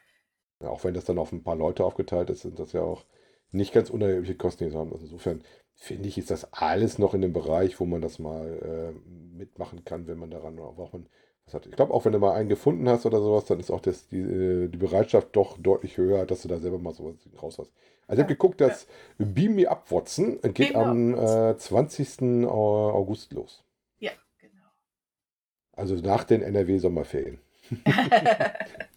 Ja, 0.62 0.68
auch 0.70 0.84
wenn 0.84 0.94
das 0.94 1.04
dann 1.04 1.18
auf 1.18 1.32
ein 1.32 1.42
paar 1.42 1.56
Leute 1.56 1.84
aufgeteilt 1.84 2.30
ist, 2.30 2.42
sind 2.42 2.58
das 2.58 2.72
ja 2.72 2.82
auch 2.82 3.04
nicht 3.50 3.72
ganz 3.72 3.90
unerhebliche 3.90 4.36
Kosten, 4.36 4.64
die 4.64 4.70
sie 4.70 4.76
haben. 4.76 4.92
Also 4.92 5.04
insofern 5.04 5.42
finde 5.74 6.08
ich, 6.08 6.18
ist 6.18 6.30
das 6.30 6.52
alles 6.52 6.98
noch 6.98 7.14
in 7.14 7.20
dem 7.20 7.32
Bereich, 7.32 7.80
wo 7.80 7.84
man 7.84 8.00
das 8.00 8.18
mal 8.18 8.94
äh, 8.96 9.36
mitmachen 9.36 9.84
kann, 9.84 10.06
wenn 10.06 10.18
man 10.18 10.30
daran 10.30 10.58
auch 10.58 10.94
ein 10.94 11.08
Das 11.46 11.54
hat, 11.54 11.66
ich 11.66 11.72
glaube, 11.72 11.92
auch 11.92 12.04
wenn 12.04 12.12
du 12.12 12.18
mal 12.18 12.34
einen 12.34 12.48
gefunden 12.48 12.88
hast 12.88 13.04
oder 13.06 13.20
sowas, 13.20 13.46
dann 13.46 13.60
ist 13.60 13.70
auch 13.70 13.80
das, 13.80 14.08
die, 14.08 14.20
äh, 14.20 14.68
die 14.68 14.78
Bereitschaft 14.78 15.34
doch 15.36 15.58
deutlich 15.58 15.96
höher, 15.96 16.24
dass 16.26 16.42
du 16.42 16.48
da 16.48 16.58
selber 16.58 16.78
mal 16.78 16.94
sowas 16.94 17.16
raus 17.42 17.58
hast. 17.58 17.72
Also 18.06 18.20
ich 18.20 18.24
habe 18.24 18.34
geguckt, 18.34 18.60
dass 18.60 18.86
Beam 19.18 19.56
Me 19.56 19.68
Up 19.68 19.90
Watson 19.90 20.40
geht 20.54 20.74
Me 20.74 20.80
am 20.80 21.14
äh, 21.14 21.56
20. 21.56 22.46
August 22.46 23.32
los. 23.32 23.64
Ja, 23.98 24.12
genau. 24.38 24.62
Also 25.72 25.96
nach 25.96 26.24
den 26.24 26.42
NRW-Sommerferien. 26.42 27.40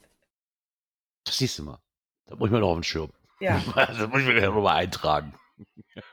Das 1.26 1.38
siehst 1.38 1.60
du 1.60 1.64
mal. 1.64 1.80
Da 2.26 2.36
muss 2.36 2.48
ich 2.48 2.52
mir 2.54 2.60
noch 2.60 2.70
auf 2.70 2.78
den 2.78 2.84
Schirm. 2.84 3.12
ja. 3.40 3.62
Das 3.76 4.08
muss 4.08 4.22
ich 4.22 4.28
mir 4.28 4.42
noch 4.42 4.62
mal 4.62 4.76
eintragen. 4.76 5.34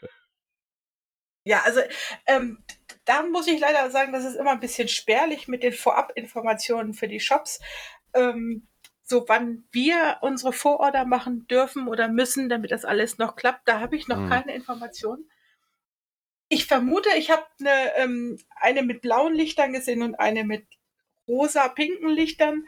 Ja, 1.45 1.63
also 1.65 1.81
ähm, 2.27 2.63
da 3.05 3.23
muss 3.25 3.49
ich 3.49 3.59
leider 3.59 3.91
sagen, 3.91 4.13
das 4.13 4.25
ist 4.25 4.37
immer 4.37 4.53
ein 4.53 4.61
bisschen 4.61 4.87
spärlich 4.87 5.49
mit 5.49 5.65
den 5.65 5.73
Vorabinformationen 5.73 6.95
für 6.95 7.09
die 7.09 7.19
Shops. 7.19 7.59
Ähm, 8.15 8.69
so 9.03 9.25
wann 9.29 9.65
wir 9.73 10.19
unsere 10.21 10.53
Vororder 10.53 11.05
machen 11.05 11.47
dürfen 11.49 11.89
oder 11.89 12.07
müssen, 12.07 12.49
damit 12.49 12.71
das 12.71 12.85
alles 12.85 13.19
noch 13.19 13.35
klappt, 13.35 13.67
da 13.69 13.81
habe 13.81 13.97
ich 13.97 14.07
noch 14.07 14.19
Mhm. 14.19 14.29
keine 14.31 14.55
Informationen. 14.55 15.29
Ich 16.49 16.67
vermute, 16.67 17.09
ich 17.17 17.31
habe 17.33 17.45
eine, 17.59 17.97
ähm, 17.97 18.39
eine 18.61 18.83
mit 18.85 19.03
blauen 19.03 19.35
Lichtern 19.35 19.73
gesehen 19.73 20.03
und 20.03 20.15
eine 20.15 20.45
mit 20.45 20.67
rosa-pinken 21.27 22.09
Lichtern, 22.09 22.67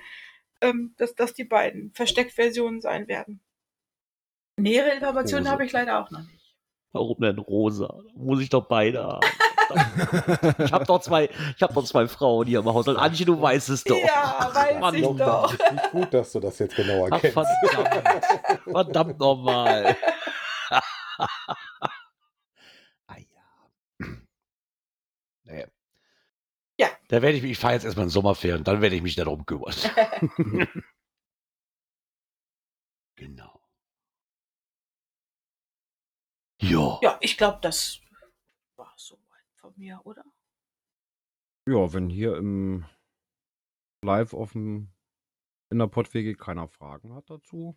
ähm, 0.64 0.94
dass 0.96 1.14
das 1.14 1.34
die 1.34 1.44
beiden 1.44 1.92
Versteckversionen 1.92 2.80
sein 2.80 3.06
werden. 3.06 3.40
Nähere 4.56 4.94
Informationen 4.94 5.48
habe 5.48 5.64
ich 5.64 5.72
leider 5.72 6.00
auch 6.00 6.10
noch 6.10 6.22
nicht. 6.22 6.56
Warum 6.92 7.20
denn 7.20 7.38
rosa? 7.38 7.98
Muss 8.14 8.40
ich 8.40 8.48
doch 8.48 8.66
beide 8.66 9.02
haben. 9.02 9.26
Ich 10.58 10.72
habe 10.72 10.84
doch 10.84 11.00
zwei, 11.00 11.28
ich 11.56 11.62
habe 11.62 11.74
doch 11.74 11.84
zwei 11.84 12.06
Frauen 12.06 12.46
hier 12.46 12.60
im 12.60 12.66
Haushalt. 12.66 12.98
Antje, 12.98 13.26
du 13.26 13.40
weißt 13.40 13.70
es 13.70 13.82
doch. 13.82 13.96
Ja, 13.96 14.50
weiß 14.52 14.80
Mann, 14.80 14.94
ich 14.94 15.02
doch. 15.02 15.50
Nicht 15.50 15.90
gut, 15.90 16.14
dass 16.14 16.32
du 16.32 16.40
das 16.40 16.58
jetzt 16.58 16.76
genauer 16.76 17.08
Ach, 17.10 17.20
kennst. 17.20 17.34
verdammt. 17.34 18.62
Verdammt 18.64 19.18
nochmal. 19.18 19.96
ah 20.70 20.80
ja. 23.08 24.06
Naja. 25.44 25.66
Ja. 26.78 26.88
Da 27.08 27.22
werde 27.22 27.36
ich 27.36 27.42
mich, 27.42 27.52
ich 27.52 27.58
fahre 27.58 27.74
jetzt 27.74 27.84
erstmal 27.84 28.06
in 28.06 28.10
Sommerferien, 28.10 28.64
dann 28.64 28.80
werde 28.80 28.96
ich 28.96 29.02
mich 29.02 29.14
darum 29.14 29.46
kümmern. 29.46 29.74
genau. 33.16 33.60
Ja. 36.60 36.98
Ja, 37.02 37.18
ich 37.20 37.36
glaube, 37.36 37.58
das 37.60 38.00
war 38.76 38.92
soweit 38.96 39.46
von 39.56 39.72
mir, 39.76 40.00
oder? 40.04 40.24
Ja, 41.68 41.92
wenn 41.92 42.08
hier 42.10 42.36
im 42.36 42.84
Live 44.02 44.34
auf 44.34 44.52
dem 44.52 44.90
in 45.70 45.78
der 45.78 45.86
Pottwege 45.86 46.34
keiner 46.34 46.68
Fragen 46.68 47.14
hat 47.14 47.28
dazu, 47.30 47.76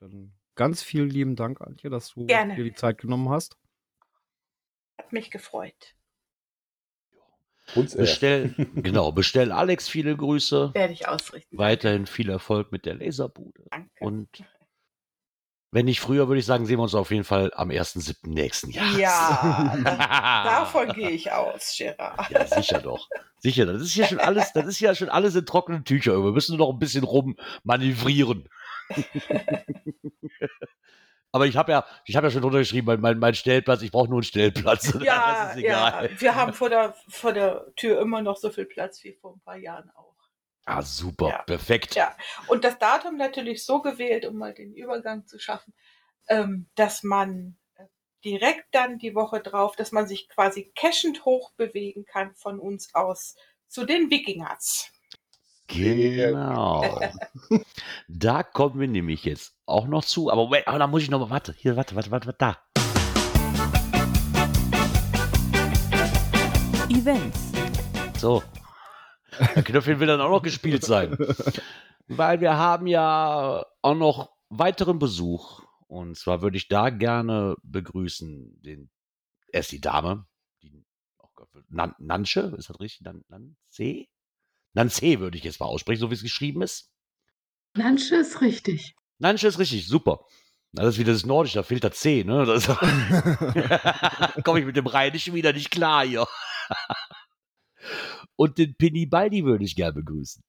dann 0.00 0.34
ganz 0.54 0.82
vielen 0.82 1.08
lieben 1.08 1.36
Dank, 1.36 1.60
Antje, 1.60 1.90
dass 1.90 2.10
du 2.10 2.26
Gerne. 2.26 2.54
dir 2.54 2.64
die 2.64 2.74
Zeit 2.74 2.98
genommen 2.98 3.30
hast. 3.30 3.56
Hat 4.98 5.12
mich 5.12 5.30
gefreut. 5.30 5.96
Uns. 7.74 7.96
Bestell, 7.96 8.54
genau, 8.74 9.12
bestell 9.12 9.50
Alex 9.52 9.88
viele 9.88 10.16
Grüße. 10.16 10.70
Werde 10.74 10.92
ich 10.92 11.08
ausrichten. 11.08 11.56
Weiterhin 11.56 12.06
viel 12.06 12.30
Erfolg 12.30 12.72
mit 12.72 12.84
der 12.86 12.94
Laserbude. 12.94 13.64
Danke. 13.70 13.90
Und 14.00 14.28
wenn 15.74 15.86
nicht 15.86 15.98
früher, 15.98 16.28
würde 16.28 16.38
ich 16.38 16.46
sagen, 16.46 16.66
sehen 16.66 16.78
wir 16.78 16.84
uns 16.84 16.94
auf 16.94 17.10
jeden 17.10 17.24
Fall 17.24 17.50
am 17.56 17.70
1.7. 17.70 18.28
nächsten 18.28 18.70
Jahres. 18.70 18.96
Ja, 18.96 19.76
davon 20.44 20.92
gehe 20.92 21.10
ich 21.10 21.32
aus, 21.32 21.74
Gerard. 21.76 22.30
Ja, 22.30 22.46
sicher 22.46 22.80
doch. 22.80 23.08
Sicher, 23.40 23.66
das 23.66 23.82
ist 23.82 23.96
ja 23.96 24.06
schon 24.06 24.20
alles, 24.20 24.52
das 24.52 24.66
ist 24.66 24.78
ja 24.78 24.94
schon 24.94 25.08
alles 25.08 25.34
in 25.34 25.44
trockenen 25.44 25.84
Tüchern. 25.84 26.22
Wir 26.22 26.30
müssen 26.30 26.56
nur 26.56 26.68
noch 26.68 26.72
ein 26.72 26.78
bisschen 26.78 27.02
rummanövrieren. 27.02 28.48
Aber 31.34 31.46
ich 31.46 31.56
habe 31.56 31.72
ja, 31.72 31.84
ich 32.04 32.14
habe 32.14 32.28
ja 32.28 32.30
schon 32.30 32.42
drunter 32.42 32.60
geschrieben, 32.60 32.86
mein, 32.86 33.00
mein, 33.00 33.18
mein 33.18 33.34
Stellplatz, 33.34 33.82
ich 33.82 33.90
brauche 33.90 34.06
nur 34.08 34.18
einen 34.18 34.22
Stellplatz. 34.22 34.94
Ja, 35.02 35.48
Rest 35.48 35.56
ist 35.56 35.64
ja, 35.64 36.08
wir 36.16 36.34
haben 36.36 36.52
vor 36.52 36.68
der, 36.70 36.94
vor 37.08 37.32
der 37.32 37.74
Tür 37.74 38.00
immer 38.00 38.22
noch 38.22 38.36
so 38.36 38.50
viel 38.50 38.66
Platz 38.66 39.02
wie 39.02 39.14
vor 39.14 39.34
ein 39.34 39.40
paar 39.40 39.56
Jahren 39.56 39.90
auch. 39.96 40.14
Ah, 40.64 40.80
super, 40.82 41.30
Ja. 41.30 41.42
perfekt. 41.42 41.96
Ja. 41.96 42.16
Und 42.46 42.62
das 42.62 42.78
Datum 42.78 43.16
natürlich 43.16 43.64
so 43.64 43.82
gewählt, 43.82 44.24
um 44.26 44.36
mal 44.36 44.54
den 44.54 44.74
Übergang 44.74 45.26
zu 45.26 45.40
schaffen, 45.40 45.74
ähm, 46.28 46.68
dass 46.76 47.02
man 47.02 47.56
äh, 47.74 47.86
direkt 48.24 48.72
dann 48.72 49.00
die 49.00 49.16
Woche 49.16 49.40
drauf, 49.40 49.74
dass 49.74 49.90
man 49.90 50.06
sich 50.06 50.28
quasi 50.28 50.70
cachend 50.76 51.24
hochbewegen 51.24 52.04
kann 52.04 52.36
von 52.36 52.60
uns 52.60 52.94
aus 52.94 53.34
zu 53.66 53.84
den 53.84 54.08
Wikingers. 54.08 54.92
Genau. 55.66 57.00
da 58.08 58.42
kommen 58.42 58.80
wir 58.80 58.88
nämlich 58.88 59.24
jetzt 59.24 59.54
auch 59.66 59.86
noch 59.86 60.04
zu. 60.04 60.30
Aber 60.30 60.44
Moment, 60.44 60.68
aber 60.68 60.78
da 60.78 60.86
muss 60.86 61.02
ich 61.02 61.10
noch 61.10 61.20
mal, 61.20 61.30
warte, 61.30 61.54
hier, 61.56 61.76
warte, 61.76 61.96
warte, 61.96 62.10
warte, 62.10 62.26
warte, 62.26 62.38
da. 62.38 62.58
Events. 66.88 67.52
So. 68.18 68.42
Der 69.54 69.62
Knöpfchen 69.62 70.00
will 70.00 70.06
dann 70.06 70.20
auch 70.20 70.30
noch 70.30 70.42
gespielt 70.42 70.84
sein. 70.84 71.16
Weil 72.06 72.40
wir 72.40 72.56
haben 72.56 72.86
ja 72.86 73.64
auch 73.82 73.94
noch 73.94 74.30
weiteren 74.48 74.98
Besuch. 74.98 75.62
Und 75.86 76.16
zwar 76.16 76.42
würde 76.42 76.56
ich 76.56 76.68
da 76.68 76.90
gerne 76.90 77.56
begrüßen, 77.62 78.60
den, 78.62 78.90
erst 79.48 79.72
die 79.72 79.80
Dame, 79.80 80.26
die, 80.62 80.84
oh 81.18 81.28
Gott, 81.34 81.48
Nan, 81.68 81.94
Nansche, 81.98 82.54
ist 82.56 82.70
das 82.70 82.80
richtig? 82.80 83.02
Nan, 83.02 83.24
Nanze? 83.28 84.06
Nanze 84.74 85.20
würde 85.20 85.38
ich 85.38 85.44
jetzt 85.44 85.60
mal 85.60 85.66
aussprechen, 85.66 86.00
so 86.00 86.10
wie 86.10 86.14
es 86.14 86.22
geschrieben 86.22 86.62
ist. 86.62 86.90
Nansche 87.74 88.16
ist 88.16 88.40
richtig. 88.40 88.94
Nansche 89.18 89.46
ist 89.46 89.58
richtig, 89.58 89.86
super. 89.86 90.20
Das 90.72 90.88
ist 90.88 90.98
wieder 90.98 91.12
das 91.12 91.24
Nordische, 91.24 91.58
da 91.58 91.62
fehlt 91.62 91.84
das 91.84 91.98
C, 91.98 92.24
ne? 92.24 92.44
Das 92.44 92.66
komme 94.44 94.58
ich 94.58 94.66
mit 94.66 94.76
dem 94.76 94.88
Rheinischen 94.88 95.34
wieder 95.34 95.52
nicht 95.52 95.70
klar 95.70 96.04
hier. 96.04 96.26
Und 98.36 98.58
den 98.58 98.74
Pinny 98.74 99.06
Baldi 99.06 99.44
würde 99.44 99.64
ich 99.64 99.76
gerne 99.76 99.92
begrüßen. 99.92 100.42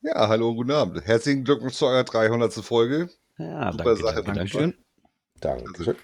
Ja, 0.00 0.28
hallo 0.28 0.50
und 0.50 0.56
guten 0.56 0.70
Abend. 0.70 1.04
Herzlichen 1.04 1.44
Glückwunsch 1.44 1.74
zu 1.74 1.86
eurer 1.86 2.04
300. 2.04 2.52
Folge. 2.54 3.10
Ja, 3.36 3.72
Super 3.72 3.84
danke, 3.84 4.02
Sache, 4.02 4.14
danke, 4.14 4.24
danke. 4.24 4.34
Dankeschön. 4.34 4.74
Dankeschön. 5.40 5.96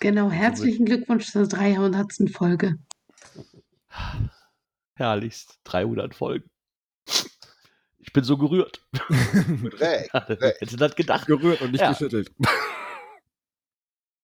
Genau, 0.00 0.30
herzlichen 0.30 0.86
Glückwunsch 0.86 1.30
zur 1.30 1.46
300. 1.46 2.30
Folge. 2.32 2.78
Herrlichst, 4.94 5.60
300 5.64 6.14
Folgen. 6.14 6.51
Ich 8.12 8.14
bin 8.14 8.24
so 8.24 8.36
gerührt. 8.36 8.84
Recht. 9.80 10.12
Hätte 10.12 10.76
das 10.76 10.94
gedacht? 10.94 11.26
Gerührt 11.26 11.62
und 11.62 11.72
nicht 11.72 11.80
Ja. 11.80 11.92
geschüttelt. 11.92 12.30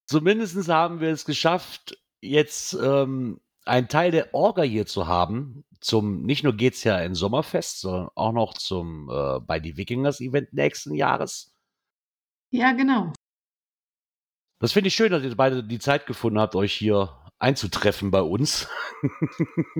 Zumindest 0.07 0.69
haben 0.69 1.01
wir 1.01 1.09
es 1.09 1.25
geschafft, 1.25 1.99
jetzt 2.21 2.75
ähm, 2.75 3.41
einen 3.65 3.89
Teil 3.89 4.11
der 4.11 4.35
Orga 4.35 4.61
hier 4.61 4.85
zu 4.85 5.07
haben. 5.07 5.65
Zum, 5.81 6.21
nicht 6.25 6.45
nur 6.45 6.55
geht's 6.55 6.85
ja 6.85 6.99
in 6.99 7.15
Sommerfest, 7.15 7.81
sondern 7.81 8.11
auch 8.15 8.33
noch 8.33 8.53
zum 8.59 9.09
äh, 9.11 9.41
bei 9.41 9.59
die 9.59 9.79
Wikingers 9.79 10.21
Event 10.21 10.53
nächsten 10.53 10.93
Jahres. 10.95 11.55
Ja, 12.51 12.73
genau. 12.73 13.15
Das 14.61 14.73
finde 14.73 14.89
ich 14.89 14.95
schön, 14.95 15.13
dass 15.13 15.23
ihr 15.23 15.35
beide 15.35 15.65
die 15.65 15.79
Zeit 15.79 16.05
gefunden 16.05 16.39
habt, 16.39 16.55
euch 16.57 16.75
hier 16.75 17.19
einzutreffen 17.39 18.11
bei 18.11 18.21
uns. 18.21 18.69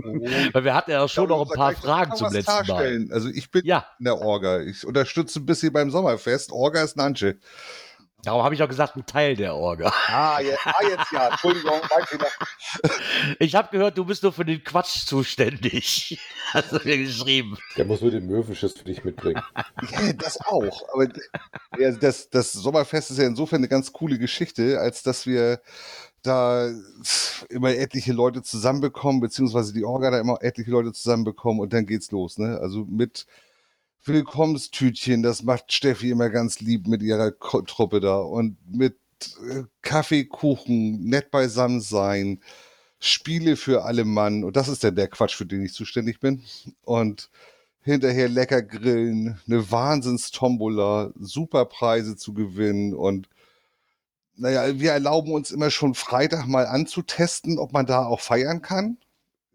Weil 0.53 0.65
wir 0.65 0.75
hatten 0.75 0.91
ja 0.91 1.07
schon 1.09 1.29
noch 1.29 1.49
ein 1.51 1.57
paar 1.57 1.73
Fragen 1.75 2.15
zum 2.15 2.33
letzten 2.33 2.67
Mal. 2.67 2.99
Mal. 2.99 3.09
Also 3.11 3.29
ich 3.29 3.51
bin 3.51 3.65
Ja, 3.65 3.87
in 3.99 4.05
der 4.05 4.19
Orga. 4.19 4.61
Ich 4.61 4.87
unterstütze 4.87 5.41
ein 5.41 5.47
bisschen 5.47 5.73
beim 5.73 5.91
Sommerfest. 5.91 6.53
Orga 6.53 6.83
ist 6.83 6.97
Nansche. 6.97 7.39
Darum 8.23 8.43
habe 8.43 8.55
ich 8.55 8.63
auch 8.63 8.69
gesagt, 8.69 8.97
ein 8.97 9.07
Teil 9.07 9.37
der 9.37 9.55
Orga. 9.55 9.93
Ah, 10.09 10.41
jetzt, 10.41 10.67
ah, 10.67 10.75
jetzt 10.83 11.13
ja. 11.13 11.29
Entschuldigung, 11.29 11.81
mein 11.91 12.07
Fehler. 12.07 12.27
Ich 13.39 13.55
habe 13.55 13.69
gehört, 13.71 13.97
du 13.97 14.05
bist 14.05 14.23
nur 14.23 14.33
für 14.33 14.45
den 14.45 14.63
Quatsch 14.63 15.07
zuständig. 15.07 16.21
Hast 16.53 16.73
du 16.73 16.81
mir 16.85 16.99
geschrieben. 16.99 17.57
Der 17.77 17.85
muss 17.85 18.01
nur 18.01 18.11
den 18.11 18.27
Möwenschiss 18.27 18.73
für 18.73 18.85
dich 18.85 19.05
mitbringen. 19.05 19.43
Ja, 19.91 20.13
das 20.15 20.41
auch. 20.41 20.83
Aber 20.93 21.09
das, 22.01 22.31
das 22.31 22.53
Sommerfest 22.53 23.11
ist 23.11 23.19
ja 23.19 23.27
insofern 23.27 23.59
eine 23.59 23.69
ganz 23.69 23.93
coole 23.93 24.19
Geschichte, 24.19 24.81
als 24.81 25.03
dass 25.03 25.27
wir 25.27 25.61
da 26.23 26.71
immer 27.49 27.71
etliche 27.71 28.13
Leute 28.13 28.43
zusammenbekommen, 28.43 29.21
beziehungsweise 29.21 29.73
die 29.73 29.85
Orga 29.85 30.11
da 30.11 30.21
immer 30.21 30.39
etliche 30.43 30.71
Leute 30.71 30.93
zusammenbekommen 30.93 31.61
und 31.61 31.73
dann 31.73 31.87
geht's 31.87 32.11
los. 32.11 32.39
Ne? 32.39 32.59
Also 32.61 32.85
mit 32.85 33.27
Willkommenstütchen, 34.05 35.23
das 35.23 35.43
macht 35.43 35.73
Steffi 35.73 36.11
immer 36.11 36.31
ganz 36.31 36.61
lieb 36.61 36.87
mit 36.87 37.03
ihrer 37.03 37.31
Ko 37.31 37.63
Truppe 37.63 38.01
da. 38.01 38.19
Und 38.19 38.57
mit 38.67 38.97
äh, 39.51 39.65
Kaffee, 39.83 40.29
nett 40.67 41.31
beisammen 41.31 41.81
sein, 41.81 42.41
Spiele 43.01 43.57
für 43.57 43.85
alle 43.85 44.05
Mann. 44.05 44.45
Und 44.45 44.57
das 44.57 44.69
ist 44.69 44.85
dann 44.85 44.97
der 44.97 45.09
Quatsch, 45.09 45.35
für 45.37 45.47
den 45.47 45.65
ich 45.65 45.73
zuständig 45.73 46.21
bin. 46.21 46.43
Und 46.83 47.31
hinterher 47.83 48.29
lecker 48.29 48.63
grillen, 48.63 49.41
eine 49.47 49.71
Wahnsinnstombola, 49.71 51.13
super 51.19 51.65
Preise 51.65 52.17
zu 52.17 52.35
gewinnen. 52.35 52.95
Und 52.95 53.29
naja, 54.37 54.79
wir 54.79 54.93
erlauben 54.93 55.33
uns 55.33 55.51
immer 55.51 55.71
schon 55.71 55.95
Freitag 55.95 56.47
mal 56.47 56.67
anzutesten, 56.67 57.59
ob 57.59 57.73
man 57.73 57.87
da 57.87 58.05
auch 58.05 58.21
feiern 58.21 58.63
kann. 58.63 58.99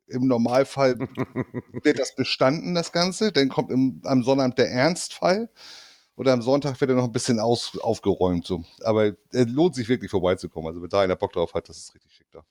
Im 0.07 0.27
Normalfall 0.27 0.99
wird 1.83 1.99
das 1.99 2.15
bestanden, 2.15 2.75
das 2.75 2.91
Ganze. 2.91 3.31
Dann 3.31 3.49
kommt 3.49 3.71
im, 3.71 4.01
am 4.03 4.23
Sonnabend 4.23 4.57
der 4.57 4.69
Ernstfall. 4.69 5.49
Oder 6.15 6.33
am 6.33 6.41
Sonntag 6.41 6.79
wird 6.79 6.91
er 6.91 6.95
noch 6.95 7.05
ein 7.05 7.11
bisschen 7.11 7.39
aus, 7.39 7.77
aufgeräumt. 7.79 8.45
So. 8.45 8.63
Aber 8.83 9.13
es 9.31 9.47
lohnt 9.47 9.75
sich 9.75 9.89
wirklich 9.89 10.11
vorbeizukommen. 10.11 10.67
Also, 10.67 10.81
wenn 10.81 10.89
da 10.89 11.01
einer 11.01 11.15
Bock 11.15 11.33
drauf 11.33 11.53
hat, 11.53 11.69
das 11.69 11.77
ist 11.77 11.95
richtig 11.95 12.13
schick 12.13 12.27
da. 12.31 12.43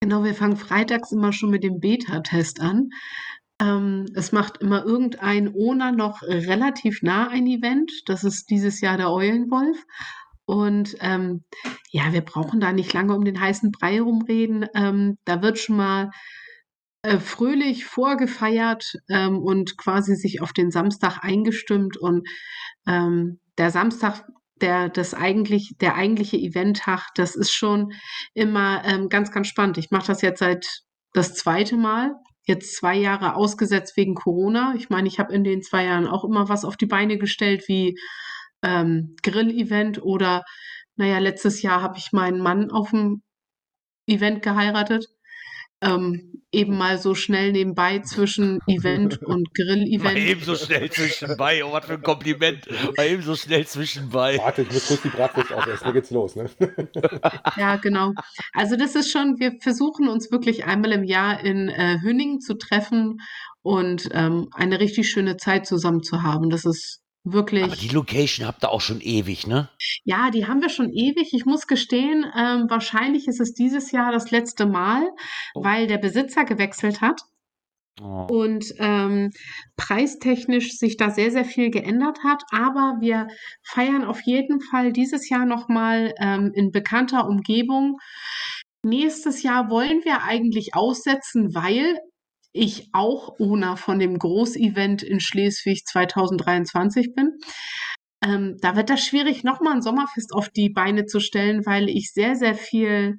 Genau, 0.00 0.24
wir 0.24 0.34
fangen 0.34 0.56
freitags 0.56 1.12
immer 1.12 1.32
schon 1.32 1.50
mit 1.50 1.62
dem 1.62 1.78
Beta-Test 1.78 2.60
an. 2.60 2.88
Ähm, 3.60 4.06
es 4.14 4.32
macht 4.32 4.56
immer 4.58 4.84
irgendein 4.84 5.54
ONA 5.54 5.92
noch 5.92 6.22
relativ 6.22 7.02
nah 7.02 7.28
ein 7.28 7.46
Event. 7.46 7.92
Das 8.06 8.24
ist 8.24 8.48
dieses 8.48 8.80
Jahr 8.80 8.96
der 8.96 9.10
Eulenwolf. 9.10 9.84
Und 10.46 10.96
ähm, 11.00 11.44
ja, 11.90 12.12
wir 12.12 12.22
brauchen 12.22 12.60
da 12.60 12.72
nicht 12.72 12.92
lange 12.94 13.14
um 13.14 13.24
den 13.24 13.38
heißen 13.38 13.70
Brei 13.70 14.00
rumreden. 14.00 14.66
Ähm, 14.74 15.18
da 15.26 15.42
wird 15.42 15.58
schon 15.58 15.76
mal 15.76 16.10
äh, 17.02 17.18
fröhlich 17.18 17.86
vorgefeiert 17.86 18.94
ähm, 19.08 19.38
und 19.38 19.76
quasi 19.78 20.14
sich 20.16 20.42
auf 20.42 20.52
den 20.52 20.70
Samstag 20.70 21.18
eingestimmt. 21.22 21.96
Und 21.96 22.28
ähm, 22.86 23.40
der 23.58 23.70
Samstag, 23.70 24.24
der, 24.60 24.88
das 24.90 25.14
eigentlich, 25.14 25.76
der 25.80 25.94
eigentliche 25.94 26.36
Eventtag, 26.36 27.08
das 27.14 27.36
ist 27.36 27.52
schon 27.52 27.92
immer 28.34 28.82
ähm, 28.84 29.08
ganz, 29.08 29.32
ganz 29.32 29.48
spannend. 29.48 29.78
Ich 29.78 29.90
mache 29.90 30.08
das 30.08 30.22
jetzt 30.22 30.40
seit 30.40 30.82
das 31.14 31.34
zweite 31.34 31.76
Mal. 31.76 32.14
Jetzt 32.46 32.76
zwei 32.76 32.96
Jahre 32.96 33.34
ausgesetzt 33.34 33.96
wegen 33.96 34.14
Corona. 34.14 34.74
Ich 34.76 34.90
meine, 34.90 35.08
ich 35.08 35.18
habe 35.18 35.32
in 35.32 35.44
den 35.44 35.62
zwei 35.62 35.84
Jahren 35.84 36.06
auch 36.06 36.24
immer 36.24 36.48
was 36.48 36.64
auf 36.64 36.76
die 36.76 36.86
Beine 36.86 37.16
gestellt, 37.16 37.64
wie 37.68 37.98
ähm, 38.62 39.16
Grill-Event 39.22 40.02
oder, 40.02 40.44
naja, 40.96 41.18
letztes 41.18 41.62
Jahr 41.62 41.80
habe 41.82 41.96
ich 41.96 42.12
meinen 42.12 42.40
Mann 42.40 42.70
auf 42.70 42.90
dem 42.90 43.22
Event 44.06 44.42
geheiratet. 44.42 45.06
Ähm, 45.82 46.42
eben 46.52 46.76
mal 46.76 46.98
so 46.98 47.14
schnell 47.14 47.52
nebenbei 47.52 48.00
zwischen 48.00 48.58
Event 48.66 49.22
und 49.22 49.54
Grill-Event. 49.54 50.18
Eben 50.18 50.42
so 50.42 50.56
schnell 50.56 50.90
zwischenbei. 50.90 51.64
Oh, 51.64 51.72
was 51.72 51.86
für 51.86 51.94
ein 51.94 52.02
Kompliment. 52.02 52.66
Mal 52.96 53.06
eben 53.06 53.22
so 53.22 53.36
schnell 53.36 53.66
zwischenbei. 53.66 54.38
Warte, 54.38 54.62
ich 54.62 54.72
muss 54.72 54.88
kurz 54.88 55.02
die 55.02 55.08
Bratwurst 55.08 55.52
aufessen. 55.52 55.84
Da 55.84 55.92
geht's 55.92 56.10
los, 56.10 56.36
ne? 56.36 56.50
Ja, 57.56 57.76
genau. 57.76 58.12
Also 58.52 58.76
das 58.76 58.94
ist 58.94 59.10
schon, 59.10 59.38
wir 59.38 59.56
versuchen 59.60 60.08
uns 60.08 60.30
wirklich 60.32 60.64
einmal 60.64 60.92
im 60.92 61.04
Jahr 61.04 61.42
in 61.44 61.68
äh, 61.68 61.98
Hünning 62.02 62.40
zu 62.40 62.54
treffen 62.54 63.18
und 63.62 64.08
ähm, 64.12 64.48
eine 64.52 64.80
richtig 64.80 65.08
schöne 65.08 65.36
Zeit 65.36 65.66
zusammen 65.66 66.02
zu 66.02 66.22
haben. 66.22 66.50
Das 66.50 66.64
ist 66.64 67.00
wirklich. 67.32 67.64
Aber 67.64 67.76
die 67.76 67.88
Location 67.88 68.46
habt 68.46 68.64
ihr 68.64 68.70
auch 68.70 68.80
schon 68.80 69.00
ewig, 69.00 69.46
ne? 69.46 69.68
Ja, 70.04 70.30
die 70.30 70.46
haben 70.46 70.60
wir 70.62 70.68
schon 70.68 70.90
ewig. 70.92 71.32
Ich 71.32 71.44
muss 71.46 71.66
gestehen, 71.66 72.24
ähm, 72.36 72.66
wahrscheinlich 72.68 73.26
ist 73.28 73.40
es 73.40 73.52
dieses 73.54 73.92
Jahr 73.92 74.12
das 74.12 74.30
letzte 74.30 74.66
Mal, 74.66 75.08
Oh. 75.54 75.64
weil 75.64 75.86
der 75.86 75.98
Besitzer 75.98 76.44
gewechselt 76.44 77.00
hat 77.00 77.20
Oh. 78.02 78.26
und 78.30 78.64
ähm, 78.78 79.30
preistechnisch 79.76 80.72
sich 80.78 80.96
da 80.96 81.10
sehr, 81.10 81.30
sehr 81.30 81.44
viel 81.44 81.70
geändert 81.70 82.18
hat. 82.24 82.42
Aber 82.50 82.96
wir 83.00 83.28
feiern 83.62 84.04
auf 84.04 84.20
jeden 84.24 84.60
Fall 84.60 84.92
dieses 84.92 85.28
Jahr 85.28 85.44
nochmal 85.44 86.14
ähm, 86.18 86.50
in 86.54 86.70
bekannter 86.70 87.26
Umgebung. 87.28 87.98
Nächstes 88.82 89.42
Jahr 89.42 89.68
wollen 89.68 90.00
wir 90.04 90.22
eigentlich 90.22 90.70
aussetzen, 90.74 91.54
weil 91.54 91.98
ich 92.52 92.88
auch 92.92 93.38
Owner 93.38 93.76
von 93.76 93.98
dem 93.98 94.18
Großevent 94.18 95.02
in 95.02 95.20
Schleswig 95.20 95.84
2023 95.86 97.14
bin. 97.14 97.38
Ähm, 98.22 98.56
da 98.60 98.76
wird 98.76 98.90
das 98.90 99.04
schwierig, 99.04 99.44
nochmal 99.44 99.74
ein 99.76 99.82
Sommerfest 99.82 100.32
auf 100.34 100.48
die 100.50 100.68
Beine 100.70 101.06
zu 101.06 101.20
stellen, 101.20 101.64
weil 101.64 101.88
ich 101.88 102.12
sehr, 102.12 102.36
sehr 102.36 102.54
viel, 102.54 103.16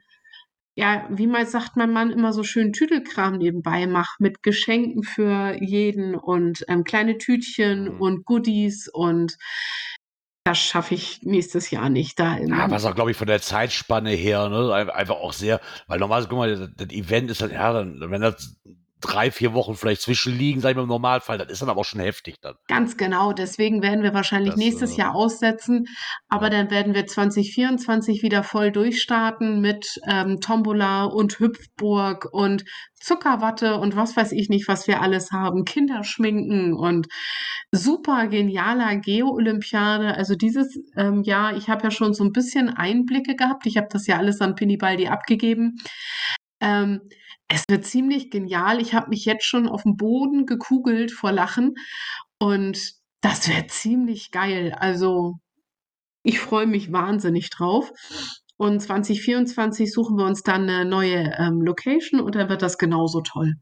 ja, 0.76 1.08
wie 1.12 1.28
mal 1.28 1.46
sagt 1.48 1.76
mein 1.76 1.92
Mann 1.92 2.12
immer 2.12 2.34
so 2.34 2.44
schön 2.44 2.72
Tüdelkram 2.74 3.38
nebenbei 3.38 3.88
mache, 3.88 4.16
mit 4.20 4.44
Geschenken 4.44 5.04
für 5.04 5.56
jeden 5.62 6.16
und 6.16 6.64
ähm, 6.68 6.84
kleine 6.84 7.18
Tütchen 7.18 7.86
Mhm. 7.86 8.02
und 8.02 8.26
Goodies 8.26 8.90
und 8.94 9.38
das 10.44 10.58
schaffe 10.60 10.96
ich 10.96 11.22
nächstes 11.22 11.70
Jahr 11.70 11.90
nicht. 11.90 12.20
Da 12.20 12.38
Ja, 12.40 12.70
was 12.72 12.86
auch, 12.86 12.96
glaube 12.96 13.12
ich, 13.12 13.18
von 13.18 13.28
der 13.28 13.42
Zeitspanne 13.42 14.10
her, 14.12 14.50
ne, 14.50 14.74
ein- 14.74 14.90
einfach 14.90 15.16
auch 15.16 15.34
sehr, 15.34 15.62
weil 15.88 16.00
normalerweise, 16.00 16.30
guck 16.30 16.38
mal, 16.40 16.56
das, 16.56 16.70
das 16.76 16.90
Event 16.90 17.30
ist 17.30 17.42
dann, 17.42 17.52
ja, 17.52 17.72
dann, 17.72 18.00
wenn 18.10 18.22
das 18.22 18.56
drei, 19.02 19.32
vier 19.32 19.54
Wochen 19.54 19.76
vielleicht 19.76 20.02
zwischenliegen, 20.02 20.62
sag 20.62 20.72
ich 20.72 20.76
mal 20.76 20.84
im 20.84 20.88
Normalfall, 20.88 21.38
das 21.38 21.50
ist 21.50 21.62
dann 21.62 21.70
aber 21.70 21.82
auch 21.82 21.86
schon 21.86 22.00
heftig 22.00 22.36
dann. 22.42 22.56
Ganz 22.68 22.96
genau, 22.96 23.34
deswegen 23.34 23.82
werden 23.82 24.04
wir 24.04 24.14
wahrscheinlich 24.14 24.52
Das, 24.52 24.60
nächstes 24.60 24.94
äh, 24.94 25.02
Jahr 25.02 25.16
aussetzen, 25.16 25.86
aber 26.30 26.46
ja. 26.46 26.50
dann 26.52 26.72
werden 26.72 26.94
wir 26.94 27.08
2024 27.08 28.24
wieder 28.24 28.44
voll 28.44 28.72
durchstarten 28.72 29.60
mit 29.60 30.00
ähm, 30.08 30.40
Tombola 30.40 31.06
und 31.06 31.40
Hüpfburg 31.40 32.28
und 32.32 32.64
Zuckerwatte 33.02 33.78
und 33.78 33.96
was 33.96 34.16
weiß 34.16 34.32
ich 34.32 34.50
nicht, 34.50 34.68
was 34.68 34.88
wir 34.88 35.02
alles 35.02 35.32
haben, 35.32 35.66
Kinderschminken 35.66 36.74
und 36.74 37.08
super 37.72 38.28
genialer 38.28 38.96
Geo-Olympiade. 38.98 40.16
Also 40.16 40.36
dieses 40.36 40.78
ähm, 40.96 41.24
Jahr, 41.24 41.58
ich 41.58 41.70
habe 41.70 41.84
ja 41.84 41.92
schon 41.92 42.14
so 42.14 42.24
ein 42.24 42.32
bisschen 42.32 42.70
Einblicke 42.70 43.36
gehabt, 43.36 43.66
ich 43.66 43.78
habe 43.78 43.88
das 43.90 44.06
ja 44.08 44.18
alles 44.18 44.40
an 44.42 44.56
Pinibaldi 44.56 45.08
abgegeben. 45.08 45.78
Ähm, 46.60 47.02
es 47.52 47.66
wird 47.70 47.86
ziemlich 47.86 48.32
genial. 48.32 48.80
Ich 48.80 48.94
habe 48.94 49.10
mich 49.10 49.26
jetzt 49.26 49.46
schon 49.46 49.68
auf 49.68 49.84
dem 49.84 49.98
Boden 49.98 50.46
gekugelt 50.46 51.12
vor 51.12 51.34
Lachen 51.34 51.76
und 52.40 52.94
das 53.20 53.48
wird 53.50 53.72
ziemlich 53.72 54.32
geil. 54.32 54.74
Also 54.80 55.36
ich 56.24 56.40
freue 56.40 56.66
mich 56.66 56.92
wahnsinnig 56.94 57.50
drauf. 57.50 57.92
Und 58.56 58.80
2024 58.80 59.92
suchen 59.92 60.18
wir 60.18 60.26
uns 60.26 60.44
dann 60.44 60.70
eine 60.70 60.86
neue 60.86 61.34
ähm, 61.38 61.62
Location 61.62 62.22
und 62.22 62.36
dann 62.36 62.48
wird 62.48 62.62
das 62.62 62.78
genauso 62.78 63.22
toll. 63.22 63.56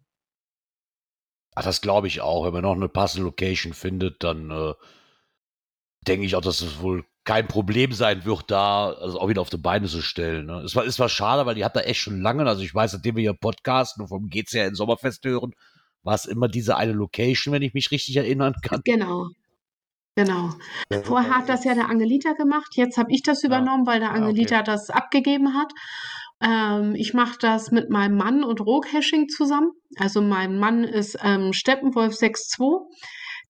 Ach, 1.56 1.64
das 1.64 1.82
glaube 1.82 2.08
ich 2.08 2.22
auch. 2.22 2.46
Wenn 2.46 2.54
man 2.54 2.64
noch 2.64 2.76
eine 2.76 2.90
passende 2.90 3.26
Location 3.26 3.74
findet, 3.74 4.24
dann 4.24 4.52
äh, 4.52 4.74
denke 6.02 6.26
ich 6.26 6.36
auch, 6.36 6.42
dass 6.42 6.62
es 6.62 6.82
wohl 6.82 7.06
kein 7.30 7.48
Problem 7.48 7.92
sein 7.92 8.26
wird, 8.26 8.50
da 8.50 8.90
also 8.90 9.20
auch 9.20 9.30
wieder 9.30 9.42
auf 9.42 9.52
die 9.52 9.58
Beine 9.58 9.86
zu 9.86 10.02
stellen. 10.02 10.48
Ne? 10.48 10.64
Es 10.66 10.76
war, 10.76 10.84
ist 10.84 10.96
zwar 10.96 11.10
schade, 11.10 11.46
weil 11.46 11.54
die 11.54 11.64
hat 11.64 11.76
da 11.76 11.82
echt 11.82 12.00
schon 12.00 12.22
lange, 12.22 12.44
also 12.48 12.64
ich 12.64 12.74
weiß, 12.74 12.94
seitdem 12.94 13.18
wir 13.18 13.22
hier 13.22 13.36
podcasten 13.36 14.02
und 14.02 14.08
vom 14.08 14.30
GCR 14.30 14.66
in 14.66 14.74
Sommerfest 14.74 15.24
hören, 15.26 15.54
war 16.02 16.16
es 16.16 16.26
immer 16.26 16.48
diese 16.48 16.76
eine 16.76 16.94
Location, 16.94 17.54
wenn 17.54 17.62
ich 17.62 17.76
mich 17.76 17.92
richtig 17.92 18.18
erinnern 18.18 18.56
kann. 18.64 18.82
Genau. 18.84 19.28
Genau. 20.16 20.50
Vorher 21.04 21.38
hat 21.38 21.50
das 21.50 21.66
ja 21.66 21.76
der 21.76 21.88
Angelita 21.88 22.34
gemacht. 22.34 22.70
Jetzt 22.74 22.98
habe 22.98 23.12
ich 23.12 23.22
das 23.22 23.44
übernommen, 23.44 23.86
weil 23.86 24.00
der 24.00 24.10
Ah, 24.10 24.14
okay. 24.14 24.22
Angelita 24.24 24.64
das 24.64 24.90
abgegeben 24.90 25.54
hat. 25.54 25.72
Ähm, 26.42 26.96
ich 26.96 27.14
mache 27.14 27.38
das 27.40 27.70
mit 27.70 27.92
meinem 27.92 28.18
Mann 28.18 28.44
und 28.44 28.60
Rohcaching 28.60 29.28
zusammen. 29.30 29.70
Also 29.98 30.24
mein 30.24 30.58
Mann 30.58 30.84
ist 30.84 31.16
ähm, 31.22 31.54
Steppenwolf 31.54 32.16
6.2. 32.16 32.88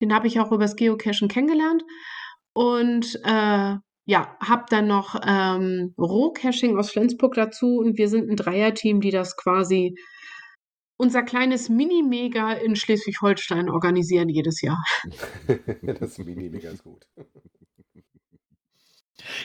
Den 0.01 0.13
habe 0.13 0.27
ich 0.27 0.41
auch 0.41 0.51
übers 0.51 0.75
Geocachen 0.75 1.29
kennengelernt. 1.29 1.83
Und 2.59 3.15
äh, 3.23 3.75
ja, 4.05 4.37
habe 4.41 4.65
dann 4.69 4.87
noch 4.87 5.15
ähm, 5.25 5.93
Rohcaching 5.97 6.77
aus 6.77 6.91
Flensburg 6.91 7.35
dazu. 7.35 7.77
Und 7.77 7.97
wir 7.97 8.09
sind 8.09 8.29
ein 8.29 8.35
Dreierteam, 8.35 8.99
die 8.99 9.11
das 9.11 9.37
quasi 9.37 9.95
unser 10.97 11.23
kleines 11.23 11.69
Mini-Mega 11.69 12.51
in 12.51 12.75
Schleswig-Holstein 12.75 13.69
organisieren 13.69 14.27
jedes 14.27 14.61
Jahr. 14.61 14.83
das 16.01 16.17
Mini 16.17 16.49
mir 16.49 16.59
ganz 16.59 16.83
gut. 16.83 17.07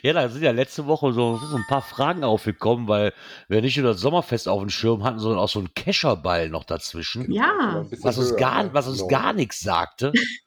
Ja, 0.03 0.13
da 0.13 0.29
sind 0.29 0.43
ja 0.43 0.51
letzte 0.51 0.87
Woche 0.87 1.13
so, 1.13 1.37
so 1.37 1.55
ein 1.57 1.67
paar 1.69 1.83
Fragen 1.83 2.25
aufgekommen, 2.25 2.89
weil 2.89 3.13
wir 3.47 3.63
nicht 3.63 3.77
nur 3.77 3.93
das 3.93 4.01
Sommerfest 4.01 4.49
auf 4.49 4.59
dem 4.59 4.71
Schirm 4.71 5.05
hatten, 5.05 5.21
sondern 5.21 5.39
auch 5.39 5.49
so 5.49 5.61
einen 5.61 5.73
Kescherball 5.75 6.49
noch 6.49 6.65
dazwischen. 6.65 7.27
Aber 7.27 7.33
Ja, 7.33 7.87
Was 8.03 8.19
uns 8.19 8.35
gar, 8.35 8.65
ne? 8.65 8.71
was 8.73 8.89
uns 8.89 8.99
Genau. 8.99 9.09
gar 9.09 9.33
nichts 9.35 9.61
sagte. 9.61 10.13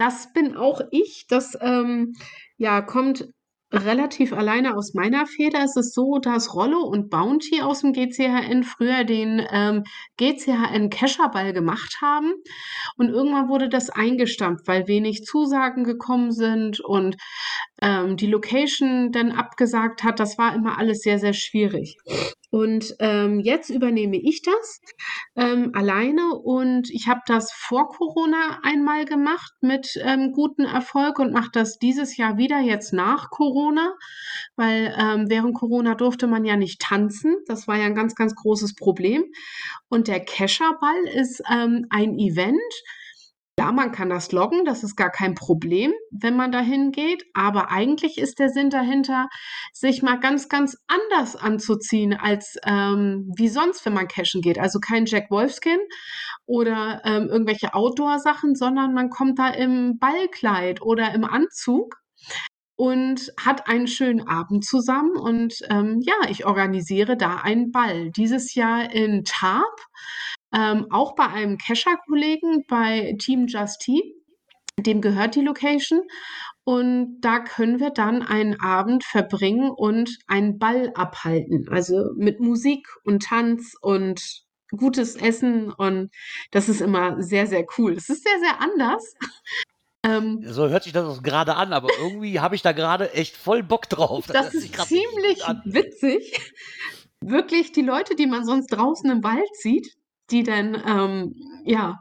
das 0.00 0.32
bin 0.32 0.56
auch 0.56 0.80
ich. 0.90 1.26
Das 1.28 1.56
ähm, 1.60 2.14
ja, 2.56 2.80
kommt 2.80 3.28
relativ 3.72 4.32
alleine 4.32 4.74
aus 4.74 4.94
meiner 4.94 5.26
Feder. 5.26 5.62
Es 5.62 5.76
ist 5.76 5.94
so, 5.94 6.18
dass 6.18 6.54
Rollo 6.54 6.80
und 6.80 7.10
Bounty 7.10 7.60
aus 7.60 7.82
dem 7.82 7.92
GCHN 7.92 8.64
früher 8.64 9.04
den 9.04 9.46
ähm, 9.52 9.84
GCHN 10.16 10.88
Kescherball 10.88 11.52
gemacht 11.52 11.98
haben. 12.00 12.32
Und 12.96 13.10
irgendwann 13.10 13.48
wurde 13.48 13.68
das 13.68 13.90
eingestampft, 13.90 14.66
weil 14.66 14.88
wenig 14.88 15.24
Zusagen 15.24 15.84
gekommen 15.84 16.32
sind 16.32 16.80
und 16.80 17.16
ähm, 17.82 18.16
die 18.16 18.26
Location 18.26 19.12
dann 19.12 19.32
abgesagt 19.32 20.02
hat. 20.02 20.18
Das 20.18 20.38
war 20.38 20.54
immer 20.54 20.78
alles 20.78 21.02
sehr, 21.02 21.18
sehr 21.18 21.34
schwierig. 21.34 21.96
Und 22.50 22.96
ähm, 22.98 23.38
jetzt 23.38 23.70
übernehme 23.70 24.16
ich 24.16 24.42
das 24.42 24.80
ähm, 25.36 25.70
alleine 25.72 26.34
und 26.34 26.90
ich 26.90 27.06
habe 27.06 27.20
das 27.26 27.52
vor 27.52 27.88
Corona 27.88 28.58
einmal 28.64 29.04
gemacht 29.04 29.52
mit 29.60 29.96
ähm, 30.02 30.32
gutem 30.32 30.64
Erfolg 30.64 31.20
und 31.20 31.32
mache 31.32 31.50
das 31.52 31.78
dieses 31.78 32.16
Jahr 32.16 32.38
wieder 32.38 32.58
jetzt 32.58 32.92
nach 32.92 33.30
Corona, 33.30 33.94
weil 34.56 34.92
ähm, 34.98 35.26
während 35.28 35.54
Corona 35.54 35.94
durfte 35.94 36.26
man 36.26 36.44
ja 36.44 36.56
nicht 36.56 36.80
tanzen. 36.80 37.36
Das 37.46 37.68
war 37.68 37.76
ja 37.76 37.84
ein 37.84 37.94
ganz, 37.94 38.16
ganz 38.16 38.34
großes 38.34 38.74
Problem. 38.74 39.24
Und 39.88 40.08
der 40.08 40.20
Kescherball 40.20 41.04
ist 41.14 41.42
ähm, 41.48 41.86
ein 41.90 42.18
Event, 42.18 42.58
Ja, 43.58 43.72
man 43.72 43.92
kann 43.92 44.08
das 44.08 44.32
loggen, 44.32 44.64
das 44.64 44.82
ist 44.82 44.96
gar 44.96 45.10
kein 45.10 45.34
Problem, 45.34 45.92
wenn 46.10 46.34
man 46.34 46.50
dahin 46.50 46.92
geht. 46.92 47.24
Aber 47.34 47.70
eigentlich 47.70 48.16
ist 48.16 48.38
der 48.38 48.48
Sinn 48.48 48.70
dahinter, 48.70 49.28
sich 49.74 50.02
mal 50.02 50.18
ganz, 50.18 50.48
ganz 50.48 50.76
anders 50.86 51.36
anzuziehen 51.36 52.14
als 52.14 52.56
ähm, 52.64 53.30
wie 53.36 53.48
sonst, 53.48 53.84
wenn 53.84 53.92
man 53.92 54.08
cashen 54.08 54.40
geht. 54.40 54.58
Also 54.58 54.78
kein 54.80 55.04
Jack 55.04 55.30
Wolfskin 55.30 55.78
oder 56.46 57.02
ähm, 57.04 57.28
irgendwelche 57.28 57.74
Outdoor-Sachen, 57.74 58.54
sondern 58.54 58.94
man 58.94 59.10
kommt 59.10 59.38
da 59.38 59.48
im 59.48 59.98
Ballkleid 59.98 60.80
oder 60.80 61.12
im 61.14 61.24
Anzug 61.24 61.96
und 62.76 63.30
hat 63.38 63.68
einen 63.68 63.88
schönen 63.88 64.26
Abend 64.26 64.64
zusammen. 64.64 65.18
Und 65.18 65.58
ähm, 65.68 66.00
ja, 66.00 66.30
ich 66.30 66.46
organisiere 66.46 67.18
da 67.18 67.36
einen 67.36 67.72
Ball. 67.72 68.10
Dieses 68.10 68.54
Jahr 68.54 68.90
in 68.90 69.24
Tarp 69.24 69.80
ähm, 70.52 70.86
auch 70.90 71.14
bei 71.14 71.26
einem 71.26 71.58
Kescher-Kollegen 71.58 72.64
bei 72.68 73.16
Team 73.18 73.46
Just 73.46 73.80
Tea. 73.80 74.02
Dem 74.78 75.00
gehört 75.00 75.34
die 75.34 75.42
Location. 75.42 76.02
Und 76.64 77.20
da 77.20 77.40
können 77.40 77.80
wir 77.80 77.90
dann 77.90 78.22
einen 78.22 78.60
Abend 78.60 79.04
verbringen 79.04 79.70
und 79.70 80.18
einen 80.26 80.58
Ball 80.58 80.92
abhalten. 80.94 81.68
Also 81.70 82.10
mit 82.16 82.40
Musik 82.40 82.86
und 83.04 83.22
Tanz 83.22 83.74
und 83.80 84.44
gutes 84.76 85.16
Essen. 85.16 85.72
Und 85.72 86.10
das 86.50 86.68
ist 86.68 86.80
immer 86.80 87.22
sehr, 87.22 87.46
sehr 87.46 87.64
cool. 87.78 87.92
Es 87.92 88.08
ist 88.08 88.24
sehr, 88.24 88.38
sehr 88.40 88.60
anders. 88.60 89.14
Ähm, 90.02 90.42
so 90.46 90.66
hört 90.68 90.84
sich 90.84 90.94
das 90.94 91.22
gerade 91.22 91.56
an, 91.56 91.74
aber 91.74 91.88
irgendwie 92.00 92.40
habe 92.40 92.54
ich 92.54 92.62
da 92.62 92.72
gerade 92.72 93.12
echt 93.12 93.36
voll 93.36 93.62
Bock 93.62 93.86
drauf. 93.86 94.26
Das, 94.26 94.46
das 94.46 94.54
ist 94.54 94.74
ziemlich 94.86 95.42
witzig. 95.64 96.40
Wirklich, 97.20 97.72
die 97.72 97.82
Leute, 97.82 98.14
die 98.16 98.26
man 98.26 98.46
sonst 98.46 98.68
draußen 98.68 99.10
im 99.10 99.22
Wald 99.22 99.54
sieht, 99.56 99.94
die 100.30 100.42
dann, 100.42 100.74
ähm, 100.86 101.34
ja, 101.64 101.98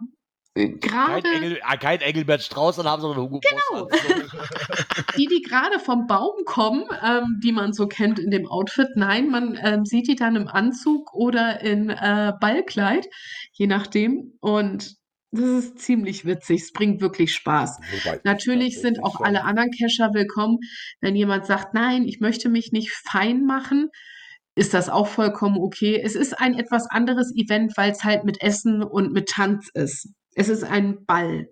gerade. 0.53 1.21
Kein, 1.21 1.43
Engel, 1.43 1.59
ah, 1.63 1.77
kein 1.77 2.01
Engelbert 2.01 2.41
Strauß, 2.41 2.77
dann 2.77 2.87
haben 2.87 3.01
sie 3.01 3.07
einen 3.07 3.17
Hugo 3.17 3.39
Genau. 3.39 3.87
die, 5.17 5.27
die 5.27 5.41
gerade 5.41 5.79
vom 5.79 6.07
Baum 6.07 6.43
kommen, 6.45 6.85
ähm, 7.03 7.39
die 7.43 7.51
man 7.51 7.73
so 7.73 7.87
kennt 7.87 8.19
in 8.19 8.31
dem 8.31 8.47
Outfit. 8.47 8.89
Nein, 8.95 9.29
man 9.29 9.57
ähm, 9.61 9.85
sieht 9.85 10.07
die 10.07 10.15
dann 10.15 10.35
im 10.35 10.47
Anzug 10.47 11.13
oder 11.13 11.61
in 11.61 11.89
äh, 11.89 12.33
Ballkleid, 12.39 13.07
je 13.53 13.67
nachdem. 13.67 14.33
Und 14.41 14.95
das 15.31 15.45
ist 15.45 15.79
ziemlich 15.79 16.25
witzig. 16.25 16.61
Es 16.61 16.73
bringt 16.73 17.01
wirklich 17.01 17.33
Spaß. 17.33 17.79
Wobei, 18.03 18.19
Natürlich 18.23 18.81
sind 18.81 19.03
auch 19.03 19.21
alle 19.21 19.43
anderen 19.43 19.69
Cacher 19.71 20.13
willkommen. 20.13 20.57
Wenn 21.01 21.15
jemand 21.15 21.45
sagt, 21.45 21.73
nein, 21.73 22.07
ich 22.07 22.19
möchte 22.19 22.49
mich 22.49 22.71
nicht 22.71 22.91
fein 22.91 23.45
machen, 23.45 23.89
ist 24.59 24.73
das 24.73 24.89
auch 24.89 25.07
vollkommen 25.07 25.57
okay. 25.57 26.01
Es 26.03 26.15
ist 26.15 26.37
ein 26.37 26.53
etwas 26.53 26.85
anderes 26.89 27.33
Event, 27.33 27.77
weil 27.77 27.91
es 27.91 28.03
halt 28.03 28.25
mit 28.25 28.41
Essen 28.41 28.83
und 28.83 29.13
mit 29.13 29.29
Tanz 29.29 29.69
ist. 29.73 30.09
Es 30.35 30.49
ist 30.49 30.65
ein 30.65 31.05
Ball. 31.05 31.47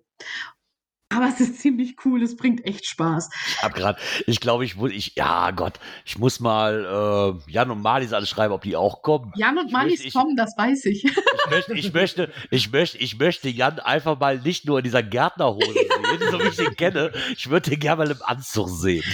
Aber 1.09 1.29
es 1.29 1.39
ist 1.39 1.61
ziemlich 1.61 1.95
cool, 2.03 2.21
es 2.21 2.35
bringt 2.35 2.65
echt 2.65 2.85
Spaß. 2.85 3.29
Ich 3.47 3.63
habe 3.63 3.73
gerade, 3.73 3.99
ich 4.25 4.41
glaube, 4.41 4.65
ich 4.65 4.75
muss, 4.75 4.91
ich, 4.91 5.15
ja 5.15 5.51
Gott, 5.51 5.79
ich 6.03 6.17
muss 6.17 6.41
mal 6.41 7.39
äh, 7.47 7.51
Jan 7.51 7.71
und 7.71 7.81
Malis 7.81 8.11
anschreiben, 8.11 8.53
ob 8.53 8.63
die 8.63 8.75
auch 8.75 9.01
kommen. 9.01 9.31
Jan 9.35 9.57
und 9.57 9.71
Malis 9.71 10.11
kommen, 10.11 10.35
das 10.35 10.57
weiß 10.57 10.85
ich. 10.85 11.05
Ich 11.05 11.49
möchte, 11.49 11.73
ich 11.73 11.93
möchte, 11.93 12.33
ich 12.51 12.71
möchte, 12.71 12.97
ich 12.97 13.17
möchte 13.17 13.47
Jan 13.47 13.79
einfach 13.79 14.19
mal 14.19 14.37
nicht 14.39 14.65
nur 14.65 14.79
in 14.79 14.83
dieser 14.83 15.01
Gärtnerhose 15.01 15.65
sehen, 15.73 16.31
so 16.31 16.39
wie 16.39 16.47
ich 16.47 16.59
ihn 16.59 16.75
kenne. 16.75 17.13
Ich 17.37 17.49
würde 17.49 17.71
ihn 17.71 17.79
gerne 17.79 18.03
mal 18.03 18.11
im 18.11 18.21
Anzug 18.23 18.67
sehen. 18.69 19.05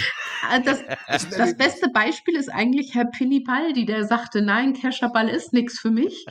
Äh, 0.52 0.62
das, 0.62 0.82
das 1.06 1.56
beste 1.56 1.88
Beispiel 1.90 2.34
ist 2.34 2.48
eigentlich 2.48 2.94
Herr 2.94 3.06
Pinipaldi, 3.06 3.86
der 3.86 4.04
sagte, 4.04 4.42
nein, 4.42 4.72
Kescherball 4.74 5.28
ist 5.28 5.52
nichts 5.52 5.78
für 5.78 5.90
mich. 5.90 6.26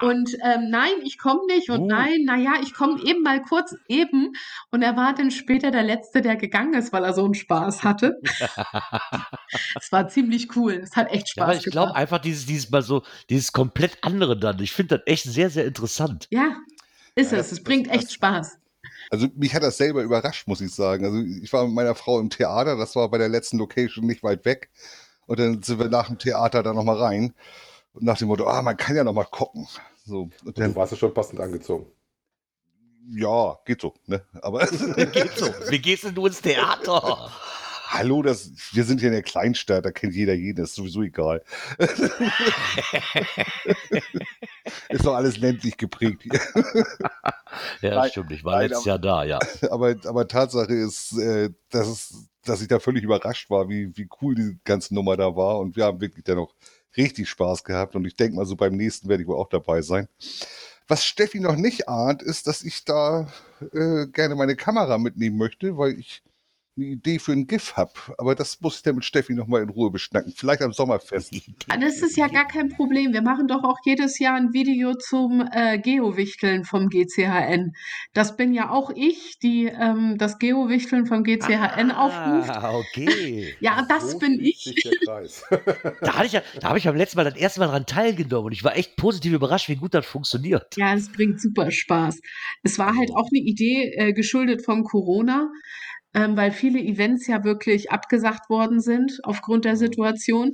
Und 0.00 0.36
ähm, 0.42 0.68
nein, 0.70 0.92
ich 1.04 1.18
komme 1.18 1.46
nicht. 1.46 1.70
Und 1.70 1.82
uh. 1.82 1.86
nein, 1.86 2.24
naja, 2.24 2.54
ich 2.62 2.74
komme 2.74 3.00
eben 3.04 3.22
mal 3.22 3.40
kurz 3.42 3.74
eben. 3.88 4.32
Und 4.70 4.82
er 4.82 4.95
war 4.96 5.14
dann 5.14 5.30
später 5.30 5.70
der 5.70 5.82
Letzte, 5.82 6.22
der 6.22 6.36
gegangen 6.36 6.74
ist, 6.74 6.92
weil 6.92 7.04
er 7.04 7.12
so 7.12 7.24
einen 7.24 7.34
Spaß 7.34 7.84
hatte. 7.84 8.20
Es 9.80 9.92
war 9.92 10.08
ziemlich 10.08 10.56
cool. 10.56 10.74
Es 10.74 10.96
hat 10.96 11.10
echt 11.12 11.30
Spaß 11.30 11.36
ja, 11.36 11.44
aber 11.44 11.54
ich 11.54 11.64
glaube 11.66 11.94
einfach 11.94 12.18
dieses, 12.18 12.46
dieses 12.46 12.70
mal 12.70 12.82
so, 12.82 13.02
dieses 13.30 13.52
komplett 13.52 13.98
andere 14.02 14.36
dann. 14.36 14.60
Ich 14.60 14.72
finde 14.72 14.98
das 14.98 15.06
echt 15.06 15.24
sehr, 15.24 15.50
sehr 15.50 15.64
interessant. 15.64 16.26
Ja, 16.30 16.56
ist 17.14 17.32
ja, 17.32 17.38
es. 17.38 17.52
Es 17.52 17.62
bringt 17.62 17.88
echt 17.88 18.12
Spaß. 18.12 18.58
Also 19.10 19.28
mich 19.36 19.54
hat 19.54 19.62
das 19.62 19.76
selber 19.76 20.02
überrascht, 20.02 20.48
muss 20.48 20.60
ich 20.60 20.74
sagen. 20.74 21.04
Also 21.04 21.18
ich 21.20 21.52
war 21.52 21.64
mit 21.64 21.74
meiner 21.74 21.94
Frau 21.94 22.18
im 22.18 22.30
Theater, 22.30 22.76
das 22.76 22.96
war 22.96 23.08
bei 23.10 23.18
der 23.18 23.28
letzten 23.28 23.58
Location 23.58 24.06
nicht 24.06 24.22
weit 24.22 24.44
weg. 24.44 24.70
Und 25.26 25.38
dann 25.38 25.62
sind 25.62 25.78
wir 25.78 25.88
nach 25.88 26.08
dem 26.08 26.18
Theater 26.18 26.62
da 26.62 26.72
nochmal 26.72 26.96
rein. 26.96 27.34
Und 27.92 28.04
nach 28.04 28.18
dem 28.18 28.28
Motto, 28.28 28.46
ah, 28.46 28.62
man 28.62 28.76
kann 28.76 28.96
ja 28.96 29.04
nochmal 29.04 29.26
gucken. 29.30 29.66
So, 30.04 30.28
und 30.44 30.58
dann, 30.58 30.72
du 30.72 30.76
warst 30.76 30.92
ja 30.92 30.98
schon 30.98 31.14
passend 31.14 31.40
angezogen. 31.40 31.86
Ja, 33.08 33.58
geht 33.64 33.80
so, 33.80 33.94
ne? 34.06 34.22
Aber 34.42 34.66
geht 34.66 35.36
so. 35.36 35.46
Wie 35.68 35.78
gehst 35.78 36.04
denn 36.04 36.14
du 36.14 36.26
ins 36.26 36.40
Theater? 36.40 37.30
Hallo, 37.88 38.20
das, 38.22 38.50
wir 38.72 38.82
sind 38.82 38.98
hier 38.98 39.10
in 39.10 39.14
der 39.14 39.22
Kleinstadt, 39.22 39.84
da 39.84 39.92
kennt 39.92 40.12
jeder 40.14 40.34
jeden, 40.34 40.56
das 40.56 40.70
ist 40.70 40.76
sowieso 40.76 41.02
egal. 41.02 41.44
ist 44.88 45.04
doch 45.04 45.14
alles 45.14 45.38
ländlich 45.38 45.76
geprägt 45.76 46.22
hier. 46.24 46.40
ja, 47.80 47.94
nein, 47.94 48.10
stimmt, 48.10 48.32
ich 48.32 48.42
war 48.44 48.56
nein, 48.56 48.70
letztes 48.70 48.86
Jahr 48.86 48.98
da, 48.98 49.22
ja. 49.24 49.38
Aber, 49.70 49.94
aber 50.04 50.26
Tatsache 50.26 50.74
ist, 50.74 51.16
äh, 51.16 51.50
dass, 51.70 51.86
es, 51.86 52.26
dass 52.44 52.60
ich 52.60 52.66
da 52.66 52.80
völlig 52.80 53.04
überrascht 53.04 53.50
war, 53.50 53.68
wie, 53.68 53.96
wie 53.96 54.08
cool 54.20 54.34
die 54.34 54.58
ganze 54.64 54.92
Nummer 54.92 55.16
da 55.16 55.36
war. 55.36 55.60
Und 55.60 55.76
wir 55.76 55.84
haben 55.84 56.00
wirklich 56.00 56.24
dann 56.24 56.38
noch 56.38 56.56
richtig 56.96 57.28
Spaß 57.28 57.62
gehabt. 57.62 57.94
Und 57.94 58.04
ich 58.04 58.16
denke 58.16 58.34
mal, 58.34 58.46
so 58.46 58.56
beim 58.56 58.74
nächsten 58.74 59.08
werde 59.08 59.22
ich 59.22 59.28
wohl 59.28 59.38
auch 59.38 59.48
dabei 59.48 59.82
sein. 59.82 60.08
Was 60.88 61.04
Steffi 61.04 61.40
noch 61.40 61.56
nicht 61.56 61.88
ahnt, 61.88 62.22
ist, 62.22 62.46
dass 62.46 62.62
ich 62.62 62.84
da 62.84 63.32
äh, 63.72 64.06
gerne 64.06 64.34
meine 64.36 64.56
Kamera 64.56 64.98
mitnehmen 64.98 65.36
möchte, 65.36 65.76
weil 65.76 65.98
ich 65.98 66.22
eine 66.76 66.86
Idee 66.86 67.18
für 67.18 67.32
ein 67.32 67.46
GIF 67.46 67.74
habe. 67.76 67.92
Aber 68.18 68.34
das 68.34 68.60
muss 68.60 68.76
ich 68.76 68.82
dann 68.82 68.96
mit 68.96 69.04
Steffi 69.04 69.34
nochmal 69.34 69.62
in 69.62 69.70
Ruhe 69.70 69.90
beschnacken. 69.90 70.32
Vielleicht 70.36 70.62
am 70.62 70.72
Sommerfest. 70.72 71.34
Das 71.86 72.02
ist 72.02 72.16
ja 72.16 72.28
gar 72.28 72.46
kein 72.46 72.68
Problem. 72.68 73.12
Wir 73.12 73.22
machen 73.22 73.48
doch 73.48 73.62
auch 73.62 73.78
jedes 73.84 74.18
Jahr 74.18 74.36
ein 74.36 74.52
Video 74.52 74.94
zum 74.94 75.46
äh, 75.52 75.78
Geowichteln 75.78 76.64
vom 76.64 76.88
GCHN. 76.88 77.74
Das 78.12 78.36
bin 78.36 78.52
ja 78.52 78.70
auch 78.70 78.90
ich, 78.94 79.38
die 79.38 79.66
ähm, 79.66 80.16
das 80.18 80.38
Geowichteln 80.38 81.06
vom 81.06 81.22
GCHN 81.22 81.90
ah, 81.90 82.06
aufruft. 82.06 82.50
Ah, 82.50 82.76
okay. 82.76 83.54
ja, 83.60 83.86
das 83.88 84.12
so 84.12 84.18
bin 84.18 84.40
ich. 84.40 84.74
da 86.00 86.14
hatte 86.14 86.26
ich 86.26 86.32
ja, 86.32 86.42
da 86.60 86.68
habe 86.68 86.78
ich 86.78 86.84
beim 86.84 86.96
letzten 86.96 87.18
Mal 87.18 87.24
das 87.24 87.36
erste 87.36 87.60
Mal 87.60 87.66
daran 87.66 87.86
teilgenommen 87.86 88.46
und 88.46 88.52
ich 88.52 88.64
war 88.64 88.76
echt 88.76 88.96
positiv 88.96 89.32
überrascht, 89.32 89.68
wie 89.68 89.76
gut 89.76 89.94
das 89.94 90.06
funktioniert. 90.06 90.76
Ja, 90.76 90.94
es 90.94 91.10
bringt 91.10 91.40
super 91.40 91.70
Spaß. 91.70 92.20
Es 92.62 92.78
war 92.78 92.96
halt 92.96 93.10
auch 93.14 93.28
eine 93.32 93.42
Idee 93.42 93.92
äh, 93.96 94.12
geschuldet 94.12 94.64
von 94.64 94.84
Corona 94.84 95.50
ähm, 96.14 96.36
weil 96.36 96.50
viele 96.50 96.80
Events 96.80 97.26
ja 97.26 97.44
wirklich 97.44 97.90
abgesagt 97.90 98.48
worden 98.48 98.80
sind 98.80 99.20
aufgrund 99.22 99.64
der 99.64 99.72
mhm. 99.74 99.78
Situation. 99.78 100.52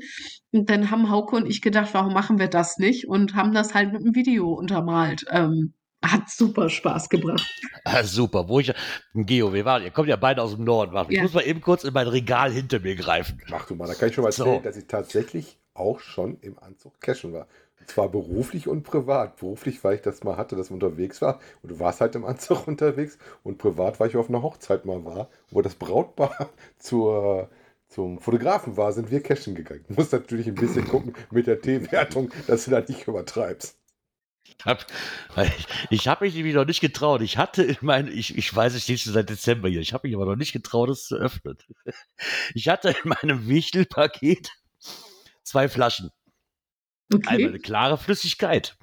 Und 0.50 0.70
dann 0.70 0.90
haben 0.90 1.11
Hauke 1.11 1.36
und 1.36 1.46
ich 1.46 1.62
gedacht, 1.62 1.90
warum 1.92 2.12
machen 2.12 2.38
wir 2.38 2.48
das 2.48 2.78
nicht? 2.78 3.09
Und 3.09 3.34
haben 3.34 3.53
das 3.53 3.74
halt 3.74 3.92
mit 3.92 4.03
einem 4.03 4.14
Video 4.14 4.53
untermalt. 4.53 5.24
Ähm, 5.30 5.74
hat 6.05 6.28
super 6.28 6.68
Spaß 6.68 7.09
gebracht. 7.09 7.48
Ah, 7.84 8.05
super. 8.05 8.48
Wo 8.48 8.61
ich, 8.61 8.72
Geo, 9.12 9.53
wir 9.53 9.64
waren, 9.64 9.82
ihr 9.82 9.90
kommt 9.90 10.09
ja 10.09 10.14
beide 10.14 10.40
aus 10.40 10.55
dem 10.55 10.62
Norden. 10.62 10.96
Ich 11.11 11.16
ja. 11.16 11.22
muss 11.24 11.34
mal 11.34 11.40
eben 11.40 11.61
kurz 11.61 11.82
in 11.82 11.92
mein 11.92 12.07
Regal 12.07 12.53
hinter 12.53 12.78
mir 12.78 12.94
greifen. 12.94 13.42
Mach 13.48 13.66
du 13.66 13.74
mal, 13.74 13.88
da 13.88 13.94
kann 13.94 14.09
ich 14.09 14.14
schon 14.14 14.22
mal 14.22 14.28
erzählen, 14.28 14.59
so. 14.59 14.62
dass 14.62 14.76
ich 14.76 14.86
tatsächlich 14.86 15.59
auch 15.74 16.00
schon 16.00 16.38
im 16.40 16.58
Anzug 16.58 17.01
cashen 17.01 17.32
war. 17.32 17.47
Zwar 17.86 18.09
beruflich 18.09 18.68
und 18.68 18.84
privat. 18.84 19.36
Beruflich, 19.36 19.82
weil 19.82 19.97
ich 19.97 20.02
das 20.02 20.22
mal 20.24 20.36
hatte, 20.36 20.56
dass 20.56 20.66
ich 20.66 20.72
unterwegs 20.72 21.20
war. 21.20 21.40
Und 21.62 21.70
du 21.70 21.80
warst 21.80 22.01
halt 22.01 22.14
im 22.14 22.24
Anzug 22.24 22.66
unterwegs. 22.68 23.18
Und 23.42 23.59
privat, 23.59 24.01
weil 24.01 24.09
ich 24.09 24.16
auf 24.16 24.28
einer 24.28 24.42
Hochzeit 24.42 24.84
mal 24.84 25.05
war, 25.05 25.28
wo 25.51 25.62
das 25.62 25.74
Brautpaar 25.74 26.51
zur, 26.78 27.48
zum 27.88 28.18
Fotografen 28.18 28.76
war, 28.76 28.92
sind 28.92 29.10
wir 29.10 29.22
cashen 29.22 29.55
gegangen. 29.55 29.84
Du 29.88 29.94
musst 29.94 30.12
natürlich 30.12 30.47
ein 30.47 30.55
bisschen 30.55 30.86
gucken 30.86 31.14
mit 31.30 31.47
der 31.47 31.60
T-Wertung, 31.60 32.30
dass 32.47 32.64
du 32.64 32.70
da 32.70 32.80
nicht 32.80 33.06
übertreibst. 33.09 33.78
Ich 34.44 34.66
habe 34.66 34.84
ich 35.90 36.09
hab 36.09 36.20
mich 36.20 36.34
nämlich 36.34 36.55
noch 36.55 36.64
nicht 36.64 36.80
getraut. 36.80 37.22
Ich 37.22 37.38
hatte 37.38 37.62
in 37.62 37.76
meinem, 37.80 38.12
ich, 38.12 38.36
ich 38.36 38.55
weiß, 38.55 38.74
ich 38.74 38.84
stehe 38.84 38.98
schon 38.98 39.12
seit 39.12 39.30
Dezember 39.30 39.68
hier. 39.68 39.80
Ich 39.80 39.92
habe 39.92 40.06
mich 40.06 40.16
aber 40.16 40.26
noch 40.26 40.36
nicht 40.36 40.52
getraut, 40.52 40.90
es 40.90 41.06
zu 41.06 41.16
öffnen. 41.16 41.56
Ich 42.55 42.68
hatte 42.68 42.90
in 42.90 43.10
meinem 43.10 43.48
Wichtelpaket 43.48 44.51
zwei 45.52 45.68
Flaschen. 45.68 46.10
Okay. 47.12 47.28
Einmal 47.28 47.50
eine 47.50 47.58
klare 47.58 47.98
Flüssigkeit 47.98 48.76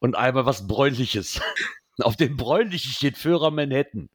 und 0.00 0.16
einmal 0.16 0.44
was 0.44 0.66
Bräunliches. 0.66 1.40
Auf 2.00 2.16
dem 2.16 2.36
Bräunlichen 2.36 2.90
steht 2.90 3.16
Führer 3.16 3.50
Manhattan. 3.50 4.08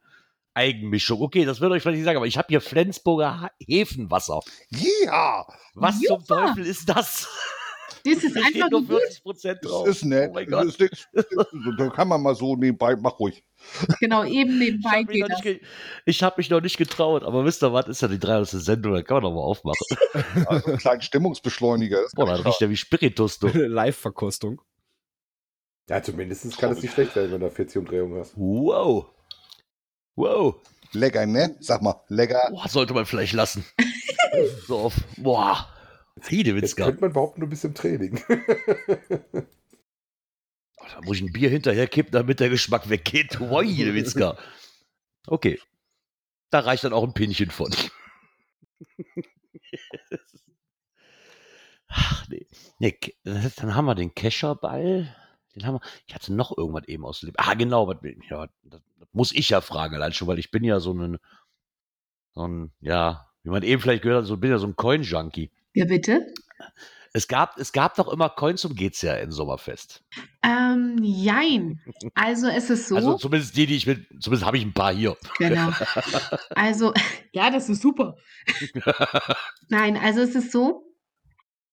Eigenmischung. 0.53 1.21
Okay, 1.21 1.45
das 1.45 1.61
wird 1.61 1.71
euch 1.71 1.83
vielleicht 1.83 1.97
nicht 1.97 2.05
sagen, 2.05 2.17
aber 2.17 2.25
ich 2.25 2.37
habe 2.37 2.47
hier 2.49 2.59
Flensburger 2.59 3.51
Hefenwasser. 3.65 4.41
Ja! 4.71 5.45
Was 5.75 6.01
ja. 6.01 6.09
zum 6.09 6.25
Teufel 6.25 6.65
ist 6.65 6.89
das? 6.89 7.29
Das 8.03 8.23
ist 8.23 8.35
einfach 8.45 8.69
nur 8.71 8.85
40 8.85 9.23
Prozent 9.23 9.59
drauf. 9.63 9.85
Das 9.85 9.97
ist 9.97 10.03
nett. 10.03 10.29
Oh 10.31 10.33
mein 10.33 10.49
Gott. 10.49 10.65
Das 10.65 10.75
ist, 10.75 11.07
da 11.77 11.89
kann 11.89 12.07
man 12.07 12.21
mal 12.21 12.35
so 12.35 12.55
nebenbei, 12.55 12.95
mach 12.95 13.19
ruhig. 13.19 13.43
Genau, 13.99 14.23
eben 14.23 14.57
nebenbei 14.59 15.01
ich 15.01 15.07
geht 15.07 15.29
das. 15.29 15.41
ich 16.05 16.23
habe 16.23 16.35
mich 16.37 16.49
noch 16.49 16.61
nicht 16.61 16.77
getraut, 16.77 17.23
aber 17.23 17.45
wisst 17.45 17.63
ihr 17.63 17.73
was, 17.73 17.87
ist 17.87 18.01
ja 18.01 18.07
die 18.07 18.19
300. 18.19 18.49
Sendung, 18.49 18.93
da 18.93 19.01
kann 19.01 19.15
man 19.15 19.23
doch 19.23 19.33
mal 19.33 19.41
aufmachen. 19.41 19.85
Also 20.47 20.67
einen 20.67 20.77
kleinen 20.77 21.01
Stimmungsbeschleuniger. 21.01 21.99
Boah, 22.15 22.25
dann 22.25 22.41
riecht 22.41 22.61
der 22.61 22.69
wie 22.69 22.77
Spiritus, 22.77 23.39
du. 23.39 23.47
Live-Verkostung. 23.53 24.61
Ja, 25.89 26.01
zumindest 26.03 26.57
kann 26.57 26.71
es 26.73 26.81
nicht 26.81 26.93
schlecht 26.93 27.15
werden, 27.15 27.31
wenn 27.31 27.39
du 27.41 27.49
40 27.49 27.77
Umdrehungen 27.77 28.19
hast. 28.19 28.33
Wow. 28.35 29.07
Wow. 30.15 30.55
Lecker, 30.93 31.25
ne? 31.25 31.55
Sag 31.59 31.81
mal, 31.81 32.01
lecker. 32.09 32.49
Boah, 32.51 32.67
sollte 32.67 32.93
man 32.93 33.05
vielleicht 33.05 33.33
lassen. 33.33 33.65
so 34.67 34.77
auf. 34.79 34.95
Boah. 35.17 35.67
Jetzt 36.15 36.31
Heidewitzka. 36.31 36.85
könnte 36.85 37.01
man 37.01 37.13
behaupten, 37.13 37.41
du 37.41 37.47
bist 37.47 37.63
im 37.63 37.73
Training. 37.75 38.19
Da 40.93 41.01
muss 41.01 41.17
ich 41.17 41.23
ein 41.23 41.33
Bier 41.33 41.49
hinterher 41.49 41.87
kippen, 41.87 42.11
damit 42.11 42.39
der 42.39 42.49
Geschmack 42.49 42.89
weggeht. 42.89 43.39
Heidewitzka. 43.39 44.37
Okay. 45.27 45.59
Da 46.49 46.59
reicht 46.59 46.83
dann 46.83 46.93
auch 46.93 47.03
ein 47.03 47.13
Pinchen 47.13 47.51
von. 47.51 47.73
Ach, 51.87 52.27
nee. 52.29 52.45
nee. 52.79 52.97
Dann 53.23 53.75
haben 53.75 53.85
wir 53.85 53.95
den 53.95 54.13
Kescherball. 54.13 55.15
Den 55.55 55.65
haben 55.65 55.75
wir. 55.75 55.81
Ich 56.05 56.13
hatte 56.15 56.33
noch 56.33 56.55
irgendwas 56.57 56.87
eben 56.87 57.05
aus 57.05 57.21
dem. 57.21 57.33
Ah, 57.37 57.53
genau. 57.53 57.87
was- 57.87 57.97
Ja, 58.29 58.47
das 58.63 58.81
das 58.99 59.07
muss 59.13 59.31
ich 59.31 59.49
ja 59.49 59.61
fragen, 59.61 59.95
allein 59.95 60.13
schon, 60.13 60.27
weil 60.27 60.39
ich 60.39 60.51
bin 60.51 60.63
ja 60.63 60.79
so 60.79 60.93
ein, 60.93 61.17
so 62.33 62.47
ein, 62.47 62.71
ja, 62.81 63.29
wie 63.43 63.49
man 63.49 63.63
eben 63.63 63.81
vielleicht 63.81 64.03
gehört 64.03 64.21
hat, 64.23 64.27
so 64.27 64.37
bin 64.37 64.51
ja 64.51 64.57
so 64.57 64.67
ein 64.67 64.75
Coin-Junkie. 64.75 65.51
Ja, 65.73 65.85
bitte? 65.85 66.33
Es 67.13 67.27
gab, 67.27 67.57
es 67.57 67.71
gab 67.71 67.95
doch 67.95 68.07
immer 68.11 68.29
Coins 68.29 68.61
zum 68.61 68.75
GCRN 68.75 69.31
Sommerfest. 69.31 70.03
Ähm, 70.43 70.97
jein. 71.01 71.81
Also 72.15 72.47
es 72.47 72.69
ist 72.69 72.87
so. 72.87 72.95
Also 72.95 73.17
zumindest 73.17 73.57
die, 73.57 73.65
die 73.65 73.75
ich 73.75 73.87
mit, 73.87 74.07
zumindest 74.19 74.45
habe 74.45 74.57
ich 74.57 74.65
ein 74.65 74.73
paar 74.73 74.93
hier. 74.93 75.17
Genau. 75.37 75.71
Also, 76.55 76.93
ja, 77.31 77.49
das 77.49 77.69
ist 77.69 77.81
super. 77.81 78.15
Nein, 79.69 79.97
also 79.97 80.21
es 80.21 80.35
ist 80.35 80.51
so, 80.51 80.83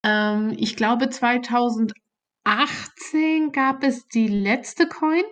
ähm, 0.02 0.54
ich 0.56 0.76
glaube 0.76 1.08
2018 1.10 1.92
gab 3.52 3.82
es 3.82 4.06
die 4.08 4.28
letzte 4.28 4.86
Coin. 4.86 5.24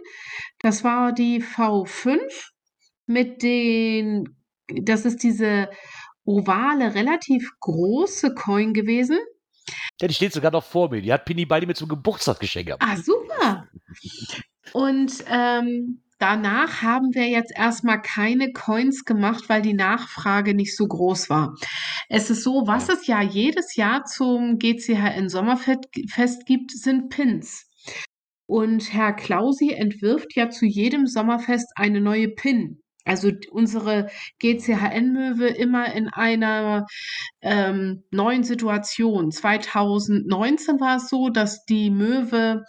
Das 0.61 0.85
war 0.85 1.12
die 1.12 1.43
V5 1.43 2.19
mit 3.07 3.43
den, 3.43 4.37
das 4.69 5.05
ist 5.05 5.23
diese 5.23 5.69
ovale, 6.24 6.95
relativ 6.95 7.51
große 7.61 8.35
Coin 8.35 8.73
gewesen. 8.73 9.19
Ja, 10.03 10.09
die 10.09 10.15
steht 10.15 10.33
sogar 10.33 10.51
noch 10.51 10.65
vor 10.65 10.91
mir. 10.91 11.01
Die 11.01 11.12
hat 11.12 11.24
Pini 11.24 11.47
Baldi 11.47 11.65
mir 11.65 11.74
zum 11.74 11.89
Geburtstag 11.89 12.41
geschenkt. 12.41 12.74
Ah, 12.81 12.97
super. 12.97 13.69
Und 14.73 15.12
ähm, 15.29 16.03
danach 16.19 16.83
haben 16.83 17.15
wir 17.15 17.29
jetzt 17.29 17.53
erstmal 17.57 18.03
keine 18.03 18.51
Coins 18.53 19.05
gemacht, 19.05 19.45
weil 19.49 19.62
die 19.62 19.74
Nachfrage 19.74 20.55
nicht 20.55 20.77
so 20.77 20.89
groß 20.89 21.31
war. 21.31 21.55
Es 22.09 22.31
ist 22.31 22.43
so, 22.43 22.65
was 22.66 22.89
es 22.89 23.07
ja 23.07 23.23
jedes 23.23 23.77
Jahr 23.77 24.05
zum 24.05 24.59
GCHN 24.59 25.29
Sommerfest 25.29 26.47
gibt, 26.47 26.73
sind 26.73 27.09
Pins. 27.09 27.70
Und 28.47 28.93
Herr 28.93 29.12
Klausi 29.12 29.70
entwirft 29.70 30.35
ja 30.35 30.51
zu 30.51 30.66
jedem 30.66 31.07
Sommerfest 31.07 31.70
eine 31.77 32.01
neue 32.01 32.29
Pin. 32.29 32.82
Also 33.05 33.31
unsere 33.51 34.11
GCHN-Möwe 34.39 35.49
immer 35.49 35.93
in 35.93 36.09
einer 36.09 36.87
ähm, 37.41 38.05
neuen 38.11 38.45
Situation. 38.45 39.33
2019 39.33 40.81
war 40.81 40.97
es 40.97 41.09
so, 41.09 41.29
dass 41.29 41.65
die 41.65 41.91
Möwe 41.91 42.65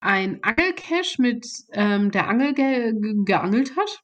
ein 0.00 0.40
Angelcache 0.42 1.20
mit 1.20 1.46
ähm, 1.72 2.10
der 2.10 2.28
Angel 2.28 2.54
ge 2.54 2.92
geangelt 3.24 3.76
hat. 3.76 4.02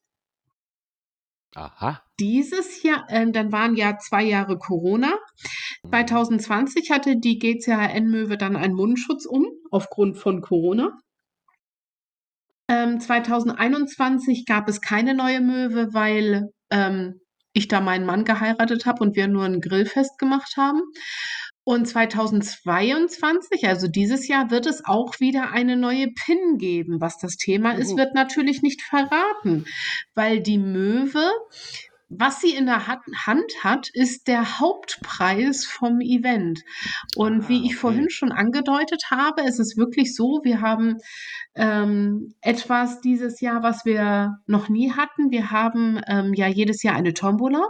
Aha. 1.54 2.02
Dieses 2.20 2.82
Jahr, 2.82 3.06
ähm, 3.08 3.32
dann 3.32 3.52
waren 3.52 3.74
ja 3.74 3.98
zwei 3.98 4.22
Jahre 4.22 4.58
Corona. 4.58 5.18
2020 5.88 6.90
hatte 6.90 7.16
die 7.16 7.38
GCHN-Möwe 7.38 8.36
dann 8.36 8.56
einen 8.56 8.74
Mundschutz 8.74 9.26
um, 9.26 9.46
aufgrund 9.70 10.18
von 10.18 10.40
Corona. 10.40 10.98
Ähm, 12.68 13.00
2021 13.00 14.44
gab 14.46 14.68
es 14.68 14.80
keine 14.80 15.14
neue 15.14 15.40
Möwe, 15.40 15.94
weil 15.94 16.50
ähm, 16.70 17.20
ich 17.52 17.68
da 17.68 17.80
meinen 17.80 18.06
Mann 18.06 18.24
geheiratet 18.24 18.86
habe 18.86 19.02
und 19.02 19.16
wir 19.16 19.26
nur 19.26 19.44
ein 19.44 19.60
Grillfest 19.60 20.18
gemacht 20.18 20.56
haben. 20.56 20.82
Und 21.64 21.86
2022, 21.86 23.68
also 23.68 23.88
dieses 23.88 24.26
Jahr, 24.26 24.50
wird 24.50 24.64
es 24.64 24.86
auch 24.86 25.20
wieder 25.20 25.50
eine 25.52 25.76
neue 25.76 26.06
PIN 26.08 26.56
geben. 26.56 26.98
Was 27.00 27.18
das 27.18 27.36
Thema 27.36 27.72
ist, 27.72 27.90
Juhu. 27.90 27.98
wird 27.98 28.14
natürlich 28.14 28.62
nicht 28.62 28.80
verraten, 28.80 29.66
weil 30.14 30.40
die 30.40 30.56
Möwe, 30.56 31.30
was 32.10 32.40
sie 32.40 32.54
in 32.54 32.66
der 32.66 32.86
Ha- 32.86 33.02
Hand 33.26 33.52
hat, 33.62 33.88
ist 33.92 34.28
der 34.28 34.60
Hauptpreis 34.60 35.66
vom 35.66 36.00
Event. 36.00 36.62
Und 37.16 37.44
Ah, 37.44 37.48
wie 37.48 37.58
ich 37.64 37.72
okay. 37.72 37.80
vorhin 37.80 38.10
schon 38.10 38.32
angedeutet 38.32 39.02
habe, 39.10 39.42
es 39.42 39.58
ist 39.58 39.76
wirklich 39.76 40.14
so, 40.14 40.40
wir 40.42 40.60
haben 40.60 40.96
ähm, 41.54 42.34
etwas 42.40 43.00
dieses 43.00 43.40
Jahr, 43.40 43.62
was 43.62 43.84
wir 43.84 44.38
noch 44.46 44.68
nie 44.68 44.92
hatten. 44.92 45.30
Wir 45.30 45.50
haben 45.50 46.00
ähm, 46.06 46.32
ja 46.34 46.46
jedes 46.48 46.82
Jahr 46.82 46.96
eine 46.96 47.14
Tombola. 47.14 47.68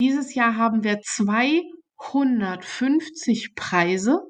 Dieses 0.00 0.34
Jahr 0.34 0.56
haben 0.56 0.84
wir 0.84 1.00
250 1.00 3.54
Preise 3.54 4.20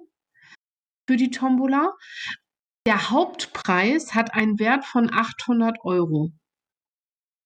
für 1.08 1.16
die 1.16 1.30
Tombola. 1.30 1.92
Der 2.86 3.10
Hauptpreis 3.10 4.14
hat 4.14 4.32
einen 4.34 4.58
Wert 4.58 4.84
von 4.86 5.12
800 5.12 5.78
Euro. 5.84 6.30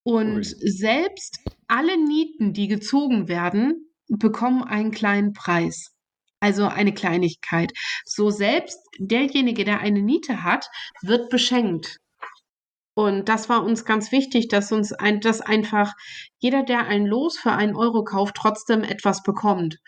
Und 0.04 0.36
Ui. 0.36 0.44
selbst 0.44 1.38
alle 1.68 1.96
Nieten, 1.96 2.52
die 2.52 2.68
gezogen 2.68 3.28
werden, 3.28 3.88
bekommen 4.08 4.64
einen 4.64 4.90
kleinen 4.90 5.32
Preis. 5.32 5.92
Also 6.40 6.66
eine 6.66 6.92
Kleinigkeit. 6.92 7.72
So 8.04 8.30
selbst 8.30 8.78
derjenige, 8.98 9.64
der 9.64 9.80
eine 9.80 10.02
Niete 10.02 10.42
hat, 10.42 10.66
wird 11.02 11.30
beschenkt. 11.30 11.98
Und 12.94 13.28
das 13.28 13.48
war 13.48 13.64
uns 13.64 13.84
ganz 13.84 14.12
wichtig, 14.12 14.48
dass 14.48 14.72
uns 14.72 14.92
ein, 14.92 15.20
dass 15.20 15.40
einfach 15.40 15.92
jeder, 16.38 16.62
der 16.62 16.86
ein 16.86 17.06
Los 17.06 17.38
für 17.38 17.52
einen 17.52 17.74
Euro 17.74 18.04
kauft, 18.04 18.34
trotzdem 18.36 18.82
etwas 18.82 19.22
bekommt. 19.22 19.78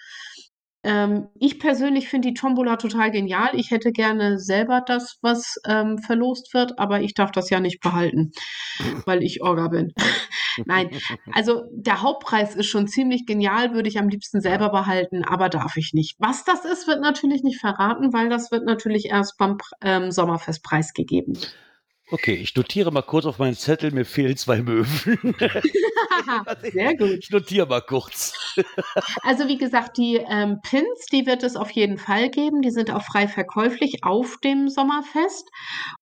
Ähm, 0.85 1.29
ich 1.41 1.59
persönlich 1.59 2.09
finde 2.09 2.29
die 2.29 2.35
Tombola 2.35 2.77
total 2.77 3.11
genial. 3.11 3.51
Ich 3.55 3.71
hätte 3.71 3.91
gerne 3.91 4.39
selber 4.39 4.83
das, 4.87 5.19
was 5.23 5.57
ähm, 5.67 5.99
verlost 5.99 6.53
wird, 6.53 6.79
aber 6.79 7.01
ich 7.01 7.15
darf 7.15 7.33
das 7.33 7.49
ja 7.49 7.59
nicht 7.59 7.81
behalten, 7.81 8.33
weil 9.07 9.23
ich 9.23 9.43
Orga 9.43 9.69
bin. 9.69 9.93
Nein, 10.67 10.91
also 11.33 11.63
der 11.73 12.03
Hauptpreis 12.03 12.55
ist 12.55 12.67
schon 12.67 12.87
ziemlich 12.87 13.27
genial, 13.27 13.75
würde 13.75 13.89
ich 13.89 13.99
am 13.99 14.09
liebsten 14.09 14.41
selber 14.41 14.71
behalten, 14.71 15.25
aber 15.25 15.49
darf 15.49 15.77
ich 15.77 15.93
nicht. 15.95 16.17
Was 16.21 16.45
das 16.45 16.65
ist, 16.65 16.87
wird 16.87 17.01
natürlich 17.01 17.43
nicht 17.43 17.61
verraten, 17.61 18.13
weil 18.13 18.29
das 18.29 18.53
wird 18.53 18.65
natürlich 18.65 19.07
erst 19.07 19.37
beim 19.39 19.59
ähm, 19.83 20.13
Sommerfest 20.13 20.63
preisgegeben. 20.63 21.37
Okay, 22.15 22.35
ich 22.35 22.55
notiere 22.55 22.93
mal 22.93 23.03
kurz 23.03 23.27
auf 23.27 23.41
meinen 23.41 23.57
Zettel, 23.57 23.91
mir 23.91 24.05
fehlen 24.05 24.37
zwei 24.37 24.63
Möwen. 24.63 25.35
Sehr 26.73 26.95
gut. 26.97 27.19
Ich 27.19 27.31
notiere 27.31 27.67
mal 27.67 27.81
kurz. 27.81 28.55
Also 29.23 29.49
wie 29.49 29.59
gesagt, 29.59 29.99
die 29.99 30.25
ähm, 30.31 30.61
Pins, 30.63 31.07
die 31.11 31.27
wird 31.27 31.43
es 31.43 31.57
auf 31.57 31.73
jeden 31.73 31.99
Fall 31.99 32.31
geben. 32.31 32.63
Die 32.63 32.71
sind 32.71 32.93
auch 32.93 33.03
frei 33.03 33.27
verkäuflich 33.27 34.05
auf 34.05 34.37
dem 34.45 34.69
Sommerfest. 34.69 35.51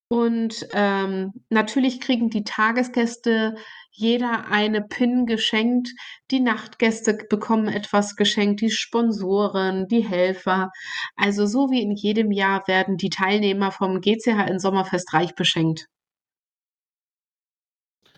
Und 0.09 0.69
ähm, 0.75 1.33
natürlich 1.49 1.99
kriegen 1.99 2.29
die 2.29 2.45
Tagesgäste 2.45 3.55
jeder 3.91 4.49
eine 4.51 4.83
Pin 4.83 5.25
geschenkt. 5.25 5.95
Die 6.31 6.41
Nachtgäste 6.41 7.15
bekommen 7.31 7.69
etwas 7.69 8.17
geschenkt, 8.17 8.61
die 8.61 8.71
Sponsoren, 8.71 9.89
die 9.89 10.07
Helfer. 10.07 10.69
Also 11.17 11.47
so 11.47 11.71
wie 11.71 11.81
in 11.81 11.93
jedem 11.93 12.33
Jahr 12.33 12.69
werden 12.69 12.99
die 12.99 13.09
Teilnehmer 13.09 13.73
vom 13.73 14.03
GCHN 14.03 14.59
Sommerfest 14.59 15.15
reich 15.15 15.35
beschenkt. 15.35 15.87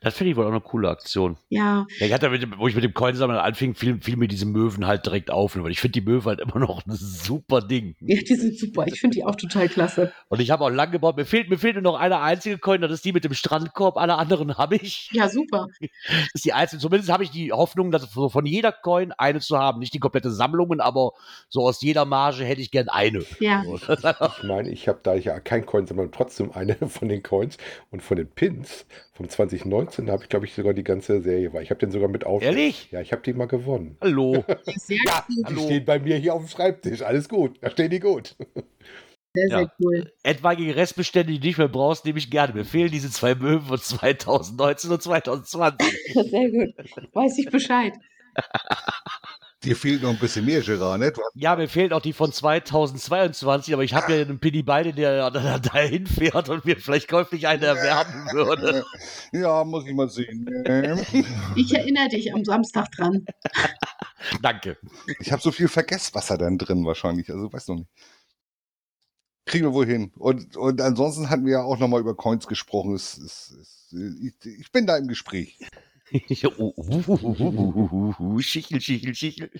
Das 0.04 0.14
finde 0.16 0.30
ich 0.32 0.36
wohl 0.36 0.44
auch 0.44 0.50
eine 0.50 0.60
coole 0.60 0.90
Aktion. 0.90 1.36
Ja, 1.48 1.86
Ja, 1.98 2.06
ich 2.06 2.12
hatte, 2.12 2.28
mit 2.28 2.42
dem, 2.42 2.54
wo 2.58 2.68
ich 2.68 2.74
mit 2.74 2.84
dem 2.84 2.92
Coinsammeln 2.92 3.38
anfing, 3.40 3.74
fiel, 3.74 4.00
fiel 4.00 4.16
mir 4.16 4.28
diese 4.28 4.46
Möwen 4.46 4.86
halt 4.86 5.06
direkt 5.06 5.30
auf, 5.30 5.56
weil 5.56 5.70
ich 5.70 5.80
finde 5.80 6.00
die 6.00 6.06
Möwen 6.06 6.24
halt 6.26 6.40
immer 6.40 6.58
noch 6.58 6.86
ein 6.86 6.92
super 6.92 7.62
Ding. 7.62 7.96
ja 8.00 8.20
die 8.20 8.34
sind 8.34 8.58
super. 8.58 8.86
Ich 8.86 9.00
finde 9.00 9.16
die 9.16 9.24
auch 9.24 9.36
total 9.36 9.68
klasse. 9.68 10.12
Und 10.28 10.40
ich 10.40 10.50
habe 10.50 10.64
auch 10.64 10.70
lange 10.70 10.92
gebaut. 10.92 11.16
Mir 11.16 11.24
fehlt, 11.24 11.48
mir 11.48 11.58
fehlt 11.58 11.74
nur 11.74 11.82
noch 11.82 11.98
eine 11.98 12.20
einzige 12.20 12.58
Coin, 12.58 12.80
das 12.82 12.92
ist 12.92 13.04
die 13.04 13.12
mit 13.12 13.24
dem 13.24 13.34
Strandkorb. 13.34 13.96
Alle 13.96 14.16
anderen 14.16 14.56
habe 14.58 14.76
ich. 14.76 15.10
Ja, 15.12 15.28
super. 15.28 15.66
Das 16.06 16.34
ist 16.34 16.44
die 16.44 16.52
einzige. 16.52 16.80
Zumindest 16.80 17.10
habe 17.10 17.24
ich 17.24 17.30
die 17.30 17.52
Hoffnung, 17.52 17.90
dass 17.90 18.10
so 18.12 18.28
von 18.28 18.44
jeder 18.44 18.72
Coin 18.72 19.12
eine 19.12 19.40
zu 19.40 19.58
haben. 19.58 19.78
Nicht 19.78 19.94
die 19.94 19.98
komplette 19.98 20.30
Sammlungen, 20.30 20.80
aber 20.80 21.12
so 21.48 21.66
aus 21.66 21.80
jeder 21.82 22.04
Marge 22.04 22.44
hätte 22.44 22.60
ich 22.60 22.70
gern 22.70 22.88
eine. 22.88 23.24
Ja. 23.40 23.62
Ich 24.38 24.42
meine, 24.44 24.70
ich 24.70 24.88
habe 24.88 25.00
da 25.02 25.14
ja 25.14 25.40
kein 25.40 25.64
Coin, 25.66 25.86
sondern 25.86 26.12
trotzdem 26.12 26.52
eine 26.52 26.76
von 26.88 27.08
den 27.08 27.22
Coins 27.22 27.56
und 27.90 28.02
von 28.02 28.16
den 28.16 28.28
Pins 28.28 28.86
vom 29.16 29.28
2019 29.28 30.10
habe 30.10 30.24
ich, 30.24 30.28
glaube 30.28 30.44
ich, 30.46 30.54
sogar 30.54 30.74
die 30.74 30.82
ganze 30.84 31.22
Serie. 31.22 31.52
Weil 31.52 31.62
ich 31.62 31.70
habe 31.70 31.78
den 31.80 31.90
sogar 31.92 32.08
mit 32.08 32.26
auf. 32.26 32.42
Ehrlich? 32.42 32.88
Ja, 32.90 33.00
ich 33.00 33.12
habe 33.12 33.22
die 33.22 33.32
mal 33.32 33.46
gewonnen. 33.46 33.96
Hallo. 34.00 34.44
Sehr, 34.76 34.98
Ja, 35.06 35.24
cool. 35.28 35.34
die 35.38 35.44
Hallo. 35.44 35.62
stehen 35.64 35.84
bei 35.84 35.98
mir 36.00 36.16
hier 36.16 36.34
auf 36.34 36.42
dem 36.42 36.48
Schreibtisch. 36.48 37.02
Alles 37.02 37.28
gut. 37.28 37.56
Da 37.60 37.70
stehen 37.70 37.90
die 37.90 38.00
gut. 38.00 38.34
sehr, 39.36 39.48
Ja. 39.48 39.58
sehr 39.58 39.72
cool. 39.80 40.12
Etwaige 40.24 40.74
Restbestände, 40.76 41.32
die 41.32 41.38
du 41.40 41.46
nicht 41.46 41.58
mehr 41.58 41.68
brauchst, 41.68 42.04
nehme 42.04 42.18
ich 42.18 42.30
gerne. 42.30 42.54
Mir 42.54 42.64
fehlen 42.64 42.90
diese 42.90 43.10
zwei 43.10 43.34
Möwen 43.36 43.62
von 43.62 43.78
2019 43.78 44.90
und 44.90 45.02
2020. 45.02 45.78
Sehr 46.14 46.50
gut. 46.50 46.74
Weiß 47.12 47.38
ich 47.38 47.48
Bescheid. 47.50 47.92
Dir 49.64 49.76
fehlt 49.76 50.02
noch 50.02 50.10
ein 50.10 50.18
bisschen 50.18 50.44
mehr, 50.44 50.60
Gerard, 50.60 51.00
ne? 51.00 51.06
Hast- 51.16 51.32
Ja, 51.34 51.56
mir 51.56 51.68
fehlt 51.68 51.92
auch 51.92 52.00
die 52.02 52.12
von 52.12 52.32
2022, 52.32 53.72
aber 53.74 53.82
ich 53.84 53.94
habe 53.94 54.14
ja 54.14 54.22
einen 54.22 54.38
Pini 54.38 54.62
Beide, 54.62 54.92
der 54.92 55.30
da, 55.30 55.74
hinfährt 55.78 56.48
und 56.48 56.64
mir 56.64 56.76
vielleicht 56.76 57.08
käuflich 57.08 57.46
eine 57.46 57.66
erwerben 57.66 58.26
würde. 58.32 58.84
Ja, 59.32 59.64
muss 59.64 59.86
ich 59.86 59.94
mal 59.94 60.08
sehen. 60.08 60.48
Ähm, 60.66 61.00
Ich 61.56 61.74
erinnere 61.74 62.08
dich 62.08 62.32
am 62.32 62.44
Samstag 62.44 62.90
dran. 62.92 63.24
Danke. 64.42 64.76
Ich 65.18 65.32
habe 65.32 65.42
so 65.42 65.50
viel 65.50 65.68
Vergesswasser 65.68 66.38
dann 66.38 66.56
drin 66.58 66.84
wahrscheinlich, 66.86 67.30
also 67.30 67.52
weiß 67.52 67.68
noch 67.68 67.76
nicht. 67.76 67.90
Kriegen 69.46 69.64
wir 69.66 69.72
wohl 69.74 69.86
hin. 69.86 70.12
Und, 70.16 70.56
und 70.56 70.80
ansonsten 70.80 71.28
hatten 71.30 71.44
wir 71.44 71.52
ja 71.52 71.62
auch 71.62 71.78
nochmal 71.78 72.00
über 72.00 72.14
Coins 72.14 72.46
gesprochen. 72.46 72.94
Es, 72.94 73.18
es, 73.18 73.50
es, 73.60 73.94
ich, 74.22 74.34
ich 74.60 74.72
bin 74.72 74.86
da 74.86 74.96
im 74.96 75.06
Gespräch. 75.08 75.58
Uh, 76.12 76.18
uh, 76.58 76.72
uh, 76.76 76.92
uh, 77.08 77.18
uh, 77.22 77.88
uh, 77.92 78.14
uh, 78.20 78.40
Schichel, 78.40 78.80
Schichel, 78.80 79.14
Schichel. 79.14 79.50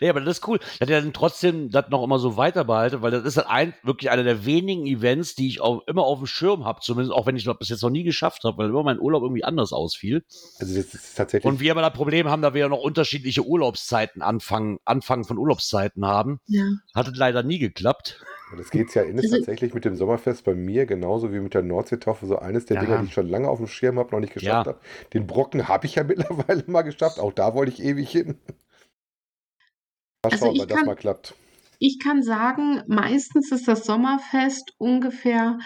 Nee, 0.00 0.10
aber 0.10 0.20
das 0.20 0.38
ist 0.38 0.48
cool, 0.48 0.58
dass 0.80 0.88
er 0.90 1.00
dann 1.00 1.14
trotzdem 1.14 1.70
das 1.70 1.88
noch 1.88 2.02
immer 2.02 2.18
so 2.18 2.36
weiter 2.36 2.64
behalte, 2.64 3.00
weil 3.00 3.10
das 3.10 3.24
ist 3.24 3.38
halt 3.38 3.46
ein, 3.48 3.74
wirklich 3.82 4.10
einer 4.10 4.22
der 4.22 4.44
wenigen 4.44 4.86
Events, 4.86 5.34
die 5.34 5.48
ich 5.48 5.60
auch 5.62 5.86
immer 5.86 6.02
auf 6.02 6.18
dem 6.18 6.26
Schirm 6.26 6.64
habe, 6.66 6.80
zumindest 6.82 7.14
auch 7.16 7.26
wenn 7.26 7.36
ich 7.36 7.44
das 7.44 7.56
bis 7.58 7.70
jetzt 7.70 7.82
noch 7.82 7.88
nie 7.90 8.02
geschafft 8.02 8.44
habe, 8.44 8.58
weil 8.58 8.68
immer 8.68 8.82
mein 8.82 9.00
Urlaub 9.00 9.22
irgendwie 9.22 9.44
anders 9.44 9.72
ausfiel. 9.72 10.24
Also 10.58 10.74
das 10.74 10.92
ist 10.92 11.14
tatsächlich. 11.16 11.50
Und 11.50 11.60
wir 11.60 11.72
aber 11.72 11.80
das 11.80 11.94
Problem 11.94 12.28
haben, 12.28 12.42
da 12.42 12.52
wir 12.52 12.60
ja 12.60 12.68
noch 12.68 12.82
unterschiedliche 12.82 13.46
Urlaubszeiten 13.46 14.20
anfangen, 14.20 14.78
Anfang 14.84 15.24
von 15.24 15.38
Urlaubszeiten 15.38 16.04
haben, 16.04 16.40
Ja. 16.48 16.64
hat 16.94 17.08
es 17.08 17.16
leider 17.16 17.42
nie 17.42 17.58
geklappt. 17.58 18.20
Und 18.52 18.58
das 18.58 18.70
geht 18.70 18.94
ja 18.94 19.02
in 19.02 19.16
ist 19.18 19.24
Also- 19.24 19.36
tatsächlich 19.38 19.72
mit 19.74 19.84
dem 19.84 19.96
Sommerfest 19.96 20.44
bei 20.44 20.54
mir 20.54 20.84
genauso 20.86 21.32
wie 21.32 21.40
mit 21.40 21.54
der 21.54 21.62
Nordseetaufe 21.62 22.26
so 22.26 22.38
eines 22.38 22.66
der 22.66 22.76
Ja. 22.76 22.82
Dinger, 22.84 22.98
die 22.98 23.06
ich 23.06 23.14
schon 23.14 23.28
lange 23.28 23.48
auf 23.48 23.58
dem 23.58 23.66
Schirm 23.66 23.98
habe, 23.98 24.10
noch 24.12 24.20
nicht 24.20 24.34
geschafft 24.34 24.66
Ja. 24.66 24.72
habe. 24.74 24.80
Den 25.14 25.26
Brocken 25.26 25.68
habe 25.68 25.86
ich 25.86 25.94
ja 25.96 26.04
mittlerweile 26.48 26.62
mal 26.66 26.82
geschafft. 26.82 27.18
Auch 27.18 27.32
da 27.32 27.54
wollte 27.54 27.72
ich 27.72 27.82
ewig 27.82 28.10
hin. 28.10 28.38
Mal 30.24 30.30
Also 30.32 30.46
schauen, 30.46 30.58
wann 30.58 30.68
das 30.68 30.84
mal 30.84 30.94
klappt. 30.94 31.34
Ich 31.78 31.98
kann 31.98 32.22
sagen, 32.22 32.82
meistens 32.86 33.50
ist 33.50 33.66
das 33.66 33.84
Sommerfest 33.84 34.72
ungefähr 34.78 35.58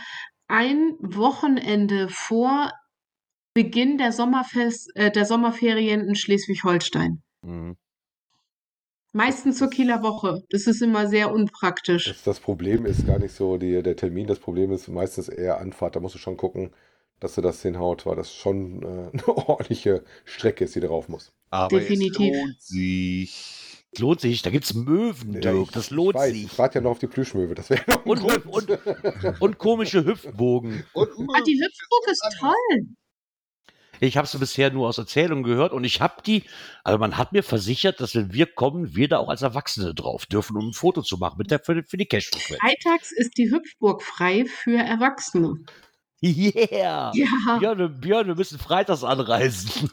ein 0.49 0.95
Wochenende 1.01 2.09
vor 2.09 2.73
Beginn 3.55 3.99
der 3.99 4.13
Sommerfest, 4.13 4.93
äh, 4.95 5.11
der 5.11 5.25
Sommerferien 5.27 6.09
in 6.09 6.15
Schleswig-Holstein. 6.15 7.23
Mhm. 7.43 7.77
Meistens 9.17 9.57
zur 9.57 9.71
Kieler 9.71 10.03
Woche. 10.03 10.43
Das 10.51 10.67
ist 10.67 10.83
immer 10.83 11.09
sehr 11.09 11.33
unpraktisch. 11.33 12.05
Das, 12.05 12.23
das 12.23 12.39
Problem 12.41 12.85
ist 12.85 13.07
gar 13.07 13.19
nicht 13.19 13.33
so 13.35 13.57
die, 13.57 13.83
der 13.83 13.97
Termin, 13.97 14.27
das 14.27 14.39
Problem 14.39 14.71
ist 14.73 14.89
meistens 14.89 15.29
eher 15.31 15.59
Anfahrt. 15.59 15.97
Da 15.97 16.01
musst 16.01 16.15
du 16.15 16.19
schon 16.19 16.37
gucken, 16.37 16.71
dass 17.19 17.35
du 17.35 17.41
das 17.41 17.63
hinhaut, 17.63 18.05
weil 18.05 18.17
das 18.17 18.35
schon 18.35 18.83
äh, 18.83 18.87
eine 19.13 19.29
ordentliche 19.29 20.05
Strecke 20.27 20.65
ist, 20.65 20.75
die 20.75 20.81
drauf 20.81 21.09
muss. 21.09 21.33
Aber 21.51 21.79
Definitiv. 21.81 22.35
es 22.35 22.43
lohnt 22.43 22.61
sich. 22.63 23.85
Lohnt 23.99 24.21
sich, 24.21 24.43
da 24.43 24.51
gibt's 24.51 24.75
Möwen, 24.75 25.33
Ja, 25.33 25.41
Dirk, 25.41 25.63
ich- 25.69 25.71
das 25.71 25.89
lohnt 25.89 26.11
ich 26.17 26.21
weiß, 26.21 26.33
sich. 26.35 26.45
Ich 26.45 26.59
warte 26.59 26.75
ja 26.79 26.83
noch 26.83 26.91
auf 26.91 26.99
die 26.99 27.07
Plüschmöwe. 27.07 27.55
Das 27.55 27.71
wäre 27.71 27.83
Und, 28.05 28.21
und, 28.23 28.79
und 29.41 29.59
komische 29.59 30.05
Hüpfbogen. 30.05 30.85
Und 30.93 31.09
Ah, 31.35 31.41
die 31.47 31.59
Hüpfburg 31.59 32.11
ist 32.11 32.37
toll. 32.39 32.87
Ich 34.01 34.17
habe 34.17 34.27
sie 34.27 34.39
bisher 34.39 34.71
nur 34.71 34.89
aus 34.89 34.99
Erzählungen 34.99 35.45
gehört 35.45 35.73
und 35.73 35.85
ich 35.85 36.01
habe 36.01 36.23
die, 36.25 36.45
also 36.85 36.99
man 36.99 37.17
hat 37.17 37.33
mir 37.33 37.43
versichert, 37.43 38.01
dass 38.01 38.15
wenn 38.15 38.33
wir 38.33 38.47
kommen, 38.47 38.95
wir 38.95 39.09
da 39.09 39.19
auch 39.19 39.29
als 39.29 39.43
Erwachsene 39.43 39.95
drauf 39.95 40.27
dürfen, 40.27 40.57
um 40.57 40.69
ein 40.69 40.73
Foto 40.73 41.03
zu 41.03 41.17
machen 41.17 41.37
mit 41.39 41.51
der, 41.51 41.61
für, 41.61 41.83
für 41.85 41.97
die 41.97 42.07
Cash-Frequenz. 42.07 42.61
Freitags 42.61 43.13
ist 43.13 43.37
die 43.39 43.51
Hüpfburg 43.51 44.03
frei 44.03 44.45
für 44.47 44.79
Erwachsene. 44.79 45.65
Yeah! 46.23 47.13
Ja. 47.15 47.59
Björn, 47.59 48.01
Björn, 48.01 48.27
wir 48.27 48.35
müssen 48.35 48.59
freitags 48.59 49.05
anreisen. 49.05 49.91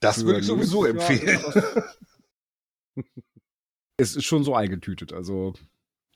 Das 0.00 0.24
würde 0.24 0.40
ich 0.40 0.46
sowieso 0.46 0.84
empfehlen. 0.84 1.40
Es 3.96 4.16
ist 4.16 4.24
schon 4.24 4.42
so 4.42 4.56
eingetütet. 4.56 5.12
Also, 5.12 5.54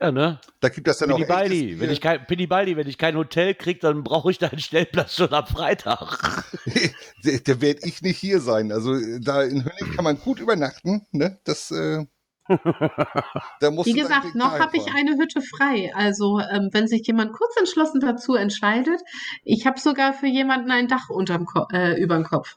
Ja, 0.01 0.13
ne? 0.13 0.41
Da 0.61 0.69
gibt 0.69 0.87
das 0.87 0.99
dann 0.99 1.11
auch 1.11 1.17
Pini 1.17 1.27
Baldi, 1.27 1.65
echtes 1.65 1.81
wenn 1.81 1.91
ich 1.91 2.01
kein, 2.01 2.25
Pini 2.25 2.47
Baldi, 2.47 2.77
wenn 2.77 2.87
ich 2.87 2.99
kein 2.99 3.17
Hotel 3.17 3.55
kriege, 3.55 3.81
dann 3.81 4.05
brauche 4.05 4.31
ich 4.31 4.39
da 4.39 4.47
einen 4.47 4.61
Stellplatz 4.61 5.17
schon 5.17 5.33
am 5.33 5.47
Freitag. 5.47 6.45
Da 7.45 7.61
werde 7.61 7.81
ich 7.83 8.01
nicht 8.01 8.19
hier 8.19 8.41
sein. 8.41 8.71
Also 8.71 8.95
da 9.21 9.43
in 9.43 9.65
Hönning 9.65 9.97
kann 9.97 10.05
man 10.05 10.19
gut 10.21 10.39
übernachten. 10.39 11.05
Ne? 11.11 11.41
Das, 11.43 11.73
äh, 11.73 12.07
da 13.61 13.71
musst 13.73 13.89
Wie 13.89 13.93
gesagt, 13.93 14.37
noch 14.37 14.59
habe 14.59 14.77
ich 14.77 14.87
eine 14.95 15.19
Hütte 15.19 15.43
frei. 15.43 15.93
Also, 15.95 16.39
ähm, 16.39 16.69
wenn 16.73 16.87
sich 16.87 17.05
jemand 17.07 17.33
kurz 17.33 17.57
entschlossen 17.59 18.01
dazu 18.01 18.37
entscheidet, 18.37 19.01
ich 19.43 19.67
habe 19.67 19.81
sogar 19.81 20.13
für 20.13 20.29
jemanden 20.29 20.71
ein 20.71 20.87
Dach 20.87 21.11
unterm 21.11 21.45
Ko 21.45 21.67
äh, 21.73 22.01
überm 22.01 22.23
Kopf. 22.23 22.57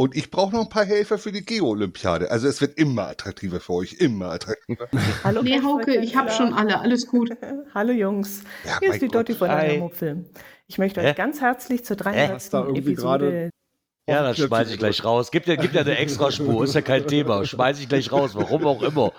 Und 0.00 0.16
ich 0.16 0.30
brauche 0.30 0.54
noch 0.56 0.62
ein 0.62 0.70
paar 0.70 0.86
Helfer 0.86 1.18
für 1.18 1.30
die 1.30 1.44
Geo-Olympiade. 1.44 2.30
Also 2.30 2.48
es 2.48 2.62
wird 2.62 2.78
immer 2.78 3.08
attraktiver 3.08 3.60
für 3.60 3.74
euch, 3.74 3.96
immer 4.00 4.30
attraktiver. 4.30 4.88
Hallo, 5.24 5.42
Nee, 5.42 5.60
Hauke, 5.62 5.94
ich 6.00 6.16
habe 6.16 6.30
schon 6.30 6.54
alle. 6.54 6.80
Alles 6.80 7.06
gut. 7.06 7.28
Hallo 7.74 7.92
Jungs, 7.92 8.42
Ja, 8.64 8.78
hier 8.80 8.94
ist 8.94 9.02
die 9.02 9.08
Gott. 9.08 9.16
Dotti 9.28 9.34
von 9.34 9.48
der 9.48 9.58
Hi. 9.58 9.68
Hermo-Film. 9.72 10.24
Ich 10.68 10.78
möchte 10.78 11.02
euch 11.02 11.14
ganz 11.16 11.42
herzlich 11.42 11.84
zur 11.84 11.96
300. 11.96 12.30
Hast 12.32 12.54
da 12.54 12.60
irgendwie 12.64 12.94
gerade- 12.94 13.26
Episode 13.26 13.50
Ja, 14.08 14.22
das 14.24 14.36
Knöpfchen 14.36 14.48
schmeiß 14.48 14.70
ich 14.72 14.78
gleich 14.78 15.04
raus. 15.04 15.30
Gibt 15.30 15.46
ja, 15.46 15.54
gibt 15.54 15.74
ja 15.74 15.82
eine 15.82 15.96
Extraspur, 15.98 16.64
ist 16.64 16.74
ja 16.74 16.80
kein 16.80 17.06
Thema. 17.06 17.44
Schmeiß 17.44 17.78
ich 17.78 17.88
gleich 17.88 18.10
raus, 18.10 18.32
warum 18.34 18.66
auch 18.66 18.82
immer. 18.82 19.12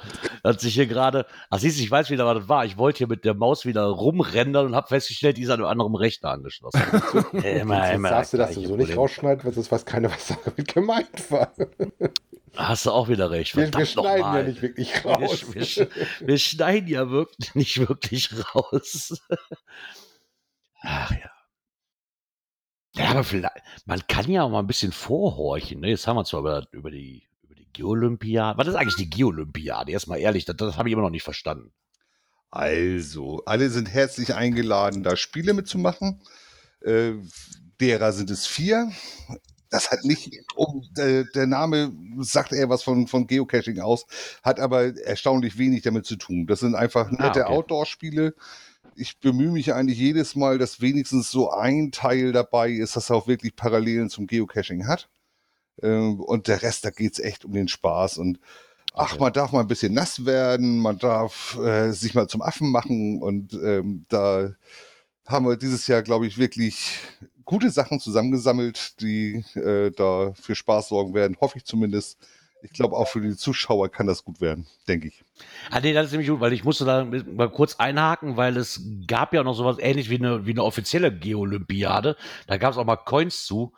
Hat 0.44 0.60
sich 0.60 0.74
hier 0.74 0.86
gerade, 0.88 1.26
ach 1.49 1.60
siehst 1.60 1.80
du, 1.80 1.84
ich 1.84 1.90
weiß 1.91 2.10
wieder, 2.10 2.26
was 2.26 2.40
das 2.40 2.49
war. 2.49 2.66
Ich 2.66 2.78
wollte 2.78 2.98
hier 2.98 3.08
mit 3.08 3.24
der 3.24 3.34
Maus 3.34 3.66
wieder 3.66 3.86
rumrennen 3.86 4.56
und 4.58 4.76
habe 4.76 4.88
festgestellt, 4.88 5.38
die 5.38 5.44
ist 5.44 5.49
an 5.49 5.60
einem 5.62 5.70
anderen 5.70 5.95
Rechner 5.95 6.32
angeschlossen. 6.32 6.82
immer, 7.44 7.86
Jetzt 7.86 7.95
immer 7.95 8.10
darfst 8.10 8.34
du 8.34 8.38
das 8.38 8.52
gleiche 8.52 8.68
so 8.68 8.76
nicht 8.76 8.88
Problem. 8.88 8.98
rausschneiden, 8.98 9.44
weil 9.45 9.53
sonst 9.53 9.72
weiß 9.72 9.86
keiner, 9.86 10.12
was 10.12 10.28
damit 10.44 10.74
gemeint 10.74 11.32
war. 11.32 11.53
Hast 12.58 12.86
du 12.86 12.91
auch 12.91 13.08
wieder 13.08 13.32
recht. 13.32 13.56
Wir, 13.56 13.74
wir 13.74 13.86
schneiden 13.86 14.34
ja 14.36 14.44
nicht 14.44 14.62
wirklich 14.62 14.94
Wir, 15.06 15.10
raus. 15.12 15.45
wir, 15.53 15.62
sch- 15.64 15.88
wir 16.20 16.38
schneiden 16.38 16.90
ja 16.90 17.10
wirklich 17.10 17.56
nicht 17.56 17.88
wirklich 17.88 18.30
raus. 18.53 19.22
Ach 20.82 21.12
ja. 21.12 21.30
Ja, 22.93 23.11
aber 23.11 23.23
vielleicht, 23.23 23.55
man 23.85 24.01
kann 24.07 24.30
ja 24.30 24.43
auch 24.43 24.49
mal 24.49 24.59
ein 24.59 24.68
bisschen 24.68 24.91
vorhorchen. 24.91 25.80
Ne? 25.80 25.89
Jetzt 25.89 26.07
haben 26.07 26.18
wir 26.18 26.26
zwar 26.26 26.41
über, 26.41 26.68
über 26.72 26.91
die, 26.91 27.23
über 27.43 27.55
die 27.55 27.68
Geolympiade. 27.72 28.57
Was 28.57 28.68
ist 28.68 28.76
eigentlich 28.76 28.97
die 28.97 29.09
Geolympiade? 29.09 29.91
Erstmal 29.91 30.19
ehrlich, 30.19 30.45
das, 30.45 30.57
das 30.57 30.77
habe 30.77 30.89
ich 30.89 30.93
immer 30.93 31.03
noch 31.03 31.09
nicht 31.09 31.23
verstanden. 31.23 31.72
Also, 32.49 33.43
alle 33.45 33.69
sind 33.69 33.85
herzlich 33.85 34.35
eingeladen, 34.35 35.03
da 35.03 35.15
Spiele 35.15 35.53
mitzumachen. 35.53 36.22
Äh, 36.81 37.13
derer 37.80 38.11
sind 38.11 38.30
es 38.30 38.45
vier. 38.45 38.91
Das 39.69 39.89
hat 39.89 40.03
nicht, 40.03 40.30
um, 40.55 40.85
äh, 40.97 41.23
der 41.34 41.47
Name 41.47 41.93
sagt 42.19 42.51
eher 42.51 42.68
was 42.68 42.84
von, 42.84 43.07
von 43.07 43.26
Geocaching 43.26 43.80
aus, 43.80 44.05
hat 44.43 44.59
aber 44.59 44.97
erstaunlich 44.97 45.57
wenig 45.57 45.81
damit 45.84 46.05
zu 46.05 46.18
tun. 46.18 46.45
Das 46.45 46.59
sind 46.59 46.76
einfach 46.76 47.09
nette 47.09 47.45
okay. 47.45 47.53
Outdoor-Spiele. 47.53 48.35
Ich 49.02 49.19
bemühe 49.19 49.52
mich 49.52 49.73
eigentlich 49.73 49.98
jedes 49.98 50.36
Mal, 50.36 50.57
dass 50.60 50.80
wenigstens 50.82 51.32
so 51.32 51.49
ein 51.52 51.91
Teil 51.91 52.32
dabei 52.32 52.69
ist, 52.69 52.95
das 52.95 53.10
auch 53.11 53.28
wirklich 53.28 53.56
Parallelen 53.56 54.10
zum 54.10 54.28
Geocaching 54.28 54.88
hat. 54.88 55.10
Ähm, 55.82 56.19
und 56.22 56.48
der 56.48 56.61
Rest, 56.61 56.86
da 56.86 56.91
geht's 56.91 57.19
echt 57.19 57.45
um 57.45 57.53
den 57.53 57.68
Spaß. 57.68 58.18
Und 58.19 58.40
ach, 58.94 59.14
Okay. 59.14 59.22
man 59.22 59.34
darf 59.34 59.52
mal 59.52 59.61
ein 59.61 59.68
bisschen 59.68 59.94
nass 59.94 60.26
werden, 60.26 60.80
man 60.80 60.98
darf 60.99 61.57
äh, 61.57 61.91
sich 61.91 62.14
mal 62.14 62.28
zum 62.28 62.41
Affen 62.41 62.72
machen. 62.72 63.22
Und 63.22 63.53
ähm, 63.53 64.06
da 64.10 64.53
haben 65.28 65.45
wir 65.48 65.57
dieses 65.57 65.88
Jahr, 65.88 66.03
glaube 66.03 66.28
ich, 66.28 66.38
wirklich 66.38 66.99
gute 67.45 67.69
Sachen 67.72 67.99
zusammengesammelt, 67.99 69.02
die 69.02 69.44
äh, 69.56 69.91
da 69.91 70.34
für 70.36 70.56
Spaß 70.56 70.90
sorgen 70.90 71.14
werden. 71.14 71.38
Hoffe 71.41 71.57
ich 71.57 71.65
zumindest. 71.65 72.18
Ich 72.63 72.73
glaube, 72.73 72.95
auch 72.95 73.07
für 73.07 73.21
die 73.21 73.35
Zuschauer 73.35 73.89
kann 73.89 74.07
das 74.07 74.23
gut 74.23 74.41
werden, 74.41 74.67
denke 74.88 75.07
ich. 75.07 75.23
Ah, 75.69 75.79
nee, 75.79 75.93
das 75.93 76.07
ist 76.07 76.11
nämlich 76.11 76.29
gut, 76.29 76.39
weil 76.39 76.53
ich 76.53 76.63
musste 76.63 76.85
da 76.85 77.05
mal 77.05 77.49
kurz 77.49 77.75
einhaken, 77.75 78.38
weil 78.38 78.57
es 78.57 78.81
gab 79.07 79.33
ja 79.33 79.43
noch 79.43 79.55
sowas 79.55 79.77
ähnlich 79.79 80.09
wie 80.09 80.17
eine, 80.17 80.45
wie 80.45 80.51
eine 80.51 80.63
offizielle 80.63 81.15
Geolympiade. 81.15 82.15
Da 82.47 82.57
gab 82.57 82.71
es 82.71 82.77
auch 82.77 82.85
mal 82.85 82.97
Coins 82.97 83.45
zu. 83.45 83.73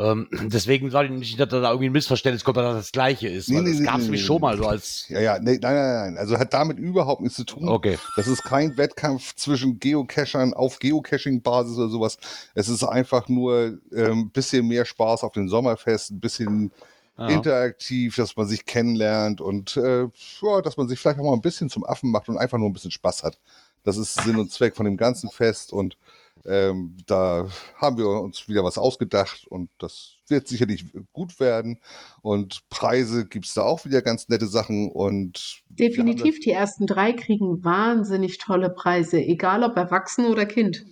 Ähm, 0.00 0.28
deswegen 0.52 0.90
soll 0.90 1.06
ich 1.06 1.10
nicht, 1.10 1.40
dass 1.40 1.48
da 1.48 1.60
irgendwie 1.62 1.88
ein 1.88 1.92
Missverständnis 1.92 2.44
kommt, 2.44 2.56
dass 2.56 2.64
das 2.64 2.84
das 2.86 2.92
Gleiche 2.92 3.28
ist. 3.28 3.48
Nee, 3.48 3.60
nee, 3.60 3.70
das 3.70 3.80
nee, 3.80 3.86
gab 3.86 3.94
es 3.96 4.00
nee, 4.00 4.04
nämlich 4.04 4.22
nee, 4.22 4.26
schon 4.26 4.40
mal 4.40 4.56
so 4.56 4.64
als. 4.64 5.06
Ja, 5.08 5.20
ja, 5.20 5.38
nee, 5.38 5.58
nein, 5.60 5.74
nein, 5.74 6.14
nein. 6.14 6.18
Also 6.18 6.38
hat 6.38 6.54
damit 6.54 6.78
überhaupt 6.78 7.20
nichts 7.20 7.36
zu 7.36 7.44
tun. 7.44 7.68
Okay. 7.68 7.98
Das 8.16 8.26
ist 8.26 8.42
kein 8.42 8.76
Wettkampf 8.76 9.34
zwischen 9.36 9.78
Geocachern 9.78 10.54
auf 10.54 10.78
Geocaching-Basis 10.78 11.76
oder 11.76 11.88
sowas. 11.88 12.18
Es 12.54 12.68
ist 12.68 12.82
einfach 12.82 13.28
nur 13.28 13.56
ein 13.58 13.80
ähm, 13.92 14.30
bisschen 14.30 14.66
mehr 14.66 14.84
Spaß 14.84 15.22
auf 15.22 15.32
den 15.32 15.48
Sommerfest, 15.48 16.12
ein 16.12 16.20
bisschen 16.20 16.72
Ja. 17.20 17.28
interaktiv, 17.28 18.16
dass 18.16 18.34
man 18.34 18.48
sich 18.48 18.64
kennenlernt 18.64 19.42
und 19.42 19.76
äh, 19.76 20.04
ja, 20.40 20.62
dass 20.62 20.78
man 20.78 20.88
sich 20.88 20.98
vielleicht 20.98 21.20
auch 21.20 21.24
mal 21.24 21.34
ein 21.34 21.42
bisschen 21.42 21.68
zum 21.68 21.84
Affen 21.84 22.10
macht 22.10 22.30
und 22.30 22.38
einfach 22.38 22.56
nur 22.56 22.70
ein 22.70 22.72
bisschen 22.72 22.90
Spaß 22.90 23.24
hat. 23.24 23.38
Das 23.84 23.98
ist 23.98 24.14
Sinn 24.14 24.38
und 24.38 24.50
Zweck 24.50 24.74
von 24.74 24.86
dem 24.86 24.96
ganzen 24.96 25.28
Fest 25.28 25.70
und 25.70 25.98
ähm, 26.46 26.96
da 27.06 27.46
haben 27.76 27.98
wir 27.98 28.08
uns 28.08 28.48
wieder 28.48 28.64
was 28.64 28.78
ausgedacht 28.78 29.46
und 29.48 29.68
das 29.76 30.14
wird 30.28 30.48
sicherlich 30.48 30.86
gut 31.12 31.38
werden. 31.40 31.78
Und 32.22 32.62
Preise 32.70 33.26
gibt 33.26 33.44
es 33.44 33.52
da 33.52 33.64
auch 33.64 33.84
wieder 33.84 34.00
ganz 34.00 34.30
nette 34.30 34.46
Sachen 34.46 34.90
und 34.90 35.62
Definitiv, 35.68 36.40
die 36.40 36.52
ersten 36.52 36.86
drei 36.86 37.12
kriegen 37.12 37.62
wahnsinnig 37.62 38.38
tolle 38.38 38.70
Preise, 38.70 39.18
egal 39.18 39.62
ob 39.62 39.76
erwachsen 39.76 40.24
oder 40.24 40.46
Kind. 40.46 40.86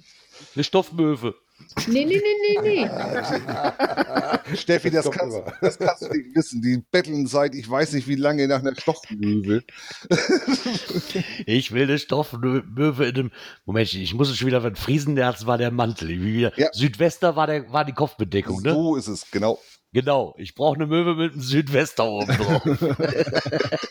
Eine 0.55 0.65
Stoffmöwe. 0.65 1.35
Nee, 1.87 2.05
nee, 2.05 2.21
nee, 2.23 2.61
nee, 2.63 2.85
nee. 2.85 2.91
Steffi, 4.57 4.91
das 4.91 5.11
kannst, 5.11 5.39
das 5.61 5.79
kannst 5.79 6.03
du 6.03 6.09
nicht 6.09 6.35
wissen. 6.35 6.63
Die 6.63 6.83
betteln 6.91 7.27
seit 7.27 7.55
ich 7.55 7.69
weiß 7.69 7.93
nicht 7.93 8.09
wie 8.09 8.15
lange 8.15 8.47
nach 8.49 8.61
einer 8.61 8.75
Stoffmöwe. 8.75 9.63
Ich 11.47 11.73
will 11.73 11.85
eine 11.85 11.99
Stoffmöwe 11.99 13.07
in 13.07 13.15
dem. 13.15 13.31
Moment, 13.65 13.93
ich 13.93 14.15
muss 14.15 14.31
es 14.31 14.37
schon 14.37 14.47
wieder, 14.49 14.63
wenn 14.63 14.77
Friesennerz 14.77 15.47
war 15.47 15.59
der 15.59 15.71
Mantel. 15.71 16.09
Wie 16.09 16.35
wieder, 16.35 16.53
Ja. 16.59 16.69
Südwester 16.73 17.37
war, 17.37 17.47
der, 17.47 17.71
war 17.73 17.85
die 17.85 17.93
Kopfbedeckung, 17.93 18.63
ne? 18.63 18.73
So 18.73 18.97
ist 18.97 19.09
es, 19.09 19.31
genau. 19.31 19.59
Genau. 19.93 20.35
Ich 20.37 20.55
brauche 20.55 20.75
eine 20.75 20.87
Möwe 20.87 21.15
mit 21.15 21.33
einem 21.33 21.41
Südwester 21.41 22.05
oben 22.05 22.27
drauf. 22.37 22.63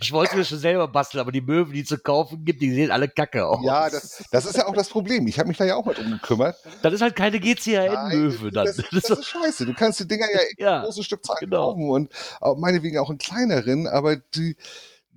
ich 0.00 0.10
wollte 0.12 0.36
mir 0.36 0.44
schon 0.44 0.58
selber 0.58 0.88
basteln, 0.88 1.20
aber 1.20 1.30
die 1.30 1.42
Möwen, 1.42 1.72
die 1.72 1.84
zu 1.84 1.98
kaufen 1.98 2.44
gibt, 2.44 2.62
die 2.62 2.72
sehen 2.72 2.90
alle 2.90 3.08
kacke 3.08 3.46
aus. 3.46 3.62
Ja, 3.62 3.90
das, 3.90 4.24
das 4.30 4.46
ist 4.46 4.56
ja 4.56 4.66
auch 4.66 4.74
das 4.74 4.88
Problem. 4.88 5.26
Ich 5.26 5.38
habe 5.38 5.48
mich 5.48 5.58
da 5.58 5.64
ja 5.66 5.76
auch 5.76 5.84
mal 5.84 5.94
drum 5.94 6.10
gekümmert. 6.10 6.56
Das 6.80 6.92
ist 6.94 7.02
halt 7.02 7.16
keine 7.16 7.38
GCHN-Möwe 7.38 8.50
dann. 8.50 8.64
Das, 8.64 8.76
das 8.76 9.10
ist 9.10 9.26
scheiße. 9.26 9.66
Du 9.66 9.74
kannst 9.74 10.00
die 10.00 10.08
Dinger 10.08 10.26
ja 10.32 10.40
in 10.40 10.56
Ja, 10.58 10.82
große 10.84 11.04
Stückzahlen 11.04 11.50
genau. 11.50 11.72
kaufen 11.72 11.90
und 11.90 12.12
auch 12.40 12.56
meinetwegen 12.56 12.98
auch 12.98 13.10
in 13.10 13.18
kleineren, 13.18 13.86
aber 13.86 14.16
die, 14.16 14.56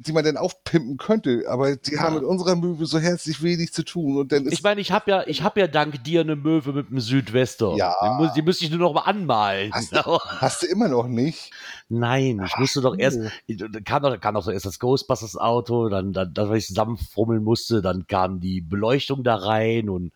die 0.02 0.14
man 0.14 0.24
dann 0.24 0.38
aufpimpen 0.38 0.96
könnte. 0.96 1.44
Aber 1.50 1.76
die 1.76 2.00
haben 2.00 2.16
mit 2.16 2.24
unserer 2.24 2.56
Möwe 2.56 2.86
so 2.86 3.00
herzlich 3.00 3.44
wenig 3.44 3.74
zu 3.74 3.84
tun. 3.84 4.18
Und 4.18 4.32
dann 4.32 4.46
ist 4.46 4.54
Ich 4.54 4.64
meine, 4.64 4.80
ich 4.80 4.92
habe 4.94 5.12
ja, 5.12 5.28
ich 5.28 5.44
hab 5.44 5.58
ja 5.58 5.68
dank 5.68 6.02
dir 6.06 6.22
eine 6.22 6.38
Möwe 6.38 6.72
mit 6.72 6.88
einem 6.88 7.02
Südwester. 7.02 7.76
Ja. 7.76 7.94
Die, 8.02 8.24
muss, 8.24 8.34
die 8.34 8.42
müsste 8.42 8.64
ich 8.64 8.72
nur 8.72 8.80
noch 8.80 8.94
mal 8.94 9.02
anmalen. 9.02 9.74
Hast 9.74 9.94
du, 9.94 10.00
hast 10.02 10.64
du 10.64 10.68
immer 10.68 10.88
noch 10.88 11.08
nicht. 11.08 11.52
Nein, 11.90 12.42
ich 12.46 12.58
musste 12.58 12.80
doch 12.80 12.98
erst, 12.98 13.20
da 13.48 13.80
kam 13.82 14.04
doch, 14.04 14.18
kam 14.22 14.36
doch 14.36 14.44
so 14.44 14.52
erst 14.52 14.66
das 14.66 14.80
Ghostbusters-Auto, 14.80 15.90
dann, 15.90 16.14
dann, 16.14 16.34
dann, 16.34 16.50
weil 16.50 16.58
ich 16.58 16.68
zusammenfummeln 16.68 17.44
musste, 17.44 17.82
dann 17.82 18.08
kam 18.08 18.40
die 18.40 18.62
Beleuchtung 18.62 19.24
da 19.24 19.36
rein 19.36 19.90
und 19.90 20.14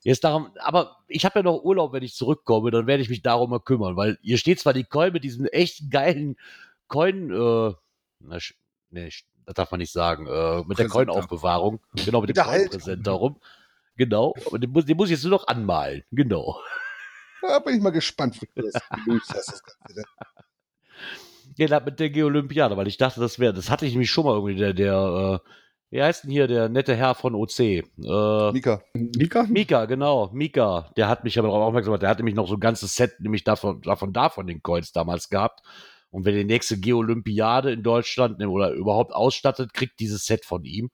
jetzt 0.00 0.24
darum, 0.24 0.48
aber 0.58 0.96
ich 1.06 1.24
habe 1.24 1.38
ja 1.38 1.42
noch 1.44 1.62
Urlaub, 1.62 1.92
wenn 1.92 2.02
ich 2.02 2.14
zurückkomme, 2.14 2.72
dann 2.72 2.88
werde 2.88 3.02
ich 3.04 3.08
mich 3.08 3.22
darum 3.22 3.50
mal 3.50 3.60
kümmern, 3.60 3.94
weil 3.94 4.18
hier 4.22 4.38
steht 4.38 4.58
zwar 4.58 4.72
die 4.72 4.84
Coin 4.84 5.12
mit 5.12 5.22
diesem 5.22 5.46
echt 5.46 5.90
geilen 5.90 6.36
Coin, 6.88 7.30
äh, 7.30 7.74
nee, 8.92 9.10
das 9.46 9.54
darf 9.54 9.70
man 9.70 9.78
nicht 9.78 9.92
sagen, 9.92 10.26
äh, 10.26 10.62
mit 10.66 10.78
der. 10.78 10.88
Coin-Aufbewahrung, 10.88 11.80
genau, 12.04 12.20
mit 12.20 12.30
dem 12.30 12.34
Der 12.34 12.46
Halt. 12.46 12.70
Coin-Präsenter 12.70 13.12
rum. 13.12 13.40
Genau, 13.96 14.34
und 14.50 14.62
den 14.62 14.70
muss, 14.70 14.86
den 14.86 14.96
muss 14.96 15.08
ich 15.08 15.16
jetzt 15.16 15.24
nur 15.24 15.32
noch 15.38 15.46
anmalen, 15.48 16.02
genau. 16.10 16.58
Da 17.42 17.58
bin 17.58 17.74
ich 17.74 17.82
mal 17.82 17.90
gespannt, 17.90 18.40
wie 18.40 18.48
du 18.54 18.62
das 18.62 18.80
gelöst 19.04 19.34
hast. 19.34 19.52
Das 19.52 19.62
Ganze. 19.62 20.00
ne? 20.00 20.04
Ja, 21.56 21.80
mit 21.80 22.00
der 22.00 22.10
Geolympiade, 22.10 22.76
weil 22.76 22.88
ich 22.88 22.96
dachte, 22.96 23.20
das 23.20 23.38
wäre, 23.38 23.52
das 23.52 23.68
hatte 23.68 23.84
ich 23.84 23.92
nämlich 23.92 24.10
schon 24.10 24.24
mal 24.24 24.34
irgendwie, 24.34 24.54
der, 24.54 24.72
der, 24.72 25.40
äh, 25.44 25.48
wie 25.90 26.02
heißt 26.02 26.24
denn 26.24 26.30
hier, 26.30 26.46
der 26.46 26.68
nette 26.70 26.94
Herr 26.94 27.14
von 27.14 27.34
OC? 27.34 27.60
Äh, 27.60 27.82
Mika, 28.52 28.82
Mika? 28.94 29.42
Mika, 29.42 29.84
genau, 29.84 30.30
Mika, 30.32 30.90
der 30.96 31.08
hat 31.08 31.24
mich 31.24 31.38
aber 31.38 31.48
darauf 31.48 31.64
aufmerksam 31.64 31.90
gemacht, 31.90 32.02
der 32.02 32.08
hatte 32.08 32.20
nämlich 32.20 32.36
noch 32.36 32.48
so 32.48 32.54
ein 32.54 32.60
ganzes 32.60 32.94
Set, 32.94 33.20
nämlich 33.20 33.44
davon, 33.44 33.82
davon, 33.82 34.12
davon 34.12 34.46
den 34.46 34.62
Coins 34.62 34.92
damals 34.92 35.28
gehabt. 35.28 35.60
Und 36.12 36.24
wer 36.24 36.32
die 36.32 36.44
nächste 36.44 36.78
Geolympiade 36.78 37.72
in 37.72 37.82
Deutschland 37.82 38.38
ne, 38.38 38.48
oder 38.48 38.70
überhaupt 38.70 39.12
ausstattet, 39.12 39.72
kriegt 39.72 39.98
dieses 39.98 40.24
Set 40.26 40.44
von 40.44 40.64
ihm 40.64 40.90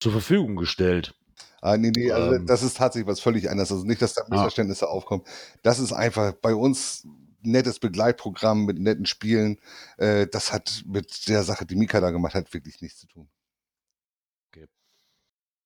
zur 0.00 0.12
Verfügung 0.12 0.56
gestellt. 0.56 1.14
Ah, 1.62 1.78
nee, 1.78 1.92
nee, 1.96 2.10
also 2.10 2.34
Ähm. 2.34 2.46
das 2.46 2.62
ist 2.62 2.76
tatsächlich 2.76 3.08
was 3.08 3.20
völlig 3.20 3.48
anderes. 3.48 3.72
Also 3.72 3.86
nicht, 3.86 4.02
dass 4.02 4.12
da 4.12 4.24
Missverständnisse 4.28 4.88
aufkommen. 4.88 5.22
Das 5.62 5.78
ist 5.78 5.92
einfach 5.92 6.32
bei 6.32 6.54
uns 6.54 7.06
nettes 7.42 7.78
Begleitprogramm 7.78 8.66
mit 8.66 8.78
netten 8.78 9.06
Spielen. 9.06 9.58
Äh, 9.96 10.26
das 10.26 10.52
hat 10.52 10.82
mit 10.86 11.28
der 11.28 11.42
Sache, 11.42 11.64
die 11.64 11.76
Mika 11.76 12.00
da 12.00 12.10
gemacht 12.10 12.34
hat, 12.34 12.52
wirklich 12.52 12.82
nichts 12.82 13.00
zu 13.00 13.06
tun. 13.06 13.28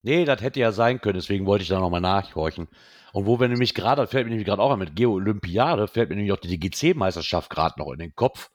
Nee, 0.03 0.25
das 0.25 0.41
hätte 0.41 0.61
ja 0.61 0.71
sein 0.71 1.01
können, 1.01 1.19
deswegen 1.19 1.45
wollte 1.47 1.63
ich 1.63 1.69
da 1.69 1.81
nochmal 1.81 2.01
nachhorchen. 2.01 2.69
Und 3.13 3.27
wo 3.27 3.41
wir 3.41 3.49
nämlich 3.49 3.75
gerade, 3.75 4.07
fällt 4.07 4.27
mir 4.27 4.31
nämlich 4.31 4.47
gerade 4.47 4.63
auch 4.63 4.71
an 4.71 4.79
mit 4.79 4.95
Geo-Olympiade, 4.95 5.89
fällt 5.89 6.09
mir 6.09 6.17
nämlich 6.17 6.33
auch 6.33 6.41
die 6.41 6.59
GC-Meisterschaft 6.59 7.51
gerade 7.51 7.79
noch 7.79 7.93
in 7.93 7.99
den 7.99 8.15
Kopf. 8.15 8.51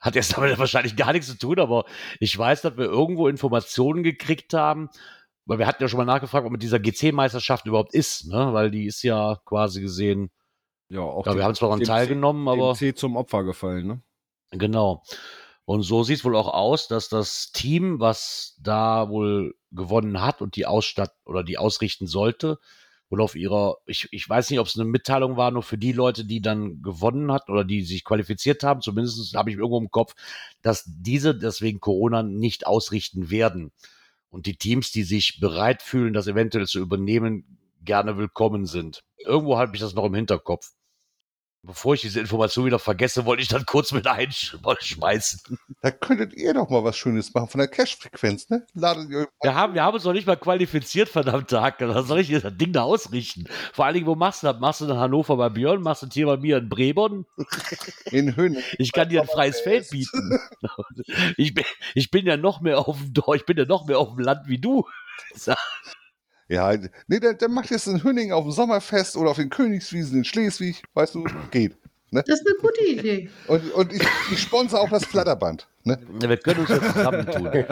Hat 0.00 0.14
jetzt 0.14 0.36
damit 0.36 0.58
wahrscheinlich 0.58 0.96
gar 0.96 1.12
nichts 1.12 1.28
zu 1.28 1.38
tun, 1.38 1.58
aber 1.58 1.84
ich 2.20 2.36
weiß, 2.36 2.62
dass 2.62 2.76
wir 2.76 2.84
irgendwo 2.86 3.28
Informationen 3.28 4.02
gekriegt 4.02 4.54
haben, 4.54 4.88
weil 5.46 5.58
wir 5.58 5.66
hatten 5.66 5.82
ja 5.82 5.88
schon 5.88 5.98
mal 5.98 6.04
nachgefragt, 6.04 6.44
ob 6.46 6.52
mit 6.52 6.62
dieser 6.62 6.78
GC-Meisterschaft 6.78 7.66
überhaupt 7.66 7.94
ist, 7.94 8.26
ne? 8.28 8.52
Weil 8.52 8.70
die 8.70 8.86
ist 8.86 9.02
ja 9.02 9.38
quasi 9.44 9.80
gesehen, 9.80 10.30
Ja, 10.88 11.00
auch 11.00 11.26
ja, 11.26 11.34
wir 11.36 11.44
haben 11.44 11.54
zwar 11.54 11.68
daran 11.70 11.80
C- 11.80 11.86
teilgenommen, 11.86 12.46
aber. 12.48 12.72
dem 12.72 12.76
C 12.76 12.94
zum 12.94 13.16
Opfer 13.16 13.44
gefallen, 13.44 13.86
ne? 13.86 14.02
Genau. 14.50 15.02
Und 15.64 15.82
so 15.82 16.02
sieht 16.02 16.18
es 16.18 16.24
wohl 16.24 16.36
auch 16.36 16.48
aus, 16.52 16.88
dass 16.88 17.08
das 17.10 17.52
Team, 17.52 18.00
was 18.00 18.56
da 18.62 19.10
wohl 19.10 19.54
gewonnen 19.70 20.22
hat 20.22 20.40
und 20.40 20.56
die 20.56 20.64
Ausstatt 20.64 21.12
oder 21.26 21.42
die 21.44 21.58
ausrichten 21.58 22.06
sollte, 22.06 22.58
wohl 23.10 23.20
auf 23.20 23.34
ihrer, 23.34 23.76
ich, 23.86 24.08
ich 24.10 24.28
weiß 24.28 24.50
nicht, 24.50 24.60
ob 24.60 24.66
es 24.66 24.76
eine 24.76 24.84
Mitteilung 24.84 25.36
war, 25.36 25.50
nur 25.50 25.62
für 25.62 25.78
die 25.78 25.92
Leute, 25.92 26.24
die 26.24 26.40
dann 26.40 26.82
gewonnen 26.82 27.32
hat 27.32 27.48
oder 27.48 27.64
die 27.64 27.82
sich 27.82 28.04
qualifiziert 28.04 28.62
haben, 28.62 28.80
zumindest 28.80 29.34
habe 29.34 29.50
ich 29.50 29.56
irgendwo 29.56 29.78
im 29.78 29.90
Kopf, 29.90 30.14
dass 30.62 30.84
diese 30.86 31.34
deswegen 31.34 31.80
Corona 31.80 32.22
nicht 32.22 32.66
ausrichten 32.66 33.30
werden. 33.30 33.72
Und 34.30 34.46
die 34.46 34.56
Teams, 34.56 34.92
die 34.92 35.04
sich 35.04 35.40
bereit 35.40 35.82
fühlen, 35.82 36.12
das 36.12 36.26
eventuell 36.26 36.66
zu 36.66 36.80
übernehmen, 36.80 37.58
gerne 37.82 38.18
willkommen 38.18 38.66
sind. 38.66 39.02
Irgendwo 39.24 39.56
habe 39.58 39.74
ich 39.74 39.80
das 39.80 39.94
noch 39.94 40.04
im 40.04 40.14
Hinterkopf. 40.14 40.72
Bevor 41.68 41.92
ich 41.92 42.00
diese 42.00 42.18
Information 42.18 42.64
wieder 42.64 42.78
vergesse, 42.78 43.26
wollte 43.26 43.42
ich 43.42 43.48
dann 43.48 43.66
kurz 43.66 43.92
mit 43.92 44.06
einschmeißen. 44.06 45.58
Da 45.82 45.90
könntet 45.90 46.32
ihr 46.32 46.54
doch 46.54 46.70
mal 46.70 46.82
was 46.82 46.96
Schönes 46.96 47.34
machen 47.34 47.48
von 47.48 47.58
der 47.58 47.68
Cash-Frequenz, 47.68 48.48
ne? 48.48 48.66
Ladet 48.72 49.10
ihr 49.10 49.28
Wir 49.42 49.54
haben, 49.54 49.74
wir 49.74 49.82
haben 49.82 49.92
uns 49.92 50.04
noch 50.04 50.14
nicht 50.14 50.26
mal 50.26 50.38
qualifiziert, 50.38 51.10
verdammt 51.10 51.50
Tag. 51.50 51.74
Was 51.80 52.06
soll 52.06 52.20
ich 52.20 52.30
das 52.30 52.56
Ding 52.56 52.72
da 52.72 52.84
ausrichten? 52.84 53.44
Vor 53.74 53.84
allen 53.84 53.92
Dingen, 53.92 54.06
wo 54.06 54.14
machst 54.14 54.42
du 54.42 54.46
das? 54.46 54.58
Machst 54.60 54.80
du 54.80 54.86
in 54.86 54.96
Hannover 54.96 55.36
bei 55.36 55.50
Björn? 55.50 55.82
Machst 55.82 56.00
du 56.00 56.06
das 56.06 56.14
hier 56.14 56.24
bei 56.24 56.38
mir 56.38 56.56
in 56.56 56.70
Brebern? 56.70 57.26
in 58.10 58.34
Höhen. 58.34 58.56
Ich 58.78 58.92
kann 58.92 59.10
dir 59.10 59.20
ein 59.20 59.28
freies 59.28 59.60
Feld 59.60 59.90
bieten. 59.90 60.40
Ich 61.36 61.52
bin, 61.54 61.64
ich 61.94 62.10
bin 62.10 62.26
ja 62.26 62.36
noch 62.36 62.60
mehr 62.60 62.78
auf 62.78 62.96
dem 62.96 63.12
Dorf, 63.12 63.36
ich 63.36 63.44
bin 63.44 63.56
ja 63.58 63.64
noch 63.66 63.86
mehr 63.86 63.98
auf 63.98 64.14
dem 64.14 64.20
Land 64.20 64.48
wie 64.48 64.58
du. 64.58 64.86
Ja, 66.48 66.74
nee, 67.06 67.20
dann, 67.20 67.36
dann 67.36 67.52
macht 67.52 67.70
es 67.70 67.86
in 67.86 68.02
Hünning 68.02 68.32
auf 68.32 68.44
dem 68.44 68.52
Sommerfest 68.52 69.16
oder 69.16 69.30
auf 69.30 69.36
den 69.36 69.50
Königswiesen 69.50 70.18
in 70.18 70.24
Schleswig, 70.24 70.82
weißt 70.94 71.14
du, 71.14 71.26
geht. 71.50 71.76
Ne? 72.10 72.24
Das 72.26 72.40
ist 72.40 72.46
eine 72.46 72.56
gute 72.58 72.84
Idee. 72.84 73.30
Und, 73.48 73.70
und 73.72 73.92
ich, 73.92 74.02
ich 74.32 74.40
sponsor 74.40 74.80
auch 74.80 74.88
das 74.88 75.04
Flatterband. 75.04 75.68
Ne? 75.88 76.28
Wir 76.28 76.36
können 76.36 76.60
uns 76.60 76.68
jetzt 76.68 76.92
zusammentun. 76.92 77.50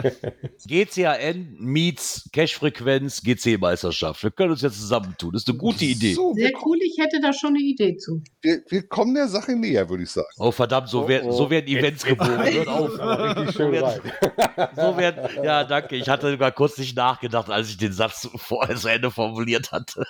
GCAN 0.67 1.55
meets 1.59 2.29
Cash-Frequenz, 2.33 3.21
GC-Meisterschaft. 3.23 4.23
Wir 4.23 4.31
können 4.31 4.51
uns 4.51 4.61
jetzt 4.61 4.79
zusammentun. 4.79 5.31
Das 5.33 5.43
ist 5.43 5.49
eine 5.49 5.57
gute 5.57 5.85
Idee. 5.85 6.13
So, 6.13 6.33
Sehr 6.33 6.51
cool, 6.65 6.77
ich 6.81 6.97
hätte 6.99 7.19
da 7.21 7.31
schon 7.33 7.49
eine 7.49 7.59
Idee 7.59 7.95
zu. 7.97 8.21
wir, 8.41 8.61
wir 8.67 8.87
kommen 8.87 9.13
der 9.13 9.27
Sache 9.27 9.55
näher, 9.55 9.89
würde 9.89 10.03
ich 10.03 10.11
sagen. 10.11 10.27
Oh 10.37 10.51
verdammt, 10.51 10.89
so, 10.89 11.03
Oh, 11.03 11.07
werden, 11.07 11.29
oh. 11.29 11.31
so 11.31 11.49
werden 11.49 11.67
Events 11.67 12.03
geboren. 12.03 12.43
Hört 12.43 12.67
auf. 12.67 12.91
So 13.53 13.71
werden, 13.71 14.01
so 14.75 14.97
werden, 14.97 15.29
ja, 15.43 15.63
danke. 15.63 15.95
Ich 15.95 16.09
hatte 16.09 16.31
sogar 16.31 16.51
kurz 16.51 16.77
nicht 16.77 16.95
nachgedacht, 16.97 17.49
als 17.49 17.69
ich 17.69 17.77
den 17.77 17.93
Satz 17.93 18.27
vorher 18.35 18.75
zu 18.75 18.87
Ende 18.87 19.11
formuliert 19.11 19.71
hatte. 19.71 20.03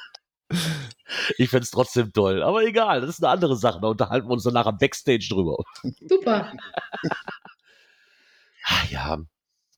Ich 1.38 1.50
find's 1.50 1.72
trotzdem 1.72 2.14
toll. 2.14 2.42
Aber 2.42 2.64
egal, 2.64 3.02
das 3.02 3.10
ist 3.12 3.24
eine 3.24 3.34
andere 3.34 3.58
Sache. 3.58 3.80
Da 3.82 3.88
unterhalten 3.90 4.28
wir 4.30 4.34
uns 4.34 4.44
danach 4.44 4.66
am 4.66 4.78
Backstage 4.78 5.28
drüber. 5.30 5.58
Super. 6.08 6.54
Ah, 8.68 8.84
Ja. 8.90 9.18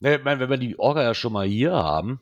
Ne, 0.02 0.16
Ich 0.18 0.24
meine, 0.24 0.40
wenn 0.40 0.49
wir 0.49 0.57
die 0.57 0.80
Orga 0.80 1.03
ja 1.03 1.14
schon 1.14 1.34
mal 1.34 1.48
hier 1.48 1.74
haben, 1.74 2.22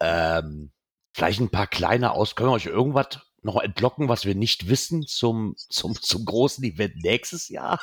ähm, 0.00 0.72
vielleicht 1.14 1.40
ein 1.40 1.50
paar 1.50 1.66
kleine 1.66 2.12
aus. 2.12 2.34
Können 2.34 2.50
wir 2.50 2.54
euch 2.54 2.66
irgendwas 2.66 3.20
noch 3.42 3.62
entlocken, 3.62 4.08
was 4.08 4.24
wir 4.24 4.34
nicht 4.34 4.68
wissen 4.68 5.02
zum, 5.06 5.54
zum, 5.56 5.94
zum 5.94 6.24
großen 6.24 6.64
Event 6.64 6.96
nächstes 7.02 7.48
Jahr? 7.48 7.78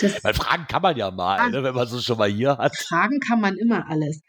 Das 0.00 0.22
Weil 0.24 0.34
Fragen 0.34 0.66
kann 0.66 0.82
man 0.82 0.96
ja 0.96 1.10
mal, 1.10 1.50
ne, 1.50 1.62
wenn 1.62 1.74
man 1.74 1.86
es 1.86 2.04
schon 2.04 2.18
mal 2.18 2.30
hier 2.30 2.56
hat. 2.58 2.76
Fragen 2.76 3.20
kann 3.20 3.40
man 3.40 3.56
immer 3.56 3.88
alles. 3.88 4.22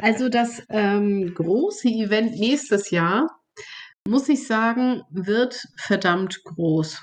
Also 0.00 0.28
das 0.28 0.62
ähm, 0.70 1.34
große 1.34 1.88
Event 1.88 2.38
nächstes 2.38 2.90
Jahr, 2.90 3.28
muss 4.08 4.28
ich 4.28 4.46
sagen, 4.46 5.02
wird 5.10 5.66
verdammt 5.76 6.42
groß. 6.44 7.02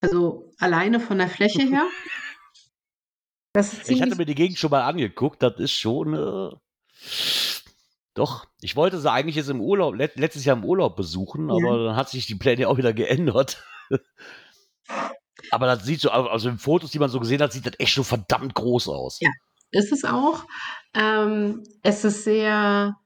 Also 0.00 0.50
alleine 0.58 0.98
von 0.98 1.18
der 1.18 1.28
Fläche 1.28 1.62
her. 1.62 1.86
Ich 3.86 4.00
hatte 4.00 4.16
mir 4.16 4.24
die 4.24 4.34
Gegend 4.34 4.58
schon 4.58 4.70
mal 4.70 4.82
angeguckt, 4.82 5.42
das 5.42 5.58
ist 5.58 5.72
schon. 5.72 6.14
Äh, 6.14 6.56
doch, 8.14 8.46
ich 8.60 8.76
wollte 8.76 9.00
sie 9.00 9.10
eigentlich 9.10 9.36
jetzt 9.36 9.48
im 9.50 9.60
Urlaub, 9.60 9.94
let, 9.94 10.16
letztes 10.18 10.44
Jahr 10.44 10.56
im 10.56 10.64
Urlaub 10.64 10.96
besuchen, 10.96 11.48
Ja. 11.48 11.54
aber 11.54 11.84
dann 11.84 11.96
hat 11.96 12.08
sich 12.10 12.26
die 12.26 12.34
Pläne 12.34 12.68
auch 12.68 12.76
wieder 12.76 12.92
geändert. 12.92 13.62
aber 15.50 15.66
das 15.66 15.84
sieht 15.84 16.00
so, 16.00 16.10
also 16.10 16.48
in 16.48 16.58
Fotos, 16.58 16.90
die 16.90 16.98
man 16.98 17.10
so 17.10 17.20
gesehen 17.20 17.42
hat, 17.42 17.52
sieht 17.52 17.66
das 17.66 17.78
echt 17.78 17.92
schon 17.92 18.04
verdammt 18.04 18.54
groß 18.54 18.88
aus. 18.88 19.18
Ja. 19.20 19.30
ist 19.70 19.92
es 19.92 20.04
auch. 20.04 20.44
Ähm, 20.94 21.62
es 21.82 22.04
ist 22.04 22.24
sehr 22.24 22.96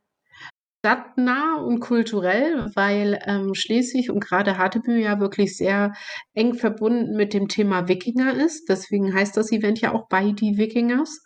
stadtnah 0.79 1.57
und 1.57 1.81
kulturell, 1.81 2.71
weil 2.75 3.19
ähm, 3.27 3.55
Schleswig 3.55 4.11
und 4.11 4.21
gerade 4.21 4.57
Hartebü 4.59 4.97
ja 4.99 5.19
wirklich 5.21 5.57
sehr 5.57 5.93
eng 6.35 6.55
verbunden 6.55 7.17
mit 7.17 7.35
dem 7.35 7.49
Thema 7.49 7.89
Wikinger 7.89 8.35
ist. 8.35 8.69
Deswegen 8.69 9.13
heißt 9.15 9.37
das 9.37 9.51
Event 9.53 9.81
ja 9.81 9.93
auch 9.93 10.09
bei 10.09 10.33
die 10.33 10.57
Wikingers. 10.59 11.23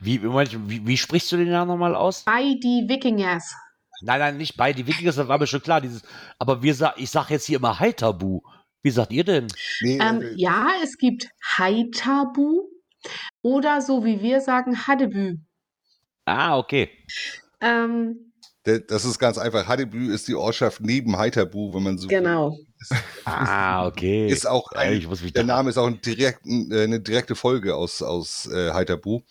Wie, 0.00 0.22
wie, 0.22 0.86
wie 0.86 0.96
sprichst 0.96 1.30
du 1.32 1.36
den 1.36 1.50
Namen 1.50 1.70
nochmal 1.70 1.94
aus? 1.94 2.24
Bei 2.24 2.42
die 2.42 2.86
Wikingers. 2.88 3.54
Nein, 4.00 4.20
nein, 4.20 4.36
nicht 4.36 4.56
bei. 4.56 4.72
Die 4.72 4.86
Wikinger, 4.86 5.12
das 5.12 5.28
war 5.28 5.38
mir 5.38 5.46
schon 5.46 5.62
klar. 5.62 5.80
Dieses, 5.80 6.02
aber 6.38 6.62
wir 6.62 6.74
sa 6.74 6.94
ich 6.96 7.10
sage 7.10 7.34
jetzt 7.34 7.46
hier 7.46 7.58
immer 7.58 7.78
Heiterbu. 7.78 8.40
Wie 8.82 8.90
sagt 8.90 9.12
ihr 9.12 9.24
denn? 9.24 9.46
Nee, 9.80 9.98
Ähm, 10.00 10.20
äh, 10.20 10.32
ja, 10.36 10.68
es 10.82 10.98
gibt 10.98 11.28
Haitabu 11.56 12.68
oder 13.42 13.80
so 13.80 14.04
wie 14.04 14.20
wir 14.22 14.40
sagen 14.40 14.86
Hadebü. 14.86 15.36
Ah, 16.26 16.58
okay. 16.58 16.90
Ähm, 17.60 18.32
das 18.64 19.04
ist 19.04 19.18
ganz 19.18 19.38
einfach. 19.38 19.66
Hadebü 19.68 20.12
ist 20.12 20.26
die 20.28 20.34
Ortschaft 20.34 20.80
neben 20.80 21.16
Heiterbu, 21.16 21.74
wenn 21.74 21.82
man 21.82 21.98
so 21.98 22.08
genau. 22.08 22.58
Ah, 23.24 23.86
okay. 23.86 24.28
Ist 24.28 24.46
auch 24.46 24.72
Ja, 24.72 24.78
ein, 24.80 24.94
ich 24.94 25.06
muss 25.06 25.22
mich 25.22 25.32
der 25.32 25.44
da- 25.44 25.54
Name 25.56 25.70
ist 25.70 25.78
auch 25.78 25.86
ein 25.86 26.00
direkten, 26.00 26.70
äh, 26.72 26.82
eine 26.84 27.00
direkte 27.00 27.34
Folge 27.34 27.74
aus, 27.76 28.02
aus 28.02 28.46
äh, 28.46 28.72
Heiterbu 28.72 29.22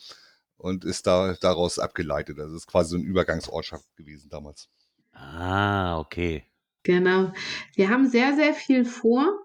und 0.57 0.85
ist 0.85 1.05
da 1.07 1.33
daraus 1.41 1.79
abgeleitet. 1.79 2.39
Also 2.39 2.55
ist 2.55 2.67
quasi 2.67 2.91
so 2.91 2.95
eine 2.97 3.05
Übergangsortschaft 3.05 3.85
gewesen 3.95 4.29
damals. 4.29 4.69
Ah, 5.13 5.99
okay. 5.99 6.43
Genau. 6.83 7.31
Wir 7.75 7.89
haben 7.89 8.09
sehr, 8.09 8.35
sehr 8.35 8.53
viel 8.53 8.85
vor. 8.85 9.42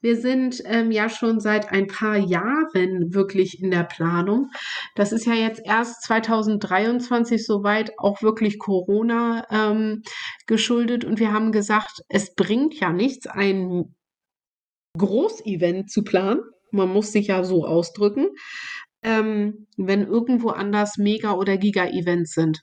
Wir 0.00 0.16
sind 0.16 0.62
ähm, 0.64 0.90
ja 0.90 1.08
schon 1.08 1.40
seit 1.40 1.72
ein 1.72 1.88
paar 1.88 2.16
Jahren 2.16 3.12
wirklich 3.12 3.60
in 3.60 3.70
der 3.70 3.84
Planung. 3.84 4.50
Das 4.94 5.12
ist 5.12 5.26
ja 5.26 5.34
jetzt 5.34 5.60
erst 5.64 6.02
2023 6.02 7.44
soweit 7.44 7.92
auch 7.98 8.22
wirklich 8.22 8.58
Corona 8.58 9.46
ähm, 9.50 10.02
geschuldet. 10.46 11.04
Und 11.04 11.18
wir 11.18 11.32
haben 11.32 11.52
gesagt, 11.52 12.02
es 12.08 12.34
bringt 12.34 12.74
ja 12.78 12.92
nichts, 12.92 13.26
ein 13.26 13.94
Großevent 14.96 15.90
zu 15.90 16.04
planen. 16.04 16.40
Man 16.70 16.92
muss 16.92 17.12
sich 17.12 17.28
ja 17.28 17.44
so 17.44 17.64
ausdrücken, 17.64 18.28
ähm, 19.02 19.66
wenn 19.76 20.06
irgendwo 20.06 20.50
anders 20.50 20.98
Mega- 20.98 21.34
oder 21.34 21.56
Giga-Events 21.56 22.32
sind. 22.32 22.60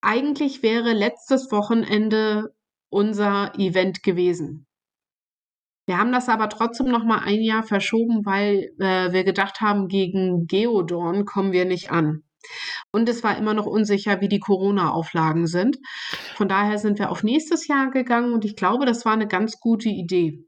Eigentlich 0.00 0.62
wäre 0.62 0.92
letztes 0.92 1.50
Wochenende 1.50 2.54
unser 2.90 3.52
Event 3.58 4.02
gewesen. 4.02 4.65
Wir 5.86 5.98
haben 5.98 6.12
das 6.12 6.28
aber 6.28 6.48
trotzdem 6.48 6.88
noch 6.88 7.04
mal 7.04 7.20
ein 7.24 7.40
Jahr 7.40 7.62
verschoben, 7.62 8.26
weil 8.26 8.70
äh, 8.78 9.12
wir 9.12 9.24
gedacht 9.24 9.60
haben, 9.60 9.88
gegen 9.88 10.46
Geodorn 10.46 11.24
kommen 11.24 11.52
wir 11.52 11.64
nicht 11.64 11.90
an. 11.90 12.22
Und 12.92 13.08
es 13.08 13.22
war 13.22 13.36
immer 13.36 13.54
noch 13.54 13.66
unsicher, 13.66 14.20
wie 14.20 14.28
die 14.28 14.40
Corona-Auflagen 14.40 15.46
sind. 15.46 15.78
Von 16.34 16.48
daher 16.48 16.78
sind 16.78 16.98
wir 16.98 17.10
auf 17.10 17.22
nächstes 17.22 17.66
Jahr 17.68 17.90
gegangen 17.90 18.32
und 18.32 18.44
ich 18.44 18.56
glaube, 18.56 18.86
das 18.86 19.04
war 19.04 19.12
eine 19.12 19.26
ganz 19.26 19.58
gute 19.60 19.88
Idee. 19.88 20.44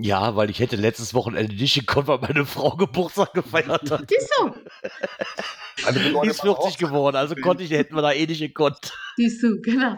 Ja, 0.00 0.36
weil 0.36 0.48
ich 0.48 0.60
hätte 0.60 0.76
letztes 0.76 1.12
Wochenende 1.12 1.54
nicht 1.54 1.74
gekommen, 1.74 2.06
weil 2.06 2.20
meine 2.20 2.46
Frau 2.46 2.76
Geburtstag 2.76 3.34
gefeiert 3.34 3.90
hat. 3.90 4.08
Siehst 4.08 4.32
du, 4.38 4.52
Also 5.86 6.00
Die 6.00 6.28
ist 6.28 6.40
40 6.40 6.78
geworden, 6.78 7.16
also 7.16 7.34
konnte 7.42 7.62
ich, 7.62 7.70
hätten 7.70 7.94
wir 7.94 8.02
da 8.02 8.12
eh 8.12 8.26
nicht 8.26 8.40
gekonnt. 8.40 8.92
siehst 9.16 9.42
du, 9.42 9.60
genau. 9.60 9.96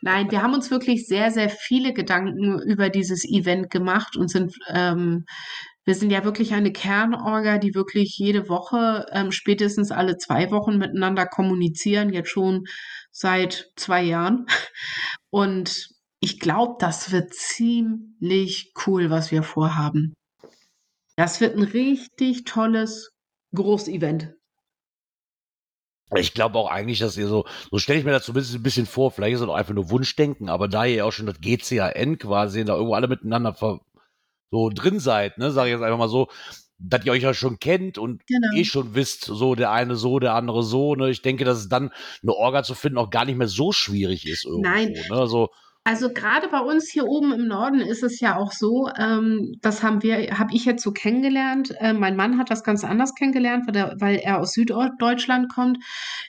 Nein, 0.00 0.30
wir 0.30 0.42
haben 0.42 0.54
uns 0.54 0.70
wirklich 0.70 1.06
sehr, 1.06 1.30
sehr 1.30 1.50
viele 1.50 1.92
Gedanken 1.92 2.60
über 2.62 2.88
dieses 2.88 3.24
Event 3.24 3.70
gemacht 3.70 4.16
und 4.16 4.30
sind, 4.30 4.54
ähm, 4.68 5.24
wir 5.84 5.94
sind 5.94 6.10
ja 6.10 6.24
wirklich 6.24 6.54
eine 6.54 6.72
Kernorga, 6.72 7.58
die 7.58 7.74
wirklich 7.74 8.16
jede 8.16 8.48
Woche, 8.48 9.06
ähm, 9.12 9.32
spätestens 9.32 9.90
alle 9.90 10.16
zwei 10.16 10.50
Wochen 10.50 10.78
miteinander 10.78 11.26
kommunizieren, 11.26 12.12
jetzt 12.12 12.30
schon 12.30 12.66
seit 13.10 13.70
zwei 13.76 14.02
Jahren. 14.02 14.46
Und 15.30 15.88
ich 16.20 16.38
glaube, 16.38 16.76
das 16.78 17.10
wird 17.10 17.34
ziemlich 17.34 18.72
cool, 18.86 19.10
was 19.10 19.32
wir 19.32 19.42
vorhaben. 19.42 20.14
Das 21.16 21.40
wird 21.40 21.56
ein 21.56 21.64
richtig 21.64 22.44
tolles 22.44 23.10
Großevent. 23.54 24.32
Ich 26.16 26.34
glaube 26.34 26.58
auch 26.58 26.70
eigentlich, 26.70 26.98
dass 26.98 27.16
ihr 27.16 27.26
so, 27.28 27.44
so 27.70 27.78
stelle 27.78 27.98
ich 27.98 28.04
mir 28.04 28.10
das 28.12 28.24
zumindest 28.24 28.54
ein 28.54 28.62
bisschen 28.62 28.86
vor, 28.86 29.10
vielleicht 29.10 29.34
ist 29.34 29.40
es 29.40 29.48
auch 29.48 29.54
einfach 29.54 29.74
nur 29.74 29.90
Wunschdenken, 29.90 30.48
aber 30.48 30.68
da 30.68 30.84
ihr 30.84 30.96
ja 30.96 31.04
auch 31.04 31.12
schon 31.12 31.26
das 31.26 31.40
GCAN 31.40 32.18
quasi 32.18 32.64
da 32.64 32.74
irgendwo 32.74 32.94
alle 32.94 33.08
miteinander 33.08 33.54
ver, 33.54 33.80
so 34.50 34.68
drin 34.68 35.00
seid, 35.00 35.38
ne, 35.38 35.50
sage 35.50 35.70
ich 35.70 35.74
jetzt 35.74 35.82
einfach 35.82 35.98
mal 35.98 36.08
so, 36.08 36.28
dass 36.78 37.04
ihr 37.04 37.12
euch 37.12 37.22
ja 37.22 37.32
schon 37.32 37.58
kennt 37.58 37.96
und 37.96 38.26
Genau. 38.26 38.56
eh 38.56 38.64
schon 38.64 38.94
wisst, 38.94 39.24
so 39.24 39.54
der 39.54 39.70
eine 39.70 39.96
so, 39.96 40.18
der 40.18 40.34
andere 40.34 40.62
so, 40.62 40.94
ne, 40.94 41.10
ich 41.10 41.22
denke, 41.22 41.44
dass 41.44 41.58
es 41.58 41.68
dann 41.68 41.90
eine 42.22 42.34
Orga 42.34 42.62
zu 42.62 42.74
finden 42.74 42.98
auch 42.98 43.10
gar 43.10 43.24
nicht 43.24 43.36
mehr 43.38 43.48
so 43.48 43.72
schwierig 43.72 44.26
ist 44.26 44.44
irgendwo, 44.44 44.68
Nein. 44.68 44.92
ne, 44.92 45.16
also, 45.16 45.50
Also 45.84 46.12
gerade 46.12 46.46
bei 46.48 46.60
uns 46.60 46.88
hier 46.90 47.06
oben 47.06 47.32
im 47.32 47.48
Norden 47.48 47.80
ist 47.80 48.04
es 48.04 48.20
ja 48.20 48.36
auch 48.36 48.52
so, 48.52 48.88
ähm, 48.96 49.56
das 49.62 49.82
haben 49.82 50.04
wir, 50.04 50.38
habe 50.38 50.54
ich 50.54 50.64
jetzt 50.64 50.84
so 50.84 50.92
kennengelernt. 50.92 51.74
Äh, 51.80 51.92
mein 51.92 52.14
Mann 52.14 52.38
hat 52.38 52.50
das 52.50 52.62
ganz 52.62 52.84
anders 52.84 53.16
kennengelernt, 53.16 53.66
weil, 53.66 53.72
der, 53.72 53.96
weil 53.98 54.16
er 54.16 54.38
aus 54.38 54.52
Süddeutschland 54.52 55.52
kommt. 55.52 55.78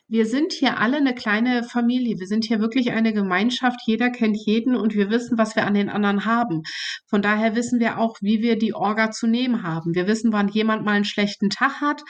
Wir 0.07 0.25
sind 0.25 0.53
hier 0.53 0.79
alle 0.79 0.97
eine 0.97 1.13
kleine 1.13 1.63
Familie. 1.63 2.17
Wir 2.17 2.25
sind 2.25 2.45
hier 2.45 2.59
wirklich 2.61 2.93
eine 2.93 3.13
Gemeinschaft. 3.13 3.79
Jeder 3.85 4.09
kennt 4.09 4.37
jeden 4.37 4.75
und 4.75 4.95
wir 4.95 5.11
wissen, 5.11 5.37
was 5.37 5.55
wir 5.55 5.67
an 5.67 5.75
den 5.75 5.89
anderen 5.89 6.25
haben. 6.25 6.63
Von 7.05 7.21
daher 7.21 7.55
wissen 7.55 7.79
wir 7.79 7.99
auch, 7.99 8.17
wie 8.21 8.41
wir 8.41 8.57
die 8.57 8.73
Orga 8.73 9.11
zu 9.11 9.27
nehmen 9.27 9.61
haben. 9.61 9.93
Wir 9.93 10.07
wissen, 10.07 10.33
wann 10.33 10.47
jemand 10.47 10.83
mal 10.83 10.93
einen 10.93 11.05
schlechten 11.05 11.51
Tag 11.51 11.79
hat 11.79 12.01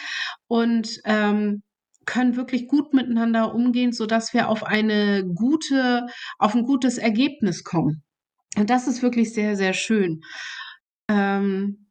und 0.48 1.02
ähm, 1.03 1.61
können 2.05 2.35
wirklich 2.35 2.67
gut 2.67 2.93
miteinander 2.93 3.53
umgehen, 3.53 3.91
sodass 3.91 4.34
wir 4.34 4.49
auf 4.49 4.63
eine 4.63 5.25
gute, 5.25 6.07
auf 6.38 6.55
ein 6.55 6.63
gutes 6.63 6.97
Ergebnis 6.97 7.63
kommen. 7.63 8.03
Und 8.55 8.69
das 8.69 8.88
ist 8.88 9.01
wirklich 9.01 9.34
sehr, 9.34 9.55
sehr 9.55 9.73
schön. 9.73 10.21
Ähm, 11.09 11.88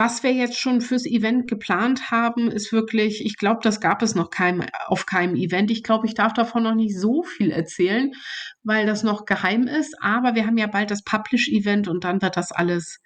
was 0.00 0.22
wir 0.22 0.32
jetzt 0.32 0.58
schon 0.58 0.80
fürs 0.80 1.06
Event 1.06 1.48
geplant 1.48 2.12
haben, 2.12 2.50
ist 2.52 2.72
wirklich, 2.72 3.24
ich 3.24 3.36
glaube, 3.36 3.60
das 3.64 3.80
gab 3.80 4.00
es 4.00 4.14
noch 4.14 4.30
keinem, 4.30 4.64
auf 4.86 5.06
keinem 5.06 5.34
Event. 5.34 5.72
Ich 5.72 5.82
glaube, 5.82 6.06
ich 6.06 6.14
darf 6.14 6.32
davon 6.34 6.62
noch 6.62 6.76
nicht 6.76 6.96
so 6.96 7.24
viel 7.24 7.50
erzählen, 7.50 8.12
weil 8.62 8.86
das 8.86 9.02
noch 9.02 9.24
geheim 9.24 9.66
ist. 9.66 9.96
Aber 10.00 10.36
wir 10.36 10.46
haben 10.46 10.56
ja 10.56 10.68
bald 10.68 10.92
das 10.92 11.02
Publish-Event 11.02 11.88
und 11.88 12.04
dann 12.04 12.22
wird 12.22 12.36
das 12.36 12.52
alles 12.52 13.00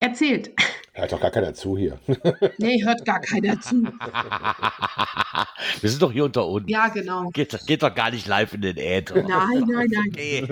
erzählt. 0.00 0.52
Hört 0.92 1.12
doch 1.12 1.20
gar 1.20 1.30
keiner 1.32 1.54
zu 1.54 1.76
hier. 1.76 1.98
Nee, 2.58 2.84
hört 2.84 3.04
gar 3.04 3.20
keiner 3.20 3.60
zu. 3.60 3.82
wir 5.80 5.90
sind 5.90 6.00
doch 6.00 6.12
hier 6.12 6.24
unter 6.24 6.46
uns. 6.46 6.66
Ja, 6.68 6.86
genau. 6.88 7.30
Geht, 7.30 7.58
geht 7.66 7.82
doch 7.82 7.92
gar 7.94 8.10
nicht 8.12 8.28
live 8.28 8.54
in 8.54 8.60
den 8.60 8.76
Äther. 8.76 9.22
Nein, 9.22 9.64
nein, 9.66 9.88
nein. 9.92 10.08
Okay. 10.08 10.46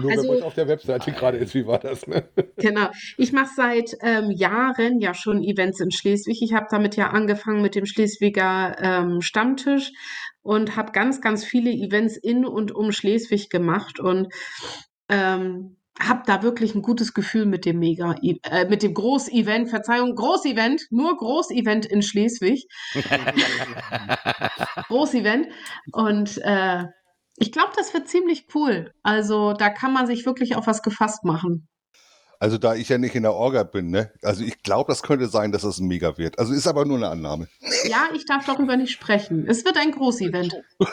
Nur 0.00 0.10
Also- 0.10 0.22
wenn 0.22 0.38
man 0.38 0.42
auf 0.42 0.54
der 0.54 0.68
Webseite 0.68 1.12
gerade 1.12 1.36
ist, 1.36 1.54
wie 1.54 1.66
war 1.66 1.78
das? 1.78 2.06
Ne? 2.06 2.26
Genau. 2.56 2.88
Ich 3.18 3.32
mache 3.32 3.50
seit 3.54 3.94
ähm, 4.00 4.30
Jahren 4.30 5.00
ja 5.00 5.12
schon 5.12 5.42
Events 5.42 5.80
in 5.80 5.90
Schleswig. 5.90 6.40
Ich 6.40 6.54
habe 6.54 6.66
damit 6.70 6.96
ja 6.96 7.10
angefangen 7.10 7.60
mit 7.60 7.74
dem 7.74 7.84
Schleswiger 7.84 8.76
ähm, 8.80 9.20
Stammtisch 9.20 9.92
und 10.40 10.76
habe 10.76 10.92
ganz, 10.92 11.20
ganz 11.20 11.44
viele 11.44 11.70
Events 11.70 12.16
in 12.16 12.46
und 12.46 12.72
um 12.72 12.90
Schleswig 12.92 13.50
gemacht 13.50 14.00
und 14.00 14.32
ähm, 15.10 15.75
habe 16.00 16.22
da 16.26 16.42
wirklich 16.42 16.74
ein 16.74 16.82
gutes 16.82 17.14
Gefühl 17.14 17.46
mit 17.46 17.64
dem 17.64 17.78
Mega, 17.78 18.14
äh, 18.22 18.66
mit 18.68 18.82
dem 18.82 18.94
Großevent, 18.94 19.70
Verzeihung, 19.70 20.14
Großevent, 20.14 20.82
nur 20.90 21.16
Großevent 21.16 21.86
in 21.86 22.02
Schleswig. 22.02 22.66
Großevent. 24.88 25.48
Und 25.92 26.38
äh, 26.38 26.84
ich 27.38 27.52
glaube, 27.52 27.72
das 27.76 27.94
wird 27.94 28.08
ziemlich 28.08 28.46
cool. 28.54 28.92
Also 29.02 29.52
da 29.52 29.70
kann 29.70 29.92
man 29.92 30.06
sich 30.06 30.26
wirklich 30.26 30.56
auf 30.56 30.66
was 30.66 30.82
gefasst 30.82 31.24
machen. 31.24 31.68
Also 32.38 32.58
da 32.58 32.74
ich 32.74 32.88
ja 32.90 32.98
nicht 32.98 33.14
in 33.14 33.22
der 33.22 33.32
Orga 33.32 33.62
bin, 33.62 33.90
ne? 33.90 34.12
Also 34.22 34.44
ich 34.44 34.62
glaube, 34.62 34.92
das 34.92 35.02
könnte 35.02 35.26
sein, 35.28 35.52
dass 35.52 35.62
das 35.62 35.78
ein 35.78 35.86
Mega 35.86 36.18
wird. 36.18 36.38
Also 36.38 36.52
ist 36.52 36.66
aber 36.66 36.84
nur 36.84 36.98
eine 36.98 37.08
Annahme. 37.08 37.48
Ja, 37.88 38.08
ich 38.14 38.26
darf 38.26 38.44
darüber 38.44 38.76
nicht 38.76 38.90
sprechen. 38.90 39.46
Es 39.46 39.64
wird 39.64 39.76
ein 39.78 39.92
Großevent. 39.92 40.56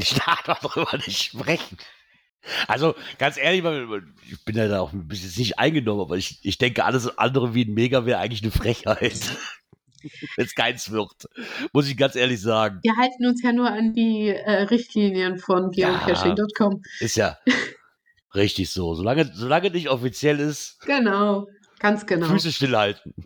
Ich 0.00 0.14
darf 0.14 0.42
darüber 0.44 0.96
nicht 0.96 1.24
sprechen. 1.24 1.76
Also, 2.66 2.94
ganz 3.18 3.36
ehrlich, 3.36 3.62
ich 4.30 4.44
bin 4.44 4.56
ja 4.56 4.68
da 4.68 4.80
auch 4.80 4.92
ein 4.92 5.06
bisschen 5.08 5.32
nicht 5.38 5.58
eingenommen, 5.58 6.00
aber 6.00 6.16
ich, 6.16 6.38
ich 6.42 6.56
denke, 6.58 6.84
alles 6.84 7.18
andere 7.18 7.54
wie 7.54 7.64
ein 7.64 7.74
Mega 7.74 8.06
wäre 8.06 8.18
eigentlich 8.20 8.42
eine 8.42 8.52
Frechheit. 8.52 9.20
Wenn 10.36 10.46
es 10.46 10.54
keins 10.54 10.90
wird. 10.92 11.10
Muss 11.72 11.88
ich 11.88 11.96
ganz 11.96 12.14
ehrlich 12.14 12.40
sagen. 12.40 12.78
Wir 12.82 12.96
halten 12.96 13.26
uns 13.26 13.42
ja 13.42 13.52
nur 13.52 13.68
an 13.68 13.94
die 13.94 14.28
äh, 14.28 14.62
Richtlinien 14.62 15.38
von 15.38 15.72
Ja. 15.72 15.90
geocaching.com. 16.06 16.82
Ist 17.00 17.16
ja 17.16 17.36
richtig 18.34 18.70
so. 18.70 18.94
Solange, 18.94 19.30
solange 19.34 19.70
nicht 19.70 19.88
offiziell 19.90 20.38
ist, 20.38 20.78
Genau, 20.86 21.48
ganz 21.80 22.06
genau. 22.06 22.26
Füße 22.28 22.52
stillhalten. 22.52 23.12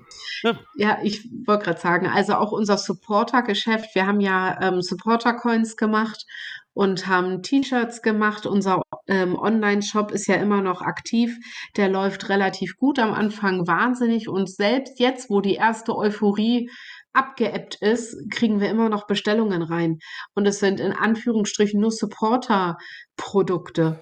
Ja, 0.74 0.98
ich 1.05 1.28
wollte 1.47 1.66
gerade 1.66 1.78
sagen, 1.80 2.09
also 2.09 2.34
auch 2.34 2.51
unser 2.51 2.76
Supporter-Geschäft, 2.76 3.94
wir 3.94 4.09
haben 4.09 4.18
ja 4.18 4.59
ähm, 4.60 4.82
Supporter-Coins 4.82 5.76
gemacht 5.76 6.26
und 6.74 7.06
haben 7.06 7.44
T-Shirts 7.44 8.02
gemacht. 8.02 8.44
Unser 8.47 8.82
ähm, 9.12 9.36
Online-Shop 9.39 10.10
ist 10.10 10.26
ja 10.26 10.36
immer 10.36 10.62
noch 10.62 10.80
aktiv. 10.80 11.36
Der 11.76 11.89
läuft 11.90 12.30
relativ 12.30 12.76
gut 12.76 12.98
am 12.98 13.12
Anfang, 13.12 13.66
wahnsinnig. 13.66 14.26
Und 14.28 14.48
selbst 14.51 14.98
jetzt, 14.98 15.28
wo 15.28 15.43
die 15.43 15.55
erste 15.55 15.94
Euphorie 15.97 16.70
abgeebbt 17.12 17.74
ist, 17.82 18.16
kriegen 18.30 18.60
wir 18.60 18.70
immer 18.70 18.89
noch 18.89 19.06
Bestellungen 19.06 19.60
rein. 19.62 19.98
Und 20.34 20.47
es 20.47 20.60
sind 20.60 20.80
in 20.80 20.93
Anführungsstrichen 20.93 21.78
nur 21.78 21.90
Supporter-Produkte. 21.90 24.01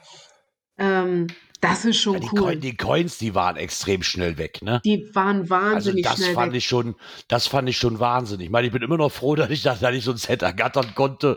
Ähm, 0.78 1.26
das 1.60 1.84
ist 1.84 2.00
schon 2.00 2.14
Ja, 2.14 2.20
die, 2.20 2.28
cool. 2.32 2.40
Coin, 2.40 2.60
die 2.60 2.76
Coins, 2.76 3.18
die 3.18 3.34
waren 3.34 3.56
extrem 3.56 4.02
schnell 4.02 4.38
weg, 4.38 4.62
ne? 4.62 4.80
die 4.84 5.10
waren 5.12 5.40
Also 5.40 5.50
wahnsinnig 5.50 6.04
das 6.04 6.16
schnell 6.16 6.34
fand 6.34 6.52
weg. 6.52 6.58
ich 6.58 6.66
schon, 6.66 6.94
das 7.28 7.46
fand 7.48 7.68
ich 7.68 7.76
schon 7.76 8.00
Wahnsinn. 8.00 8.40
Ich 8.40 8.48
meine, 8.50 8.66
ich 8.68 8.72
bin 8.72 8.82
immer 8.82 8.96
noch 8.96 9.12
froh, 9.12 9.34
dass 9.36 9.50
ich, 9.50 9.62
dass 9.62 9.82
ich 9.82 10.04
so 10.04 10.12
ein 10.12 10.16
Set 10.16 10.42
ergattern 10.42 10.94
konnte. 10.94 11.36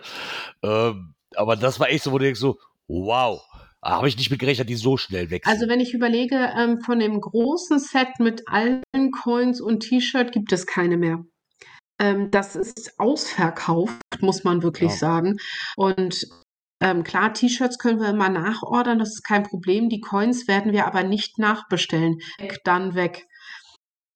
Ähm, 0.61 1.15
aber 1.35 1.55
das 1.55 1.79
war 1.79 1.89
echt 1.89 2.03
so, 2.03 2.11
wo 2.11 2.19
du 2.19 2.25
denkst 2.25 2.39
so, 2.39 2.59
wow, 2.87 3.41
habe 3.83 4.07
ich 4.07 4.17
nicht 4.17 4.31
mit 4.31 4.39
gerechnet, 4.39 4.69
die 4.69 4.75
so 4.75 4.97
schnell 4.97 5.29
weg 5.29 5.45
sind. 5.45 5.53
Also 5.53 5.67
wenn 5.67 5.79
ich 5.79 5.93
überlege, 5.93 6.51
ähm, 6.57 6.79
von 6.81 6.99
dem 6.99 7.19
großen 7.19 7.79
Set 7.79 8.19
mit 8.19 8.47
allen 8.47 8.81
Coins 9.11 9.61
und 9.61 9.81
T-Shirt 9.81 10.31
gibt 10.31 10.51
es 10.51 10.65
keine 10.65 10.97
mehr. 10.97 11.23
Ähm, 11.99 12.31
das 12.31 12.55
ist 12.55 12.99
ausverkauft, 12.99 14.01
muss 14.21 14.43
man 14.43 14.63
wirklich 14.63 14.91
Ja. 14.91 14.97
sagen. 14.97 15.37
Und 15.75 16.27
ähm, 16.81 17.03
klar, 17.03 17.33
T-Shirts 17.33 17.77
können 17.77 17.99
wir 17.99 18.09
immer 18.09 18.29
nachordern, 18.29 18.99
das 18.99 19.09
ist 19.09 19.23
kein 19.23 19.43
Problem. 19.43 19.89
Die 19.89 20.01
Coins 20.01 20.47
werden 20.47 20.73
wir 20.73 20.85
aber 20.85 21.03
nicht 21.03 21.39
nachbestellen. 21.39 22.17
Weg, 22.39 22.59
dann 22.65 22.95
weg. 22.95 23.25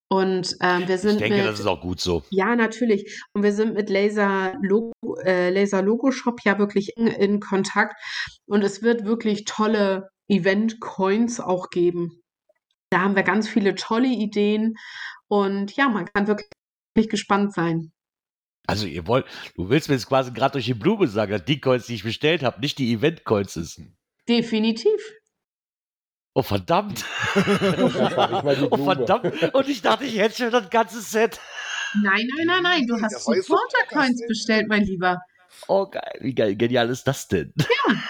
Und 0.10 0.56
ähm, 0.62 0.88
wir 0.88 0.98
sind 0.98 1.16
ich 1.16 1.18
denke, 1.20 1.38
mit, 1.38 1.46
das 1.46 1.60
ist 1.60 1.66
auch 1.66 1.82
gut 1.82 2.00
so. 2.00 2.24
ja, 2.30 2.56
natürlich. 2.56 3.22
Und 3.34 3.44
wir 3.44 3.52
sind 3.52 3.74
mit 3.74 3.90
Laser 3.90 4.54
Logo, 4.62 4.94
äh, 5.24 5.50
Laser 5.50 5.82
Logo 5.82 6.12
Shop 6.12 6.40
ja 6.46 6.58
wirklich 6.60 6.96
in, 6.96 7.08
in 7.08 7.40
Kontakt. 7.42 7.94
Und 8.46 8.64
es 8.64 8.82
wird 8.82 9.04
wirklich 9.04 9.44
tolle 9.44 10.10
Event-Coins 10.30 11.42
auch 11.42 11.70
geben. 11.70 12.22
Da 12.90 13.02
haben 13.02 13.16
wir 13.16 13.24
ganz 13.24 13.50
viele 13.50 13.76
tolle 13.76 14.08
Ideen. 14.08 14.76
Und 15.28 15.76
ja, 15.76 15.90
man 15.90 16.06
kann 16.06 16.28
wirklich 16.28 17.10
gespannt 17.10 17.54
sein. 17.54 17.92
Also 18.66 18.86
ihr 18.86 19.08
wollt, 19.08 19.26
du 19.56 19.70
willst 19.70 19.90
mir 19.90 19.96
jetzt 19.96 20.08
quasi 20.08 20.32
gerade 20.32 20.54
durch 20.54 20.66
die 20.66 20.74
Blume 20.74 21.08
sagen, 21.08 21.32
dass 21.32 21.46
die 21.46 21.60
Coins, 21.60 21.88
die 21.88 21.96
ich 21.96 22.04
bestellt 22.04 22.44
habe, 22.44 22.60
nicht 22.62 22.78
die 22.78 22.94
Event-Coins 22.94 23.54
sind. 23.54 23.96
Definitiv. 24.28 25.00
Oh 26.38 26.44
verdammt. 26.44 27.04
Oh 28.70 28.78
verdammt. 28.86 29.54
Und 29.56 29.68
ich 29.68 29.82
dachte, 29.82 30.06
ich 30.06 30.18
hätte 30.20 30.36
schon 30.38 30.52
das 30.52 30.70
ganze 30.70 31.02
Set. 31.02 31.40
Nein, 31.96 32.28
nein, 32.38 32.46
nein, 32.46 32.62
nein. 32.64 32.86
Du 32.88 33.02
hast 33.02 33.24
Supporter-Coins 33.24 34.20
so- 34.20 34.28
bestellt, 34.28 34.68
mein 34.70 34.84
Lieber. 34.84 35.18
Oh 35.68 35.88
geil, 35.88 36.20
wie 36.22 36.36
geil, 36.36 36.56
genial 36.56 36.90
ist 36.92 37.06
das 37.08 37.28
denn? 37.28 37.54
Ja. 37.58 37.96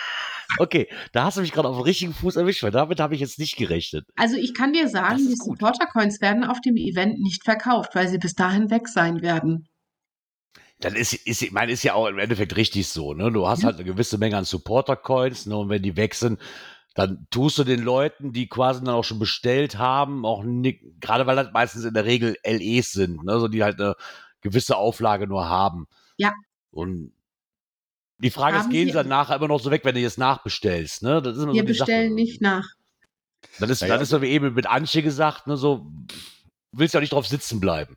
Okay, 0.60 0.88
da 1.12 1.26
hast 1.26 1.38
du 1.38 1.42
mich 1.42 1.52
gerade 1.52 1.68
auf 1.68 1.76
den 1.78 1.84
richtigen 1.84 2.14
Fuß 2.16 2.36
erwischt, 2.38 2.64
weil 2.64 2.72
damit 2.72 3.00
habe 3.00 3.14
ich 3.14 3.22
jetzt 3.22 3.38
nicht 3.38 3.58
gerechnet. 3.58 4.06
Also 4.16 4.38
ich 4.38 4.56
kann 4.56 4.74
dir 4.74 4.88
sagen, 4.90 5.18
die 5.20 5.36
gut. 5.36 5.60
Supporter-Coins 5.60 6.20
werden 6.20 6.44
auf 6.46 6.60
dem 6.62 6.78
Event 6.78 7.20
nicht 7.20 7.44
verkauft, 7.44 7.92
weil 7.94 8.08
sie 8.08 8.18
bis 8.18 8.34
dahin 8.34 8.72
weg 8.72 8.88
sein 8.88 9.22
werden. 9.22 9.68
Dann 10.80 10.96
ist, 10.96 11.14
ist, 11.14 11.44
ich 11.44 11.52
meine, 11.52 11.72
ist 11.74 11.84
ja 11.84 11.94
auch 11.94 12.08
im 12.08 12.18
Endeffekt 12.18 12.56
richtig 12.56 12.88
so, 12.88 13.14
ne? 13.14 13.32
Du 13.32 13.48
hast 13.48 13.62
Ja. 13.62 13.68
halt 13.68 13.76
eine 13.76 13.86
gewisse 13.86 14.18
Menge 14.18 14.36
an 14.38 14.46
Supporter-Coins, 14.46 15.46
ne? 15.46 15.56
Und 15.58 15.70
wenn 15.70 15.84
die 15.84 15.96
weg 15.96 16.16
sind, 16.16 16.40
dann 16.98 17.28
tust 17.30 17.60
du 17.60 17.64
den 17.64 17.84
Leuten, 17.84 18.34
die 18.34 18.50
quasi 18.50 18.84
dann 18.84 18.96
auch 18.96 19.04
schon 19.04 19.20
bestellt 19.20 19.78
haben, 19.78 20.26
auch 20.26 20.44
nicht, 20.44 20.82
gerade 21.00 21.28
weil 21.28 21.36
das 21.36 21.52
meistens 21.54 21.84
in 21.86 21.94
der 21.94 22.06
Regel 22.06 22.36
LEs 22.44 22.92
sind, 22.92 23.24
ne? 23.24 23.40
So 23.40 23.48
die 23.48 23.64
halt 23.64 23.80
eine 23.80 23.94
gewisse 24.42 24.78
Auflage 24.78 25.28
nur 25.28 25.48
haben. 25.48 25.88
Ja. 26.18 26.34
Und 26.72 27.14
die 28.18 28.32
Frage 28.32 28.58
ist, 28.58 28.64
Haben 28.64 28.72
gehen 28.72 28.88
Sie- 28.88 28.94
dann 28.96 29.08
nachher 29.08 29.36
immer 29.36 29.48
noch 29.48 29.60
so 29.60 29.70
weg, 29.70 29.86
wenn 29.86 29.94
du 29.94 30.02
jetzt 30.02 30.18
nachbestellst, 30.18 31.04
ne? 31.04 31.22
Das 31.22 31.38
ist 31.38 31.44
immer 31.44 31.54
Wir 31.54 31.62
so 31.62 31.68
die 31.68 31.74
Sache. 31.74 31.86
bestellen 31.86 32.16
nicht 32.16 32.42
nach. 32.42 32.66
Dann 33.60 33.70
ist, 33.70 33.82
Naja, 33.82 33.94
dann 33.94 34.02
ist 34.02 34.10
so 34.10 34.22
wie 34.24 34.30
eben 34.30 34.56
mit 34.56 34.66
Antje 34.66 35.04
gesagt, 35.04 35.46
ne? 35.46 35.56
So, 35.56 35.86
willst 36.72 36.96
ja 36.96 37.00
auch 37.00 37.02
nicht 37.04 37.14
drauf 37.14 37.28
sitzen 37.28 37.60
bleiben. 37.60 37.96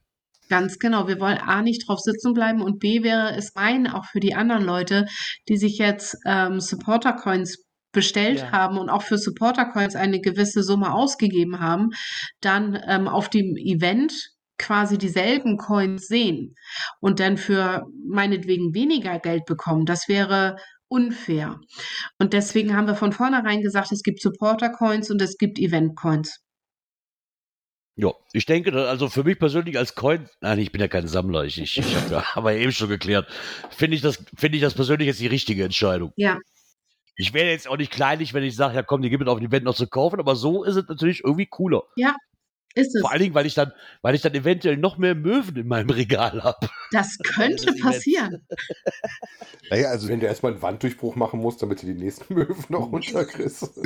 Ganz 0.51 0.79
genau. 0.79 1.09
Wir 1.09 1.19
wollen 1.21 1.39
A 1.39 1.63
nicht 1.63 1.89
drauf 1.89 2.01
sitzen 2.01 2.35
bleiben 2.35 2.61
und 2.61 2.81
B 2.81 3.03
wäre 3.03 3.35
es 3.35 3.55
mein, 3.55 3.87
auch 3.87 4.05
für 4.05 4.21
die 4.21 4.35
anderen 4.35 4.65
Leute, 4.65 5.07
die 5.49 5.57
sich 5.57 5.79
jetzt 5.79 6.19
ähm, 6.27 6.61
Supporter-Coins 6.61 7.65
bestellt 7.93 8.41
Ja. 8.41 8.53
haben 8.53 8.79
und 8.79 8.89
auch 8.89 9.03
für 9.03 9.19
Supporter-Coins 9.19 9.97
eine 9.97 10.21
gewisse 10.21 10.63
Summe 10.63 10.93
ausgegeben 10.93 11.61
haben, 11.61 11.91
dann 12.41 12.79
ähm, 12.87 13.09
auf 13.09 13.29
dem 13.29 13.57
Event 13.57 14.13
quasi 14.59 14.99
dieselben 14.99 15.57
Coins 15.57 16.07
sehen 16.07 16.55
und 17.01 17.19
dann 17.19 17.37
für 17.39 17.87
meinetwegen 18.07 18.75
weniger 18.75 19.19
Geld 19.19 19.47
bekommen. 19.47 19.87
Das 19.87 20.09
wäre 20.09 20.57
unfair. 20.89 21.59
Und 22.19 22.33
deswegen 22.33 22.77
haben 22.77 22.87
wir 22.87 22.97
von 22.97 23.13
vornherein 23.13 23.63
gesagt, 23.63 23.93
es 23.93 24.03
gibt 24.03 24.21
Supporter-Coins 24.21 25.11
und 25.11 25.23
es 25.23 25.39
gibt 25.39 25.59
Event-Coins. 25.59 26.41
Ja, 27.97 28.13
ich 28.33 28.47
denke, 28.47 28.73
also 28.89 29.09
für 29.09 29.25
mich 29.25 29.39
persönlich 29.39 29.77
als 29.77 29.95
Coin, 29.95 30.29
nein, 30.41 30.59
ich 30.59 30.73
bin 30.73 30.81
ja 30.81 30.89
kein 30.89 31.07
Sammler, 31.07 31.45
ich, 31.45 31.61
ich, 31.61 31.79
ich 31.79 31.95
habe 32.35 32.53
ja, 32.53 32.59
eben 32.59 32.73
schon 32.73 32.89
geklärt, 32.89 33.29
finde 33.71 33.97
ich 33.97 34.03
das, 34.03 34.25
finde 34.37 34.57
ich 34.57 34.63
das 34.63 34.75
persönlich 34.75 35.07
jetzt 35.07 35.21
die 35.21 35.27
richtige 35.27 35.65
Entscheidung. 35.65 36.13
Ja. 36.17 36.39
Ich 37.21 37.33
wäre 37.35 37.51
jetzt 37.51 37.69
auch 37.69 37.77
nicht 37.77 37.93
kleinlich, 37.93 38.35
wenn 38.35 38.43
ich 38.43 38.57
sage, 38.57 38.75
ja 38.75 38.83
komm, 38.83 39.03
die 39.03 39.11
gibt 39.11 39.23
es 39.23 39.29
auf 39.29 39.39
dem 39.39 39.49
Event 39.49 39.65
noch 39.65 39.75
zu 39.75 39.87
kaufen, 39.87 40.19
aber 40.21 40.37
so 40.37 40.65
ist 40.65 40.77
es 40.77 40.89
natürlich 40.89 41.23
irgendwie 41.25 41.47
cooler. 41.47 41.83
Ist 42.77 42.95
es. 42.95 43.01
Vor 43.01 43.11
allen 43.11 43.21
Dingen, 43.21 43.35
weil 43.35 43.47
ich 43.47 43.55
dann, 43.55 43.73
weil 44.01 44.15
ich 44.15 44.23
dann 44.23 44.33
eventuell 44.33 44.77
noch 44.77 44.97
mehr 44.97 45.17
Möwen 45.17 45.57
in 45.57 45.67
meinem 45.67 45.91
Regal 45.91 46.45
habe. 46.45 46.69
Das 46.93 47.19
könnte 47.35 47.67
Das 47.67 47.75
Event. 47.75 47.81
passieren. 47.83 48.47
Naja, 49.71 49.89
also 49.91 50.09
Wenn 50.09 50.19
du 50.21 50.27
erstmal 50.27 50.53
einen 50.53 50.63
Wanddurchbruch 50.63 51.15
machen 51.17 51.41
musst, 51.41 51.63
damit 51.63 51.83
du 51.83 51.87
die 51.87 51.95
nächsten 51.95 52.33
Möwen 52.35 52.57
noch 52.69 52.91
runterkriegst. 52.93 53.81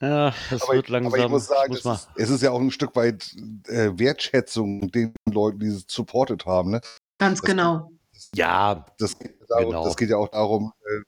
Ja, 0.00 0.34
das 0.50 0.62
aber, 0.62 0.74
wird 0.74 0.84
ich- 0.86 0.90
langsam. 0.90 1.12
aber 1.14 1.24
ich 1.24 1.30
muss 1.30 1.46
sagen, 1.46 1.72
muss 1.72 1.84
es, 1.84 2.08
es 2.16 2.30
ist 2.30 2.42
ja 2.42 2.50
auch 2.50 2.60
ein 2.60 2.70
Stück 2.70 2.94
weit 2.96 3.34
äh, 3.68 3.98
Wertschätzung 3.98 4.90
den 4.90 5.14
Leuten, 5.30 5.58
die 5.60 5.68
es 5.68 5.84
supportet 5.88 6.44
haben. 6.46 6.70
Ne? 6.70 6.80
Ganz 7.18 7.40
Das- 7.40 7.46
genau. 7.50 7.90
ja, 8.34 8.84
Das, 8.98 9.18
geht 9.18 9.32
ja 9.40 9.46
darum, 9.48 9.66
Genau. 9.70 9.84
das 9.84 9.96
geht 9.96 10.10
ja 10.10 10.16
auch 10.18 10.28
darum, 10.28 10.72
äh, 10.84 11.02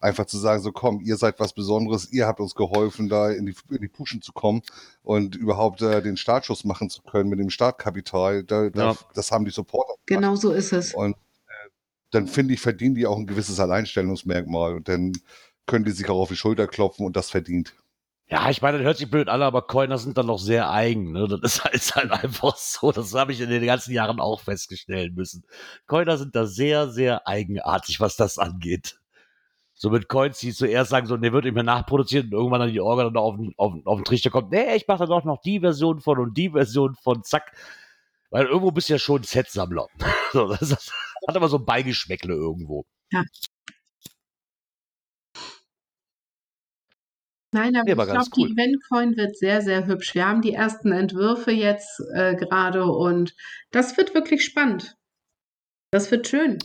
einfach 0.00 0.26
zu 0.26 0.38
sagen, 0.38 0.62
so 0.62 0.72
komm, 0.72 1.00
ihr 1.00 1.16
seid 1.16 1.40
was 1.40 1.52
Besonderes, 1.52 2.10
ihr 2.12 2.26
habt 2.26 2.40
uns 2.40 2.54
geholfen, 2.54 3.08
da 3.08 3.30
in 3.30 3.46
die, 3.46 3.54
in 3.70 3.80
die 3.80 3.88
Puschen 3.88 4.22
zu 4.22 4.32
kommen 4.32 4.62
und 5.02 5.36
überhaupt 5.36 5.82
äh, 5.82 6.02
den 6.02 6.16
Startschuss 6.16 6.64
machen 6.64 6.90
zu 6.90 7.02
können 7.02 7.30
mit 7.30 7.38
dem 7.38 7.50
Startkapital. 7.50 8.44
Da, 8.44 8.70
da, 8.70 8.92
Ja. 8.92 8.96
Das 9.14 9.32
haben 9.32 9.44
die 9.44 9.50
Supporter 9.50 9.94
gemacht. 10.06 10.22
Genau 10.22 10.36
so 10.36 10.52
ist 10.52 10.72
es. 10.72 10.94
Und 10.94 11.12
äh, 11.12 11.70
dann 12.10 12.26
finde 12.26 12.54
ich, 12.54 12.60
verdienen 12.60 12.94
die 12.94 13.06
auch 13.06 13.18
ein 13.18 13.26
gewisses 13.26 13.60
Alleinstellungsmerkmal 13.60 14.74
und 14.74 14.88
dann 14.88 15.12
können 15.66 15.84
die 15.84 15.90
sich 15.92 16.08
auch 16.08 16.20
auf 16.20 16.28
die 16.28 16.36
Schulter 16.36 16.66
klopfen 16.66 17.06
und 17.06 17.16
das 17.16 17.30
verdient. 17.30 17.74
Ja, 18.30 18.50
ich 18.50 18.60
meine, 18.60 18.76
das 18.76 18.84
hört 18.84 18.98
sich 18.98 19.10
blöd 19.10 19.28
an, 19.28 19.40
aber 19.40 19.62
Coiner 19.62 19.96
sind 19.96 20.18
dann 20.18 20.26
noch 20.26 20.38
sehr 20.38 20.70
eigen. 20.70 21.12
Ne? 21.12 21.26
Das 21.28 21.40
ist 21.40 21.64
halt, 21.64 21.74
ist 21.74 21.94
halt 21.94 22.10
einfach 22.10 22.56
so. 22.56 22.92
Das 22.92 23.14
habe 23.14 23.32
ich 23.32 23.40
in 23.40 23.48
den 23.48 23.64
ganzen 23.64 23.92
Jahren 23.92 24.20
auch 24.20 24.40
feststellen 24.40 25.14
müssen. 25.14 25.44
Coiner 25.86 26.18
sind 26.18 26.36
da 26.36 26.44
sehr, 26.44 26.90
sehr 26.90 27.26
eigenartig, 27.26 28.00
was 28.00 28.16
das 28.16 28.38
angeht. 28.38 29.00
So 29.80 29.90
mit 29.90 30.08
Coins, 30.08 30.38
die 30.40 30.52
zuerst 30.52 30.90
sagen, 30.90 31.06
so, 31.06 31.16
der 31.16 31.32
wird 31.32 31.44
mehr 31.44 31.62
nachproduziert 31.62 32.24
und 32.26 32.32
irgendwann 32.32 32.60
dann 32.60 32.72
die 32.72 32.80
Orga 32.80 33.04
dann 33.04 33.16
auf 33.16 33.36
den, 33.36 33.54
auf, 33.56 33.74
auf 33.84 33.98
den 34.00 34.04
Trichter 34.04 34.28
kommt, 34.28 34.50
nee, 34.50 34.74
ich 34.74 34.88
mache 34.88 34.98
da 34.98 35.06
doch 35.06 35.24
noch 35.24 35.40
die 35.40 35.60
Version 35.60 36.00
von 36.00 36.18
und 36.18 36.36
die 36.36 36.50
Version 36.50 36.96
von, 36.96 37.22
zack. 37.22 37.52
Weil 38.30 38.46
irgendwo 38.46 38.72
bist 38.72 38.88
du 38.88 38.94
ja 38.94 38.98
schon 38.98 39.22
Set-Sammler. 39.22 39.86
So, 40.32 40.48
das, 40.48 40.60
das 40.68 40.92
hat 41.26 41.36
aber 41.36 41.48
so 41.48 41.56
ein 41.56 41.64
Beigeschmäckle 41.64 42.34
irgendwo. 42.34 42.84
Nein, 47.50 47.76
aber 47.76 47.84
Nee, 47.84 47.92
ich 47.92 48.10
glaube, 48.10 48.30
cool. 48.36 48.48
die 48.48 48.52
Eventcoin 48.52 49.16
wird 49.16 49.38
sehr, 49.38 49.62
sehr 49.62 49.86
hübsch. 49.86 50.14
Wir 50.14 50.26
haben 50.26 50.42
die 50.42 50.52
ersten 50.52 50.92
Entwürfe 50.92 51.50
jetzt 51.50 52.02
äh, 52.12 52.34
gerade 52.34 52.84
und 52.84 53.34
das 53.70 53.96
wird 53.96 54.14
wirklich 54.14 54.44
spannend. 54.44 54.96
Das 55.90 56.10
wird 56.10 56.28
schön. 56.28 56.58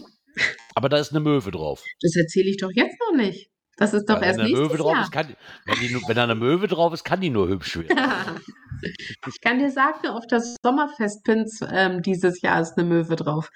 Aber 0.76 0.89
da 0.89 0.97
ist 0.97 1.11
eine 1.11 1.19
Möwe 1.19 1.51
drauf. 1.51 1.84
Das 2.01 2.15
erzähle 2.15 2.49
ich 2.49 2.57
doch 2.57 2.72
jetzt 2.73 2.97
noch 2.99 3.15
nicht. 3.15 3.49
Das 3.77 3.93
ist 3.93 4.07
doch 4.10 4.15
Ja, 4.15 4.22
erst 4.22 4.39
wenn 4.39 4.45
eine 4.45 4.49
nächstes 4.49 4.69
Möwe 4.69 4.77
drauf 4.77 4.93
Jahr. 4.93 5.03
ist, 5.05 5.11
kann, 5.11 5.35
wenn, 5.65 5.80
die, 5.80 6.07
wenn 6.07 6.15
da 6.15 6.23
eine 6.23 6.35
Möwe 6.35 6.68
drauf 6.68 6.93
ist, 6.93 7.03
kann 7.03 7.22
die 7.22 7.30
nur 7.30 7.47
hübsch 7.49 7.76
werden. 7.77 7.97
ich 9.27 9.41
kann 9.41 9.60
dir 9.60 9.72
sagen, 9.72 10.07
auf 10.07 10.26
das 10.27 10.55
Sommerfestpins 10.64 11.61
ähm, 11.72 12.01
dieses 12.01 12.41
Jahr 12.41 12.61
ist 12.61 12.77
eine 12.77 12.88
Möwe 12.88 13.15
drauf. 13.15 13.49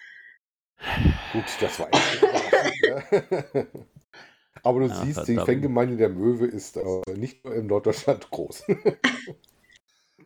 Gut, 1.33 1.45
das 1.59 1.79
war 1.79 1.89
echt 1.93 2.13
überraschend, 2.15 2.81
ne? 3.53 3.67
Aber 4.63 4.79
du 4.81 4.87
Ja, 4.87 4.93
siehst, 4.95 5.19
die 5.27 5.35
verdammt. 5.35 5.47
Fangemeinde 5.47 5.97
der 5.97 6.09
Möwe 6.09 6.45
ist 6.47 6.77
äh, 6.77 7.01
nicht 7.15 7.45
nur 7.45 7.53
in 7.55 7.67
Norddeutschland 7.67 8.29
groß. 8.31 8.63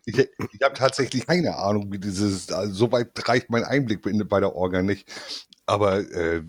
Ich, 0.05 0.17
ich 0.17 0.61
habe 0.63 0.73
tatsächlich 0.73 1.27
keine 1.27 1.57
Ahnung, 1.57 1.91
wie 1.91 1.99
dieses, 1.99 2.51
also 2.51 2.73
so 2.73 2.91
weit 2.91 3.11
reicht 3.27 3.49
mein 3.51 3.63
Einblick 3.63 4.03
in, 4.07 4.27
bei 4.27 4.39
der 4.39 4.55
Orga 4.55 4.81
nicht. 4.81 5.07
Aber 5.65 5.99
äh, 5.99 6.43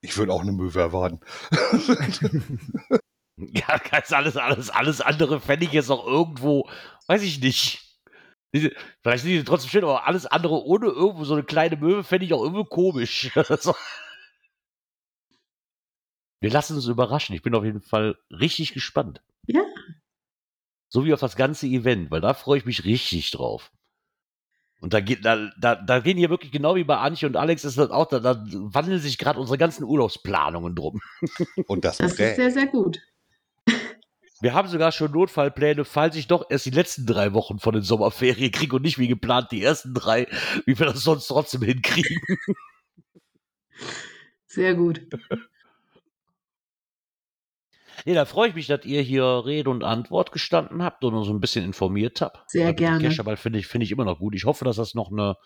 ich 0.00 0.16
würde 0.16 0.32
auch 0.32 0.42
eine 0.42 0.52
Möwe 0.52 0.80
erwarten. 0.80 1.20
Ja, 3.38 3.78
ganz 3.78 4.12
alles, 4.12 4.36
alles, 4.36 4.68
alles 4.70 5.00
andere 5.00 5.40
fände 5.40 5.64
ich 5.64 5.72
jetzt 5.72 5.90
auch 5.90 6.06
irgendwo, 6.06 6.68
weiß 7.06 7.22
ich 7.22 7.40
nicht. 7.40 7.98
Vielleicht 8.54 9.24
sind 9.24 9.32
die 9.32 9.42
trotzdem 9.44 9.70
schön, 9.70 9.84
aber 9.84 10.06
alles 10.06 10.26
andere 10.26 10.62
ohne 10.64 10.86
irgendwo 10.86 11.24
so 11.24 11.32
eine 11.32 11.42
kleine 11.42 11.76
Möwe 11.76 12.04
fände 12.04 12.26
ich 12.26 12.34
auch 12.34 12.42
irgendwie 12.42 12.68
komisch. 12.68 13.30
Wir 16.40 16.50
lassen 16.50 16.76
uns 16.76 16.86
überraschen. 16.86 17.34
Ich 17.34 17.42
bin 17.42 17.54
auf 17.54 17.64
jeden 17.64 17.80
Fall 17.80 18.18
richtig 18.30 18.74
gespannt. 18.74 19.22
Ja. 19.46 19.62
So 20.92 21.04
wie 21.06 21.14
auf 21.14 21.20
das 21.20 21.36
ganze 21.36 21.66
Event, 21.66 22.10
weil 22.10 22.20
da 22.20 22.34
freue 22.34 22.58
ich 22.58 22.66
mich 22.66 22.84
richtig 22.84 23.30
drauf. 23.30 23.72
Und 24.82 24.92
da, 24.92 25.00
geht, 25.00 25.24
da, 25.24 25.48
da, 25.60 25.76
da 25.76 26.00
gehen 26.00 26.18
hier 26.18 26.28
wirklich 26.28 26.50
genau 26.50 26.74
wie 26.74 26.82
bei 26.82 26.96
Antje 26.96 27.28
und 27.28 27.36
Alex 27.36 27.64
ist 27.64 27.78
das 27.78 27.90
auch, 27.92 28.08
da, 28.08 28.18
da 28.18 28.44
wandeln 28.44 28.98
sich 28.98 29.16
gerade 29.16 29.38
unsere 29.38 29.56
ganzen 29.56 29.84
Urlaubsplanungen 29.84 30.74
drum. 30.74 31.00
Und 31.68 31.84
das, 31.84 31.98
Das 31.98 32.10
ist 32.10 32.16
sehr, 32.16 32.50
sehr 32.50 32.66
gut. 32.66 32.98
Wir 34.40 34.54
haben 34.54 34.66
sogar 34.66 34.90
schon 34.90 35.12
Notfallpläne, 35.12 35.84
falls 35.84 36.16
ich 36.16 36.26
doch 36.26 36.46
erst 36.50 36.66
die 36.66 36.70
letzten 36.70 37.06
drei 37.06 37.32
Wochen 37.32 37.60
von 37.60 37.74
den 37.74 37.84
Sommerferien 37.84 38.50
kriege 38.50 38.74
und 38.74 38.82
nicht 38.82 38.98
wie 38.98 39.06
geplant 39.06 39.52
die 39.52 39.62
ersten 39.62 39.94
drei, 39.94 40.26
wie 40.66 40.76
wir 40.76 40.86
das 40.86 41.04
sonst 41.04 41.28
trotzdem 41.28 41.62
hinkriegen. 41.62 42.20
Sehr 44.46 44.74
gut. 44.74 45.00
Nee, 48.04 48.14
da 48.14 48.24
freue 48.24 48.48
ich 48.48 48.54
mich, 48.54 48.66
dass 48.66 48.84
ihr 48.84 49.00
hier 49.02 49.24
Rede 49.44 49.70
und 49.70 49.84
Antwort 49.84 50.32
gestanden 50.32 50.82
habt 50.82 51.04
und 51.04 51.14
uns 51.14 51.26
so 51.26 51.32
ein 51.32 51.40
bisschen 51.40 51.64
informiert 51.64 52.20
habt. 52.20 52.50
Sehr 52.50 52.72
dem 52.72 52.76
gerne. 52.76 52.98
Kescherball 53.08 53.36
finde 53.36 53.58
ich, 53.58 53.66
finde 53.66 53.84
ich 53.84 53.90
immer 53.92 54.04
noch 54.04 54.18
gut. 54.18 54.34
Ich 54.34 54.44
hoffe, 54.44 54.64
dass 54.64 54.76
das 54.76 54.94
noch 54.94 55.10
eine, 55.12 55.36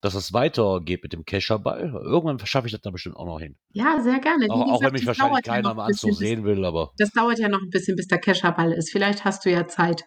dass 0.00 0.14
es 0.14 0.32
weitergeht 0.32 1.02
mit 1.02 1.12
dem 1.12 1.24
Kescherball. 1.24 1.90
Irgendwann 2.04 2.38
schaffe 2.46 2.66
ich 2.68 2.72
das 2.72 2.82
da 2.82 2.90
bestimmt 2.90 3.16
auch 3.16 3.24
noch 3.26 3.40
hin. 3.40 3.56
Ja, 3.72 4.00
sehr 4.00 4.20
gerne. 4.20 4.46
Auch, 4.48 4.60
auch 4.60 4.64
gesagt, 4.66 4.82
wenn 4.84 4.92
mich 4.92 5.00
das 5.04 5.18
wahrscheinlich 5.18 5.46
ja 5.46 5.52
keiner 5.54 5.74
bisschen, 5.74 6.08
Anzug 6.10 6.14
sehen 6.14 6.44
will, 6.44 6.64
aber 6.64 6.92
Das 6.98 7.10
dauert 7.10 7.38
ja 7.38 7.48
noch 7.48 7.60
ein 7.62 7.70
bisschen, 7.70 7.96
bis 7.96 8.06
der 8.06 8.18
Kescherball 8.18 8.72
ist. 8.72 8.90
Vielleicht 8.92 9.24
hast 9.24 9.44
du 9.44 9.50
ja 9.50 9.66
Zeit. 9.66 10.04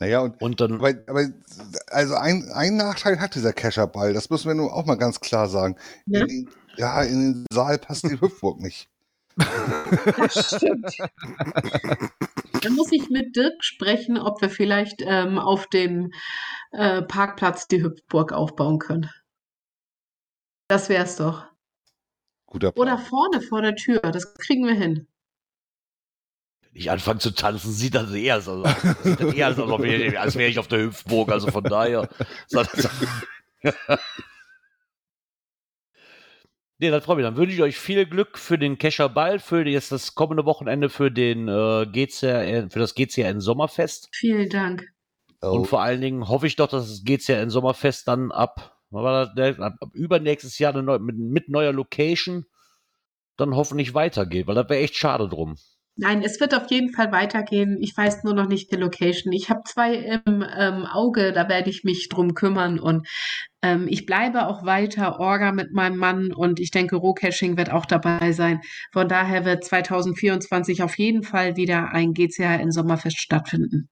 Naja, 0.00 0.20
und 0.20 0.40
und 0.42 0.60
dann 0.60 0.74
aber, 0.74 0.92
aber 1.06 1.26
also 1.86 2.14
ein, 2.14 2.50
ein 2.52 2.76
Nachteil 2.76 3.20
hat 3.20 3.36
dieser 3.36 3.52
Kescherball, 3.52 4.12
das 4.12 4.28
müssen 4.28 4.48
wir 4.48 4.54
nun 4.54 4.68
auch 4.68 4.84
mal 4.86 4.96
ganz 4.96 5.20
klar 5.20 5.48
sagen. 5.48 5.76
Ja? 6.06 6.22
In, 6.22 6.26
den- 6.26 6.50
ja, 6.76 7.02
in 7.04 7.20
den 7.44 7.46
Saal 7.52 7.78
passt 7.78 8.02
die 8.04 8.20
Hüpfburg 8.20 8.60
nicht. 8.60 8.88
Das 9.36 10.56
stimmt. 10.56 10.96
Dann 12.62 12.74
muss 12.74 12.92
ich 12.92 13.10
mit 13.10 13.34
Dirk 13.36 13.62
sprechen, 13.64 14.18
ob 14.18 14.40
wir 14.40 14.48
vielleicht 14.50 14.96
ähm, 15.00 15.38
auf 15.38 15.66
dem 15.66 16.10
äh, 16.72 17.02
Parkplatz 17.02 17.66
die 17.68 17.82
Hüpfburg 17.82 18.32
aufbauen 18.32 18.78
können. 18.78 19.10
Das 20.68 20.88
wär's 20.88 21.16
doch. 21.16 21.46
Guter 22.46 22.72
Plan. 22.72 22.88
Oder 22.88 22.98
vorne 22.98 23.40
vor 23.40 23.60
der 23.62 23.74
Tür. 23.76 24.00
Das 24.00 24.34
kriegen 24.34 24.66
wir 24.66 24.74
hin. 24.74 25.06
wenn 26.62 26.80
ich 26.80 26.90
anfange 26.90 27.18
zu 27.20 27.30
tanzen, 27.32 27.72
sieht 27.72 27.94
das 27.94 28.10
eher 28.12 28.40
so 28.40 28.64
aus. 28.64 28.74
Sieht 29.02 29.20
das 29.20 29.34
eher 29.34 29.54
so 29.54 29.64
aus, 29.64 29.72
als 29.72 29.82
wäre 29.82 30.02
ich- 30.02 30.18
als 30.18 30.34
wäre 30.36 30.50
ich 30.50 30.58
auf 30.58 30.68
der 30.68 30.80
Hüpfburg. 30.80 31.30
Also 31.32 31.50
von 31.50 31.64
daher. 31.64 32.08
Nee, 36.78 36.90
dann 36.90 37.00
freue 37.02 37.16
ich 37.16 37.18
mich. 37.18 37.26
Dann 37.26 37.36
wünsche 37.36 37.54
ich 37.54 37.62
euch 37.62 37.76
viel 37.78 38.04
Glück 38.04 38.36
für 38.36 38.58
den 38.58 38.78
Kescher 38.78 39.08
Ball, 39.08 39.38
für 39.38 39.66
jetzt 39.66 39.92
das 39.92 40.14
kommende 40.14 40.44
Wochenende 40.44 40.88
für 40.88 41.10
den 41.10 41.48
äh, 41.48 41.86
GCRN, 41.86 42.70
für 42.70 42.80
das 42.80 42.94
GCRN 42.94 43.40
Sommerfest. 43.40 44.08
Vielen 44.12 44.48
Dank. 44.48 44.92
Oh, 45.40 45.50
Und 45.50 45.66
vor 45.66 45.82
allen 45.82 46.00
Dingen 46.00 46.28
hoffe 46.28 46.46
ich 46.46 46.56
doch, 46.56 46.68
dass 46.68 46.88
das 46.88 47.04
GCRN 47.04 47.50
Sommerfest 47.50 48.08
dann 48.08 48.32
ab, 48.32 48.80
das, 48.90 49.58
ab, 49.60 49.74
ab 49.80 49.90
übernächstes 49.92 50.58
Jahr 50.58 50.72
eine 50.72 50.82
neu, 50.82 50.98
mit, 50.98 51.16
mit 51.16 51.48
neuer 51.48 51.72
Location 51.72 52.46
dann 53.36 53.54
hoffentlich 53.54 53.94
weitergeht, 53.94 54.46
weil 54.46 54.54
das 54.54 54.68
wäre 54.68 54.80
echt 54.80 54.96
schade 54.96 55.28
drum. 55.28 55.56
Nein, 55.96 56.22
es 56.22 56.40
wird 56.40 56.54
auf 56.54 56.70
jeden 56.70 56.92
Fall 56.92 57.12
weitergehen. 57.12 57.78
Ich 57.80 57.96
weiß 57.96 58.24
nur 58.24 58.34
noch 58.34 58.48
nicht 58.48 58.72
die 58.72 58.76
Location. 58.76 59.32
Ich 59.32 59.48
habe 59.48 59.62
zwei 59.64 59.94
im 59.94 60.44
ähm, 60.56 60.86
Auge, 60.86 61.32
da 61.32 61.48
werde 61.48 61.70
ich 61.70 61.84
mich 61.84 62.08
drum 62.08 62.34
kümmern. 62.34 62.80
Und 62.80 63.06
ähm, 63.62 63.86
ich 63.88 64.04
bleibe 64.04 64.46
auch 64.48 64.64
weiter 64.64 65.20
Orga 65.20 65.52
mit 65.52 65.72
meinem 65.72 65.96
Mann 65.96 66.32
und 66.32 66.58
ich 66.60 66.70
denke, 66.72 66.96
Rohcaching 66.96 67.56
wird 67.56 67.70
auch 67.70 67.86
dabei 67.86 68.32
sein. 68.32 68.60
Von 68.92 69.08
daher 69.08 69.44
wird 69.44 69.64
2024 69.64 70.82
auf 70.82 70.98
jeden 70.98 71.22
Fall 71.22 71.56
wieder 71.56 71.92
ein 71.92 72.12
GCHN 72.12 72.72
Sommerfest 72.72 73.18
stattfinden. 73.20 73.88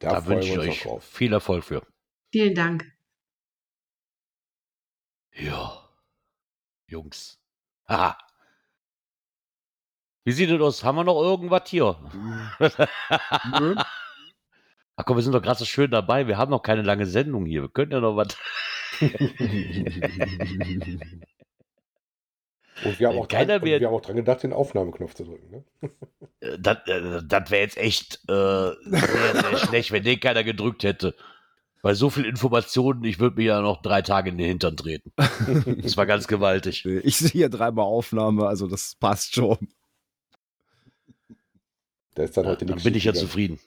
Da, 0.00 0.14
Da, 0.14 0.20
freuen 0.20 0.26
wünsche 0.26 0.50
ich 0.50 0.56
wir 0.56 0.62
uns 0.62 0.68
euch 0.68 0.82
drauf. 0.82 1.04
viel 1.04 1.32
Erfolg 1.32 1.64
für. 1.64 1.82
Vielen 2.32 2.54
Dank. 2.56 2.92
Ja. 5.32 5.90
Jungs. 6.88 7.38
Haha. 7.88 8.18
Wie 10.24 10.32
sieht 10.32 10.50
es 10.50 10.60
aus? 10.60 10.84
Haben 10.84 10.96
wir 10.96 11.04
noch 11.04 11.20
irgendwas 11.20 11.62
hier? 11.68 11.96
Nö. 13.58 13.74
Ach 14.96 15.04
komm, 15.06 15.16
wir 15.16 15.22
sind 15.22 15.32
doch 15.32 15.40
gerade 15.42 15.58
so 15.58 15.64
schön 15.64 15.90
dabei. 15.90 16.26
Wir 16.26 16.36
haben 16.36 16.50
noch 16.50 16.62
keine 16.62 16.82
lange 16.82 17.06
Sendung 17.06 17.46
hier. 17.46 17.62
Wir 17.62 17.70
können 17.70 17.92
ja 17.92 18.00
noch 18.00 18.16
was. 18.16 18.36
Und 22.84 22.98
wir 22.98 23.08
haben, 23.08 23.18
auch 23.18 23.28
keiner 23.28 23.58
dran, 23.58 23.68
wir 23.68 23.86
haben 23.86 23.94
auch 23.94 24.00
dran 24.00 24.16
gedacht, 24.16 24.42
den 24.42 24.52
Aufnahmeknopf 24.52 25.14
zu 25.14 25.24
drücken. 25.24 25.50
Ne? 25.50 25.64
Äh, 26.40 26.58
Das, 26.58 26.78
äh, 26.86 27.22
das 27.22 27.50
wäre 27.50 27.62
jetzt 27.62 27.76
echt 27.76 28.20
äh, 28.28 28.32
sehr, 28.32 29.34
sehr 29.34 29.58
schlecht, 29.58 29.92
wenn 29.92 30.02
den 30.04 30.20
keiner 30.20 30.42
gedrückt 30.42 30.84
hätte. 30.84 31.14
Bei 31.82 31.92
so 31.94 32.08
viel 32.10 32.24
Informationen, 32.24 33.04
ich 33.04 33.18
würde 33.18 33.36
mir 33.36 33.44
ja 33.44 33.60
noch 33.60 33.82
drei 33.82 34.00
Tage 34.02 34.30
in 34.30 34.38
den 34.38 34.46
Hintern 34.46 34.76
treten. 34.76 35.12
Das 35.82 35.96
war 35.96 36.06
ganz 36.06 36.28
gewaltig. 36.28 36.84
Ich 36.84 37.16
sehe 37.16 37.30
hier 37.30 37.48
dreimal 37.50 37.84
Aufnahme, 37.86 38.46
also 38.46 38.66
das 38.66 38.96
passt 38.96 39.34
schon. 39.34 39.68
Da 42.14 42.22
ist 42.24 42.36
dann 42.36 42.44
Ja, 42.44 42.50
heute 42.50 42.66
dann 42.66 42.74
nichts 42.74 42.84
bin 42.84 42.94
ich 42.94 43.04
ja 43.04 43.14
zufrieden. 43.14 43.58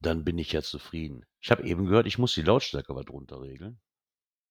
Dann 0.00 0.24
bin 0.24 0.36
ich 0.38 0.52
ja 0.52 0.62
zufrieden. 0.62 1.24
Ich 1.40 1.50
habe 1.50 1.62
eben 1.64 1.86
gehört, 1.86 2.06
ich 2.06 2.18
muss 2.18 2.34
die 2.34 2.42
Lautstärke 2.42 2.94
was 2.94 3.08
runterregeln. 3.08 3.78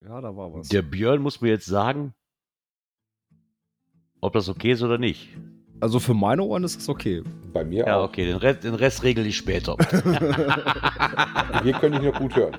Ja, 0.01 0.19
da 0.21 0.35
war 0.35 0.53
was. 0.53 0.67
Der 0.69 0.81
Björn 0.81 1.21
muss 1.21 1.41
mir 1.41 1.49
jetzt 1.49 1.65
sagen, 1.65 2.13
ob 4.21 4.33
das 4.33 4.49
okay 4.49 4.71
ist 4.71 4.81
oder 4.81 4.97
nicht. 4.97 5.29
Also 5.81 5.99
für 5.99 6.13
meine 6.13 6.41
Ohren 6.43 6.63
ist 6.63 6.79
es 6.79 6.87
okay. 6.89 7.21
Bei 7.53 7.63
mir 7.65 7.85
Ja, 7.85 7.97
auch. 7.97 8.05
okay, 8.05 8.25
den 8.25 8.37
Rest, 8.37 8.63
den 8.63 8.75
Rest 8.75 9.03
regel 9.03 9.25
ich 9.25 9.35
später. 9.37 9.77
Wir 11.63 11.73
können 11.73 11.99
dich 12.01 12.11
noch 12.11 12.17
gut 12.19 12.35
hören. 12.35 12.57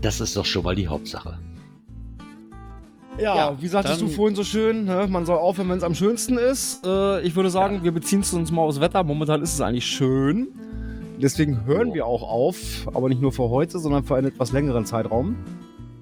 Das 0.00 0.20
ist 0.20 0.36
doch 0.36 0.44
schon 0.46 0.64
mal 0.64 0.74
die 0.74 0.88
Hauptsache. 0.88 1.38
Ja, 3.18 3.36
Ja, 3.36 3.56
wie 3.60 3.68
sagtest 3.68 4.00
du 4.00 4.08
vorhin 4.08 4.34
so 4.34 4.42
schön, 4.44 4.84
ne? 4.86 5.06
man 5.08 5.24
soll 5.24 5.36
aufhören, 5.38 5.68
wenn 5.68 5.78
es 5.78 5.84
am 5.84 5.94
schönsten 5.94 6.36
ist. 6.36 6.84
Äh, 6.84 7.20
ich 7.22 7.36
würde 7.36 7.48
sagen, 7.50 7.84
wir 7.84 7.92
beziehen 7.92 8.20
es 8.20 8.32
uns 8.32 8.50
mal 8.50 8.62
aufs 8.62 8.80
Wetter. 8.80 9.04
Momentan 9.04 9.40
ist 9.42 9.54
es 9.54 9.60
eigentlich 9.60 9.86
schön. 9.86 10.48
Deswegen 11.20 11.64
hören 11.64 11.88
Ja. 11.88 11.94
wir 11.94 12.06
auch 12.06 12.22
auf, 12.28 12.88
aber 12.92 13.08
nicht 13.08 13.22
nur 13.22 13.30
für 13.32 13.48
heute, 13.48 13.78
sondern 13.78 14.02
für 14.02 14.16
einen 14.16 14.26
etwas 14.28 14.50
längeren 14.52 14.84
Zeitraum. 14.84 15.36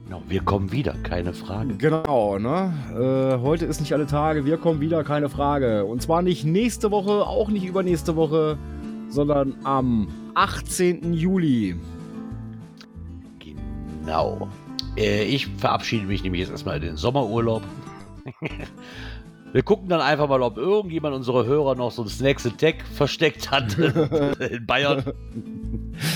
Ja, 0.08 0.18
wir 0.26 0.40
kommen 0.42 0.72
wieder, 0.72 0.94
keine 1.02 1.32
Frage. 1.34 1.74
Genau, 1.76 2.38
ne? 2.38 2.72
Äh, 3.38 3.42
heute 3.42 3.66
ist 3.66 3.80
nicht 3.80 3.92
alle 3.92 4.06
Tage, 4.06 4.44
wir 4.46 4.56
kommen 4.56 4.80
wieder, 4.80 5.04
keine 5.04 5.28
Frage. 5.28 5.84
Und 5.84 6.00
zwar 6.02 6.22
nicht 6.22 6.44
nächste 6.46 6.90
Woche, 6.90 7.26
auch 7.26 7.48
nicht 7.48 7.64
übernächste 7.66 8.16
Woche, 8.16 8.56
sondern 9.10 9.54
am 9.64 10.08
18. 10.34 11.12
Juli. 11.12 11.76
Genau. 13.38 14.48
Äh, 14.96 15.24
ich 15.24 15.46
verabschiede 15.58 16.06
mich 16.06 16.22
nämlich 16.22 16.40
jetzt 16.40 16.50
erstmal 16.50 16.76
in 16.76 16.82
den 16.82 16.96
Sommerurlaub. 16.96 17.62
Wir 19.52 19.62
gucken 19.62 19.88
dann 19.90 20.00
einfach 20.00 20.28
mal, 20.28 20.40
ob 20.40 20.56
irgendjemand 20.56 21.14
unserer 21.14 21.44
Hörer 21.44 21.74
noch 21.74 21.90
so 21.90 22.02
ein 22.02 22.08
Snacks 22.08 22.46
Attack 22.46 22.76
versteckt 22.94 23.50
hat 23.50 23.76
in 24.50 24.64
Bayern. 24.66 25.04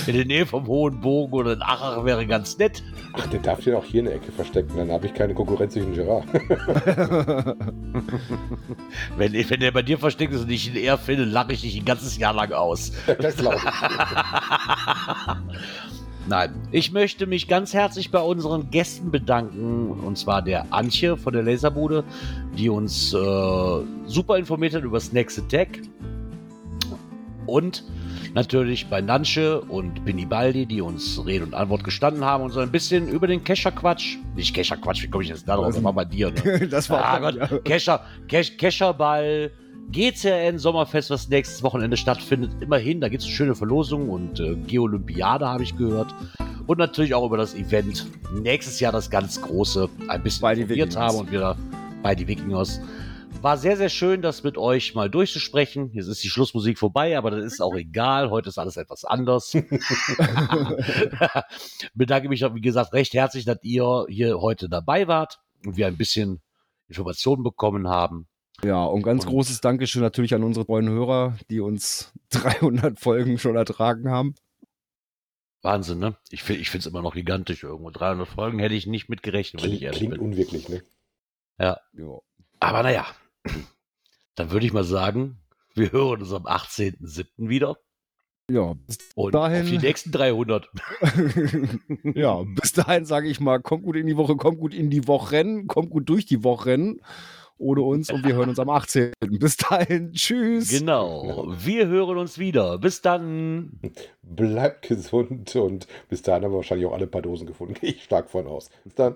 In 0.07 0.15
der 0.15 0.25
Nähe 0.25 0.47
vom 0.47 0.65
Hohen 0.65 0.99
Bogen 1.01 1.33
oder 1.33 1.53
in 1.53 1.61
Achach 1.61 2.03
wäre 2.03 2.25
ganz 2.25 2.57
nett. 2.57 2.81
Ach, 3.13 3.27
der 3.27 3.39
darf 3.39 3.63
ja 3.63 3.77
auch 3.77 3.85
hier 3.85 3.99
in 3.99 4.05
der 4.05 4.15
Ecke 4.15 4.31
verstecken. 4.31 4.75
Dann 4.75 4.91
habe 4.91 5.05
ich 5.05 5.13
keine 5.13 5.35
Konkurrenz 5.35 5.73
zwischen 5.73 5.93
Gerard. 5.93 6.25
Wenn, 9.17 9.33
wenn 9.33 9.59
der 9.59 9.71
bei 9.71 9.81
dir 9.81 9.97
versteckt 9.97 10.33
ist 10.33 10.41
und 10.41 10.49
ich 10.49 10.67
ihn 10.67 10.75
eher 10.75 10.97
finde, 10.97 11.25
lache 11.25 11.53
ich 11.53 11.61
dich 11.61 11.77
ein 11.77 11.85
ganzes 11.85 12.17
Jahr 12.17 12.33
lang 12.33 12.51
aus. 12.51 12.91
das 13.19 13.37
glaube 13.37 13.57
ich. 13.57 13.63
Nein, 16.27 16.53
ich 16.71 16.91
möchte 16.91 17.25
mich 17.25 17.47
ganz 17.47 17.73
herzlich 17.73 18.11
bei 18.11 18.19
unseren 18.19 18.69
Gästen 18.69 19.11
bedanken. 19.11 19.91
Und 19.91 20.17
zwar 20.17 20.41
der 20.41 20.65
Antje 20.73 21.15
von 21.15 21.31
der 21.31 21.43
Laserbude, 21.43 22.03
die 22.57 22.69
uns 22.69 23.13
äh, 23.13 23.17
super 24.05 24.37
informiert 24.37 24.73
hat 24.73 24.83
über 24.83 24.99
Snacks 24.99 25.39
Attack. 25.39 25.79
Und 27.45 27.85
natürlich 28.33 28.87
bei 28.87 28.99
Nansche 28.99 29.61
und 29.61 30.03
Binny 30.03 30.25
Baldi, 30.25 30.65
die 30.65 30.81
uns 30.81 31.25
Rede 31.25 31.45
und 31.45 31.53
Antwort 31.53 31.85
gestanden 31.85 32.25
haben 32.25 32.43
und 32.43 32.51
so 32.51 32.59
ein 32.59 32.71
bisschen 32.71 33.07
über 33.07 33.27
den 33.27 33.41
Kescher-Quatsch. 33.41 34.17
Nicht 34.35 34.53
Kescher-Quatsch, 34.53 35.03
wie 35.03 35.09
komme 35.09 35.23
ich 35.23 35.29
jetzt 35.29 35.47
da 35.47 35.55
drauf? 35.55 35.73
Das 35.73 35.81
war 35.81 35.93
bei 35.93 36.03
dir, 36.03 36.31
ne? 36.31 36.67
das 36.71 36.89
war 36.89 37.05
Ah 37.05 37.19
Gott, 37.19 37.63
Kescher, 37.63 38.01
Kesch, 38.27 38.57
Kescherball, 38.57 39.49
GCRN 39.49 39.66
Sommerfest, 40.59 41.09
was 41.09 41.29
nächstes 41.29 41.63
Wochenende 41.63 41.97
stattfindet. 41.97 42.51
Immerhin, 42.61 43.01
da 43.01 43.09
gibt 43.09 43.21
es 43.21 43.27
eine 43.27 43.35
schöne 43.35 43.55
Verlosung 43.55 44.09
und 44.09 44.39
äh, 44.39 44.55
Geolympiade 44.55 45.47
habe 45.47 45.63
ich 45.63 45.75
gehört. 45.77 46.13
Und 46.67 46.77
natürlich 46.77 47.13
auch 47.13 47.25
über 47.25 47.37
das 47.37 47.55
Event 47.55 48.05
nächstes 48.33 48.79
Jahr 48.79 48.91
das 48.91 49.09
ganz 49.09 49.41
große 49.41 49.89
ein 50.09 50.21
bisschen 50.21 50.41
Bei 50.41 50.57
Wikingers. 50.57 50.97
haben 50.97 51.17
und 51.17 51.31
wieder 51.31 51.55
bei 52.03 52.13
die 52.13 52.27
Wikingers. 52.27 52.81
War 53.41 53.57
sehr, 53.57 53.77
sehr 53.77 53.89
schön, 53.89 54.21
das 54.21 54.43
mit 54.43 54.57
euch 54.57 54.95
mal 54.95 55.09
durchzusprechen. 55.09 55.91
Jetzt 55.93 56.07
ist 56.07 56.23
die 56.23 56.29
Schlussmusik 56.29 56.77
vorbei, 56.77 57.17
aber 57.17 57.31
das 57.31 57.45
ist 57.45 57.61
auch 57.61 57.75
egal. 57.75 58.29
Heute 58.29 58.49
ist 58.49 58.57
alles 58.57 58.77
etwas 58.77 59.05
anders. 59.05 59.53
Bedanke 61.93 62.29
mich, 62.29 62.43
wie 62.53 62.61
gesagt, 62.61 62.93
recht 62.93 63.13
herzlich, 63.13 63.45
dass 63.45 63.59
ihr 63.61 64.05
hier 64.09 64.41
heute 64.41 64.69
dabei 64.69 65.07
wart 65.07 65.39
und 65.65 65.77
wir 65.77 65.87
ein 65.87 65.97
bisschen 65.97 66.41
Informationen 66.89 67.43
bekommen 67.43 67.87
haben. 67.87 68.27
Ja, 68.63 68.83
und 68.85 69.03
ganz 69.03 69.23
Und- 69.25 69.31
großes 69.31 69.61
Dankeschön 69.61 70.01
natürlich 70.01 70.33
an 70.33 70.43
unsere 70.43 70.65
treuen 70.65 70.89
Hörer, 70.89 71.37
die 71.49 71.59
uns 71.59 72.11
300 72.29 72.99
Folgen 72.99 73.37
schon 73.37 73.55
ertragen 73.55 74.09
haben. 74.09 74.35
Wahnsinn, 75.61 75.99
ne? 75.99 76.15
Ich, 76.29 76.43
find- 76.43 76.59
ich 76.59 76.69
finde 76.69 76.81
es 76.81 76.85
immer 76.87 77.01
noch 77.01 77.13
gigantisch 77.15 77.63
irgendwo. 77.63 77.89
300 77.91 78.27
Folgen 78.27 78.59
hätte 78.59 78.75
ich 78.75 78.87
nicht 78.87 79.09
mit 79.09 79.21
gerechnet, 79.23 79.63
wenn 79.63 79.71
ich 79.71 79.79
Klingt, 79.79 79.83
ehrlich 79.83 79.99
klingt 79.99 80.13
bin. 80.13 80.21
unwirklich, 80.21 80.69
ne? 80.69 80.83
Ja. 81.59 81.79
Aber 82.59 82.83
naja, 82.83 83.05
dann 84.35 84.51
würde 84.51 84.65
ich 84.65 84.73
mal 84.73 84.83
sagen, 84.83 85.37
wir 85.75 85.91
hören 85.91 86.21
uns 86.21 86.31
am 86.33 86.45
18.07. 86.45 87.27
wieder 87.49 87.77
Ja, 88.49 88.73
bis 88.87 88.97
und 89.15 89.33
Dahin- 89.35 89.63
auf 89.63 89.69
die 89.69 89.77
nächsten 89.79 90.11
300. 90.11 90.69
ja, 92.15 92.43
bis 92.43 92.73
dahin 92.73 93.05
sage 93.05 93.27
ich 93.29 93.39
mal, 93.39 93.59
kommt 93.61 93.83
gut 93.83 93.95
in 93.95 94.07
die 94.07 94.17
Woche, 94.17 94.35
kommt 94.35 94.59
gut 94.59 94.73
in 94.73 94.89
die 94.89 95.07
Wochen, 95.07 95.67
kommt 95.67 95.89
gut 95.91 96.07
durch 96.09 96.25
die 96.25 96.43
Wochen. 96.43 96.99
Ohne 97.57 97.81
uns 97.81 98.09
und 98.11 98.25
wir 98.25 98.35
hören 98.35 98.49
uns 98.49 98.59
am 98.59 98.69
18. 98.69 99.11
Bis 99.39 99.57
dahin, 99.57 100.11
tschüss. 100.13 100.69
Genau. 100.69 101.53
Wir 101.57 101.87
hören 101.87 102.17
uns 102.17 102.37
wieder. 102.37 102.77
Bis 102.77 103.01
dann. 103.01 103.79
Bleibt 104.21 104.87
gesund 104.87 105.55
und 105.55 105.87
bis 106.09 106.21
dahin 106.21 106.43
haben 106.43 106.51
wir 106.51 106.57
wahrscheinlich 106.57 106.87
auch 106.87 106.93
alle 106.93 107.05
ein 107.05 107.11
paar 107.11 107.21
Dosen 107.21 107.47
gefunden. 107.47 107.75
Gehe 107.75 107.89
ich 107.91 108.03
stark 108.03 108.29
von 108.29 108.47
aus. 108.47 108.69
Bis 108.83 108.95
dann. 108.95 109.15